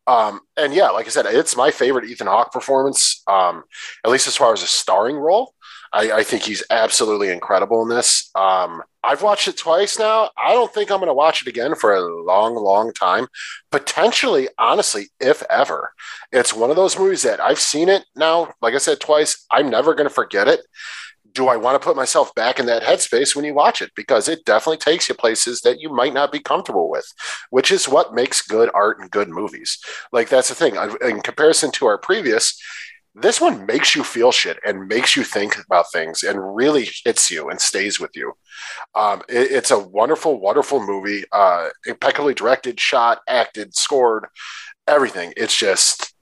Um, 0.07 0.41
and 0.57 0.73
yeah, 0.73 0.89
like 0.91 1.07
I 1.07 1.11
said, 1.11 1.27
it's 1.27 1.57
my 1.57 1.71
favorite 1.71 2.05
Ethan 2.05 2.29
Hawke 2.29 2.53
performance, 2.53 3.23
um, 3.27 3.65
at 4.05 4.11
least 4.11 4.27
as 4.27 4.37
far 4.37 4.53
as 4.53 4.63
a 4.63 4.67
starring 4.67 5.17
role. 5.17 5.55
I, 5.93 6.13
I 6.13 6.23
think 6.23 6.43
he's 6.43 6.63
absolutely 6.71 7.31
incredible 7.31 7.83
in 7.83 7.89
this. 7.89 8.31
Um, 8.35 8.83
I've 9.03 9.23
watched 9.23 9.49
it 9.49 9.57
twice 9.57 9.99
now. 9.99 10.31
I 10.37 10.53
don't 10.53 10.73
think 10.73 10.91
I'm 10.91 10.99
going 10.99 11.09
to 11.09 11.15
watch 11.15 11.41
it 11.41 11.49
again 11.49 11.75
for 11.75 11.95
a 11.95 12.25
long, 12.25 12.55
long 12.55 12.93
time. 12.93 13.27
Potentially, 13.71 14.49
honestly, 14.59 15.07
if 15.19 15.43
ever. 15.49 15.93
It's 16.31 16.53
one 16.53 16.69
of 16.69 16.77
those 16.77 16.99
movies 16.99 17.23
that 17.23 17.41
I've 17.41 17.59
seen 17.59 17.89
it 17.89 18.05
now, 18.15 18.53
like 18.61 18.75
I 18.75 18.79
said, 18.79 19.01
twice. 19.01 19.47
I'm 19.51 19.71
never 19.71 19.95
going 19.95 20.09
to 20.09 20.15
forget 20.15 20.47
it 20.47 20.61
do 21.33 21.49
I 21.49 21.57
want 21.57 21.81
to 21.81 21.85
put 21.85 21.97
myself 21.97 22.35
back 22.35 22.59
in 22.59 22.67
that 22.67 22.83
headspace 22.83 23.35
when 23.37 23.45
you 23.45 23.55
watch 23.55 23.83
it? 23.83 23.91
Because 23.95 24.29
it 24.29 24.45
definitely 24.45 24.79
takes 24.79 25.09
you 25.09 25.15
places 25.15 25.61
that 25.63 25.81
you 25.81 25.91
might 25.91 26.15
not 26.15 26.33
be 26.33 26.41
comfortable 26.41 26.89
with, 26.89 27.07
which 27.51 27.71
is 27.71 27.89
what 27.89 28.15
makes 28.15 28.43
good 28.43 28.71
art 28.75 28.99
and 29.01 29.11
good 29.11 29.29
movies. 29.29 29.79
Like 30.13 30.29
that's 30.29 30.49
the 30.49 30.55
thing. 30.55 30.77
In 31.03 31.21
comparison 31.21 31.71
to 31.73 31.87
our 31.87 31.99
previous, 31.99 32.61
this 33.15 33.41
one 33.41 33.67
makes 33.67 33.95
you 33.97 34.05
feel 34.05 34.31
shit 34.31 34.59
and 34.65 34.87
makes 34.87 35.17
you 35.17 35.25
think 35.25 35.57
about 35.65 35.91
things 35.93 36.23
and 36.23 36.55
really 36.57 36.89
hits 37.05 37.31
you 37.31 37.49
and 37.49 37.61
stays 37.61 37.99
with 37.99 38.11
you. 38.15 38.33
Um, 38.95 39.23
it- 39.29 39.51
it's 39.51 39.71
a 39.71 39.79
wonderful, 39.79 40.41
wonderful 40.41 40.85
movie. 40.85 41.25
Uh, 41.33 41.69
impeccably 41.87 42.35
directed, 42.35 42.79
shot, 42.79 43.21
acted, 43.29 43.75
scored, 43.75 44.27
everything. 44.87 45.35
It's 45.37 45.57
just 45.57 46.15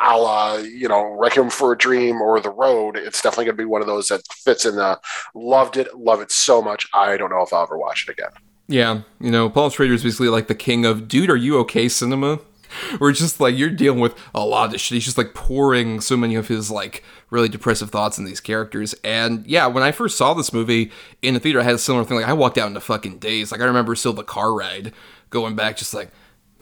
a 0.00 0.16
la, 0.18 0.56
you 0.56 0.88
know, 0.88 1.16
Requiem 1.18 1.50
for 1.50 1.72
a 1.72 1.78
Dream 1.78 2.20
or 2.20 2.40
The 2.40 2.50
Road. 2.50 2.96
It's 2.96 3.22
definitely 3.22 3.46
going 3.46 3.56
to 3.56 3.62
be 3.62 3.66
one 3.66 3.80
of 3.80 3.86
those 3.86 4.08
that 4.08 4.22
fits 4.32 4.64
in 4.64 4.76
the 4.76 5.00
loved 5.34 5.76
it, 5.76 5.96
love 5.96 6.20
it 6.20 6.30
so 6.30 6.60
much. 6.62 6.86
I 6.92 7.16
don't 7.16 7.30
know 7.30 7.42
if 7.42 7.52
I'll 7.52 7.62
ever 7.62 7.78
watch 7.78 8.06
it 8.08 8.12
again. 8.12 8.30
Yeah, 8.66 9.02
you 9.20 9.30
know, 9.30 9.50
Paul 9.50 9.70
Schrader 9.70 9.94
is 9.94 10.02
basically 10.02 10.28
like 10.28 10.46
the 10.46 10.54
king 10.54 10.86
of, 10.86 11.06
dude, 11.08 11.30
are 11.30 11.36
you 11.36 11.58
okay, 11.60 11.88
cinema? 11.88 12.40
Where 12.98 13.10
it's 13.10 13.20
just 13.20 13.40
like 13.40 13.56
you're 13.56 13.70
dealing 13.70 14.00
with 14.00 14.16
a 14.34 14.44
lot 14.44 14.74
of 14.74 14.80
shit. 14.80 14.96
He's 14.96 15.04
just 15.04 15.18
like 15.18 15.34
pouring 15.34 16.00
so 16.00 16.16
many 16.16 16.34
of 16.34 16.48
his 16.48 16.70
like 16.70 17.04
really 17.30 17.48
depressive 17.48 17.90
thoughts 17.90 18.18
in 18.18 18.24
these 18.24 18.40
characters. 18.40 18.94
And 19.04 19.46
yeah, 19.46 19.66
when 19.66 19.84
I 19.84 19.92
first 19.92 20.18
saw 20.18 20.34
this 20.34 20.52
movie 20.52 20.90
in 21.22 21.34
the 21.34 21.40
theater, 21.40 21.60
I 21.60 21.64
had 21.64 21.74
a 21.74 21.78
similar 21.78 22.04
thing. 22.04 22.16
Like 22.16 22.28
I 22.28 22.32
walked 22.32 22.58
out 22.58 22.66
in 22.66 22.68
into 22.68 22.80
fucking 22.80 23.18
daze. 23.18 23.52
Like 23.52 23.60
I 23.60 23.64
remember 23.64 23.94
still 23.94 24.12
the 24.12 24.24
car 24.24 24.52
ride 24.52 24.92
going 25.30 25.54
back, 25.54 25.76
just 25.76 25.94
like, 25.94 26.10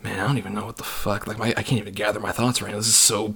man, 0.03 0.21
I 0.21 0.27
don't 0.27 0.39
even 0.39 0.55
know 0.55 0.67
what 0.67 0.77
the 0.77 0.85
fuck. 0.85 1.27
Like 1.27 1.39
my, 1.39 1.49
I 1.57 1.63
can't 1.63 1.81
even 1.81 1.95
gather 1.95 2.21
my 2.21 2.33
thoughts 2.33 2.61
right 2.63 2.71
now. 2.71 2.79
This 2.79 2.89
is 2.89 2.97
so 2.97 3.35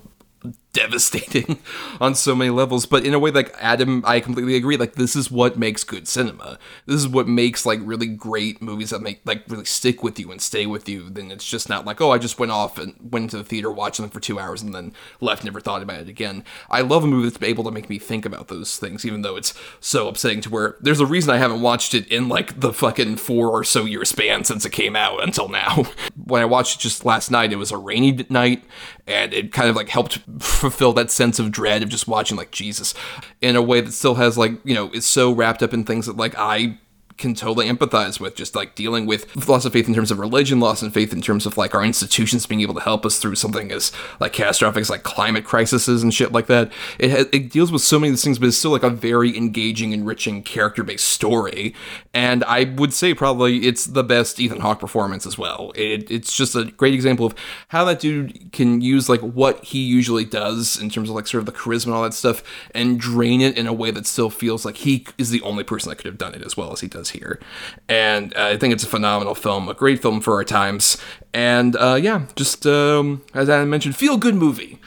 devastating 0.77 1.59
on 2.03 2.15
so 2.15 2.35
many 2.35 2.51
levels 2.51 2.85
but 2.85 3.07
in 3.07 3.15
a 3.15 3.19
way 3.19 3.31
like 3.31 3.55
adam 3.59 4.05
i 4.07 4.21
completely 4.21 4.55
agree 4.57 4.77
like 4.77 4.93
this 4.93 5.17
is 5.17 5.31
what 5.31 5.59
makes 5.59 5.83
good 5.85 6.07
cinema. 6.07 6.59
This 6.85 6.97
is 6.97 7.09
what 7.09 7.27
makes 7.27 7.65
like 7.65 7.81
really 7.83 8.07
great 8.07 8.61
movies 8.61 8.91
that 8.91 9.01
make 9.01 9.21
like 9.25 9.45
really 9.49 9.65
stick 9.65 10.03
with 10.03 10.19
you 10.19 10.31
and 10.31 10.41
stay 10.41 10.67
with 10.67 10.87
you 10.87 11.09
then 11.09 11.31
it's 11.31 11.49
just 11.49 11.71
not 11.71 11.87
like 11.87 12.01
oh 12.03 12.11
i 12.11 12.19
just 12.19 12.39
went 12.39 12.53
off 12.53 12.79
and 12.79 12.95
went 13.01 13.25
into 13.25 13.39
the 13.39 13.45
theater 13.45 13.71
watched 13.71 14.01
them 14.01 14.11
for 14.11 14.21
two 14.21 14.39
hours 14.39 14.61
and 14.61 14.75
then 14.75 14.93
left 15.21 15.45
never 15.45 15.61
thought 15.61 15.83
about 15.83 16.01
it 16.01 16.09
again. 16.09 16.45
I 16.69 16.83
love 16.83 17.05
a 17.05 17.07
movie 17.07 17.31
that's 17.31 17.43
able 17.43 17.65
to 17.65 17.71
make 17.71 17.89
me 17.89 17.99
think 17.99 18.27
about 18.27 18.49
those 18.49 18.77
things 18.77 19.07
even 19.07 19.23
though 19.23 19.37
it's 19.37 19.55
so 19.81 20.09
upsetting 20.09 20.43
to 20.43 20.51
where 20.51 20.77
there's 20.81 21.01
a 21.01 21.07
reason 21.07 21.31
i 21.31 21.39
haven't 21.39 21.63
watched 21.63 21.95
it 21.95 22.07
in 22.09 22.29
like 22.29 22.61
the 22.61 22.73
fucking 22.73 23.17
four 23.17 23.49
or 23.49 23.65
so 23.65 23.87
year 23.87 24.05
span 24.05 24.45
since 24.45 24.67
it 24.67 24.73
came 24.73 24.95
out 24.95 25.23
until 25.23 25.49
now. 25.49 25.85
When 26.27 26.43
i 26.43 26.45
watched 26.45 26.81
it 26.81 26.83
just 26.83 27.05
last 27.05 27.31
night 27.31 27.53
it 27.53 27.57
was 27.57 27.71
a 27.71 27.79
rainy 27.79 28.27
night 28.29 28.65
and 29.07 29.33
it 29.33 29.53
kind 29.53 29.71
of 29.71 29.77
like 29.77 29.89
helped 29.89 30.19
fulfill 30.71 30.93
that 30.93 31.11
sense 31.11 31.39
of 31.39 31.51
dread 31.53 31.83
of 31.83 31.89
just 31.89 32.09
watching 32.09 32.37
like 32.37 32.51
Jesus 32.51 32.95
in 33.41 33.57
a 33.57 33.63
way 33.63 33.81
that 33.81 33.93
still 33.93 34.17
has 34.17 34.37
like 34.37 34.53
you 34.65 34.75
know 34.75 34.91
is 34.91 35.07
so 35.07 35.33
wrapped 35.33 35.63
up 35.63 35.73
in 35.73 35.85
things 35.85 36.07
that 36.07 36.17
like 36.17 36.35
I 36.37 36.79
can 37.17 37.35
totally 37.35 37.67
empathize 37.69 38.21
with 38.21 38.35
just 38.35 38.55
like 38.55 38.75
dealing 38.75 39.07
with 39.07 39.49
loss 39.49 39.65
of 39.65 39.73
faith 39.73 39.89
in 39.89 39.95
terms 39.95 40.11
of 40.11 40.19
religion, 40.19 40.61
loss 40.61 40.83
of 40.83 40.93
faith 40.93 41.13
in 41.13 41.21
terms 41.21 41.47
of 41.47 41.57
like 41.57 41.75
our 41.75 41.85
institutions 41.85 42.47
being 42.47 42.61
able 42.61 42.75
to 42.75 42.81
help 42.81 43.07
us 43.07 43.19
through 43.19 43.35
something 43.35 43.71
as 43.73 43.93
like 44.21 44.33
catastrophic 44.33 44.81
as 44.81 44.91
like 44.91 45.03
climate 45.03 45.45
crises 45.45 46.03
and 46.03 46.13
shit 46.13 46.33
like 46.33 46.47
that. 46.47 46.71
It 46.99 47.29
it 47.33 47.51
deals 47.51 47.73
with 47.73 47.83
so 47.83 47.99
many 47.99 48.11
of 48.11 48.15
these 48.15 48.25
things, 48.25 48.39
but 48.39 48.49
it's 48.49 48.57
still 48.57 48.71
like 48.71 48.83
a 48.83 48.91
very 48.91 49.37
engaging, 49.37 49.93
enriching, 49.93 50.43
character 50.43 50.83
based 50.83 51.09
story. 51.09 51.75
And 52.13 52.45
I 52.45 52.65
would 52.65 52.93
say 52.93 53.15
probably 53.15 53.67
it's 53.67 53.85
the 53.85 54.05
best 54.05 54.41
Ethan 54.41 54.61
Hawke 54.61 54.81
performance 54.81 55.27
as 55.27 55.39
well. 55.39 55.73
It, 55.75 56.11
it's 56.11 56.37
just 56.37 56.55
a 56.55 56.65
great 56.65 56.95
example 56.95 57.27
of 57.27 57.35
how 57.69 57.85
that 57.85 58.01
dude 58.01 58.53
can 58.53 58.81
use 58.81 59.09
like 59.09 59.21
what 59.21 59.65
he 59.65 59.81
usually 59.81 60.25
does 60.25 60.81
in 60.81 60.91
terms 60.91 61.09
of 61.09 61.15
like 61.15 61.27
sort 61.27 61.41
of 61.41 61.47
the 61.47 61.53
charisma 61.53 61.87
and 61.87 61.95
all 61.95 62.03
that 62.03 62.15
stuff 62.15 62.43
and 62.75 62.99
drain 63.01 63.41
it 63.41 63.57
in 63.57 63.67
a 63.67 63.73
way 63.73 63.91
that 63.91 64.07
still 64.07 64.31
feels 64.31 64.65
like 64.65 64.79
he 64.79 65.07
is 65.19 65.31
the 65.31 65.43
only 65.43 65.65
person 65.65 65.89
that 65.89 65.97
could 65.97 66.07
have 66.07 66.19
done 66.19 66.35
it 66.35 66.43
as 66.43 66.57
well 66.57 66.73
as 66.73 66.81
he 66.81 66.89
does 66.89 67.06
here. 67.11 67.41
And 67.89 68.35
uh, 68.37 68.47
I 68.47 68.57
think 68.57 68.75
it's 68.75 68.85
a 68.85 68.89
phenomenal 68.89 69.35
film, 69.35 69.69
a 69.69 69.75
great 69.75 70.03
film 70.03 70.21
for 70.21 70.35
our 70.35 70.45
times. 70.45 70.97
And 71.33 71.77
uh, 71.77 71.99
yeah, 72.01 72.27
just 72.37 72.67
um, 72.67 73.23
as 73.35 73.49
I 73.49 73.65
mentioned, 73.65 73.97
feel 73.97 74.17
good 74.17 74.35
movie 74.35 74.79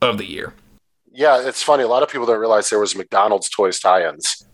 of 0.00 0.18
the 0.18 0.24
year. 0.24 0.54
Yeah, 1.12 1.46
it's 1.46 1.62
funny. 1.62 1.82
A 1.82 1.88
lot 1.88 2.02
of 2.02 2.08
people 2.08 2.26
don't 2.26 2.38
realize 2.38 2.70
there 2.70 2.78
was 2.78 2.96
McDonald's 2.96 3.48
toys 3.48 3.80
tie-ins. 3.80 4.44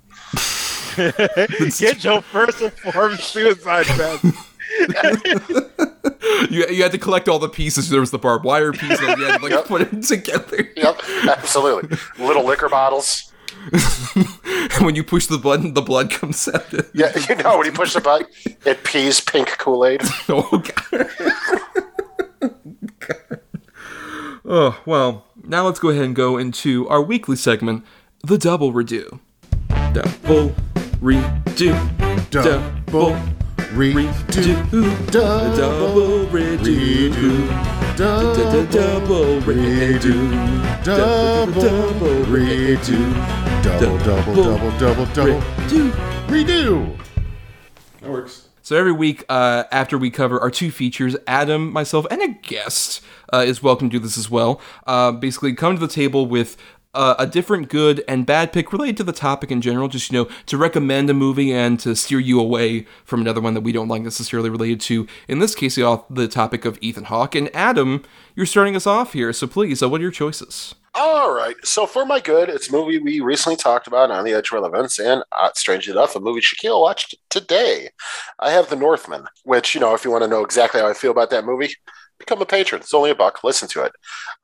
Get 1.79 2.05
your 2.05 2.22
first 2.22 2.61
and 2.62 2.72
foremost 2.72 3.25
suicide 3.33 3.87
vest. 3.87 4.25
you, 6.51 6.66
you 6.68 6.83
had 6.83 6.93
to 6.93 6.99
collect 6.99 7.29
all 7.29 7.39
the 7.39 7.49
pieces. 7.49 7.91
There 7.91 8.01
was 8.01 8.11
the 8.11 8.18
barbed 8.18 8.45
wire 8.45 8.72
piece, 8.72 8.99
and 9.01 9.18
you 9.18 9.25
had 9.27 9.39
to 9.39 9.43
like 9.43 9.53
Yep. 9.53 9.64
put 9.66 9.81
it 9.83 10.03
together. 10.03 10.68
Yep, 10.77 11.01
absolutely. 11.29 11.97
Little 12.18 12.45
liquor 12.45 12.68
bottles. 12.68 13.33
when 14.81 14.95
you 14.95 15.05
push 15.05 15.27
the 15.27 15.39
button, 15.39 15.75
the 15.75 15.83
blood 15.83 16.11
comes 16.11 16.49
out. 16.49 16.73
Yeah, 16.95 17.12
you 17.29 17.37
know 17.37 17.57
when 17.59 17.67
you 17.67 17.73
push 17.73 17.95
the 17.95 18.01
button, 18.01 18.27
it 18.65 18.85
pees 18.85 19.21
pink 19.21 19.49
Kool 19.59 19.87
Aid. 19.87 20.01
oh 20.29 20.62
god. 20.91 22.51
God. 22.99 23.41
Oh 24.45 24.81
well. 24.85 25.27
Now 25.47 25.67
let's 25.67 25.79
go 25.79 25.91
ahead 25.91 26.05
and 26.05 26.17
go 26.17 26.39
into 26.39 26.89
our 26.89 27.03
weekly 27.03 27.37
segment, 27.37 27.85
the 28.23 28.39
double 28.39 28.73
redo. 28.73 29.21
Double 29.93 30.55
redo. 31.03 32.31
Double 32.31 33.17
redo. 33.75 35.11
Double 35.11 35.57
Double 35.57 36.27
redo. 36.27 37.97
Double 37.97 38.67
Double 38.67 39.41
redo. 39.43 40.85
Double 40.85 42.25
redo. 42.27 43.44
Double, 43.65 43.97
double, 44.01 44.35
double, 44.35 44.79
double, 44.79 45.07
double. 45.15 45.41
redo. 45.41 45.91
Redo. 46.27 46.99
That 48.03 48.11
works. 48.11 48.49
So 48.61 48.77
every 48.77 48.93
week 48.93 49.25
uh, 49.31 49.65
after 49.73 49.97
we 49.97 50.11
cover 50.11 50.39
our 50.39 50.51
two 50.51 50.71
features, 50.71 51.17
Adam, 51.27 51.73
myself, 51.73 52.07
and 52.11 52.21
a 52.21 52.29
guest 52.29 53.03
uh, 53.33 53.39
is 53.39 53.62
welcome 53.62 53.89
to 53.89 53.97
do 53.97 54.03
this 54.03 54.19
as 54.19 54.29
well. 54.29 54.61
Uh, 54.87 55.12
basically, 55.12 55.55
come 55.55 55.77
to 55.77 55.81
the 55.81 55.91
table 55.91 56.27
with 56.27 56.59
uh, 56.93 57.15
a 57.19 57.27
different 57.27 57.71
good 57.71 58.05
and 58.07 58.27
bad 58.27 58.53
pick 58.53 58.71
related 58.71 58.99
to 58.99 59.03
the 59.03 59.15
topic 59.15 59.51
in 59.51 59.62
general, 59.62 59.89
just 59.89 60.12
you 60.12 60.19
know, 60.19 60.31
to 60.45 60.59
recommend 60.59 61.09
a 61.09 61.15
movie 61.15 61.51
and 61.51 61.81
to 61.81 61.97
steer 61.97 62.21
you 62.21 62.39
away 62.39 62.87
from 63.07 63.23
another 63.23 63.41
one 63.41 63.55
that 63.55 63.62
we 63.62 63.73
don't 63.73 63.89
like 63.89 64.03
necessarily 64.03 64.51
related 64.51 64.79
to. 64.83 65.07
In 65.27 65.39
this 65.39 65.55
case, 65.55 65.77
the, 65.77 66.05
the 66.11 66.29
topic 66.29 66.67
of 66.67 66.79
Ethan 66.83 67.05
Hawke. 67.05 67.35
And 67.35 67.49
Adam, 67.57 68.03
you're 68.37 68.45
starting 68.45 68.77
us 68.77 68.87
off 68.87 69.15
here, 69.15 69.33
so 69.33 69.47
please, 69.47 69.83
uh, 69.83 69.89
what 69.89 70.01
are 70.01 70.03
your 70.03 70.11
choices? 70.11 70.75
All 70.97 71.35
right. 71.35 71.57
So 71.65 71.87
for 71.87 72.07
my 72.07 72.21
good, 72.21 72.49
it's 72.49 72.69
a 72.69 72.73
movie 72.73 72.99
we 72.99 73.19
recently 73.21 73.57
talked 73.57 73.89
about 73.89 74.13
on 74.13 74.25
the 74.25 74.33
Edge 74.33 74.51
of 74.51 74.53
Relevance, 74.53 75.01
and 75.01 75.25
uh, 75.33 75.51
strangely 75.55 75.93
enough, 75.93 76.15
a 76.15 76.21
movie 76.21 76.41
Shakyl 76.41 76.81
watched 76.81 77.17
today. 77.31 77.89
I 78.39 78.53
have 78.53 78.71
The 78.71 78.77
Northman, 78.77 79.25
which 79.43 79.75
you 79.75 79.81
know, 79.81 79.95
if 79.95 80.05
you 80.05 80.13
want 80.13 80.23
to 80.23 80.29
know 80.29 80.45
exactly 80.45 80.81
how 80.81 80.89
I 80.89 80.93
feel 80.95 81.11
about 81.11 81.31
that 81.31 81.45
movie, 81.45 81.75
become 82.19 82.41
a 82.41 82.47
patron. 82.47 82.81
It's 82.81 82.95
only 82.95 83.11
a 83.11 83.15
buck. 83.17 83.43
Listen 83.43 83.67
to 83.71 83.83
it. 83.83 83.93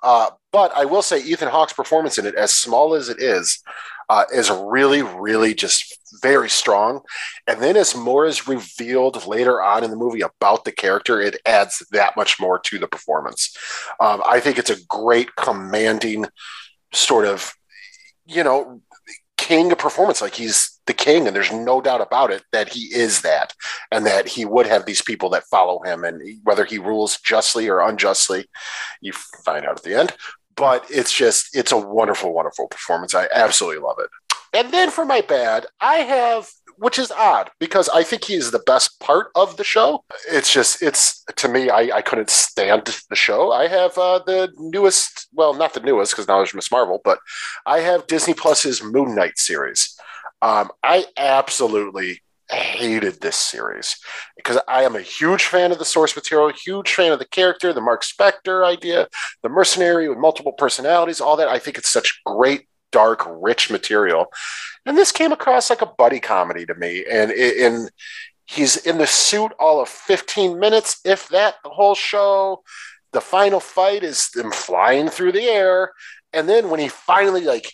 Uh, 0.03 0.31
but 0.51 0.73
I 0.77 0.87
will 0.87 1.03
say, 1.03 1.23
Ethan 1.23 1.49
Hawke's 1.49 1.73
performance 1.73 2.19
in 2.19 2.27
it, 2.27 2.35
as 2.35 2.53
small 2.53 2.95
as 2.95 3.09
it 3.09 3.23
is, 3.23 3.63
uh, 4.11 4.25
is 4.35 4.51
really, 4.51 5.03
really 5.03 5.55
just 5.55 5.97
very 6.21 6.51
strong. 6.51 7.01
And 7.47 7.63
then, 7.63 7.77
as 7.77 7.95
more 7.95 8.27
is 8.27 8.49
revealed 8.49 9.25
later 9.25 9.63
on 9.63 9.85
in 9.85 9.91
the 9.91 9.97
movie 9.97 10.23
about 10.23 10.65
the 10.65 10.73
character, 10.73 11.21
it 11.21 11.41
adds 11.47 11.87
that 11.93 12.17
much 12.17 12.41
more 12.41 12.59
to 12.59 12.79
the 12.81 12.89
performance. 12.89 13.57
Um, 14.01 14.21
I 14.27 14.41
think 14.41 14.59
it's 14.59 14.69
a 14.69 14.85
great, 14.89 15.37
commanding 15.37 16.27
sort 16.93 17.25
of, 17.25 17.55
you 18.27 18.43
know, 18.43 18.83
king 19.37 19.71
performance. 19.77 20.21
Like 20.21 20.35
he's 20.35 20.81
the 20.87 20.93
king, 20.93 21.29
and 21.29 21.37
there's 21.37 21.53
no 21.53 21.81
doubt 21.81 22.01
about 22.01 22.33
it 22.33 22.43
that 22.51 22.71
he 22.71 22.93
is 22.93 23.23
that, 23.23 23.55
and 23.93 24.05
that 24.07 24.27
he 24.27 24.45
would 24.45 24.67
have 24.67 24.87
these 24.87 25.03
people 25.03 25.31
that 25.31 25.45
follow 25.45 25.85
him, 25.85 26.03
and 26.03 26.21
whether 26.43 26.65
he 26.65 26.79
rules 26.79 27.21
justly 27.21 27.69
or 27.69 27.79
unjustly, 27.79 28.47
you 29.01 29.13
find 29.45 29.65
out 29.65 29.79
at 29.79 29.85
the 29.85 29.95
end. 29.95 30.13
But 30.61 30.85
it's 30.91 31.13
just, 31.13 31.57
it's 31.57 31.73
a 31.73 31.79
wonderful, 31.79 32.35
wonderful 32.35 32.69
performance. 32.69 33.15
I 33.15 33.29
absolutely 33.35 33.83
love 33.83 33.97
it. 33.99 34.11
And 34.53 34.71
then 34.75 34.91
for 34.91 35.07
my 35.07 35.23
bad, 35.23 35.65
I 35.81 35.97
have, 35.97 36.51
which 36.77 36.99
is 36.99 37.11
odd 37.11 37.51
because 37.59 37.89
I 37.89 38.03
think 38.03 38.25
he 38.25 38.35
is 38.35 38.51
the 38.51 38.59
best 38.67 39.01
part 39.01 39.29
of 39.35 39.57
the 39.57 39.65
show. 39.65 40.05
It's 40.31 40.53
just, 40.53 40.83
it's 40.83 41.25
to 41.37 41.49
me, 41.49 41.71
I, 41.71 41.97
I 41.97 42.03
couldn't 42.03 42.29
stand 42.29 42.95
the 43.09 43.17
show. 43.17 43.53
I 43.53 43.69
have 43.69 43.97
uh, 43.97 44.21
the 44.27 44.53
newest, 44.59 45.29
well, 45.33 45.55
not 45.55 45.73
the 45.73 45.81
newest 45.81 46.13
because 46.13 46.29
now 46.29 46.37
there's 46.37 46.55
Miss 46.55 46.71
Marvel, 46.71 47.01
but 47.05 47.21
I 47.65 47.81
have 47.81 48.07
Disney 48.07 48.35
Plus's 48.35 48.83
Moon 48.83 49.15
Knight 49.15 49.39
series. 49.39 49.97
Um, 50.43 50.71
I 50.83 51.07
absolutely 51.17 52.21
hated 52.51 53.21
this 53.21 53.37
series 53.37 53.97
because 54.37 54.59
I 54.67 54.83
am 54.83 54.97
a 54.97 55.01
huge 55.01 55.45
fan 55.45 55.73
of 55.73 55.79
the 55.79 55.85
source 55.85 56.17
material, 56.17 56.51
huge 56.51 56.93
fan 56.93 57.13
of 57.13 57.19
the 57.19 57.25
character, 57.27 57.73
the 57.73 57.81
Mark 57.81 58.03
Spector 58.03 58.65
idea, 58.65 59.09
the 59.43 59.49
mercenary 59.49 60.09
with 60.09 60.19
multiple 60.19 60.53
personalities, 60.53 61.21
all 61.21 61.37
that. 61.37 61.49
I 61.49 61.59
think 61.59 61.79
it's 61.79 61.91
such 61.91 62.21
great 62.25 62.67
dark, 62.93 63.27
rich 63.29 63.71
material. 63.71 64.27
And 64.87 64.97
this 64.97 65.13
came 65.13 65.33
across 65.33 65.71
like 65.71 65.83
a 65.83 65.87
buddy 65.87 66.21
comedy 66.21 66.67
to 66.67 66.75
me. 66.75 67.05
And 67.11 67.31
in 67.31 67.89
he's 68.47 68.77
in 68.79 68.99
the 68.99 69.07
suit 69.07 69.53
all 69.61 69.81
of 69.81 69.89
15 69.89 70.59
minutes, 70.59 71.01
if 71.05 71.29
that, 71.29 71.57
the 71.63 71.71
whole 71.71 71.95
show. 71.95 72.63
The 73.13 73.21
final 73.21 73.61
fight 73.61 74.03
is 74.03 74.31
them 74.31 74.53
flying 74.53 75.09
through 75.09 75.33
the 75.33 75.45
air. 75.45 75.93
And 76.33 76.49
then 76.49 76.71
when 76.71 76.81
he 76.81 76.89
finally 76.89 77.43
like 77.43 77.73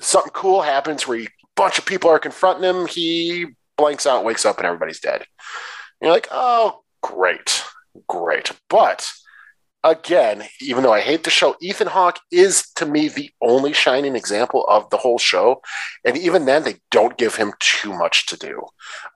something 0.00 0.32
cool 0.32 0.62
happens 0.62 1.06
where 1.06 1.18
he, 1.18 1.24
a 1.26 1.28
bunch 1.56 1.78
of 1.78 1.86
people 1.86 2.10
are 2.10 2.18
confronting 2.18 2.64
him, 2.64 2.86
he 2.86 3.46
blanks 3.76 4.06
out, 4.06 4.24
wakes 4.24 4.44
up, 4.44 4.58
and 4.58 4.66
everybody's 4.66 5.00
dead. 5.00 5.20
And 5.20 5.26
you're 6.02 6.12
like, 6.12 6.28
oh, 6.30 6.82
great, 7.02 7.64
great. 8.08 8.50
But 8.68 9.10
again, 9.82 10.44
even 10.60 10.82
though 10.82 10.92
I 10.92 11.00
hate 11.00 11.24
the 11.24 11.30
show, 11.30 11.56
Ethan 11.60 11.88
Hawke 11.88 12.18
is 12.32 12.68
to 12.76 12.86
me 12.86 13.08
the 13.08 13.30
only 13.42 13.72
shining 13.72 14.16
example 14.16 14.64
of 14.66 14.88
the 14.90 14.96
whole 14.96 15.18
show. 15.18 15.60
And 16.04 16.16
even 16.16 16.46
then, 16.46 16.64
they 16.64 16.76
don't 16.90 17.18
give 17.18 17.36
him 17.36 17.52
too 17.60 17.92
much 17.92 18.26
to 18.26 18.36
do. 18.36 18.62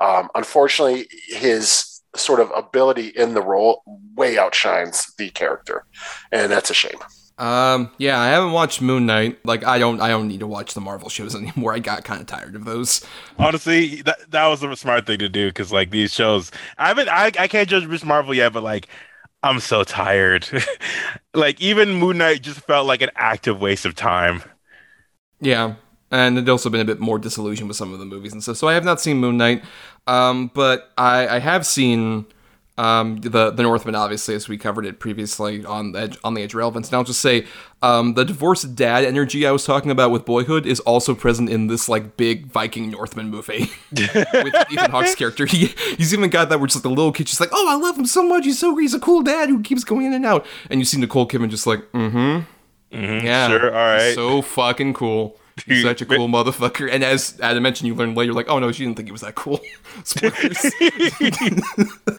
Um, 0.01 0.29
unfortunately, 0.35 1.09
his 1.29 2.03
sort 2.17 2.41
of 2.41 2.51
ability 2.55 3.09
in 3.09 3.35
the 3.35 3.43
role 3.43 3.83
way 4.15 4.39
outshines 4.39 5.13
the 5.19 5.31
character, 5.31 5.85
and 6.33 6.51
that's 6.51 6.71
a 6.71 6.75
shame. 6.75 6.99
Um, 7.39 7.93
yeah, 7.99 8.19
I 8.19 8.27
haven't 8.29 8.53
watched 8.53 8.83
Moon 8.83 9.07
Knight. 9.07 9.39
Like, 9.45 9.65
I 9.65 9.79
don't, 9.79 10.01
I 10.01 10.09
don't 10.09 10.27
need 10.27 10.41
to 10.41 10.47
watch 10.47 10.75
the 10.75 10.81
Marvel 10.81 11.09
shows 11.09 11.35
anymore. 11.37 11.73
I 11.73 11.79
got 11.79 12.05
kind 12.05 12.21
of 12.21 12.27
tired 12.27 12.57
of 12.57 12.65
those. 12.65 13.05
Honestly, 13.39 14.03
that 14.03 14.31
that 14.31 14.47
was 14.49 14.63
a 14.63 14.77
smart 14.77 15.07
thing 15.07 15.21
to 15.21 15.29
do 15.29 15.49
because 15.49 15.73
like 15.73 15.91
these 15.91 16.13
shows, 16.13 16.51
I 16.77 16.89
haven't, 16.89 17.09
I, 17.09 17.27
I 17.39 17.49
can't 17.49 17.69
judge 17.69 17.87
Miss 17.87 18.05
Marvel 18.05 18.35
yet, 18.35 18.53
but 18.53 18.63
like 18.63 18.89
I'm 19.43 19.61
so 19.61 19.85
tired. 19.85 20.49
like 21.35 21.61
even 21.61 21.95
Moon 21.95 22.19
Knight 22.19 22.43
just 22.43 22.61
felt 22.61 22.87
like 22.87 23.03
an 23.03 23.11
active 23.15 23.61
waste 23.61 23.85
of 23.85 23.95
time. 23.95 24.43
Yeah, 25.41 25.75
and 26.11 26.39
it 26.39 26.49
also 26.49 26.71
been 26.71 26.81
a 26.81 26.85
bit 26.85 26.99
more 26.99 27.19
disillusioned 27.19 27.69
with 27.69 27.77
some 27.77 27.93
of 27.93 28.01
the 28.01 28.05
movies 28.05 28.33
and 28.33 28.43
stuff. 28.43 28.57
So 28.57 28.67
I 28.69 28.75
have 28.75 28.85
not 28.85 29.01
seen 29.01 29.19
Moon 29.19 29.37
Knight, 29.37 29.63
um, 30.07 30.51
but 30.55 30.91
I, 30.99 31.29
I 31.29 31.39
have 31.39 31.65
seen 31.67 32.27
um, 32.79 33.17
the 33.21 33.51
the 33.51 33.63
Northman, 33.63 33.95
obviously, 33.95 34.35
as 34.35 34.49
we 34.49 34.57
covered 34.57 34.87
it 34.87 35.01
previously 35.01 35.65
on 35.65 35.93
the 35.93 36.01
edge, 36.01 36.19
on 36.23 36.35
the 36.35 36.43
Edge 36.43 36.55
Relevance. 36.55 36.89
And 36.89 36.95
I'll 36.97 37.05
just 37.05 37.21
say, 37.21 37.47
um, 37.83 38.15
the 38.15 38.25
divorced 38.25 38.75
dad 38.77 39.05
energy 39.05 39.47
I 39.47 39.51
was 39.51 39.65
talking 39.65 39.91
about 39.91 40.11
with 40.13 40.25
Boyhood 40.25 40.65
is 40.65 40.81
also 40.81 41.15
present 41.15 41.51
in 41.51 41.67
this 41.67 41.89
like 41.89 42.17
big 42.17 42.47
Viking 42.47 42.91
Northman 42.91 43.29
movie 43.29 43.71
with 43.93 44.55
Ethan 44.71 44.91
Hawke's 44.91 45.15
character. 45.15 45.45
He 45.45 45.75
he's 45.97 46.15
even 46.15 46.31
got 46.31 46.49
that 46.51 46.61
where 46.61 46.67
just 46.69 46.77
like 46.77 46.83
the 46.85 46.89
little 46.91 47.13
kid 47.13 47.27
just 47.27 47.41
like, 47.41 47.51
oh, 47.53 47.67
I 47.69 47.75
love 47.75 47.99
him 47.99 48.07
so 48.07 48.23
much. 48.23 48.45
He's 48.45 48.59
so 48.59 48.77
he's 48.77 48.95
a 48.95 49.01
cool 49.01 49.23
dad 49.23 49.49
who 49.49 49.61
keeps 49.63 49.85
going 49.85 50.07
in 50.07 50.13
and 50.13 50.25
out. 50.25 50.47
And 50.71 50.81
you 50.81 50.85
see 50.85 50.99
Nicole 50.99 51.27
Kidman 51.29 51.51
just 51.51 51.67
like, 51.67 51.81
mm-hmm. 51.93 52.41
Mhm, 52.97 53.23
Yeah, 53.23 53.49
sure, 53.49 53.67
all 53.67 53.77
right. 53.77 54.15
So 54.15 54.41
fucking 54.41 54.95
cool. 54.95 55.37
He's 55.67 55.83
such 55.83 56.03
a 56.03 56.07
cool 56.07 56.29
motherfucker. 56.29 56.89
And 56.91 57.03
as 57.03 57.39
Adam 57.41 57.63
mentioned, 57.63 57.89
you 57.89 57.95
learn 57.95 58.15
later, 58.15 58.33
like, 58.33 58.49
oh 58.49 58.59
no, 58.59 58.73
she 58.73 58.85
didn't 58.85 58.97
think 58.97 59.09
he 59.09 59.13
was 59.13 59.23
that 59.23 59.35
cool. 59.35 59.61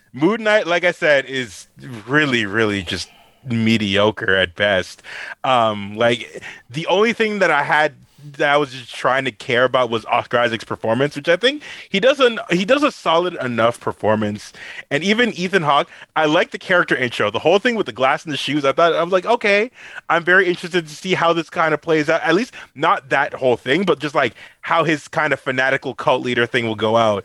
Moon 0.14 0.44
Knight, 0.44 0.68
like 0.68 0.84
I 0.84 0.91
said, 0.91 1.26
is 1.26 1.68
really, 2.07 2.45
really 2.45 2.84
just 2.84 3.10
mediocre 3.45 4.36
at 4.36 4.56
best. 4.56 5.02
Um, 5.44 5.95
like 5.95 6.44
the 6.70 6.88
only 6.88 7.14
thing 7.14 7.40
that 7.40 7.52
I 7.52 7.64
had 7.64 7.94
that 8.24 8.50
I 8.50 8.58
was 8.58 8.72
just 8.72 8.94
trying 8.94 9.26
to 9.26 9.32
care 9.32 9.64
about 9.64 9.90
was 9.90 10.06
Oscar 10.06 10.40
Isaac's 10.40 10.64
performance, 10.64 11.16
which 11.16 11.30
I 11.30 11.36
think 11.36 11.64
he 11.90 12.00
does 12.00 12.20
an 12.20 12.40
he 12.52 12.66
does 12.66 12.84
a 12.84 12.91
solid 12.91 13.36
enough 13.36 13.80
performance. 13.80 14.54
And 14.91 15.04
even 15.04 15.34
Ethan 15.34 15.64
Hawke, 15.64 15.90
I 16.16 16.26
like 16.26 16.52
the 16.52 16.58
character 16.58 16.96
intro. 16.96 17.32
The 17.32 17.40
whole 17.40 17.60
thing 17.60 17.76
with 17.76 17.86
the 17.86 17.91
glass 17.91 18.24
and 18.24 18.34
the 18.34 18.38
shoes, 18.38 18.66
I 18.66 18.72
thought 18.72 18.94
I 18.94 19.04
was 19.04 19.14
like, 19.14 19.26
okay, 19.26 19.72
I'm 20.10 20.24
very 20.24 20.48
interested 20.48 20.88
to 20.88 20.94
see 20.94 21.14
how 21.14 21.34
this 21.34 21.50
kind 21.50 21.74
of 21.74 21.82
plays 21.82 22.10
out. 22.10 22.22
At 22.22 22.36
least 22.36 22.54
not 22.76 23.10
that 23.10 23.34
whole 23.34 23.58
thing, 23.58 23.84
but 23.84 24.00
just 24.00 24.16
like 24.16 24.36
how 24.62 24.84
his 24.84 25.08
kind 25.08 25.34
of 25.34 25.40
fanatical 25.40 25.94
cult 25.96 26.24
leader 26.24 26.46
thing 26.46 26.68
will 26.68 26.76
go 26.76 26.98
out. 26.98 27.24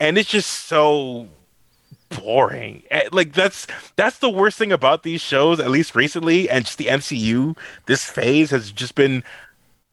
And 0.00 0.18
it's 0.18 0.30
just 0.30 0.50
so 0.66 1.28
boring. 2.10 2.82
Eh, 2.90 3.08
Like 3.12 3.32
that's 3.32 3.66
that's 3.96 4.18
the 4.18 4.30
worst 4.30 4.58
thing 4.58 4.72
about 4.72 5.02
these 5.02 5.20
shows, 5.20 5.60
at 5.60 5.70
least 5.70 5.94
recently, 5.94 6.48
and 6.48 6.64
just 6.64 6.78
the 6.78 6.86
MCU. 6.86 7.56
This 7.86 8.04
phase 8.04 8.50
has 8.50 8.70
just 8.72 8.94
been. 8.94 9.22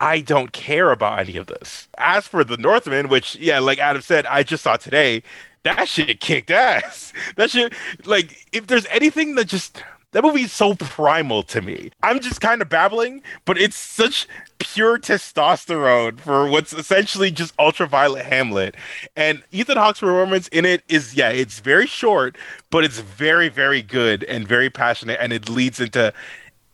I 0.03 0.19
don't 0.19 0.51
care 0.51 0.91
about 0.91 1.19
any 1.19 1.37
of 1.37 1.47
this. 1.47 1.87
As 1.97 2.27
for 2.27 2.43
the 2.43 2.57
Northman, 2.57 3.07
which 3.07 3.37
yeah, 3.37 3.59
like 3.59 3.79
Adam 3.79 4.01
said, 4.01 4.25
I 4.25 4.43
just 4.43 4.63
saw 4.63 4.75
today. 4.75 5.23
That 5.63 5.87
shit 5.87 6.19
kicked 6.19 6.51
ass. 6.51 7.13
That 7.37 7.51
shit, 7.51 7.73
like, 8.03 8.45
if 8.51 8.67
there's 8.67 8.85
anything 8.87 9.35
that 9.35 9.45
just 9.45 9.81
that 10.11 10.21
movie 10.21 10.41
is 10.41 10.51
so 10.51 10.75
primal 10.75 11.41
to 11.43 11.61
me. 11.61 11.89
I'm 12.03 12.19
just 12.19 12.41
kind 12.41 12.61
of 12.61 12.67
babbling, 12.67 13.23
but 13.45 13.57
it's 13.57 13.77
such 13.77 14.27
pure 14.59 14.99
testosterone 14.99 16.19
for 16.19 16.49
what's 16.49 16.73
essentially 16.73 17.31
just 17.31 17.53
ultraviolet 17.57 18.25
Hamlet. 18.25 18.75
And 19.15 19.41
Ethan 19.53 19.77
Hawke's 19.77 20.01
performance 20.01 20.49
in 20.49 20.65
it 20.65 20.83
is, 20.89 21.15
yeah, 21.15 21.29
it's 21.29 21.61
very 21.61 21.87
short, 21.87 22.37
but 22.71 22.83
it's 22.83 22.99
very, 22.99 23.47
very 23.47 23.81
good 23.81 24.25
and 24.25 24.45
very 24.45 24.69
passionate, 24.69 25.17
and 25.21 25.31
it 25.31 25.47
leads 25.47 25.79
into 25.79 26.13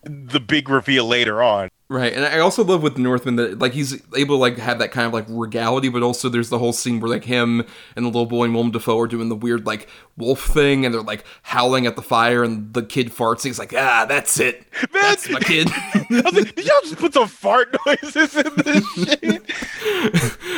the 0.04 0.40
big 0.40 0.68
reveal 0.68 1.06
later 1.06 1.44
on. 1.44 1.70
Right, 1.92 2.14
and 2.14 2.24
I 2.24 2.38
also 2.38 2.64
love 2.64 2.84
with 2.84 3.00
Northman 3.00 3.36
that 3.38 3.58
like 3.58 3.74
he's 3.74 4.00
able 4.16 4.36
to 4.36 4.40
like 4.40 4.60
have 4.60 4.78
that 4.78 4.92
kind 4.92 5.08
of 5.08 5.14
like 5.14 5.26
regality, 5.28 5.90
but 5.90 6.04
also 6.04 6.30
there's 6.30 6.50
the 6.50 6.60
whole 6.60 6.72
scene 6.72 7.00
where 7.00 7.10
like 7.10 7.24
him 7.24 7.66
and 7.96 8.06
the 8.06 8.10
little 8.10 8.28
boy 8.28 8.44
and 8.44 8.54
Willem 8.54 8.70
Dafoe 8.70 9.00
are 9.00 9.08
doing 9.08 9.28
the 9.28 9.36
weird 9.36 9.66
like 9.66 9.90
wolf 10.16 10.46
thing, 10.46 10.86
and 10.86 10.94
they're 10.94 11.02
like 11.02 11.26
howling 11.42 11.88
at 11.88 11.96
the 11.96 12.04
fire, 12.04 12.44
and 12.44 12.76
the 12.76 12.84
kid 12.84 13.08
farts. 13.08 13.38
And 13.38 13.46
he's 13.46 13.58
like, 13.58 13.74
ah, 13.74 14.06
that's 14.08 14.40
it, 14.40 14.66
that's 14.94 15.28
my 15.32 15.40
kid. 15.40 15.68
I 15.74 16.06
was 16.10 16.34
like, 16.36 16.54
did 16.54 16.68
y'all 16.68 16.80
just 16.84 16.98
put 16.98 17.16
some 17.16 17.28
fart 17.28 17.76
noises 17.88 18.36
in 18.36 18.56
this 18.58 18.88
shit? 18.94 19.52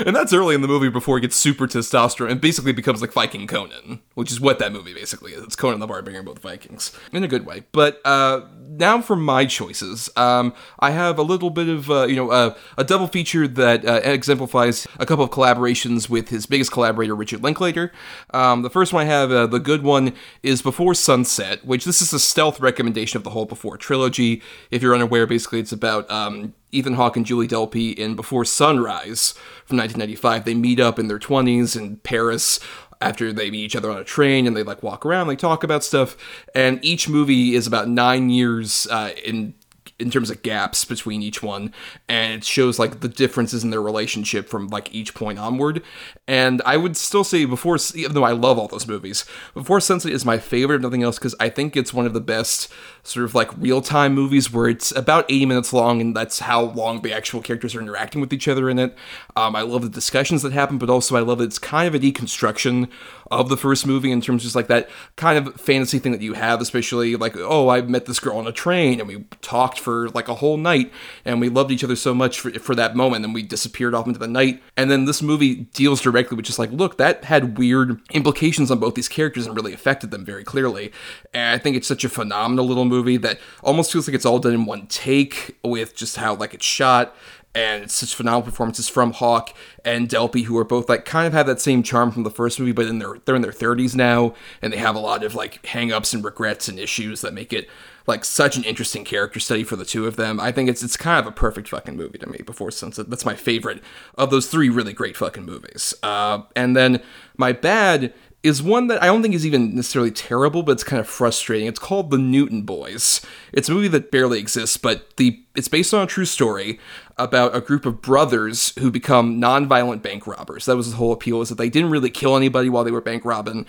and 0.05 0.13
that's 0.13 0.33
early 0.33 0.53
in 0.53 0.61
the 0.61 0.67
movie 0.67 0.89
before 0.89 1.15
he 1.15 1.21
gets 1.21 1.37
super 1.37 1.65
testosterone 1.65 2.29
and 2.29 2.41
basically 2.41 2.73
becomes 2.73 2.99
like 2.99 3.13
Viking 3.13 3.47
Conan, 3.47 4.01
which 4.15 4.33
is 4.33 4.41
what 4.41 4.59
that 4.59 4.73
movie 4.73 4.93
basically 4.93 5.31
is. 5.31 5.41
It's 5.45 5.55
Conan 5.55 5.79
the 5.79 5.87
Barbarian 5.87 6.25
both 6.25 6.39
Vikings 6.39 6.91
in 7.13 7.23
a 7.23 7.27
good 7.29 7.45
way. 7.45 7.63
But 7.71 8.01
uh, 8.03 8.41
now 8.77 9.01
for 9.01 9.15
my 9.15 9.45
choices, 9.45 10.09
um, 10.15 10.53
I 10.79 10.91
have 10.91 11.19
a 11.19 11.23
little 11.23 11.49
bit 11.49 11.67
of 11.67 11.89
uh, 11.91 12.05
you 12.05 12.15
know 12.15 12.31
uh, 12.31 12.55
a 12.77 12.83
double 12.83 13.07
feature 13.07 13.47
that 13.47 13.85
uh, 13.85 14.01
exemplifies 14.03 14.87
a 14.99 15.05
couple 15.05 15.25
of 15.25 15.31
collaborations 15.31 16.09
with 16.09 16.29
his 16.29 16.45
biggest 16.45 16.71
collaborator 16.71 17.15
Richard 17.15 17.43
Linklater. 17.43 17.91
Um, 18.33 18.61
the 18.61 18.69
first 18.69 18.93
one 18.93 19.05
I 19.05 19.09
have, 19.09 19.31
uh, 19.31 19.47
the 19.47 19.59
good 19.59 19.83
one, 19.83 20.13
is 20.43 20.61
Before 20.61 20.93
Sunset, 20.93 21.65
which 21.65 21.85
this 21.85 22.01
is 22.01 22.13
a 22.13 22.19
stealth 22.19 22.59
recommendation 22.59 23.17
of 23.17 23.23
the 23.23 23.31
whole 23.31 23.45
Before 23.45 23.77
trilogy. 23.77 24.41
If 24.69 24.81
you're 24.81 24.95
unaware, 24.95 25.27
basically 25.27 25.59
it's 25.59 25.71
about 25.71 26.09
um, 26.09 26.53
Ethan 26.71 26.93
Hawke 26.93 27.17
and 27.17 27.25
Julie 27.25 27.47
Delpy 27.47 27.93
in 27.93 28.15
Before 28.15 28.45
Sunrise 28.45 29.33
from 29.65 29.77
1995. 29.77 30.45
They 30.45 30.53
meet 30.53 30.79
up 30.79 30.97
in 30.97 31.07
their 31.07 31.19
20s 31.19 31.77
in 31.77 31.97
Paris 31.97 32.59
after 33.01 33.33
they 33.33 33.51
meet 33.51 33.59
each 33.59 33.75
other 33.75 33.91
on 33.91 33.97
a 33.97 34.03
train 34.03 34.47
and 34.47 34.55
they 34.55 34.63
like 34.63 34.83
walk 34.83 35.05
around, 35.05 35.27
they 35.27 35.35
talk 35.35 35.63
about 35.63 35.83
stuff. 35.83 36.15
And 36.55 36.83
each 36.83 37.09
movie 37.09 37.55
is 37.55 37.67
about 37.67 37.87
nine 37.87 38.29
years 38.29 38.87
uh, 38.89 39.11
in 39.23 39.53
in 40.01 40.09
terms 40.09 40.31
of 40.31 40.41
gaps 40.41 40.83
between 40.83 41.21
each 41.21 41.43
one 41.43 41.71
and 42.09 42.33
it 42.33 42.43
shows 42.43 42.79
like 42.79 43.01
the 43.01 43.07
differences 43.07 43.63
in 43.63 43.69
their 43.69 43.81
relationship 43.81 44.49
from 44.49 44.67
like 44.67 44.93
each 44.93 45.13
point 45.13 45.37
onward 45.37 45.83
and 46.27 46.61
i 46.65 46.75
would 46.75 46.97
still 46.97 47.23
say 47.23 47.45
before 47.45 47.77
even 47.93 48.13
though 48.13 48.23
i 48.23 48.31
love 48.31 48.57
all 48.57 48.67
those 48.67 48.87
movies 48.87 49.25
before 49.53 49.79
sunset 49.79 50.11
is 50.11 50.25
my 50.25 50.39
favorite 50.39 50.77
if 50.77 50.81
nothing 50.81 51.03
else 51.03 51.19
because 51.19 51.35
i 51.39 51.47
think 51.47 51.77
it's 51.77 51.93
one 51.93 52.07
of 52.07 52.13
the 52.13 52.21
best 52.21 52.71
sort 53.03 53.25
of 53.25 53.35
like 53.35 53.49
real-time 53.57 54.13
movies 54.13 54.51
where 54.51 54.67
it's 54.67 54.95
about 54.95 55.25
80 55.29 55.45
minutes 55.47 55.73
long 55.73 56.01
and 56.01 56.15
that's 56.15 56.39
how 56.39 56.61
long 56.61 57.01
the 57.01 57.13
actual 57.13 57.41
characters 57.41 57.75
are 57.75 57.81
interacting 57.81 58.21
with 58.21 58.33
each 58.33 58.47
other 58.47 58.69
in 58.69 58.79
it 58.79 58.95
um, 59.35 59.55
i 59.55 59.61
love 59.61 59.81
the 59.81 59.89
discussions 59.89 60.41
that 60.41 60.51
happen 60.51 60.77
but 60.77 60.89
also 60.89 61.15
i 61.15 61.19
love 61.19 61.39
that 61.39 61.45
it's 61.45 61.59
kind 61.59 61.87
of 61.87 61.95
a 61.95 61.99
deconstruction 61.99 62.89
of 63.31 63.47
the 63.47 63.57
first 63.57 63.87
movie 63.87 64.11
in 64.11 64.19
terms 64.19 64.41
of 64.41 64.43
just 64.43 64.55
like 64.55 64.67
that 64.67 64.89
kind 65.15 65.37
of 65.37 65.55
fantasy 65.59 65.99
thing 65.99 66.11
that 66.11 66.21
you 66.21 66.33
have, 66.33 66.59
especially 66.59 67.15
like, 67.15 67.35
oh, 67.37 67.69
I 67.69 67.81
met 67.81 68.05
this 68.05 68.19
girl 68.19 68.37
on 68.37 68.45
a 68.45 68.51
train 68.51 68.99
and 68.99 69.07
we 69.07 69.23
talked 69.41 69.79
for 69.79 70.09
like 70.09 70.27
a 70.27 70.35
whole 70.35 70.57
night 70.57 70.91
and 71.23 71.39
we 71.39 71.47
loved 71.47 71.71
each 71.71 71.83
other 71.83 71.95
so 71.95 72.13
much 72.13 72.41
for, 72.41 72.51
for 72.59 72.75
that 72.75 72.93
moment 72.93 73.23
and 73.23 73.33
we 73.33 73.41
disappeared 73.41 73.95
off 73.95 74.05
into 74.05 74.19
the 74.19 74.27
night. 74.27 74.61
And 74.75 74.91
then 74.91 75.05
this 75.05 75.21
movie 75.21 75.55
deals 75.73 76.01
directly 76.01 76.35
with 76.35 76.45
just 76.45 76.59
like, 76.59 76.71
look, 76.71 76.97
that 76.97 77.23
had 77.23 77.57
weird 77.57 78.01
implications 78.11 78.69
on 78.69 78.79
both 78.79 78.95
these 78.95 79.07
characters 79.07 79.47
and 79.47 79.55
really 79.55 79.73
affected 79.73 80.11
them 80.11 80.25
very 80.25 80.43
clearly. 80.43 80.91
And 81.33 81.55
I 81.55 81.57
think 81.57 81.77
it's 81.77 81.87
such 81.87 82.03
a 82.03 82.09
phenomenal 82.09 82.65
little 82.65 82.85
movie 82.91 83.17
that 83.17 83.39
almost 83.63 83.91
feels 83.91 84.07
like 84.07 84.15
it's 84.15 84.25
all 84.25 84.39
done 84.39 84.53
in 84.53 84.65
one 84.65 84.87
take 84.87 85.57
with 85.63 85.95
just 85.95 86.17
how 86.17 86.35
like 86.35 86.53
it's 86.53 86.65
shot 86.65 87.15
and 87.53 87.91
such 87.91 88.15
phenomenal 88.15 88.43
performances 88.43 88.87
from 88.87 89.11
Hawke 89.11 89.53
and 89.83 90.07
Delpy, 90.07 90.45
who 90.45 90.57
are 90.57 90.63
both 90.63 90.87
like 90.87 91.03
kind 91.03 91.27
of 91.27 91.33
have 91.33 91.47
that 91.47 91.59
same 91.59 91.83
charm 91.83 92.11
from 92.11 92.23
the 92.23 92.31
first 92.31 92.59
movie, 92.59 92.71
but 92.71 92.85
in 92.85 92.99
their 92.99 93.15
they're 93.25 93.35
in 93.35 93.41
their 93.41 93.51
thirties 93.51 93.95
now, 93.95 94.33
and 94.61 94.71
they 94.71 94.77
have 94.77 94.95
a 94.95 94.99
lot 94.99 95.23
of 95.23 95.35
like 95.35 95.61
hangups 95.63 96.13
and 96.13 96.23
regrets 96.23 96.67
and 96.67 96.79
issues 96.79 97.21
that 97.21 97.33
make 97.33 97.51
it 97.51 97.69
like 98.07 98.25
such 98.25 98.57
an 98.57 98.63
interesting 98.63 99.03
character 99.03 99.39
study 99.39 99.63
for 99.63 99.75
the 99.75 99.85
two 99.85 100.07
of 100.07 100.15
them. 100.15 100.39
I 100.39 100.51
think 100.51 100.69
it's 100.69 100.81
it's 100.81 100.97
kind 100.97 101.19
of 101.19 101.27
a 101.27 101.35
perfect 101.35 101.67
fucking 101.67 101.97
movie 101.97 102.19
to 102.19 102.29
me. 102.29 102.39
Before 102.45 102.71
Sunset, 102.71 103.09
that's 103.09 103.25
my 103.25 103.35
favorite 103.35 103.83
of 104.15 104.31
those 104.31 104.47
three 104.47 104.69
really 104.69 104.93
great 104.93 105.17
fucking 105.17 105.45
movies. 105.45 105.93
Uh, 106.01 106.43
and 106.55 106.75
then 106.75 107.01
my 107.37 107.51
bad 107.51 108.13
is 108.43 108.63
one 108.63 108.87
that 108.87 109.03
I 109.03 109.05
don't 109.05 109.21
think 109.21 109.35
is 109.35 109.45
even 109.45 109.75
necessarily 109.75 110.09
terrible, 110.09 110.63
but 110.63 110.71
it's 110.71 110.83
kind 110.83 110.99
of 110.99 111.07
frustrating. 111.07 111.67
It's 111.67 111.77
called 111.77 112.09
The 112.09 112.17
Newton 112.17 112.63
Boys. 112.63 113.21
It's 113.53 113.69
a 113.69 113.71
movie 113.71 113.87
that 113.89 114.09
barely 114.09 114.39
exists, 114.39 114.77
but 114.77 115.15
the 115.17 115.43
it's 115.53 115.67
based 115.67 115.93
on 115.93 116.01
a 116.01 116.07
true 116.07 116.25
story 116.25 116.79
about 117.17 117.55
a 117.55 117.61
group 117.61 117.85
of 117.85 118.01
brothers 118.01 118.73
who 118.79 118.89
become 118.89 119.39
non-violent 119.39 120.01
bank 120.01 120.25
robbers. 120.25 120.65
That 120.65 120.77
was 120.77 120.89
the 120.89 120.95
whole 120.95 121.11
appeal 121.11 121.41
is 121.41 121.49
that 121.49 121.57
they 121.59 121.69
didn't 121.69 121.91
really 121.91 122.09
kill 122.09 122.37
anybody 122.37 122.69
while 122.69 122.83
they 122.83 122.91
were 122.91 123.01
bank 123.01 123.25
robbing, 123.25 123.65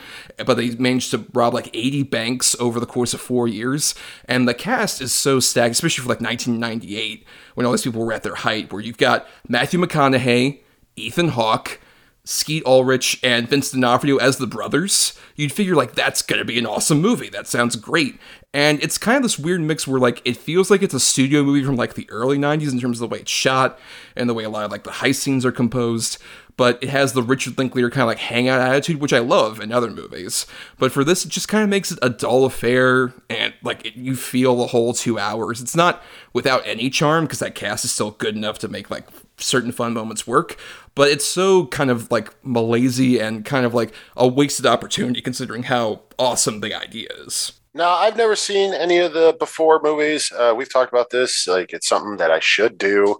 but 0.47 0.55
they 0.55 0.71
managed 0.77 1.11
to 1.11 1.27
rob 1.35 1.53
like 1.53 1.69
80 1.75 2.05
banks 2.05 2.57
over 2.61 2.81
the 2.81 2.87
course 2.87 3.13
of 3.13 3.21
4 3.21 3.49
years. 3.49 3.95
And 4.27 4.49
the 4.49 4.55
cast 4.55 5.03
is 5.03 5.13
so 5.13 5.41
stacked, 5.41 5.73
especially 5.73 6.03
for 6.03 6.09
like 6.09 6.21
1998 6.21 7.27
when 7.55 7.67
all 7.67 7.73
these 7.73 7.83
people 7.83 8.07
were 8.07 8.13
at 8.13 8.23
their 8.23 8.37
height 8.37 8.73
where 8.73 8.81
you've 8.81 8.97
got 8.97 9.27
Matthew 9.49 9.81
McConaughey, 9.81 10.61
Ethan 10.95 11.29
Hawke, 11.31 11.81
Skeet 12.25 12.65
Ulrich 12.65 13.19
and 13.23 13.49
Vince 13.49 13.73
D'Onofrio 13.73 14.17
as 14.19 14.37
the 14.37 14.47
brothers, 14.47 15.19
you'd 15.35 15.53
figure 15.53 15.75
like 15.75 15.95
that's 15.95 16.23
gonna 16.23 16.45
be 16.45 16.59
an 16.59 16.67
awesome 16.67 17.01
movie. 17.01 17.29
That 17.29 17.49
sounds 17.49 17.75
great. 17.75 18.19
And 18.55 18.83
it's 18.83 18.99
kind 18.99 19.17
of 19.17 19.23
this 19.23 19.39
weird 19.39 19.63
mix 19.63 19.89
where 19.89 19.99
like 19.99 20.23
it 20.25 20.37
feels 20.37 20.71
like 20.71 20.83
it's 20.83 20.95
a 20.95 21.01
studio 21.01 21.43
movie 21.43 21.65
from 21.65 21.77
like 21.77 21.95
the 21.95 22.09
early 22.11 22.39
90s 22.39 22.73
in 22.73 22.79
terms 22.79 23.01
of 23.01 23.09
the 23.09 23.13
way 23.15 23.21
it's 23.21 23.31
shot 23.31 23.79
and 24.15 24.29
the 24.29 24.35
way 24.35 24.45
a 24.45 24.51
lot 24.51 24.65
of 24.65 24.71
like 24.71 24.85
the 24.85 24.91
heist 24.91 25.17
scenes 25.17 25.45
are 25.45 25.53
composed. 25.53 26.19
But 26.59 26.83
it 26.83 26.91
has 26.91 27.15
the 27.15 27.23
Richard 27.23 27.57
Linklater 27.57 27.89
kind 27.89 28.03
of 28.03 28.09
like 28.09 28.19
hangout 28.19 28.61
attitude, 28.61 29.01
which 29.01 29.15
I 29.15 29.21
love 29.21 29.59
in 29.59 29.73
other 29.73 29.91
movies. 29.91 30.47
But 30.79 30.93
for 30.93 31.03
this, 31.03 31.25
it 31.25 31.31
just 31.31 31.49
kind 31.49 31.65
of 31.65 31.71
makes 31.71 31.91
it 31.91 31.99
a 32.03 32.11
dull 32.11 32.45
affair, 32.45 33.15
and 33.31 33.55
like 33.63 33.87
it, 33.87 33.97
you 33.97 34.15
feel 34.15 34.55
the 34.57 34.67
whole 34.67 34.93
two 34.93 35.19
hours. 35.19 35.63
It's 35.63 35.75
not 35.75 36.03
without 36.35 36.63
any 36.67 36.91
charm 36.91 37.25
because 37.25 37.39
that 37.39 37.55
cast 37.55 37.87
is 37.87 37.93
still 37.93 38.11
good 38.11 38.37
enough 38.37 38.59
to 38.59 38.69
make 38.69 38.91
like 38.91 39.09
certain 39.39 39.73
fun 39.73 39.95
moments 39.95 40.27
work, 40.27 40.59
but 40.95 41.09
it's 41.09 41.25
so 41.25 41.67
kind 41.67 41.91
of 41.91 42.11
like 42.11 42.33
malazy 42.45 43.19
and 43.19 43.45
kind 43.45 43.67
of 43.67 43.75
like 43.75 43.93
a 44.17 44.27
wasted 44.27 44.67
opportunity 44.67 45.21
considering 45.21 45.65
how 45.65 46.03
awesome 46.19 46.61
the 46.61 46.75
idea 46.75 47.09
is. 47.25 47.53
No, 47.75 47.89
I've 47.89 48.19
never 48.19 48.37
seen 48.37 48.75
any 48.75 48.99
of 48.99 49.15
the 49.15 49.35
before 49.39 49.81
movies. 49.83 50.31
Uh, 50.31 50.53
we've 50.55 50.71
talked 50.71 50.93
about 50.93 51.09
this. 51.09 51.49
Like, 51.49 51.73
it's 51.73 51.89
something 51.89 52.19
that 52.19 52.31
I 52.31 52.39
should 52.39 52.77
do, 52.77 53.17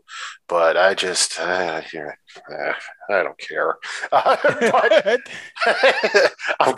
but 0.47 0.77
I 0.77 0.93
just, 0.93 1.41
uh, 1.41 1.81
here, 1.81 2.19
uh, 2.51 2.73
I 3.09 3.23
don't 3.23 3.39
care. 3.39 3.77
but, 4.11 5.21
I'm, 6.61 6.75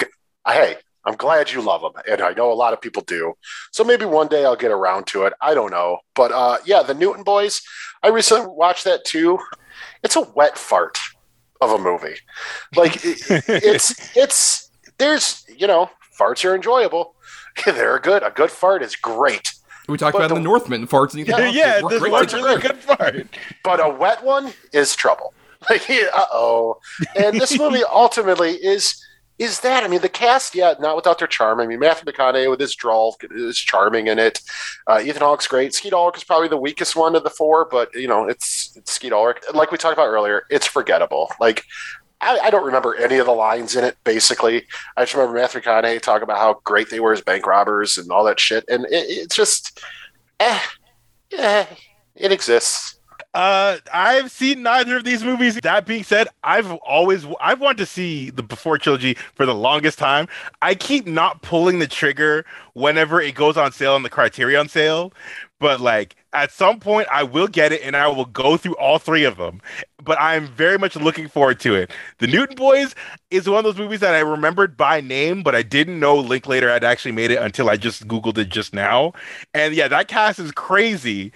hey, 0.47 0.77
I'm 1.05 1.17
glad 1.17 1.51
you 1.51 1.61
love 1.61 1.83
them, 1.83 2.01
and 2.09 2.21
I 2.23 2.33
know 2.33 2.53
a 2.53 2.55
lot 2.55 2.73
of 2.73 2.81
people 2.81 3.03
do. 3.03 3.35
So 3.73 3.83
maybe 3.83 4.05
one 4.05 4.29
day 4.29 4.45
I'll 4.45 4.57
get 4.57 4.71
around 4.71 5.07
to 5.09 5.25
it. 5.25 5.33
I 5.41 5.55
don't 5.55 5.71
know, 5.71 5.99
but 6.15 6.31
uh, 6.31 6.59
yeah, 6.65 6.83
the 6.83 6.95
Newton 6.95 7.25
Boys. 7.25 7.61
I 8.03 8.09
recently 8.09 8.47
watched 8.47 8.85
that 8.85 9.05
too. 9.05 9.39
It's 10.05 10.17
a 10.17 10.21
wet 10.21 10.57
fart 10.59 10.99
of 11.61 11.71
a 11.71 11.79
movie. 11.79 12.17
Like 12.77 12.97
it, 13.05 13.19
it's 13.49 14.17
it's 14.17 14.71
there's 14.99 15.45
you 15.57 15.67
know 15.67 15.91
farts 16.19 16.45
are 16.45 16.55
enjoyable. 16.55 17.15
They're 17.65 17.99
good. 17.99 18.23
A 18.23 18.31
good 18.31 18.51
fart 18.51 18.83
is 18.83 18.95
great. 18.97 19.53
We 19.89 19.99
talked 19.99 20.13
But 20.15 20.21
about 20.21 20.29
the- 20.29 20.35
the 20.37 20.41
Northman 20.41 20.87
farts 20.87 21.13
and 21.13 21.21
Ethan 21.21 21.35
Yeah, 21.39 21.45
Hawke. 21.47 21.55
yeah, 21.55 21.89
this 21.89 22.01
great 22.01 22.13
one's 22.13 22.31
together. 22.33 22.49
really 22.49 22.61
good 22.63 22.77
fart. 22.79 23.27
but 23.65 23.85
a 23.85 23.89
wet 23.89 24.23
one 24.25 24.53
is 24.73 24.95
trouble. 24.97 25.35
Like, 25.71 25.89
uh 25.91 26.27
oh. 26.33 26.79
And 27.17 27.41
this 27.41 27.59
movie 27.59 27.83
ultimately 27.85 28.53
is 28.53 29.03
is 29.39 29.61
that. 29.61 29.83
I 29.83 29.89
mean, 29.89 30.01
the 30.01 30.09
cast, 30.09 30.55
yeah, 30.55 30.75
not 30.79 30.97
without 30.97 31.19
their 31.19 31.29
charm. 31.29 31.61
I 31.61 31.67
mean, 31.67 31.81
Matthew 31.81 32.11
McConaughey 32.11 32.49
with 32.49 32.61
his 32.61 32.75
drawl 32.75 33.17
is 33.31 33.59
charming 33.59 34.07
in 34.07 34.19
it. 34.19 34.41
Uh, 34.87 35.01
Ethan 35.03 35.23
Hawke's 35.23 35.47
great. 35.47 35.75
Skeet 35.75 35.93
Ulrich 35.93 36.19
is 36.19 36.25
probably 36.25 36.49
the 36.49 36.57
weakest 36.57 36.95
one 36.95 37.17
of 37.17 37.25
the 37.25 37.31
four, 37.31 37.67
but 37.71 37.93
you 37.95 38.09
know, 38.09 38.29
it's, 38.29 38.77
it's 38.77 38.93
Skeet 38.93 39.13
Ulrich. 39.13 39.39
Like 39.53 39.73
we 39.73 39.79
talked 39.79 39.95
about 39.95 40.09
earlier, 40.09 40.45
it's 40.51 40.67
forgettable. 40.67 41.33
Like 41.41 41.65
I, 42.21 42.39
I, 42.45 42.51
don't 42.51 42.65
remember 42.65 42.95
any 42.97 43.19
of 43.19 43.27
the 43.27 43.33
lines 43.33 43.77
in 43.77 43.85
it. 43.85 43.97
Basically, 44.05 44.65
I 44.97 45.03
just 45.03 45.15
remember 45.15 45.39
Matthew 45.39 45.61
McConaughey 45.61 46.01
talking 46.01 46.23
about 46.23 46.39
how 46.39 46.61
great 46.65 46.91
they 46.91 47.01
were 47.01 47.13
as 47.13 47.21
bank 47.21 47.47
robbers 47.47 47.99
and 47.99 48.11
all 48.11 48.25
that 48.25 48.41
shit, 48.41 48.65
and 48.69 48.85
it, 48.87 49.05
it's 49.09 49.37
just, 49.37 49.81
eh, 50.41 50.61
eh, 51.37 51.67
it 52.15 52.33
exists. 52.33 52.99
Uh, 53.35 53.79
I've 53.93 54.31
seen 54.31 54.63
neither 54.63 54.97
of 54.97 55.05
these 55.05 55.25
movies. 55.25 55.57
That 55.57 55.87
being 55.87 56.05
said, 56.05 56.29
I've 56.45 56.71
always 56.71 57.27
I've 57.41 57.61
wanted 57.61 57.79
to 57.79 57.87
see 57.87 58.31
the 58.31 58.45
Before 58.45 58.79
trilogy 58.79 59.15
for 59.35 59.45
the 59.45 59.55
longest 59.55 59.99
time. 59.99 60.29
I 60.63 60.77
keep 60.77 61.05
not 61.05 61.43
pulling 61.43 61.81
the 61.81 61.89
trigger 61.89 62.45
whenever 62.75 63.21
it 63.21 63.35
goes 63.35 63.57
on 63.57 63.73
sale 63.73 63.95
on 63.95 64.05
the 64.05 64.09
Criterion 64.11 64.69
sale, 64.69 65.13
but 65.59 65.81
like 65.81 66.15
at 66.33 66.53
some 66.53 66.79
point 66.79 67.09
I 67.11 67.25
will 67.25 67.49
get 67.49 67.73
it 67.73 67.83
and 67.83 67.97
I 67.97 68.07
will 68.07 68.25
go 68.27 68.57
through 68.57 68.77
all 68.77 69.01
three 69.01 69.25
of 69.25 69.37
them. 69.37 69.61
But 70.01 70.21
I'm 70.21 70.47
very 70.47 70.79
much 70.79 70.95
looking 70.95 71.27
forward 71.27 71.59
to 71.61 71.75
it. 71.75 71.91
The 72.19 72.29
Newton 72.29 72.55
Boys 72.55 72.95
is 73.31 73.49
one 73.49 73.59
of 73.59 73.65
those 73.65 73.79
movies 73.79 74.01
that 74.01 74.15
I 74.15 74.21
remembered 74.21 74.77
by 74.77 75.01
name, 75.01 75.43
but 75.43 75.57
I 75.57 75.63
didn't 75.63 75.99
know 75.99 76.15
Linklater 76.17 76.69
had 76.69 76.85
actually 76.85 77.13
made 77.13 77.33
it 77.33 77.41
until 77.43 77.69
I 77.69 77.79
just 77.79 78.07
Googled 78.07 78.39
it 78.39 78.49
just 78.49 78.75
now. 78.75 79.13
And 79.55 79.75
yeah, 79.75 79.89
that 79.89 80.07
cast 80.07 80.39
is 80.39 80.53
crazy. 80.53 81.33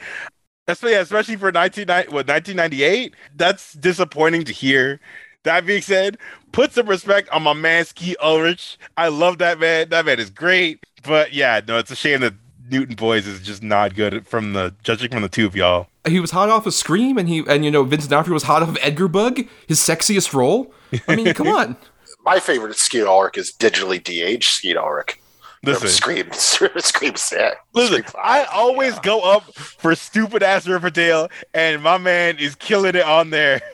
Especially, 0.69 0.95
especially 0.95 1.37
for 1.37 1.47
1990, 1.47 2.09
what, 2.09 2.29
1998. 2.29 3.15
That's 3.35 3.73
disappointing 3.73 4.45
to 4.45 4.53
hear. 4.53 5.01
That 5.45 5.65
being 5.65 5.81
said, 5.81 6.19
put 6.53 6.73
some 6.73 6.87
respect 6.87 7.31
on 7.31 7.43
my 7.43 7.55
man 7.55 7.87
Skeet 7.87 8.17
Ulrich. 8.23 8.79
I 8.97 9.09
love 9.09 9.39
that 9.39 9.59
man. 9.59 9.89
That 9.89 10.05
man 10.05 10.19
is 10.19 10.29
great. 10.29 10.85
But 11.03 11.33
yeah, 11.33 11.61
no, 11.67 11.79
it's 11.79 11.91
a 11.91 11.97
shame 11.97 12.21
that 12.21 12.35
Newton 12.71 12.97
Boys 12.97 13.27
is 13.27 13.41
just 13.41 13.63
not 13.63 13.95
good 13.95 14.27
from 14.27 14.53
the 14.53 14.75
judging 14.83 15.11
from 15.11 15.23
the 15.23 15.29
two 15.29 15.47
of 15.47 15.57
y'all. 15.57 15.89
He 16.07 16.21
was 16.21 16.33
hot 16.33 16.51
off 16.51 16.67
of 16.67 16.75
Scream, 16.75 17.17
and 17.17 17.29
he 17.29 17.43
and 17.49 17.65
you 17.65 17.71
know 17.71 17.85
Vincent 17.85 18.11
D'Onofrio 18.11 18.35
was 18.35 18.43
hot 18.43 18.63
off 18.63 18.69
of 18.69 18.79
Edgar 18.83 19.09
Bug, 19.09 19.41
his 19.67 19.81
sexiest 19.81 20.35
role. 20.35 20.73
I 21.07 21.17
mean, 21.17 21.33
come 21.33 21.49
on. 21.57 21.77
My 22.25 22.41
favorite 22.41 22.77
Skeet 22.77 23.05
Ulrich 23.05 23.39
is 23.39 23.53
digitally 23.53 24.03
de-aged 24.03 24.51
Skeet 24.51 24.77
Ulrich. 24.77 25.19
Listen, 25.65 25.89
Scream, 25.89 26.33
Scream, 26.33 27.17
set. 27.17 27.57
Listen, 27.75 28.05
I 28.23 28.45
always 28.45 28.95
yeah. 28.95 29.01
go 29.03 29.21
up 29.21 29.55
for 29.55 29.95
stupid 29.95 30.43
ass 30.43 30.67
Riverdale, 30.67 31.29
and 31.53 31.83
my 31.83 31.99
man 31.99 32.39
is 32.39 32.55
killing 32.55 32.95
it 32.95 33.05
on 33.05 33.31
there. 33.31 33.61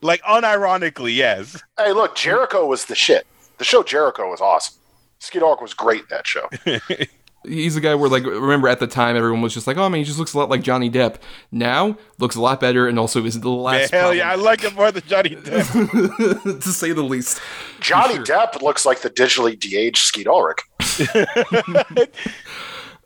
Like 0.00 0.22
unironically, 0.22 1.16
yes. 1.16 1.60
Hey, 1.76 1.92
look, 1.92 2.14
Jericho 2.14 2.64
was 2.66 2.84
the 2.84 2.94
shit. 2.94 3.26
The 3.58 3.64
show 3.64 3.82
Jericho 3.82 4.30
was 4.30 4.40
awesome. 4.40 4.78
Skeet 5.18 5.42
Ulrich 5.42 5.60
was 5.60 5.74
great 5.74 6.02
in 6.02 6.06
that 6.10 6.24
show. 6.24 6.48
He's 7.44 7.76
a 7.76 7.80
guy 7.80 7.94
where, 7.94 8.10
like, 8.10 8.24
remember 8.24 8.68
at 8.68 8.78
the 8.78 8.86
time 8.86 9.16
everyone 9.16 9.42
was 9.42 9.54
just 9.54 9.66
like, 9.66 9.76
"Oh 9.76 9.88
man, 9.88 9.98
he 9.98 10.04
just 10.04 10.18
looks 10.18 10.34
a 10.34 10.38
lot 10.38 10.50
like 10.50 10.62
Johnny 10.62 10.90
Depp." 10.90 11.16
Now 11.50 11.96
looks 12.18 12.36
a 12.36 12.40
lot 12.40 12.60
better, 12.60 12.86
and 12.86 12.98
also 12.98 13.24
is 13.24 13.40
the 13.40 13.48
last. 13.48 13.92
Man, 13.92 14.00
hell 14.00 14.14
yeah, 14.14 14.30
I 14.30 14.34
like 14.34 14.60
him 14.60 14.74
more 14.74 14.90
than 14.90 15.02
Johnny 15.06 15.30
Depp, 15.30 16.62
to 16.62 16.68
say 16.68 16.92
the 16.92 17.02
least. 17.02 17.40
Johnny 17.80 18.16
sure. 18.16 18.24
Depp 18.24 18.60
looks 18.60 18.84
like 18.84 19.00
the 19.00 19.10
digitally 19.10 19.58
de-aged 19.58 19.98
Skeet 19.98 20.26
Ulrich. 20.26 20.58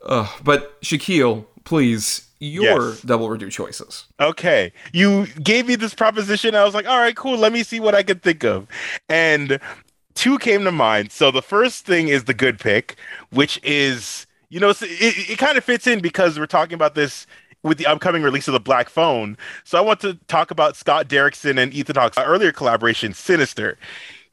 uh, 0.05 0.27
but 0.43 0.81
Shakyl, 0.81 1.45
please, 1.63 2.27
your 2.39 2.89
yes. 2.89 3.01
double 3.01 3.27
redo 3.29 3.51
choices. 3.51 4.05
Okay. 4.19 4.71
You 4.91 5.27
gave 5.41 5.67
me 5.67 5.75
this 5.75 5.93
proposition. 5.93 6.55
I 6.55 6.63
was 6.63 6.73
like, 6.73 6.87
all 6.87 6.97
right, 6.97 7.15
cool. 7.15 7.37
Let 7.37 7.53
me 7.53 7.63
see 7.63 7.79
what 7.79 7.95
I 7.95 8.03
can 8.03 8.19
think 8.19 8.43
of. 8.43 8.67
And 9.09 9.59
two 10.13 10.37
came 10.39 10.63
to 10.65 10.71
mind. 10.71 11.11
So 11.11 11.31
the 11.31 11.41
first 11.41 11.85
thing 11.85 12.07
is 12.07 12.25
the 12.25 12.33
good 12.33 12.59
pick, 12.59 12.97
which 13.31 13.59
is, 13.63 14.27
you 14.49 14.59
know, 14.59 14.69
it, 14.69 14.81
it 14.81 15.37
kind 15.37 15.57
of 15.57 15.63
fits 15.63 15.87
in 15.87 16.01
because 16.01 16.37
we're 16.37 16.45
talking 16.45 16.75
about 16.75 16.95
this 16.95 17.25
with 17.63 17.77
the 17.77 17.85
upcoming 17.85 18.21
release 18.23 18.47
of 18.47 18.51
the 18.53 18.59
Black 18.59 18.89
Phone. 18.89 19.37
So 19.63 19.77
I 19.77 19.81
want 19.81 20.01
to 20.01 20.15
talk 20.27 20.51
about 20.51 20.75
Scott 20.75 21.07
Derrickson 21.07 21.57
and 21.57 21.73
Ethan 21.73 21.95
Hawke's 21.95 22.17
earlier 22.17 22.51
collaboration, 22.51 23.13
Sinister. 23.13 23.77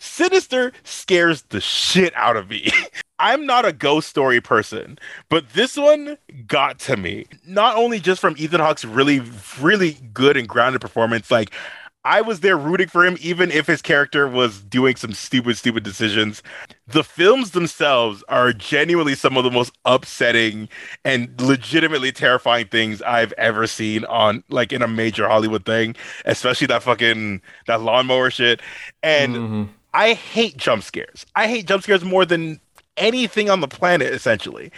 Sinister 0.00 0.72
scares 0.82 1.42
the 1.42 1.60
shit 1.60 2.12
out 2.16 2.36
of 2.36 2.50
me. 2.50 2.70
I'm 3.20 3.44
not 3.44 3.66
a 3.66 3.72
ghost 3.72 4.08
story 4.08 4.40
person, 4.40 4.98
but 5.28 5.50
this 5.50 5.76
one 5.76 6.16
got 6.46 6.78
to 6.80 6.96
me. 6.96 7.26
Not 7.46 7.76
only 7.76 8.00
just 8.00 8.20
from 8.20 8.34
Ethan 8.38 8.60
Hawke's 8.60 8.84
really, 8.84 9.20
really 9.60 9.98
good 10.14 10.38
and 10.38 10.48
grounded 10.48 10.80
performance, 10.80 11.30
like 11.30 11.52
I 12.02 12.22
was 12.22 12.40
there 12.40 12.56
rooting 12.56 12.88
for 12.88 13.04
him, 13.04 13.18
even 13.20 13.50
if 13.50 13.66
his 13.66 13.82
character 13.82 14.26
was 14.26 14.62
doing 14.62 14.96
some 14.96 15.12
stupid, 15.12 15.58
stupid 15.58 15.82
decisions. 15.82 16.42
The 16.86 17.04
films 17.04 17.50
themselves 17.50 18.24
are 18.26 18.54
genuinely 18.54 19.14
some 19.14 19.36
of 19.36 19.44
the 19.44 19.50
most 19.50 19.76
upsetting 19.84 20.70
and 21.04 21.38
legitimately 21.38 22.12
terrifying 22.12 22.68
things 22.68 23.02
I've 23.02 23.34
ever 23.34 23.66
seen 23.66 24.06
on 24.06 24.44
like 24.48 24.72
in 24.72 24.80
a 24.80 24.88
major 24.88 25.28
Hollywood 25.28 25.66
thing, 25.66 25.94
especially 26.24 26.68
that 26.68 26.82
fucking 26.82 27.42
that 27.66 27.82
lawnmower 27.82 28.30
shit. 28.30 28.62
And 29.02 29.36
mm-hmm. 29.36 29.64
I 29.92 30.14
hate 30.14 30.56
jump 30.56 30.82
scares. 30.82 31.26
I 31.34 31.48
hate 31.48 31.66
jump 31.66 31.82
scares 31.82 32.04
more 32.04 32.24
than 32.24 32.60
anything 32.96 33.50
on 33.50 33.60
the 33.60 33.68
planet, 33.68 34.12
essentially, 34.12 34.70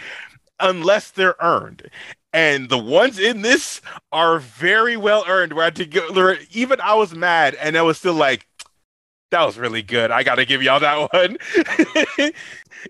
unless 0.59 1.11
they're 1.11 1.35
earned. 1.39 1.89
And 2.31 2.69
the 2.69 2.79
ones 2.79 3.19
in 3.19 3.43
this 3.43 3.79
are 4.11 4.39
very 4.39 4.97
well 4.97 5.23
earned. 5.27 5.53
Where 5.53 5.71
I 5.75 6.37
even 6.51 6.81
I 6.81 6.95
was 6.95 7.13
mad, 7.13 7.55
and 7.55 7.77
I 7.77 7.83
was 7.83 7.99
still 7.99 8.15
like, 8.15 8.47
that 9.29 9.45
was 9.45 9.57
really 9.57 9.81
good. 9.81 10.11
I 10.11 10.23
got 10.23 10.35
to 10.35 10.45
give 10.45 10.63
y'all 10.63 10.79
that 10.79 11.11
one. 11.13 11.37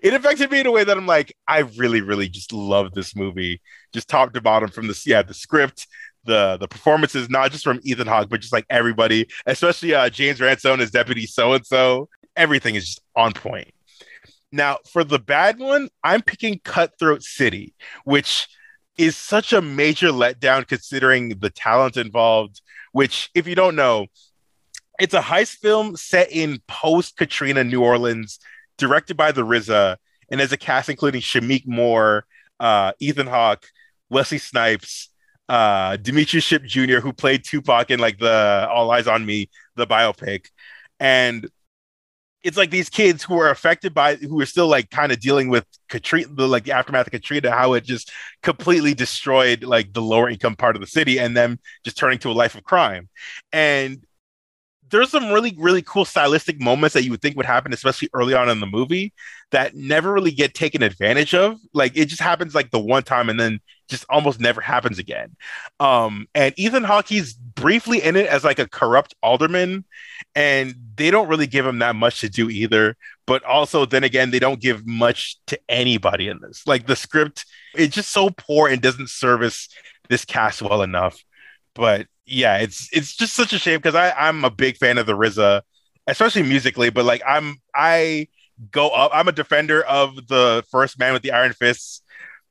it 0.02 0.14
affected 0.14 0.50
me 0.50 0.60
in 0.60 0.66
a 0.66 0.70
way 0.70 0.84
that 0.84 0.96
I'm 0.96 1.06
like, 1.06 1.36
I 1.48 1.60
really, 1.60 2.00
really 2.00 2.28
just 2.28 2.52
love 2.52 2.92
this 2.92 3.16
movie, 3.16 3.60
just 3.92 4.08
top 4.08 4.32
to 4.32 4.40
bottom, 4.40 4.70
from 4.70 4.86
the 4.86 5.02
yeah, 5.06 5.22
the 5.22 5.34
script, 5.34 5.86
the 6.24 6.56
the 6.58 6.68
performances, 6.68 7.28
not 7.30 7.52
just 7.52 7.64
from 7.64 7.80
Ethan 7.82 8.06
Hawke, 8.06 8.28
but 8.28 8.40
just 8.40 8.52
like 8.52 8.66
everybody, 8.70 9.26
especially 9.46 9.94
uh, 9.94 10.08
James 10.10 10.40
Ransone 10.40 10.80
as 10.80 10.90
Deputy 10.90 11.26
So 11.26 11.52
and 11.52 11.66
So. 11.66 12.08
Everything 12.36 12.74
is 12.74 12.86
just 12.86 13.00
on 13.14 13.32
point. 13.32 13.72
Now, 14.50 14.78
for 14.90 15.04
the 15.04 15.18
bad 15.18 15.58
one, 15.58 15.88
I'm 16.02 16.22
picking 16.22 16.60
Cutthroat 16.64 17.22
City, 17.22 17.74
which 18.04 18.48
is 18.96 19.16
such 19.16 19.52
a 19.52 19.62
major 19.62 20.08
letdown 20.08 20.66
considering 20.66 21.30
the 21.40 21.50
talent 21.50 21.96
involved. 21.96 22.60
Which, 22.92 23.30
if 23.34 23.48
you 23.48 23.54
don't 23.54 23.74
know, 23.76 24.06
it's 25.00 25.14
a 25.14 25.20
heist 25.20 25.56
film 25.56 25.96
set 25.96 26.30
in 26.30 26.60
post 26.68 27.16
Katrina 27.16 27.64
New 27.64 27.82
Orleans, 27.82 28.38
directed 28.78 29.16
by 29.16 29.32
the 29.32 29.42
RZA, 29.42 29.96
and 30.30 30.40
has 30.40 30.52
a 30.52 30.56
cast 30.56 30.88
including 30.88 31.20
Shameik 31.20 31.66
Moore, 31.66 32.24
uh, 32.60 32.92
Ethan 33.00 33.26
Hawke, 33.26 33.66
Wesley 34.08 34.38
Snipes, 34.38 35.08
uh, 35.48 35.96
Demetrius 35.96 36.44
Shipp 36.44 36.64
Jr., 36.64 36.98
who 36.98 37.12
played 37.12 37.44
Tupac 37.44 37.90
in 37.90 38.00
like 38.00 38.18
the 38.18 38.66
All 38.70 38.88
Eyez 38.88 39.10
on 39.12 39.24
Me, 39.26 39.50
the 39.76 39.86
biopic. 39.86 40.46
And 41.00 41.48
it's 42.42 42.58
like 42.58 42.70
these 42.70 42.90
kids 42.90 43.22
who 43.22 43.38
are 43.38 43.50
affected 43.50 43.94
by 43.94 44.16
who 44.16 44.38
are 44.40 44.46
still 44.46 44.68
like 44.68 44.90
kind 44.90 45.10
of 45.10 45.18
dealing 45.18 45.48
with 45.48 45.66
Katrina, 45.88 46.28
the, 46.30 46.46
like 46.46 46.64
the 46.64 46.72
aftermath 46.72 47.06
of 47.06 47.12
Katrina, 47.12 47.50
how 47.50 47.72
it 47.72 47.84
just 47.84 48.12
completely 48.42 48.92
destroyed 48.92 49.64
like 49.64 49.92
the 49.94 50.02
lower 50.02 50.28
income 50.28 50.54
part 50.54 50.76
of 50.76 50.80
the 50.80 50.86
city 50.86 51.18
and 51.18 51.34
them 51.34 51.58
just 51.84 51.96
turning 51.96 52.18
to 52.18 52.30
a 52.30 52.32
life 52.32 52.54
of 52.54 52.62
crime. 52.62 53.08
And 53.50 54.04
there's 54.94 55.10
some 55.10 55.32
really 55.32 55.54
really 55.58 55.82
cool 55.82 56.04
stylistic 56.04 56.60
moments 56.60 56.94
that 56.94 57.02
you 57.02 57.10
would 57.10 57.20
think 57.20 57.36
would 57.36 57.44
happen 57.44 57.72
especially 57.72 58.08
early 58.14 58.32
on 58.32 58.48
in 58.48 58.60
the 58.60 58.66
movie 58.66 59.12
that 59.50 59.74
never 59.74 60.12
really 60.12 60.30
get 60.30 60.54
taken 60.54 60.82
advantage 60.82 61.34
of. 61.34 61.58
Like 61.72 61.96
it 61.96 62.06
just 62.06 62.22
happens 62.22 62.54
like 62.54 62.70
the 62.70 62.78
one 62.78 63.02
time 63.02 63.28
and 63.28 63.38
then 63.38 63.60
just 63.88 64.04
almost 64.08 64.40
never 64.40 64.60
happens 64.60 64.98
again. 64.98 65.36
Um 65.80 66.28
and 66.34 66.54
ethan 66.56 66.84
hawke 66.84 67.08
he's 67.08 67.34
briefly 67.34 68.02
in 68.02 68.14
it 68.14 68.26
as 68.26 68.44
like 68.44 68.60
a 68.60 68.68
corrupt 68.68 69.14
alderman 69.20 69.84
and 70.36 70.74
they 70.96 71.10
don't 71.10 71.28
really 71.28 71.48
give 71.48 71.66
him 71.66 71.80
that 71.80 71.96
much 71.96 72.20
to 72.20 72.28
do 72.28 72.48
either. 72.48 72.96
But 73.26 73.42
also 73.44 73.86
then 73.86 74.04
again 74.04 74.30
they 74.30 74.38
don't 74.38 74.60
give 74.60 74.86
much 74.86 75.38
to 75.48 75.58
anybody 75.68 76.28
in 76.28 76.38
this. 76.40 76.66
Like 76.66 76.86
the 76.86 76.96
script 76.96 77.46
it's 77.74 77.96
just 77.96 78.10
so 78.10 78.30
poor 78.30 78.68
and 78.68 78.80
doesn't 78.80 79.10
service 79.10 79.68
this 80.08 80.24
cast 80.24 80.62
well 80.62 80.82
enough. 80.82 81.18
But 81.74 82.06
yeah, 82.26 82.58
it's 82.58 82.88
it's 82.92 83.14
just 83.14 83.34
such 83.34 83.52
a 83.52 83.58
shame 83.58 83.78
because 83.78 83.94
I 83.94 84.10
I'm 84.12 84.44
a 84.44 84.50
big 84.50 84.76
fan 84.76 84.98
of 84.98 85.06
the 85.06 85.16
RZA, 85.16 85.62
especially 86.06 86.42
musically. 86.42 86.90
But 86.90 87.04
like 87.04 87.22
I'm 87.26 87.58
I 87.74 88.28
go 88.70 88.88
up. 88.90 89.10
I'm 89.14 89.28
a 89.28 89.32
defender 89.32 89.82
of 89.82 90.28
the 90.28 90.64
first 90.70 90.98
Man 90.98 91.12
with 91.12 91.22
the 91.22 91.32
Iron 91.32 91.52
Fists, 91.52 92.02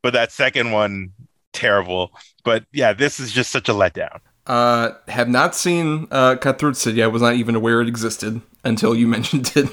but 0.01 0.13
that 0.13 0.31
second 0.31 0.71
one 0.71 1.11
terrible. 1.53 2.11
But 2.43 2.65
yeah, 2.71 2.93
this 2.93 3.19
is 3.19 3.31
just 3.31 3.51
such 3.51 3.69
a 3.69 3.73
letdown. 3.73 4.19
Uh, 4.45 4.91
have 5.07 5.29
not 5.29 5.55
seen 5.55 6.07
uh, 6.11 6.35
Cutthroat 6.35 6.75
City. 6.75 7.01
I 7.01 7.07
was 7.07 7.21
not 7.21 7.35
even 7.35 7.55
aware 7.55 7.81
it 7.81 7.87
existed 7.87 8.41
until 8.65 8.93
you 8.93 9.07
mentioned 9.17 9.51
it, 9.55 9.69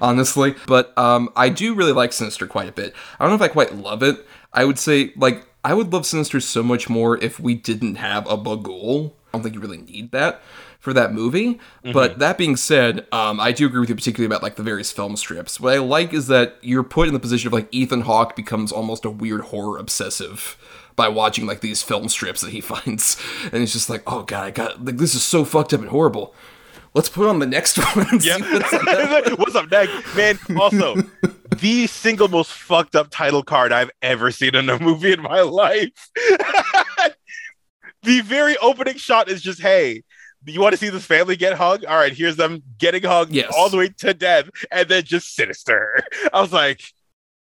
honestly. 0.00 0.54
But 0.66 0.96
um, 0.96 1.30
I 1.34 1.48
do 1.48 1.74
really 1.74 1.92
like 1.92 2.12
Sinister 2.12 2.46
quite 2.46 2.68
a 2.68 2.72
bit. 2.72 2.94
I 3.18 3.24
don't 3.24 3.30
know 3.30 3.44
if 3.44 3.50
I 3.50 3.52
quite 3.52 3.74
love 3.74 4.02
it. 4.02 4.24
I 4.52 4.64
would 4.64 4.78
say 4.78 5.12
like 5.16 5.46
I 5.64 5.74
would 5.74 5.92
love 5.92 6.06
Sinister 6.06 6.40
so 6.40 6.62
much 6.62 6.88
more 6.88 7.18
if 7.18 7.40
we 7.40 7.54
didn't 7.54 7.96
have 7.96 8.26
a 8.26 8.36
Bughuul. 8.36 9.12
I 9.32 9.38
don't 9.38 9.42
think 9.42 9.54
you 9.54 9.60
really 9.60 9.78
need 9.78 10.12
that 10.12 10.42
for 10.78 10.92
that 10.92 11.14
movie. 11.14 11.54
Mm-hmm. 11.54 11.92
But 11.92 12.18
that 12.18 12.36
being 12.36 12.56
said, 12.56 13.06
um, 13.12 13.40
I 13.40 13.52
do 13.52 13.66
agree 13.66 13.80
with 13.80 13.88
you 13.88 13.94
particularly 13.94 14.26
about 14.26 14.42
like 14.42 14.56
the 14.56 14.62
various 14.62 14.92
film 14.92 15.16
strips. 15.16 15.58
What 15.58 15.74
I 15.74 15.78
like 15.78 16.12
is 16.12 16.26
that 16.26 16.56
you're 16.60 16.82
put 16.82 17.08
in 17.08 17.14
the 17.14 17.20
position 17.20 17.46
of 17.46 17.52
like 17.52 17.68
Ethan 17.70 18.02
Hawke 18.02 18.36
becomes 18.36 18.72
almost 18.72 19.04
a 19.04 19.10
weird 19.10 19.42
horror 19.42 19.78
obsessive 19.78 20.58
by 20.96 21.08
watching 21.08 21.46
like 21.46 21.60
these 21.60 21.82
film 21.82 22.08
strips 22.08 22.42
that 22.42 22.50
he 22.50 22.60
finds, 22.72 23.16
and 23.52 23.62
it's 23.62 23.72
just 23.72 23.88
like, 23.88 24.02
oh 24.06 24.22
god, 24.22 24.44
I 24.44 24.50
got 24.50 24.84
like 24.84 24.98
this 24.98 25.14
is 25.14 25.22
so 25.22 25.44
fucked 25.44 25.72
up 25.72 25.80
and 25.80 25.88
horrible. 25.88 26.34
Let's 26.94 27.08
put 27.08 27.26
on 27.26 27.38
the 27.38 27.46
next 27.46 27.76
one. 27.96 28.20
see 28.20 28.30
what's 28.42 28.72
up. 28.72 29.38
What's 29.38 29.54
up 29.54 29.70
next, 29.70 30.14
man? 30.14 30.38
Also, 30.58 30.96
the 31.56 31.86
single 31.86 32.28
most 32.28 32.52
fucked 32.52 32.96
up 32.96 33.08
title 33.10 33.42
card 33.42 33.72
I've 33.72 33.90
ever 34.02 34.30
seen 34.30 34.54
in 34.54 34.68
a 34.68 34.78
movie 34.78 35.12
in 35.12 35.22
my 35.22 35.40
life. 35.40 36.10
The 38.02 38.20
very 38.20 38.56
opening 38.58 38.96
shot 38.96 39.28
is 39.28 39.42
just, 39.42 39.60
hey, 39.60 40.02
you 40.44 40.60
want 40.60 40.72
to 40.72 40.76
see 40.76 40.88
this 40.88 41.04
family 41.06 41.36
get 41.36 41.54
hugged? 41.56 41.84
All 41.84 41.96
right, 41.96 42.12
here's 42.12 42.36
them 42.36 42.62
getting 42.78 43.02
hugged 43.02 43.32
Yes. 43.32 43.52
all 43.56 43.68
the 43.70 43.76
way 43.76 43.88
to 43.98 44.12
death, 44.14 44.48
and 44.70 44.88
then 44.88 45.04
just 45.04 45.34
sinister. 45.34 46.02
I 46.32 46.40
was 46.40 46.52
like, 46.52 46.82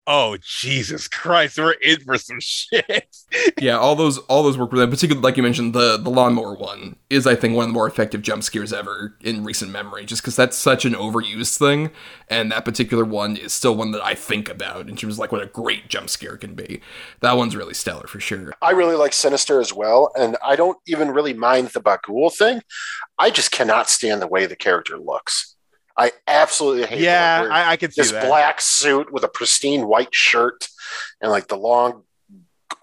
oh 0.07 0.37
Jesus 0.41 1.09
Christ, 1.09 1.59
we're 1.59 1.73
in 1.73 2.01
for 2.01 2.17
some 2.19 2.41
shit. 2.41 3.17
yeah, 3.61 3.77
all 3.77 3.97
those 3.97 4.19
all 4.19 4.43
those 4.43 4.59
work 4.59 4.71
with 4.73 4.81
them. 4.81 4.91
Particularly, 4.91 5.23
like 5.23 5.37
you 5.37 5.43
mentioned, 5.43 5.75
the 5.75 5.97
the 5.97 6.11
lawnmower 6.11 6.55
one 6.55 6.97
is, 7.11 7.27
I 7.27 7.35
think, 7.35 7.55
one 7.55 7.65
of 7.65 7.69
the 7.71 7.75
more 7.75 7.89
effective 7.89 8.23
jump 8.23 8.43
scares 8.43 8.73
ever 8.73 9.17
in 9.21 9.45
recent 9.45 9.71
memory. 9.71 10.05
Just 10.05 10.23
because 10.23 10.37
that's 10.37 10.57
such 10.57 10.85
an 10.85 10.95
overused 10.95 11.59
thing, 11.59 11.91
and 12.29 12.53
that 12.53 12.65
particular 12.65 13.05
one 13.05 13.37
is 13.37 13.53
still 13.53 13.75
one 13.75 13.93
that 13.93 14.05
I 14.05 14.15
think 14.15 14.49
about 14.49 14.89
in 14.89 14.97
terms 14.97 15.15
of 15.15 15.19
like 15.19 15.33
what 15.33 15.43
a 15.43 15.47
great 15.47 15.89
jump 15.89 16.09
scare 16.09 16.37
can 16.37 16.55
be. 16.55 16.81
That 17.21 17.37
one's 17.37 17.57
really 17.57 17.75
stellar 17.75 18.07
for 18.07 18.21
sure. 18.21 18.53
I 18.63 18.71
really 18.71 18.97
like 18.97 19.13
Sinister 19.13 19.61
as 19.61 19.73
well, 19.73 20.13
and 20.17 20.37
I 20.45 20.57
don't 20.57 20.79
even 20.87 21.11
really 21.11 21.35
mind 21.35 21.69
the 21.69 21.81
Bughuul 21.81 22.35
thing. 22.35 22.63
I 23.19 23.31
just 23.31 23.51
cannot 23.51 23.89
stand 23.89 24.23
the 24.23 24.27
way 24.27 24.47
the 24.47 24.57
character 24.57 24.99
looks. 24.99 25.56
I 25.99 26.13
absolutely 26.27 26.87
hate. 26.87 27.01
Yeah, 27.01 27.49
I, 27.51 27.73
I 27.73 27.77
can 27.77 27.91
see 27.91 28.03
this 28.03 28.13
that. 28.13 28.27
black 28.27 28.61
suit 28.61 29.13
with 29.13 29.25
a 29.25 29.29
pristine 29.29 29.87
white 29.87 30.15
shirt 30.15 30.69
and 31.21 31.31
like 31.31 31.49
the 31.49 31.57
long, 31.57 32.03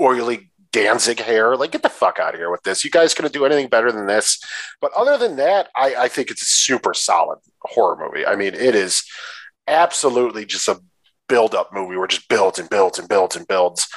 oily 0.02 0.52
Danzig 0.72 1.19
hair. 1.19 1.56
Like, 1.56 1.72
get 1.72 1.84
the 1.84 1.90
fuck 1.90 2.19
out 2.19 2.34
of 2.34 2.40
here 2.40 2.49
with 2.49 2.64
this. 2.64 2.84
You 2.84 2.90
guys 2.90 3.14
couldn't 3.14 3.34
do 3.34 3.45
anything 3.45 3.68
better 3.68 3.91
than 3.91 4.07
this. 4.07 4.40
But 4.81 4.91
other 4.94 5.18
than 5.18 5.35
that, 5.38 5.69
I, 5.76 5.95
I 5.95 6.07
think 6.07 6.31
it's 6.31 6.41
a 6.41 6.45
super 6.45 6.95
solid 6.95 7.40
horror 7.61 7.98
movie. 7.98 8.26
I 8.26 8.35
mean, 8.35 8.56
it 8.56 8.73
is 8.73 9.03
absolutely 9.68 10.45
just 10.45 10.68
a 10.68 10.81
build 11.30 11.53
up 11.53 11.72
movie 11.72 11.95
where 11.95 12.06
it 12.06 12.11
just 12.11 12.27
builds 12.27 12.57
and 12.57 12.69
builds 12.69 12.98
and 12.98 13.07
builds 13.07 13.35
and 13.35 13.48
builds. 13.48 13.88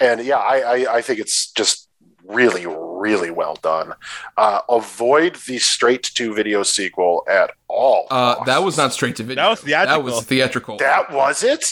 And 0.00 0.24
yeah, 0.24 0.38
I, 0.38 0.58
I, 0.60 0.96
I 0.96 1.02
think 1.02 1.20
it's 1.20 1.52
just 1.52 1.88
really, 2.24 2.62
really 3.02 3.30
well 3.30 3.56
done. 3.62 3.92
Uh, 4.36 4.60
avoid 4.68 5.34
the 5.48 5.58
straight 5.58 6.04
to 6.14 6.32
video 6.34 6.62
sequel 6.62 7.24
at 7.28 7.50
all. 7.68 8.06
Uh, 8.10 8.42
that 8.44 8.62
was 8.62 8.76
not 8.76 8.92
straight 8.92 9.16
to 9.16 9.24
video. 9.24 9.42
That 9.42 9.50
was 9.50 9.60
theatrical. 9.60 9.96
That 9.96 10.04
was 10.04 10.24
theatrical. 10.24 10.76
That 10.78 11.12
was 11.12 11.42
it? 11.42 11.64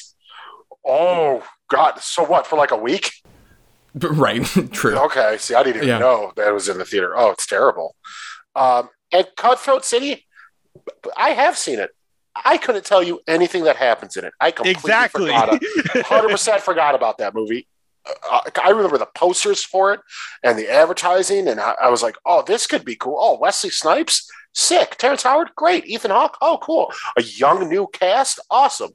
Oh, 0.85 1.47
God. 1.69 2.01
So 2.01 2.25
what, 2.25 2.47
for 2.47 2.57
like 2.57 2.73
a 2.73 2.77
week? 2.77 3.13
right. 3.95 4.45
True. 4.73 4.97
Okay. 5.07 5.37
See, 5.39 5.55
I 5.55 5.63
didn't 5.63 5.77
even 5.77 5.89
Yeah. 5.89 5.99
know 5.99 6.33
that 6.37 6.53
was 6.53 6.69
in 6.69 6.79
the 6.79 6.85
theater. 6.85 7.17
Oh, 7.17 7.31
it's 7.31 7.47
terrible. 7.47 7.95
Um, 8.57 8.89
and 9.13 9.27
Cutthroat 9.37 9.85
City, 9.85 10.27
I 11.17 11.31
have 11.31 11.57
seen 11.57 11.79
it. 11.79 11.91
I 12.45 12.57
couldn't 12.57 12.85
tell 12.85 13.03
you 13.03 13.21
anything 13.27 13.65
that 13.65 13.77
happens 13.77 14.17
in 14.17 14.25
it. 14.25 14.33
I 14.41 14.51
completely 14.51 14.81
Exactly. 14.81 15.27
forgot. 15.31 15.63
Hundred 16.07 16.31
percent 16.31 16.61
forgot 16.63 16.95
about 16.95 17.19
that 17.19 17.35
movie. 17.35 17.67
I 18.63 18.71
remember 18.71 18.99
the 18.99 19.09
posters 19.15 19.65
for 19.65 19.93
it 19.93 20.01
and 20.43 20.59
the 20.59 20.69
advertising, 20.69 21.49
and 21.49 21.61
I, 21.61 21.75
I 21.83 21.91
was 21.91 22.03
like, 22.03 22.17
"Oh, 22.25 22.43
this 22.43 22.67
could 22.67 22.85
be 22.85 22.97
cool." 22.97 23.17
Oh, 23.19 23.39
Wesley 23.39 23.71
Snipes, 23.71 24.29
sick. 24.55 24.97
Terrence 24.97 25.23
Howard, 25.23 25.51
great. 25.57 25.87
Ethan 25.87 26.11
Hawke, 26.11 26.37
oh, 26.41 26.59
cool. 26.63 26.93
A 27.17 27.23
young 27.23 27.69
new 27.69 27.87
cast, 27.93 28.41
awesome. 28.51 28.93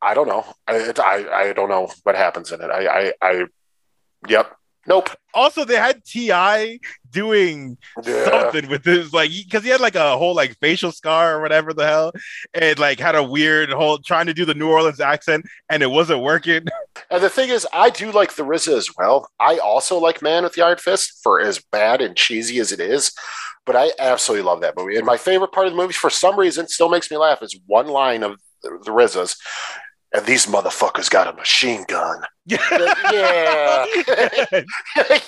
I 0.00 0.14
don't 0.14 0.28
know. 0.28 0.44
I 0.66 0.92
I, 0.98 1.40
I 1.48 1.52
don't 1.52 1.68
know 1.68 1.90
what 2.02 2.14
happens 2.16 2.52
in 2.52 2.60
it. 2.60 2.70
I 2.70 2.86
I, 2.86 3.12
I 3.22 3.44
yep. 4.28 4.57
Nope. 4.88 5.10
Also, 5.34 5.64
they 5.64 5.76
had 5.76 6.02
T.I. 6.04 6.80
doing 7.10 7.76
Yeah. 8.02 8.24
something 8.24 8.68
with 8.70 8.82
this, 8.84 9.12
like 9.12 9.30
because 9.30 9.62
he 9.62 9.68
had 9.68 9.80
like 9.80 9.94
a 9.94 10.16
whole 10.16 10.34
like 10.34 10.56
facial 10.58 10.90
scar 10.92 11.36
or 11.36 11.42
whatever 11.42 11.74
the 11.74 11.86
hell, 11.86 12.12
and 12.54 12.78
like 12.78 12.98
had 12.98 13.14
a 13.14 13.22
weird 13.22 13.70
whole 13.70 13.98
trying 13.98 14.26
to 14.26 14.34
do 14.34 14.44
the 14.46 14.54
New 14.54 14.68
Orleans 14.70 14.98
accent, 15.00 15.44
and 15.70 15.82
it 15.82 15.90
wasn't 15.90 16.22
working. 16.22 16.66
And 17.10 17.22
the 17.22 17.30
thing 17.30 17.48
is, 17.48 17.66
I 17.72 17.88
do 17.90 18.10
like 18.10 18.34
the 18.34 18.42
RZA 18.42 18.76
as 18.76 18.88
well. 18.98 19.30
I 19.40 19.58
also 19.58 19.98
like 19.98 20.20
Man 20.20 20.42
with 20.42 20.52
the 20.54 20.62
Iron 20.62 20.76
Fist 20.78 21.20
for 21.22 21.40
as 21.40 21.58
bad 21.72 22.02
and 22.02 22.14
cheesy 22.16 22.58
as 22.58 22.70
it 22.72 22.80
is. 22.80 23.12
But 23.64 23.76
I 23.76 23.92
absolutely 23.98 24.44
love 24.44 24.60
that 24.62 24.76
movie. 24.76 24.96
And 24.96 25.06
my 25.06 25.16
favorite 25.16 25.52
part 25.52 25.66
of 25.68 25.72
the 25.72 25.76
movie, 25.76 25.92
for 25.94 26.10
some 26.10 26.38
reason, 26.38 26.66
still 26.68 26.88
makes 26.90 27.10
me 27.10 27.16
laugh, 27.16 27.42
is 27.42 27.58
one 27.66 27.86
line 27.86 28.22
of 28.24 28.38
the, 28.62 28.70
the 28.84 28.90
RZA's. 28.90 29.36
And 30.14 30.24
these 30.24 30.46
motherfuckers 30.46 31.10
got 31.10 31.26
a 31.28 31.34
machine 31.34 31.84
gun. 31.86 32.22
yeah. 32.46 32.58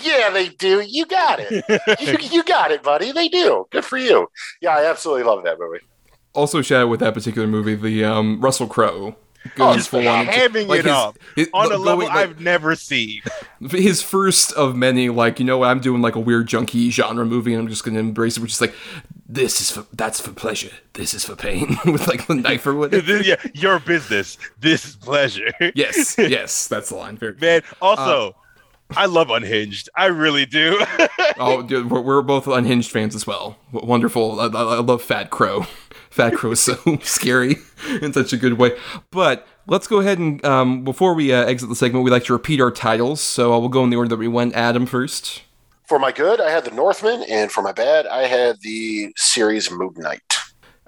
yeah, 0.00 0.30
they 0.30 0.48
do. 0.58 0.80
You 0.80 1.06
got 1.06 1.38
it. 1.40 1.64
You, 2.00 2.16
you 2.30 2.42
got 2.44 2.70
it, 2.70 2.82
buddy. 2.82 3.12
They 3.12 3.28
do. 3.28 3.66
Good 3.70 3.84
for 3.84 3.98
you. 3.98 4.28
Yeah, 4.62 4.76
I 4.76 4.84
absolutely 4.86 5.24
love 5.24 5.44
that 5.44 5.58
movie. 5.58 5.80
Also, 6.34 6.62
shout 6.62 6.82
out 6.84 6.88
with 6.88 7.00
that 7.00 7.12
particular 7.14 7.46
movie, 7.46 7.74
the 7.74 8.04
um, 8.04 8.40
Russell 8.40 8.66
Crowe. 8.68 9.16
Oh, 9.58 9.74
Just 9.74 9.88
full 9.88 10.06
on 10.06 10.20
into- 10.28 10.32
hamming 10.32 10.66
like 10.68 10.80
it 10.80 10.84
his- 10.86 10.92
up 10.94 11.18
his- 11.34 11.48
on 11.54 11.66
a 11.66 11.70
going, 11.70 11.82
level 11.82 12.04
like, 12.06 12.14
I've 12.16 12.40
never 12.40 12.74
seen. 12.74 13.22
his 13.70 14.02
first 14.02 14.52
of 14.52 14.76
many 14.76 15.08
like 15.08 15.38
you 15.40 15.46
know 15.46 15.56
what 15.58 15.68
i'm 15.70 15.80
doing 15.80 16.02
like 16.02 16.14
a 16.14 16.20
weird 16.20 16.46
junkie 16.46 16.90
genre 16.90 17.24
movie 17.24 17.54
and 17.54 17.62
i'm 17.62 17.68
just 17.68 17.82
gonna 17.84 17.98
embrace 18.00 18.36
it 18.36 18.40
which 18.40 18.52
is 18.52 18.60
like 18.60 18.74
this 19.32 19.60
is 19.60 19.70
for 19.70 19.86
that's 19.92 20.20
for 20.20 20.32
pleasure. 20.32 20.72
This 20.94 21.14
is 21.14 21.24
for 21.24 21.36
pain. 21.36 21.76
With 21.84 22.08
like 22.08 22.26
the 22.26 22.34
knife 22.34 22.66
or 22.66 22.74
whatever. 22.80 23.18
yeah, 23.22 23.36
your 23.54 23.78
business. 23.78 24.36
This 24.58 24.84
is 24.84 24.96
pleasure. 24.96 25.50
yes 25.74 26.16
yes 26.18 26.66
that's 26.68 26.88
the 26.90 26.96
line. 26.96 27.16
Very 27.16 27.34
man. 27.40 27.62
Uh, 27.80 27.86
Also, 27.86 28.36
I 28.96 29.06
love 29.06 29.30
Unhinged. 29.30 29.88
I 29.96 30.06
really 30.06 30.46
do. 30.46 30.80
oh 31.38 31.62
dude, 31.62 31.90
we're, 31.90 32.00
we're 32.00 32.22
both 32.22 32.46
unhinged 32.48 32.90
fans 32.90 33.14
as 33.14 33.26
well. 33.26 33.56
Wonderful. 33.72 34.40
I, 34.40 34.46
I, 34.46 34.76
I 34.76 34.80
love 34.80 35.02
fat 35.02 35.30
Crowe. 35.30 35.66
Fat 36.10 36.34
Crowe 36.34 36.50
is 36.50 36.60
so 36.60 36.76
scary 37.02 37.54
in 38.02 38.12
such 38.12 38.32
a 38.32 38.36
good 38.36 38.54
way. 38.54 38.76
But 39.12 39.46
let's 39.68 39.86
go 39.86 40.00
ahead 40.00 40.18
and 40.18 40.44
um, 40.44 40.82
before 40.82 41.14
we 41.14 41.32
uh, 41.32 41.44
exit 41.44 41.68
the 41.68 41.76
segment 41.76 42.04
we 42.04 42.10
like 42.10 42.24
to 42.24 42.32
repeat 42.32 42.60
our 42.60 42.72
titles. 42.72 43.20
So 43.20 43.52
uh, 43.54 43.60
we'll 43.60 43.68
go 43.68 43.84
in 43.84 43.90
the 43.90 43.96
order 43.96 44.08
that 44.08 44.16
we 44.18 44.26
went. 44.26 44.54
Adam 44.54 44.86
first 44.86 45.42
For 45.90 45.98
my 45.98 46.12
good, 46.12 46.40
I 46.40 46.50
had 46.50 46.64
The 46.64 46.70
Northman. 46.70 47.24
And 47.24 47.50
for 47.50 47.62
my 47.62 47.72
bad, 47.72 48.06
I 48.06 48.28
had 48.28 48.60
the 48.60 49.12
series 49.16 49.72
Moon 49.72 49.92
Knight. 49.96 50.22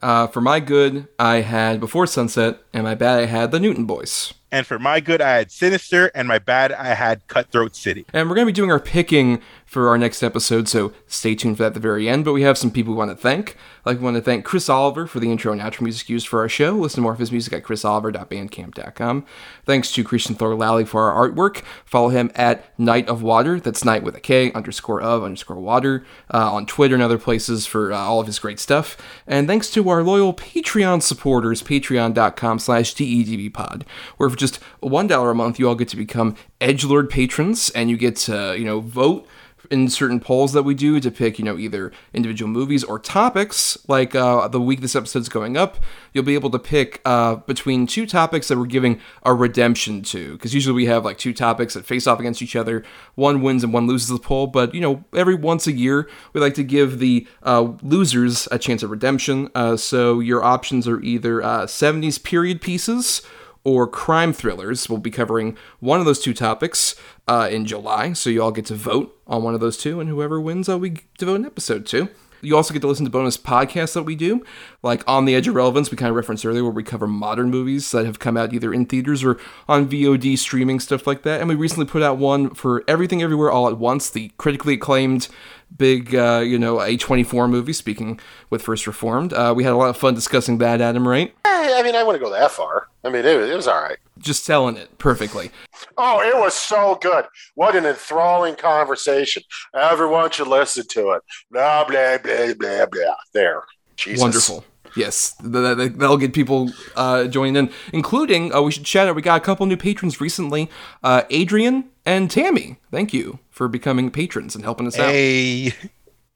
uh, 0.00 0.28
for 0.28 0.40
my 0.40 0.60
good 0.60 1.08
i 1.18 1.40
had 1.40 1.78
before 1.80 2.06
sunset 2.06 2.60
and 2.72 2.82
my 2.84 2.94
bad 2.94 3.20
i 3.20 3.26
had 3.26 3.50
the 3.50 3.60
newton 3.60 3.84
boys 3.84 4.32
and 4.52 4.66
for 4.66 4.78
my 4.78 5.00
good, 5.00 5.22
I 5.22 5.38
had 5.38 5.50
Sinister, 5.50 6.10
and 6.14 6.28
my 6.28 6.38
bad, 6.38 6.72
I 6.72 6.88
had 6.88 7.26
Cutthroat 7.26 7.74
City. 7.74 8.04
And 8.12 8.28
we're 8.28 8.34
going 8.34 8.46
to 8.46 8.52
be 8.52 8.54
doing 8.54 8.70
our 8.70 8.78
picking 8.78 9.40
for 9.72 9.88
our 9.88 9.96
next 9.96 10.22
episode, 10.22 10.68
so 10.68 10.92
stay 11.06 11.34
tuned 11.34 11.56
for 11.56 11.62
that 11.62 11.68
at 11.68 11.74
the 11.74 11.80
very 11.80 12.06
end. 12.06 12.26
But 12.26 12.34
we 12.34 12.42
have 12.42 12.58
some 12.58 12.70
people 12.70 12.92
we 12.92 12.98
want 12.98 13.10
to 13.10 13.16
thank. 13.16 13.56
Like, 13.86 13.96
we 13.96 14.04
want 14.04 14.16
to 14.16 14.22
thank 14.22 14.44
Chris 14.44 14.68
Oliver 14.68 15.06
for 15.06 15.18
the 15.18 15.32
intro 15.32 15.50
and 15.50 15.62
outro 15.62 15.80
music 15.80 16.10
used 16.10 16.28
for 16.28 16.40
our 16.40 16.48
show. 16.48 16.72
Listen 16.72 16.96
to 16.96 17.00
more 17.00 17.14
of 17.14 17.18
his 17.18 17.32
music 17.32 17.54
at 17.54 17.62
chrisoliver.bandcamp.com. 17.62 19.24
Thanks 19.64 19.90
to 19.92 20.04
Christian 20.04 20.34
Thor 20.34 20.54
Lally 20.54 20.84
for 20.84 21.10
our 21.10 21.26
artwork. 21.26 21.62
Follow 21.86 22.10
him 22.10 22.30
at 22.34 22.78
Night 22.78 23.08
of 23.08 23.22
Water. 23.22 23.58
That's 23.58 23.82
night 23.82 24.02
with 24.02 24.14
a 24.14 24.20
K, 24.20 24.52
underscore 24.52 25.00
of, 25.00 25.24
underscore 25.24 25.58
water, 25.58 26.04
uh, 26.32 26.52
on 26.52 26.66
Twitter 26.66 26.94
and 26.94 27.02
other 27.02 27.18
places 27.18 27.64
for 27.64 27.94
uh, 27.94 27.96
all 27.96 28.20
of 28.20 28.26
his 28.26 28.38
great 28.38 28.60
stuff. 28.60 28.98
And 29.26 29.48
thanks 29.48 29.70
to 29.70 29.88
our 29.88 30.02
loyal 30.02 30.34
Patreon 30.34 31.00
supporters, 31.00 31.62
patreon.com 31.62 32.58
slash 32.58 32.94
DEDBpod, 32.94 33.84
where 34.18 34.28
for 34.28 34.36
just 34.36 34.60
$1 34.82 35.30
a 35.30 35.34
month, 35.34 35.58
you 35.58 35.66
all 35.66 35.74
get 35.74 35.88
to 35.88 35.96
become 35.96 36.36
Edgelord 36.60 37.08
patrons, 37.08 37.70
and 37.70 37.88
you 37.88 37.96
get 37.96 38.16
to, 38.16 38.54
you 38.58 38.66
know, 38.66 38.80
vote 38.80 39.26
in 39.72 39.88
certain 39.88 40.20
polls 40.20 40.52
that 40.52 40.64
we 40.64 40.74
do 40.74 41.00
to 41.00 41.10
pick, 41.10 41.38
you 41.38 41.44
know, 41.44 41.56
either 41.56 41.90
individual 42.12 42.50
movies 42.50 42.84
or 42.84 42.98
topics. 42.98 43.78
Like 43.88 44.14
uh, 44.14 44.46
the 44.48 44.60
week 44.60 44.82
this 44.82 44.94
episode's 44.94 45.30
going 45.30 45.56
up, 45.56 45.78
you'll 46.12 46.24
be 46.24 46.34
able 46.34 46.50
to 46.50 46.58
pick 46.58 47.00
uh, 47.06 47.36
between 47.36 47.86
two 47.86 48.04
topics 48.04 48.48
that 48.48 48.58
we're 48.58 48.66
giving 48.66 49.00
a 49.22 49.32
redemption 49.32 50.02
to. 50.02 50.34
Because 50.34 50.52
usually 50.52 50.74
we 50.74 50.86
have 50.86 51.06
like 51.06 51.16
two 51.16 51.32
topics 51.32 51.72
that 51.72 51.86
face 51.86 52.06
off 52.06 52.20
against 52.20 52.42
each 52.42 52.54
other. 52.54 52.84
One 53.14 53.40
wins 53.40 53.64
and 53.64 53.72
one 53.72 53.86
loses 53.86 54.08
the 54.08 54.18
poll. 54.18 54.46
But, 54.46 54.74
you 54.74 54.82
know, 54.82 55.04
every 55.14 55.34
once 55.34 55.66
a 55.66 55.72
year, 55.72 56.06
we 56.34 56.40
like 56.42 56.54
to 56.54 56.64
give 56.64 56.98
the 56.98 57.26
uh, 57.42 57.72
losers 57.82 58.46
a 58.52 58.58
chance 58.58 58.82
of 58.82 58.90
redemption. 58.90 59.48
Uh, 59.54 59.78
so 59.78 60.20
your 60.20 60.44
options 60.44 60.86
are 60.86 61.00
either 61.00 61.42
uh, 61.42 61.64
70s 61.64 62.22
period 62.22 62.60
pieces 62.60 63.22
or 63.64 63.86
crime 63.86 64.32
thrillers. 64.32 64.88
We'll 64.88 64.98
be 64.98 65.10
covering 65.10 65.56
one 65.80 66.00
of 66.00 66.06
those 66.06 66.20
two 66.20 66.34
topics 66.34 66.94
uh, 67.28 67.48
in 67.50 67.66
July, 67.66 68.12
so 68.12 68.30
you 68.30 68.42
all 68.42 68.52
get 68.52 68.66
to 68.66 68.74
vote 68.74 69.16
on 69.26 69.42
one 69.42 69.54
of 69.54 69.60
those 69.60 69.76
two, 69.76 70.00
and 70.00 70.08
whoever 70.08 70.40
wins, 70.40 70.68
uh, 70.68 70.78
we 70.78 70.96
devote 71.18 71.36
an 71.36 71.46
episode 71.46 71.86
to. 71.86 72.08
You 72.44 72.56
also 72.56 72.74
get 72.74 72.80
to 72.80 72.88
listen 72.88 73.04
to 73.04 73.10
bonus 73.10 73.36
podcasts 73.36 73.94
that 73.94 74.02
we 74.02 74.16
do, 74.16 74.44
like 74.82 75.04
On 75.06 75.26
the 75.26 75.34
Edge 75.36 75.46
of 75.46 75.54
Relevance, 75.54 75.92
we 75.92 75.96
kind 75.96 76.10
of 76.10 76.16
referenced 76.16 76.44
earlier, 76.44 76.64
where 76.64 76.72
we 76.72 76.82
cover 76.82 77.06
modern 77.06 77.50
movies 77.50 77.88
that 77.92 78.04
have 78.04 78.18
come 78.18 78.36
out 78.36 78.52
either 78.52 78.74
in 78.74 78.84
theaters 78.84 79.22
or 79.22 79.38
on 79.68 79.88
VOD 79.88 80.36
streaming, 80.36 80.80
stuff 80.80 81.06
like 81.06 81.22
that. 81.22 81.38
And 81.38 81.48
we 81.48 81.54
recently 81.54 81.86
put 81.86 82.02
out 82.02 82.18
one 82.18 82.52
for 82.52 82.82
Everything 82.88 83.22
Everywhere 83.22 83.52
All 83.52 83.68
at 83.68 83.78
Once, 83.78 84.10
the 84.10 84.32
critically 84.38 84.74
acclaimed 84.74 85.28
big, 85.76 86.14
uh, 86.14 86.42
you 86.44 86.58
know, 86.58 86.76
A24 86.76 87.48
movie, 87.50 87.72
speaking 87.72 88.20
with 88.50 88.62
First 88.62 88.86
Reformed. 88.86 89.32
Uh, 89.32 89.52
we 89.56 89.64
had 89.64 89.72
a 89.72 89.76
lot 89.76 89.88
of 89.90 89.96
fun 89.96 90.14
discussing 90.14 90.58
that, 90.58 90.80
Adam, 90.80 91.06
right? 91.06 91.34
Eh, 91.44 91.72
I 91.78 91.82
mean, 91.82 91.94
I 91.94 92.02
wouldn't 92.02 92.22
go 92.22 92.30
that 92.30 92.50
far. 92.50 92.88
I 93.04 93.08
mean, 93.10 93.24
it, 93.24 93.36
was- 93.38 93.50
it 93.50 93.56
was 93.56 93.66
all 93.68 93.82
right. 93.82 93.98
Just 94.18 94.44
selling 94.44 94.76
it 94.76 94.98
perfectly. 94.98 95.50
Oh, 95.98 96.20
it 96.20 96.36
was 96.36 96.54
so 96.54 96.96
good. 97.00 97.24
What 97.54 97.74
an 97.74 97.84
enthralling 97.86 98.54
conversation. 98.54 99.42
Everyone 99.74 100.30
should 100.30 100.46
listen 100.48 100.86
to 100.88 101.10
it. 101.12 101.22
Blah, 101.50 101.84
blah, 101.84 102.18
blah, 102.18 102.54
blah, 102.54 102.86
blah. 102.86 103.14
There. 103.32 103.62
Jesus. 103.96 104.20
Wonderful. 104.20 104.64
Yes, 104.94 105.34
th- 105.40 105.52
th- 105.52 105.76
th- 105.78 105.92
that'll 105.94 106.18
get 106.18 106.34
people 106.34 106.70
uh, 106.96 107.24
joining 107.24 107.56
in, 107.56 107.70
including, 107.94 108.54
uh, 108.54 108.60
we 108.60 108.70
should 108.72 108.86
shout 108.86 109.08
out, 109.08 109.16
we 109.16 109.22
got 109.22 109.40
a 109.40 109.44
couple 109.44 109.64
new 109.64 109.76
patrons 109.78 110.20
recently 110.20 110.68
uh, 111.02 111.22
Adrian 111.30 111.88
and 112.04 112.30
Tammy. 112.30 112.76
Thank 112.90 113.14
you 113.14 113.38
for 113.52 113.68
becoming 113.68 114.10
patrons 114.10 114.56
and 114.56 114.64
helping 114.64 114.88
us 114.88 114.98
out. 114.98 115.10
Hey. 115.10 115.72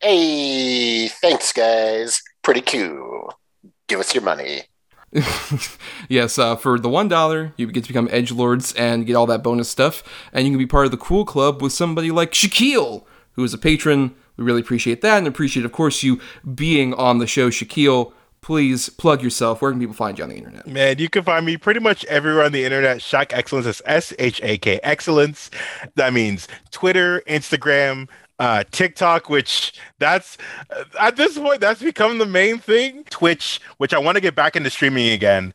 Hey, 0.01 1.09
thanks, 1.09 1.53
guys. 1.53 2.23
Pretty 2.43 2.61
cool. 2.61 3.33
Give 3.89 3.99
us 3.99 4.15
your 4.15 4.23
money. 4.23 4.63
yes, 6.09 6.39
uh, 6.39 6.57
for 6.57 6.79
the 6.79 6.89
one 6.89 7.09
dollar, 7.09 7.55
you 7.57 7.67
get 7.69 7.85
to 7.85 7.89
become 7.89 8.09
edge 8.11 8.31
lords 8.31 8.75
and 8.75 9.07
get 9.07 9.15
all 9.15 9.27
that 9.27 9.43
bonus 9.43 9.71
stuff, 9.71 10.03
and 10.33 10.47
you 10.47 10.53
can 10.53 10.59
be 10.59 10.67
part 10.67 10.85
of 10.85 10.91
the 10.91 10.97
cool 10.97 11.25
club 11.25 11.63
with 11.63 11.73
somebody 11.73 12.11
like 12.11 12.33
Shakyl, 12.33 13.05
who 13.33 13.43
is 13.45 13.55
a 13.55 13.59
patron. 13.59 14.15
We 14.37 14.45
really 14.45 14.61
appreciate 14.61 15.01
that, 15.01 15.19
and 15.19 15.27
appreciate, 15.27 15.65
of 15.65 15.73
course, 15.73 16.03
you 16.03 16.21
being 16.55 16.93
on 16.95 17.19
the 17.19 17.27
show. 17.27 17.49
Shakyl, 17.49 18.13
please 18.47 18.89
plug 18.91 19.25
yourself. 19.25 19.61
Where 19.61 19.73
can 19.73 19.81
people 19.81 19.93
find 19.93 20.17
you 20.17 20.23
on 20.23 20.31
the 20.31 20.37
internet? 20.37 20.69
Man, 20.69 21.01
you 21.01 21.09
can 21.09 21.25
find 21.25 21.45
me 21.45 21.57
pretty 21.57 21.81
much 21.81 22.05
everywhere 22.05 22.45
on 22.45 22.53
the 22.53 22.65
internet. 22.65 23.03
Shock 23.03 23.33
Excellence 23.33 23.67
is 23.67 23.83
S 23.85 24.15
H 24.21 24.41
A 24.45 24.57
K 24.57 24.79
Excellence. 24.85 25.51
That 25.97 26.13
means 26.13 26.47
Twitter, 26.71 27.25
Instagram, 27.27 28.09
uh, 28.39 28.63
TikTok, 28.71 29.29
which 29.29 29.73
that's 29.99 30.39
at 31.01 31.17
this 31.17 31.37
point 31.37 31.61
that's 31.61 31.83
become 31.83 32.19
the 32.19 32.27
main 32.27 32.59
thing. 32.59 33.03
Twitch, 33.11 33.61
which 33.79 33.93
I 33.93 33.99
want 33.99 34.15
to 34.15 34.21
get 34.21 34.37
back 34.37 34.55
into 34.55 34.71
streaming 34.71 35.09
again. 35.09 35.53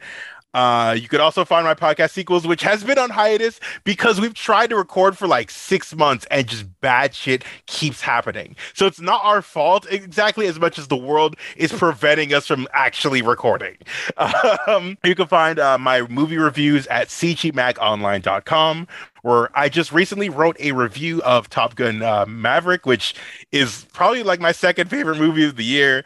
Uh, 0.53 0.95
you 0.99 1.07
could 1.07 1.19
also 1.19 1.45
find 1.45 1.65
my 1.65 1.73
podcast 1.73 2.11
sequels, 2.11 2.45
which 2.45 2.61
has 2.61 2.83
been 2.83 2.97
on 2.97 3.09
hiatus 3.09 3.59
because 3.83 4.19
we've 4.19 4.33
tried 4.33 4.69
to 4.69 4.75
record 4.75 5.17
for 5.17 5.27
like 5.27 5.49
six 5.49 5.95
months 5.95 6.25
and 6.29 6.47
just 6.47 6.65
bad 6.81 7.15
shit 7.15 7.43
keeps 7.67 8.01
happening. 8.01 8.55
So 8.73 8.85
it's 8.85 8.99
not 8.99 9.21
our 9.23 9.41
fault 9.41 9.87
exactly 9.89 10.47
as 10.47 10.59
much 10.59 10.77
as 10.77 10.87
the 10.87 10.97
world 10.97 11.35
is 11.55 11.71
preventing 11.71 12.33
us 12.33 12.47
from 12.47 12.67
actually 12.73 13.21
recording. 13.21 13.77
Um, 14.67 14.97
you 15.03 15.15
can 15.15 15.27
find 15.27 15.59
uh, 15.59 15.77
my 15.77 16.01
movie 16.07 16.37
reviews 16.37 16.87
at 16.87 17.07
cgmagonline.com 17.07 18.87
where 19.21 19.49
I 19.57 19.69
just 19.69 19.91
recently 19.91 20.29
wrote 20.29 20.57
a 20.59 20.71
review 20.71 21.21
of 21.23 21.49
Top 21.49 21.75
Gun 21.75 22.01
uh, 22.01 22.25
Maverick, 22.27 22.85
which 22.85 23.13
is 23.51 23.85
probably 23.93 24.23
like 24.23 24.39
my 24.39 24.51
second 24.51 24.89
favorite 24.89 25.17
movie 25.17 25.45
of 25.45 25.55
the 25.55 25.63
year 25.63 26.03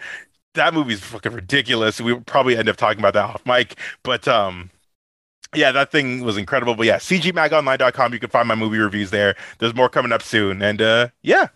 that 0.56 0.74
movie's 0.74 1.00
fucking 1.00 1.34
ridiculous. 1.34 2.02
We 2.02 2.16
probably 2.20 2.58
end 2.58 2.70
up 2.70 2.76
talking 2.78 3.00
about 3.00 3.14
that 3.14 3.24
off 3.24 3.46
mic, 3.46 3.78
but 4.04 4.28
um, 4.28 4.72
yeah, 5.54 5.72
that 5.72 5.92
thing 5.92 6.22
was 6.22 6.38
incredible. 6.38 6.76
But 6.76 6.88
yeah, 6.88 6.98
cgmagonline.com. 6.98 8.14
You 8.14 8.20
can 8.20 8.30
find 8.30 8.48
my 8.48 8.56
movie 8.56 8.78
reviews 8.78 9.12
there. 9.12 9.36
There's 9.60 9.76
more 9.76 9.90
coming 9.90 10.12
up 10.12 10.22
soon, 10.22 10.62
and 10.62 10.82
uh, 10.82 11.10
yeah. 11.22 11.48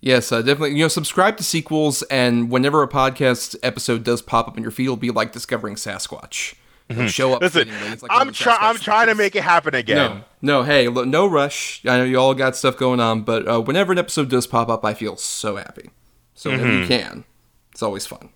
Yes, 0.00 0.30
uh, 0.30 0.42
definitely. 0.42 0.76
You 0.76 0.84
know, 0.84 0.88
subscribe 0.88 1.36
to 1.38 1.44
sequels, 1.44 2.02
and 2.04 2.50
whenever 2.50 2.82
a 2.82 2.88
podcast 2.88 3.56
episode 3.62 4.04
does 4.04 4.22
pop 4.22 4.46
up 4.46 4.56
in 4.56 4.62
your 4.62 4.70
feed, 4.70 4.84
it'll 4.84 4.96
be 4.96 5.10
like 5.10 5.32
discovering 5.32 5.74
Sasquatch. 5.74 6.54
It'll 6.88 7.06
show 7.08 7.34
up. 7.34 7.42
Listen, 7.42 7.68
like 7.68 8.02
I'm 8.10 8.32
trying. 8.32 8.58
I'm 8.60 8.76
trying 8.76 9.08
to 9.08 9.14
make 9.14 9.36
it 9.36 9.42
happen 9.42 9.74
again. 9.74 9.96
No, 10.40 10.60
no, 10.60 10.62
hey, 10.62 10.88
look, 10.88 11.06
no 11.06 11.26
rush. 11.26 11.82
I 11.84 11.98
know 11.98 12.04
you 12.04 12.18
all 12.18 12.34
got 12.34 12.56
stuff 12.56 12.76
going 12.78 13.00
on, 13.00 13.22
but 13.22 13.46
uh, 13.46 13.60
whenever 13.60 13.92
an 13.92 13.98
episode 13.98 14.30
does 14.30 14.46
pop 14.46 14.68
up, 14.68 14.84
I 14.84 14.94
feel 14.94 15.16
so 15.16 15.56
happy. 15.56 15.90
So 16.38 16.50
whenever 16.50 16.72
you 16.72 16.84
Mhm. 16.84 16.88
can, 16.88 17.24
it's 17.72 17.82
always 17.82 18.06
fun. 18.06 18.28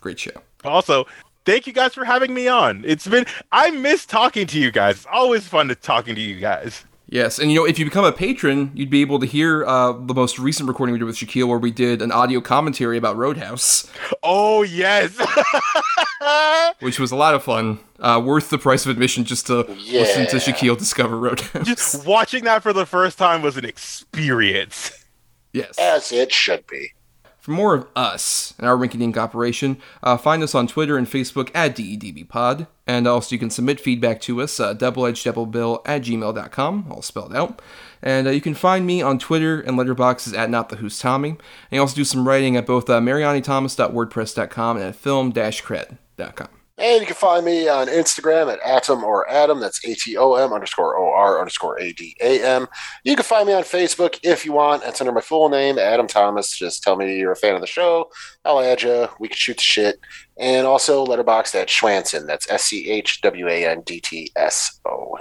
Great 0.00 0.18
show. 0.18 0.30
Also, 0.64 1.06
thank 1.44 1.66
you 1.66 1.74
guys 1.74 1.92
for 1.92 2.04
having 2.06 2.32
me 2.32 2.48
on. 2.48 2.82
It's 2.86 3.06
been. 3.06 3.26
I 3.52 3.70
miss 3.70 4.06
talking 4.06 4.46
to 4.46 4.58
you 4.58 4.70
guys. 4.70 4.96
It's 4.96 5.06
always 5.12 5.46
fun 5.46 5.68
to 5.68 5.74
talking 5.74 6.14
to 6.14 6.20
you 6.22 6.40
guys. 6.40 6.84
Yes, 7.12 7.38
and 7.38 7.50
you 7.52 7.58
know, 7.58 7.66
if 7.66 7.78
you 7.78 7.84
become 7.84 8.04
a 8.04 8.12
patron, 8.12 8.70
you'd 8.72 8.88
be 8.88 9.00
able 9.02 9.18
to 9.18 9.26
hear 9.26 9.66
uh, 9.66 9.92
the 9.92 10.14
most 10.14 10.38
recent 10.38 10.68
recording 10.68 10.92
we 10.94 10.98
did 11.00 11.04
with 11.04 11.16
Shakyl, 11.16 11.48
where 11.48 11.58
we 11.58 11.70
did 11.72 12.00
an 12.02 12.12
audio 12.12 12.40
commentary 12.40 12.96
about 12.96 13.16
Roadhouse, 13.16 13.90
Oh 14.22 14.62
yes. 14.62 15.18
which 16.80 16.98
was 17.00 17.10
a 17.10 17.16
lot 17.16 17.34
of 17.34 17.42
fun. 17.42 17.80
Uh, 17.98 18.22
worth 18.24 18.48
the 18.48 18.58
price 18.58 18.86
of 18.86 18.90
admission 18.90 19.24
just 19.24 19.46
to 19.48 19.62
listen 19.62 20.26
to 20.28 20.36
Yeah. 20.36 20.42
Shakyl 20.54 20.78
discover 20.78 21.18
Roadhouse. 21.18 21.66
Just 21.66 22.06
watching 22.06 22.44
that 22.44 22.62
for 22.62 22.72
the 22.72 22.86
first 22.86 23.18
time 23.18 23.42
was 23.42 23.56
an 23.56 23.64
experience. 23.66 25.04
Yes. 25.52 25.76
As 25.78 26.12
it 26.12 26.32
should 26.32 26.64
be. 26.68 26.92
For 27.40 27.52
more 27.52 27.74
of 27.74 27.86
us 27.96 28.52
and 28.58 28.68
our 28.68 28.76
Rinky 28.76 28.98
Dink 28.98 29.16
operation, 29.16 29.78
uh, 30.02 30.18
find 30.18 30.42
us 30.42 30.54
on 30.54 30.66
Twitter 30.66 30.98
and 30.98 31.06
Facebook 31.06 31.50
at 31.54 31.74
DEDBpod. 31.74 32.66
And 32.86 33.06
also, 33.06 33.34
you 33.34 33.38
can 33.38 33.50
submit 33.50 33.80
feedback 33.80 34.20
to 34.22 34.42
us, 34.42 34.60
uh, 34.60 34.74
doubleedgeddoublebill 34.74 35.82
at 35.86 36.02
gmail.com, 36.02 36.86
all 36.90 37.02
spelled 37.02 37.34
out. 37.34 37.62
And 38.02 38.26
uh, 38.26 38.30
you 38.30 38.40
can 38.40 38.54
find 38.54 38.86
me 38.86 39.00
on 39.00 39.18
Twitter 39.18 39.60
and 39.60 39.78
letterboxes 39.78 40.36
at 40.36 40.50
Not 40.50 40.68
the 40.68 40.76
Who's 40.76 40.98
Tommy. 40.98 41.30
And 41.30 41.38
you 41.70 41.80
also 41.80 41.96
do 41.96 42.04
some 42.04 42.28
writing 42.28 42.56
at 42.56 42.66
both 42.66 42.90
uh, 42.90 43.00
marianithomas.wordpress.com 43.00 44.76
and 44.76 44.86
at 44.86 44.96
film-cred.com. 44.96 46.59
And 46.80 47.00
you 47.00 47.06
can 47.06 47.14
find 47.14 47.44
me 47.44 47.68
on 47.68 47.88
Instagram 47.88 48.50
at 48.50 48.58
Atom 48.60 49.04
or 49.04 49.28
Adam. 49.28 49.60
That's 49.60 49.84
A 49.84 49.94
T 49.94 50.16
O 50.16 50.34
M 50.34 50.52
underscore 50.52 50.96
O 50.96 51.12
R 51.12 51.38
underscore 51.38 51.78
A 51.78 51.92
D 51.92 52.16
A 52.22 52.42
M. 52.42 52.66
You 53.04 53.14
can 53.16 53.24
find 53.24 53.46
me 53.46 53.52
on 53.52 53.64
Facebook 53.64 54.18
if 54.22 54.46
you 54.46 54.52
want. 54.52 54.82
It's 54.84 55.00
under 55.00 55.12
my 55.12 55.20
full 55.20 55.50
name, 55.50 55.78
Adam 55.78 56.06
Thomas. 56.06 56.56
Just 56.56 56.82
tell 56.82 56.96
me 56.96 57.18
you're 57.18 57.32
a 57.32 57.36
fan 57.36 57.54
of 57.54 57.60
the 57.60 57.66
show. 57.66 58.10
I'll 58.46 58.60
add 58.60 58.82
you. 58.82 59.08
We 59.18 59.28
can 59.28 59.36
shoot 59.36 59.58
the 59.58 59.62
shit. 59.62 60.00
And 60.38 60.66
also 60.66 61.04
letterbox 61.04 61.54
at 61.54 61.68
Schwanson. 61.68 62.26
That's 62.26 62.50
S 62.50 62.64
C 62.64 62.88
H 62.88 63.20
W 63.20 63.46
A 63.46 63.66
N 63.66 63.82
D 63.82 64.00
T 64.00 64.32
S 64.34 64.80
O. 64.86 65.18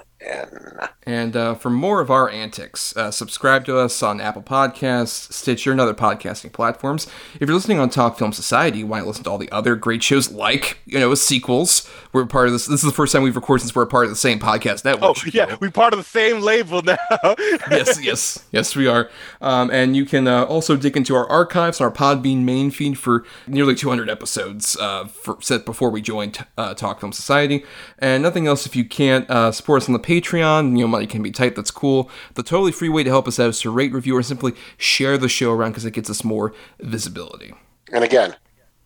And 1.03 1.35
uh, 1.35 1.55
for 1.55 1.69
more 1.69 2.01
of 2.01 2.11
our 2.11 2.29
antics, 2.29 2.95
uh, 2.95 3.09
subscribe 3.09 3.65
to 3.65 3.77
us 3.77 4.03
on 4.03 4.21
Apple 4.21 4.43
Podcasts, 4.43 5.33
Stitcher, 5.33 5.71
and 5.71 5.81
other 5.81 5.93
podcasting 5.93 6.51
platforms. 6.51 7.07
If 7.35 7.47
you're 7.47 7.55
listening 7.55 7.79
on 7.79 7.89
Talk 7.89 8.17
Film 8.17 8.31
Society, 8.31 8.83
why 8.83 8.99
not 8.99 9.07
listen 9.07 9.23
to 9.23 9.31
all 9.31 9.37
the 9.37 9.51
other 9.51 9.75
great 9.75 10.03
shows 10.03 10.31
like, 10.31 10.79
you 10.85 10.99
know, 10.99 11.15
sequels? 11.15 11.89
We're 12.13 12.25
part 12.25 12.47
of 12.47 12.53
this. 12.53 12.67
This 12.67 12.83
is 12.83 12.89
the 12.89 12.95
first 12.95 13.13
time 13.13 13.23
we've 13.23 13.35
recorded 13.35 13.61
since 13.61 13.73
we're 13.73 13.83
a 13.83 13.87
part 13.87 14.05
of 14.05 14.11
the 14.11 14.17
same 14.17 14.39
podcast 14.39 14.85
network. 14.85 15.17
Oh 15.17 15.29
yeah, 15.33 15.55
We're 15.59 15.71
part 15.71 15.93
of 15.93 15.99
the 15.99 16.05
same 16.05 16.41
label 16.41 16.81
now. 16.81 16.97
yes, 17.71 17.99
yes, 18.03 18.45
yes, 18.51 18.75
we 18.75 18.87
are. 18.87 19.09
Um, 19.41 19.71
and 19.71 19.95
you 19.95 20.05
can 20.05 20.27
uh, 20.27 20.43
also 20.43 20.75
dig 20.75 20.97
into 20.97 21.15
our 21.15 21.27
archives 21.29 21.81
our 21.81 21.91
Podbean 21.91 22.43
main 22.43 22.71
feed 22.71 22.97
for 22.97 23.23
nearly 23.47 23.73
200 23.73 24.09
episodes 24.09 24.77
uh, 24.77 25.05
for, 25.05 25.37
set 25.41 25.65
before 25.65 25.89
we 25.89 26.01
joined 26.01 26.45
uh, 26.57 26.73
Talk 26.73 26.99
Film 26.99 27.13
Society. 27.13 27.63
And 27.97 28.21
nothing 28.21 28.47
else 28.47 28.65
if 28.65 28.75
you 28.75 28.85
can't 28.85 29.29
uh, 29.29 29.51
support 29.51 29.83
us 29.83 29.89
on 29.89 29.93
the 29.93 29.99
Patreon. 30.09 30.71
You 30.71 30.85
know, 30.85 30.87
money 30.87 31.05
can 31.05 31.21
be 31.21 31.29
tight. 31.29 31.55
That's 31.55 31.69
cool. 31.69 32.09
The 32.33 32.41
totally 32.41 32.71
free 32.71 32.89
way 32.89 33.03
to 33.03 33.09
help 33.11 33.27
us 33.27 33.39
out 33.39 33.49
is 33.49 33.61
to 33.61 33.69
rate, 33.69 33.93
review, 33.93 34.17
or 34.17 34.23
simply 34.23 34.53
share 34.77 35.17
the 35.19 35.29
show 35.29 35.51
around 35.51 35.71
because 35.71 35.85
it 35.85 35.93
gets 35.93 36.09
us 36.09 36.23
more 36.23 36.51
visibility. 36.79 37.53
And 37.91 38.03
again, 38.03 38.35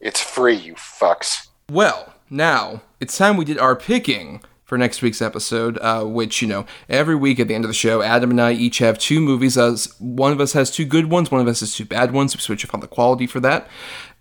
it's 0.02 0.22
free, 0.22 0.56
you 0.56 0.76
fucks. 0.76 1.48
Well, 1.72 2.14
now 2.30 2.82
it's 3.00 3.18
time 3.18 3.38
we 3.38 3.46
did 3.46 3.58
our 3.58 3.76
picking 3.76 4.42
for 4.66 4.78
next 4.78 5.02
week's 5.02 5.22
episode, 5.22 5.78
uh, 5.80 6.04
which, 6.04 6.42
you 6.42 6.48
know, 6.48 6.66
every 6.90 7.16
week 7.16 7.40
at 7.40 7.48
the 7.48 7.56
end 7.56 7.64
of 7.64 7.70
the 7.70 7.74
show, 7.74 8.02
Adam 8.02 8.32
and 8.32 8.42
I 8.42 8.52
each 8.52 8.80
have 8.80 8.98
two 8.98 9.22
movies. 9.22 9.58
As 9.58 9.94
one 10.00 10.32
of 10.32 10.42
us 10.42 10.54
has 10.54 10.72
two 10.72 10.86
good 10.86 11.10
ones, 11.10 11.32
one 11.32 11.40
of 11.40 11.48
us 11.48 11.62
has 11.62 11.76
two 11.76 11.86
bad 11.86 12.12
ones. 12.12 12.36
We 12.36 12.42
switch 12.42 12.66
up 12.66 12.74
on 12.74 12.80
the 12.80 12.88
quality 12.88 13.28
for 13.28 13.40
that. 13.42 13.68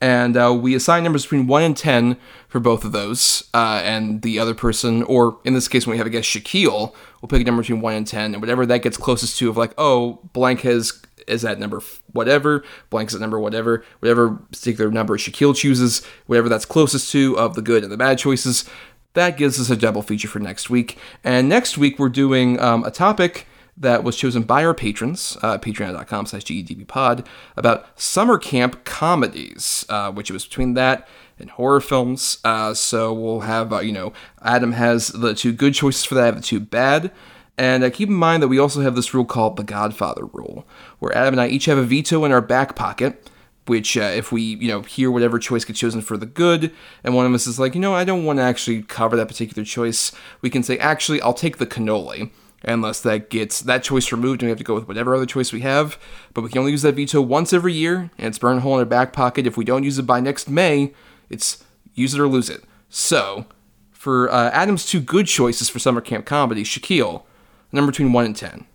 And 0.03 0.37
uh, 0.37 0.53
we 0.61 0.75
assign 0.75 1.05
numbers 1.05 1.23
between 1.23 1.47
1 1.47 1.63
and 1.63 1.77
10 1.77 2.17
for 2.49 2.59
both 2.59 2.85
of 2.85 2.91
those. 2.91 3.49
Uh, 3.55 3.81
and 3.85 4.21
the 4.23 4.41
other 4.41 4.53
person, 4.53 5.05
or 5.05 5.39
in 5.45 5.55
this 5.55 5.69
case, 5.69 5.87
when 5.87 5.93
we 5.93 5.99
have 5.99 6.09
a 6.09 6.11
guest, 6.11 6.29
Shakyl, 6.29 6.93
will 7.21 7.29
pick 7.29 7.41
a 7.41 7.45
number 7.45 7.63
between 7.63 7.81
1 7.81 7.95
and 7.95 8.07
10. 8.07 8.35
And 8.35 8.43
whatever 8.43 8.67
that 8.67 8.83
gets 8.83 8.97
closest 8.97 9.39
to, 9.39 9.49
of 9.49 9.57
like, 9.57 9.73
oh, 9.79 10.19
blank 10.33 10.63
has 10.63 11.01
is 11.29 11.45
at 11.45 11.61
number 11.61 11.81
whatever, 12.11 12.65
blank's 12.91 13.15
at 13.15 13.21
number 13.21 13.39
whatever, 13.39 13.85
whatever 14.01 14.31
particular 14.31 14.91
number 14.91 15.17
Shakyl 15.17 15.55
chooses, 15.55 16.05
whatever 16.27 16.49
that's 16.49 16.65
closest 16.65 17.13
to 17.13 17.39
of 17.39 17.55
the 17.55 17.63
good 17.63 17.85
and 17.85 17.93
the 17.93 17.97
bad 17.97 18.19
choices, 18.19 18.69
that 19.15 19.37
gives 19.37 19.61
us 19.61 19.71
a 19.71 19.77
double 19.77 20.03
feature 20.03 20.27
for 20.27 20.41
next 20.41 20.69
week. 20.69 20.99
And 21.23 21.49
next 21.49 21.79
week 21.79 22.01
we're 22.01 22.09
doing 22.09 22.59
um, 22.59 22.83
a 22.83 22.91
topic 22.91 23.47
that 23.77 24.05
was 24.05 24.17
chosen 24.17 24.43
by 24.43 24.65
our 24.65 24.75
patrons, 24.75 25.37
uh, 25.43 25.59
patreon.com 25.59 26.27
slash 26.27 26.45
dedbpod, 26.45 27.27
about 27.57 27.87
summer 27.99 28.39
camp 28.39 28.85
comedies, 28.85 29.87
uh, 29.89 30.13
which 30.13 30.31
was 30.31 30.45
between 30.45 30.75
that 30.75 31.09
and 31.39 31.51
horror 31.51 31.81
films. 31.81 32.39
Uh, 32.45 32.75
so 32.75 33.13
we'll 33.13 33.41
have, 33.41 33.73
uh, 33.73 33.81
you 33.81 33.93
know, 33.93 34.13
Adam 34.43 34.73
has 34.73 35.09
the 35.09 35.35
two 35.35 35.53
good 35.53 35.75
choices 35.75 36.05
for 36.05 36.15
that, 36.15 36.35
the 36.35 36.43
two 36.43 36.61
bad. 36.61 37.11
And 37.59 37.85
uh, 37.85 37.91
keep 37.91 38.09
in 38.09 38.15
mind 38.15 38.43
that 38.43 38.49
we 38.49 38.59
also 38.59 38.81
have 38.81 38.95
this 38.95 39.13
rule 39.15 39.25
called 39.25 39.57
the 39.57 39.65
Godfather 39.65 40.25
rule, 40.27 40.67
where 40.99 41.17
Adam 41.17 41.35
and 41.35 41.41
I 41.41 41.49
each 41.49 41.67
have 41.67 41.79
a 41.79 41.83
veto 41.83 42.25
in 42.25 42.33
our 42.33 42.41
back 42.41 42.77
pocket. 42.77 43.29
which 43.67 43.97
uh, 43.97 44.01
if 44.01 44.33
we 44.33 44.43
you 44.43 44.69
know 44.69 44.83
hear 44.83 45.11
whatever 45.11 45.39
choice 45.39 45.65
gets 45.65 45.79
chosen 45.79 46.01
for 46.01 46.17
the 46.17 46.27
good 46.27 46.73
and 47.05 47.15
one 47.15 47.27
of 47.27 47.33
us 47.33 47.47
is 47.47 47.61
like 47.61 47.75
you 47.77 47.81
know 47.81 47.95
i 47.95 48.03
don't 48.03 48.25
want 48.25 48.39
to 48.39 48.43
actually 48.43 48.83
cover 48.83 49.17
that 49.17 49.29
particular 49.29 49.65
choice 49.65 50.11
we 50.41 50.51
can 50.51 50.65
say 50.65 50.77
actually 50.79 51.21
i'll 51.23 51.33
take 51.33 51.59
the 51.59 51.67
cannoli 51.67 52.31
unless 52.65 53.01
that 53.01 53.31
gets 53.31 53.61
that 53.61 53.83
choice 53.83 54.13
removed 54.13 54.43
and 54.43 54.47
we 54.47 54.51
have 54.51 54.59
to 54.59 54.65
go 54.65 54.75
with 54.75 54.89
whatever 54.89 55.15
other 55.15 55.27
choice 55.27 55.53
we 55.53 55.61
have 55.61 55.99
but 56.35 56.43
we 56.43 56.49
can 56.49 56.59
only 56.59 56.71
use 56.71 56.83
that 56.83 56.95
veto 56.95 57.21
once 57.21 57.53
every 57.53 57.73
year 57.73 58.11
and 58.19 58.29
it's 58.29 58.39
burned 58.39 58.59
a 58.59 58.63
hole 58.63 58.75
in 58.75 58.81
our 58.81 58.85
back 58.85 59.13
pocket 59.13 59.47
if 59.47 59.57
we 59.57 59.65
don't 59.65 59.85
use 59.85 59.99
it 59.99 60.07
by 60.07 60.21
next 60.21 60.49
may 60.49 60.93
it's 61.29 61.65
use 61.95 62.15
it 62.15 62.21
or 62.21 62.29
lose 62.29 62.49
it 62.49 62.63
so 62.89 63.47
for 63.91 64.31
uh, 64.31 64.51
adam's 64.51 64.87
two 64.87 65.01
good 65.01 65.27
choices 65.27 65.69
for 65.69 65.79
summer 65.79 66.01
camp 66.01 66.25
comedy 66.25 66.63
shakyl 66.63 67.25
number 67.73 67.91
between 67.91 68.13
1 68.13 68.25
and 68.25 68.37
10 68.37 68.67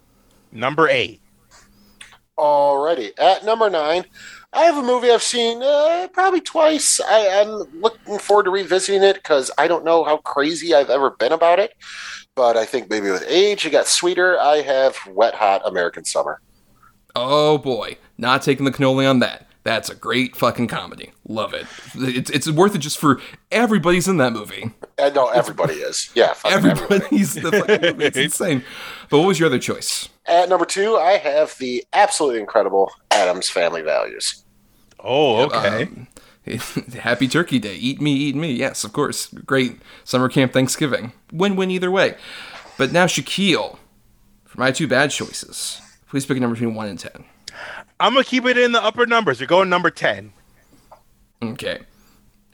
Number 0.51 0.89
eight. 0.89 1.21
Alrighty, 2.37 3.11
at 3.19 3.43
number 3.43 3.69
nine, 3.69 4.05
I 4.53 4.63
have 4.63 4.77
a 4.77 4.83
movie 4.83 5.09
I've 5.09 5.23
seen 5.23 5.61
uh, 5.63 6.07
probably 6.13 6.39
twice. 6.39 6.99
I, 7.01 7.19
am 7.19 7.81
looking 7.81 8.19
forward 8.19 8.43
to 8.43 8.51
revisiting 8.51 9.03
it 9.03 9.15
because 9.15 9.49
I 9.57 9.67
don't 9.67 9.83
know 9.83 10.03
how 10.03 10.17
crazy 10.17 10.73
I've 10.73 10.91
ever 10.91 11.09
been 11.09 11.31
about 11.31 11.59
it. 11.59 11.73
But 12.37 12.55
I 12.55 12.65
think 12.65 12.87
maybe 12.87 13.09
with 13.09 13.25
age, 13.27 13.65
it 13.65 13.71
got 13.71 13.87
sweeter. 13.87 14.39
I 14.39 14.57
have 14.57 14.95
Wet 15.09 15.33
Hot 15.33 15.63
American 15.65 16.05
Summer. 16.05 16.39
Oh 17.15 17.57
boy, 17.57 17.97
not 18.19 18.43
taking 18.43 18.63
the 18.63 18.71
cannoli 18.71 19.09
on 19.09 19.19
that. 19.19 19.47
That's 19.63 19.89
a 19.89 19.95
great 19.95 20.35
fucking 20.35 20.67
comedy. 20.67 21.11
Love 21.27 21.55
it. 21.55 21.65
It's, 21.95 22.29
it's 22.29 22.49
worth 22.49 22.75
it 22.75 22.77
just 22.77 22.99
for 22.99 23.19
everybody's 23.51 24.07
in 24.07 24.17
that 24.17 24.33
movie. 24.33 24.71
I 24.99 25.09
know 25.09 25.29
everybody 25.29 25.73
is. 25.73 26.11
Yeah, 26.13 26.35
everybody's 26.45 27.33
the 27.33 27.51
fucking 27.51 27.81
movie. 27.81 28.05
It's 28.05 28.17
insane. 28.39 28.63
But 29.09 29.17
what 29.17 29.27
was 29.27 29.39
your 29.39 29.47
other 29.47 29.59
choice? 29.59 30.07
At 30.27 30.47
number 30.47 30.65
two, 30.65 30.95
I 30.95 31.13
have 31.17 31.57
the 31.57 31.83
absolutely 31.91 32.39
incredible 32.39 32.91
Addams 33.09 33.49
Family 33.49 33.81
Values. 33.81 34.43
Oh, 34.99 35.47
okay. 35.47 35.83
Um, 35.83 36.07
happy 36.99 37.27
Turkey 37.27 37.59
Day. 37.59 37.75
Eat 37.75 38.01
me, 38.01 38.13
eat 38.13 38.35
me. 38.35 38.51
Yes, 38.53 38.83
of 38.83 38.93
course. 38.93 39.27
Great 39.27 39.81
summer 40.03 40.29
camp 40.29 40.53
Thanksgiving. 40.53 41.11
Win 41.31 41.55
win 41.55 41.71
either 41.71 41.91
way. 41.91 42.15
But 42.77 42.91
now, 42.91 43.05
Shakyl, 43.05 43.77
for 44.45 44.59
my 44.59 44.71
two 44.71 44.87
bad 44.87 45.11
choices, 45.11 45.81
please 46.09 46.25
pick 46.25 46.37
a 46.37 46.39
number 46.39 46.55
between 46.55 46.75
1 46.75 46.87
and 46.87 46.99
10. 46.99 47.25
I'm 47.99 48.13
gonna 48.13 48.23
keep 48.23 48.45
it 48.45 48.57
in 48.57 48.71
the 48.71 48.83
upper 48.83 49.05
numbers. 49.05 49.39
You're 49.39 49.47
going 49.47 49.69
number 49.69 49.89
ten. 49.89 50.33
Okay. 51.41 51.79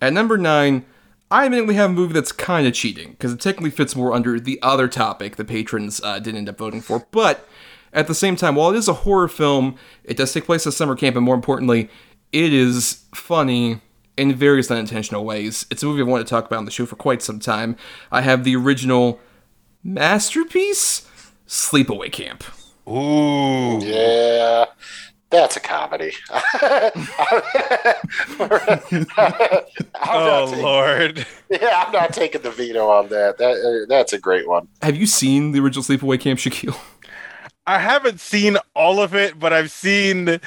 At 0.02 0.14
number 0.14 0.38
nine, 0.38 0.86
I 1.30 1.46
admittedly 1.46 1.76
have 1.76 1.90
a 1.90 1.94
movie 1.94 2.14
that's 2.14 2.32
kind 2.32 2.68
of 2.68 2.74
cheating 2.74 3.12
because 3.12 3.34
it 3.34 3.42
technically 3.42 3.72
fits 3.72 3.96
more 3.96 4.14
under 4.14 4.40
the 4.40 4.60
other 4.62 4.88
topic 4.88 5.36
the 5.36 5.46
patrons 5.46 6.00
uh, 6.04 6.20
didn't 6.20 6.38
end 6.38 6.50
up 6.50 6.58
voting 6.58 6.82
for. 6.82 7.06
But 7.12 7.48
at 7.92 8.08
the 8.08 8.16
same 8.16 8.36
time, 8.36 8.56
while 8.56 8.70
it 8.70 8.78
is 8.78 8.88
a 8.88 8.94
horror 8.94 9.28
film, 9.28 9.76
it 10.04 10.18
does 10.18 10.32
take 10.32 10.46
place 10.46 10.66
at 10.66 10.74
summer 10.74 10.96
camp, 10.96 11.16
and 11.16 11.26
more 11.26 11.36
importantly, 11.36 11.90
it 12.34 12.52
is 12.52 13.06
funny 13.14 13.80
in 14.18 14.34
various 14.34 14.70
unintentional 14.70 15.24
ways. 15.24 15.66
It's 15.72 15.84
a 15.84 15.86
movie 15.86 16.02
I've 16.02 16.08
wanted 16.08 16.26
to 16.26 16.30
talk 16.30 16.48
about 16.48 16.58
on 16.58 16.66
the 16.66 16.72
show 16.72 16.86
for 16.86 16.96
quite 16.96 17.22
some 17.22 17.40
time. 17.40 17.78
I 18.12 18.22
have 18.22 18.44
the 18.44 18.56
original 18.56 19.20
masterpiece, 19.84 21.08
Sleepaway 21.48 22.12
Camp. 22.12 22.44
Ooh. 22.90 23.80
Yeah. 23.80 24.66
That's 25.30 25.58
a 25.58 25.60
comedy. 25.60 26.12
oh 26.30 26.92
taking, 30.46 30.64
Lord! 30.64 31.26
Yeah, 31.50 31.84
I'm 31.84 31.92
not 31.92 32.14
taking 32.14 32.44
the 32.44 32.52
veto 32.52 32.88
on 32.88 33.10
that. 33.10 33.40
That 33.40 33.56
uh, 33.56 33.88
that's 33.90 34.14
a 34.14 34.20
great 34.20 34.48
one. 34.48 34.68
Have 34.84 34.96
you 34.96 35.08
seen 35.08 35.52
the 35.52 35.60
original 35.60 35.84
Sleepaway 35.84 36.20
Camp, 36.20 36.40
Shakyl? 36.40 36.80
I 37.66 37.80
haven't 37.80 38.20
seen 38.20 38.58
all 38.76 39.02
of 39.02 39.16
it, 39.16 39.40
but 39.40 39.54
I've 39.54 39.72
seen 39.72 40.40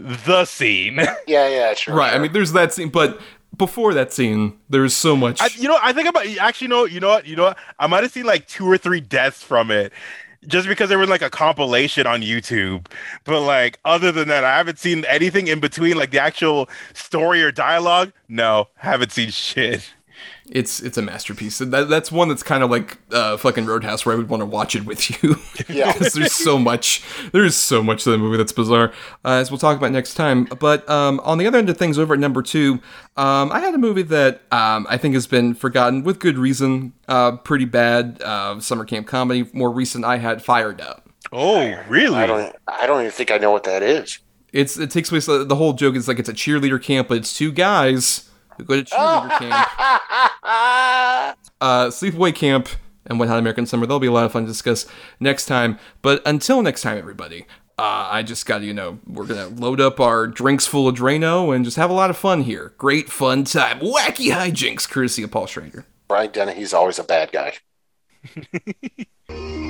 the 0.00 0.44
scene. 0.44 1.00
Yeah, 1.26 1.48
yeah, 1.48 1.74
sure. 1.74 1.94
Right. 1.94 2.10
Sure. 2.10 2.18
I 2.18 2.22
mean, 2.22 2.32
there's 2.32 2.52
that 2.52 2.72
scene, 2.72 2.88
but 2.88 3.20
before 3.56 3.94
that 3.94 4.12
scene, 4.12 4.58
there's 4.68 4.94
so 4.94 5.14
much. 5.16 5.40
I, 5.40 5.48
you 5.56 5.68
know, 5.68 5.78
I 5.82 5.92
think 5.92 6.08
about 6.08 6.26
actually, 6.38 6.68
no, 6.68 6.86
you 6.86 6.98
know 6.98 7.08
what, 7.08 7.26
you 7.26 7.36
know 7.36 7.44
what? 7.44 7.58
I 7.78 7.86
might 7.86 8.02
have 8.02 8.12
seen 8.12 8.24
like 8.24 8.48
two 8.48 8.66
or 8.66 8.78
three 8.78 9.00
deaths 9.00 9.42
from 9.42 9.70
it, 9.70 9.92
just 10.46 10.66
because 10.66 10.88
there 10.88 10.98
was 10.98 11.08
like 11.08 11.22
a 11.22 11.30
compilation 11.30 12.06
on 12.06 12.22
YouTube. 12.22 12.86
But 13.24 13.42
like 13.42 13.78
other 13.84 14.10
than 14.10 14.28
that, 14.28 14.44
I 14.44 14.56
haven't 14.56 14.78
seen 14.78 15.04
anything 15.04 15.46
in 15.46 15.60
between, 15.60 15.96
like 15.96 16.10
the 16.10 16.20
actual 16.20 16.68
story 16.94 17.42
or 17.42 17.52
dialogue. 17.52 18.12
No, 18.28 18.68
haven't 18.76 19.12
seen 19.12 19.30
shit. 19.30 19.92
It's 20.50 20.80
it's 20.80 20.98
a 20.98 21.02
masterpiece. 21.02 21.58
That, 21.58 21.88
that's 21.88 22.10
one 22.10 22.28
that's 22.28 22.42
kind 22.42 22.64
of 22.64 22.70
like 22.70 22.98
uh, 23.12 23.36
fucking 23.36 23.66
Roadhouse, 23.66 24.04
where 24.04 24.14
I 24.14 24.18
would 24.18 24.28
want 24.28 24.40
to 24.40 24.46
watch 24.46 24.74
it 24.74 24.84
with 24.84 25.22
you. 25.22 25.36
Yeah, 25.68 25.92
because 25.92 26.12
there's 26.12 26.32
so 26.32 26.58
much. 26.58 27.04
There's 27.30 27.54
so 27.54 27.84
much 27.84 28.02
to 28.04 28.10
the 28.10 28.18
movie 28.18 28.36
that's 28.36 28.50
bizarre, 28.50 28.92
uh, 29.24 29.34
as 29.34 29.50
we'll 29.50 29.58
talk 29.58 29.76
about 29.76 29.92
next 29.92 30.14
time. 30.14 30.46
But 30.46 30.88
um, 30.90 31.20
on 31.20 31.38
the 31.38 31.46
other 31.46 31.58
end 31.58 31.70
of 31.70 31.76
things, 31.76 31.98
over 31.98 32.14
at 32.14 32.20
number 32.20 32.42
two, 32.42 32.80
um, 33.16 33.52
I 33.52 33.60
had 33.60 33.74
a 33.74 33.78
movie 33.78 34.02
that 34.02 34.42
um, 34.50 34.88
I 34.90 34.96
think 34.96 35.14
has 35.14 35.28
been 35.28 35.54
forgotten 35.54 36.02
with 36.02 36.18
good 36.18 36.36
reason. 36.36 36.94
Uh, 37.06 37.36
pretty 37.36 37.64
bad 37.64 38.20
uh, 38.22 38.58
summer 38.58 38.84
camp 38.84 39.06
comedy. 39.06 39.48
More 39.52 39.70
recent, 39.70 40.04
I 40.04 40.16
had 40.16 40.42
Fired 40.42 40.80
Up. 40.80 41.08
Oh, 41.32 41.80
really? 41.88 42.16
I 42.16 42.26
don't. 42.26 42.56
I 42.66 42.86
don't 42.86 43.00
even 43.00 43.12
think 43.12 43.30
I 43.30 43.38
know 43.38 43.52
what 43.52 43.64
that 43.64 43.84
is. 43.84 44.18
It's 44.52 44.76
it 44.76 44.90
takes 44.90 45.10
place. 45.10 45.28
Uh, 45.28 45.44
the 45.44 45.54
whole 45.54 45.74
joke 45.74 45.94
is 45.94 46.08
like 46.08 46.18
it's 46.18 46.28
a 46.28 46.34
cheerleader 46.34 46.82
camp, 46.82 47.06
but 47.06 47.18
it's 47.18 47.36
two 47.36 47.52
guys 47.52 48.29
who 48.60 48.66
go 48.66 48.82
to 48.82 48.84
cheerleader 48.84 49.38
camp. 49.38 49.68
Uh, 51.60 51.88
sleepaway 51.88 52.34
camp 52.34 52.68
and 53.06 53.18
Wet 53.20 53.28
Hot 53.28 53.38
American 53.38 53.66
Summer. 53.66 53.86
That'll 53.86 54.00
be 54.00 54.06
a 54.06 54.12
lot 54.12 54.24
of 54.24 54.32
fun 54.32 54.42
to 54.44 54.48
discuss 54.48 54.86
next 55.18 55.46
time. 55.46 55.78
But 56.02 56.22
until 56.26 56.62
next 56.62 56.82
time, 56.82 56.96
everybody. 56.98 57.46
Uh, 57.78 58.08
I 58.10 58.22
just 58.22 58.44
got 58.44 58.58
to, 58.58 58.64
you 58.66 58.74
know, 58.74 58.98
we're 59.06 59.24
going 59.26 59.40
to 59.54 59.60
load 59.60 59.80
up 59.80 60.00
our 60.00 60.26
drinks 60.26 60.66
full 60.66 60.86
of 60.86 60.96
Drano 60.96 61.54
and 61.54 61.64
just 61.64 61.78
have 61.78 61.88
a 61.88 61.94
lot 61.94 62.10
of 62.10 62.16
fun 62.16 62.42
here. 62.42 62.74
Great 62.76 63.08
fun 63.08 63.44
time. 63.44 63.80
Wacky 63.80 64.30
hijinks, 64.30 64.88
courtesy 64.88 65.22
of 65.22 65.30
Paul 65.30 65.46
Schrader. 65.46 65.86
Brian 66.06 66.30
Dennehy's 66.30 66.74
always 66.74 66.98
a 66.98 67.04
bad 67.04 67.32
guy. 67.32 67.54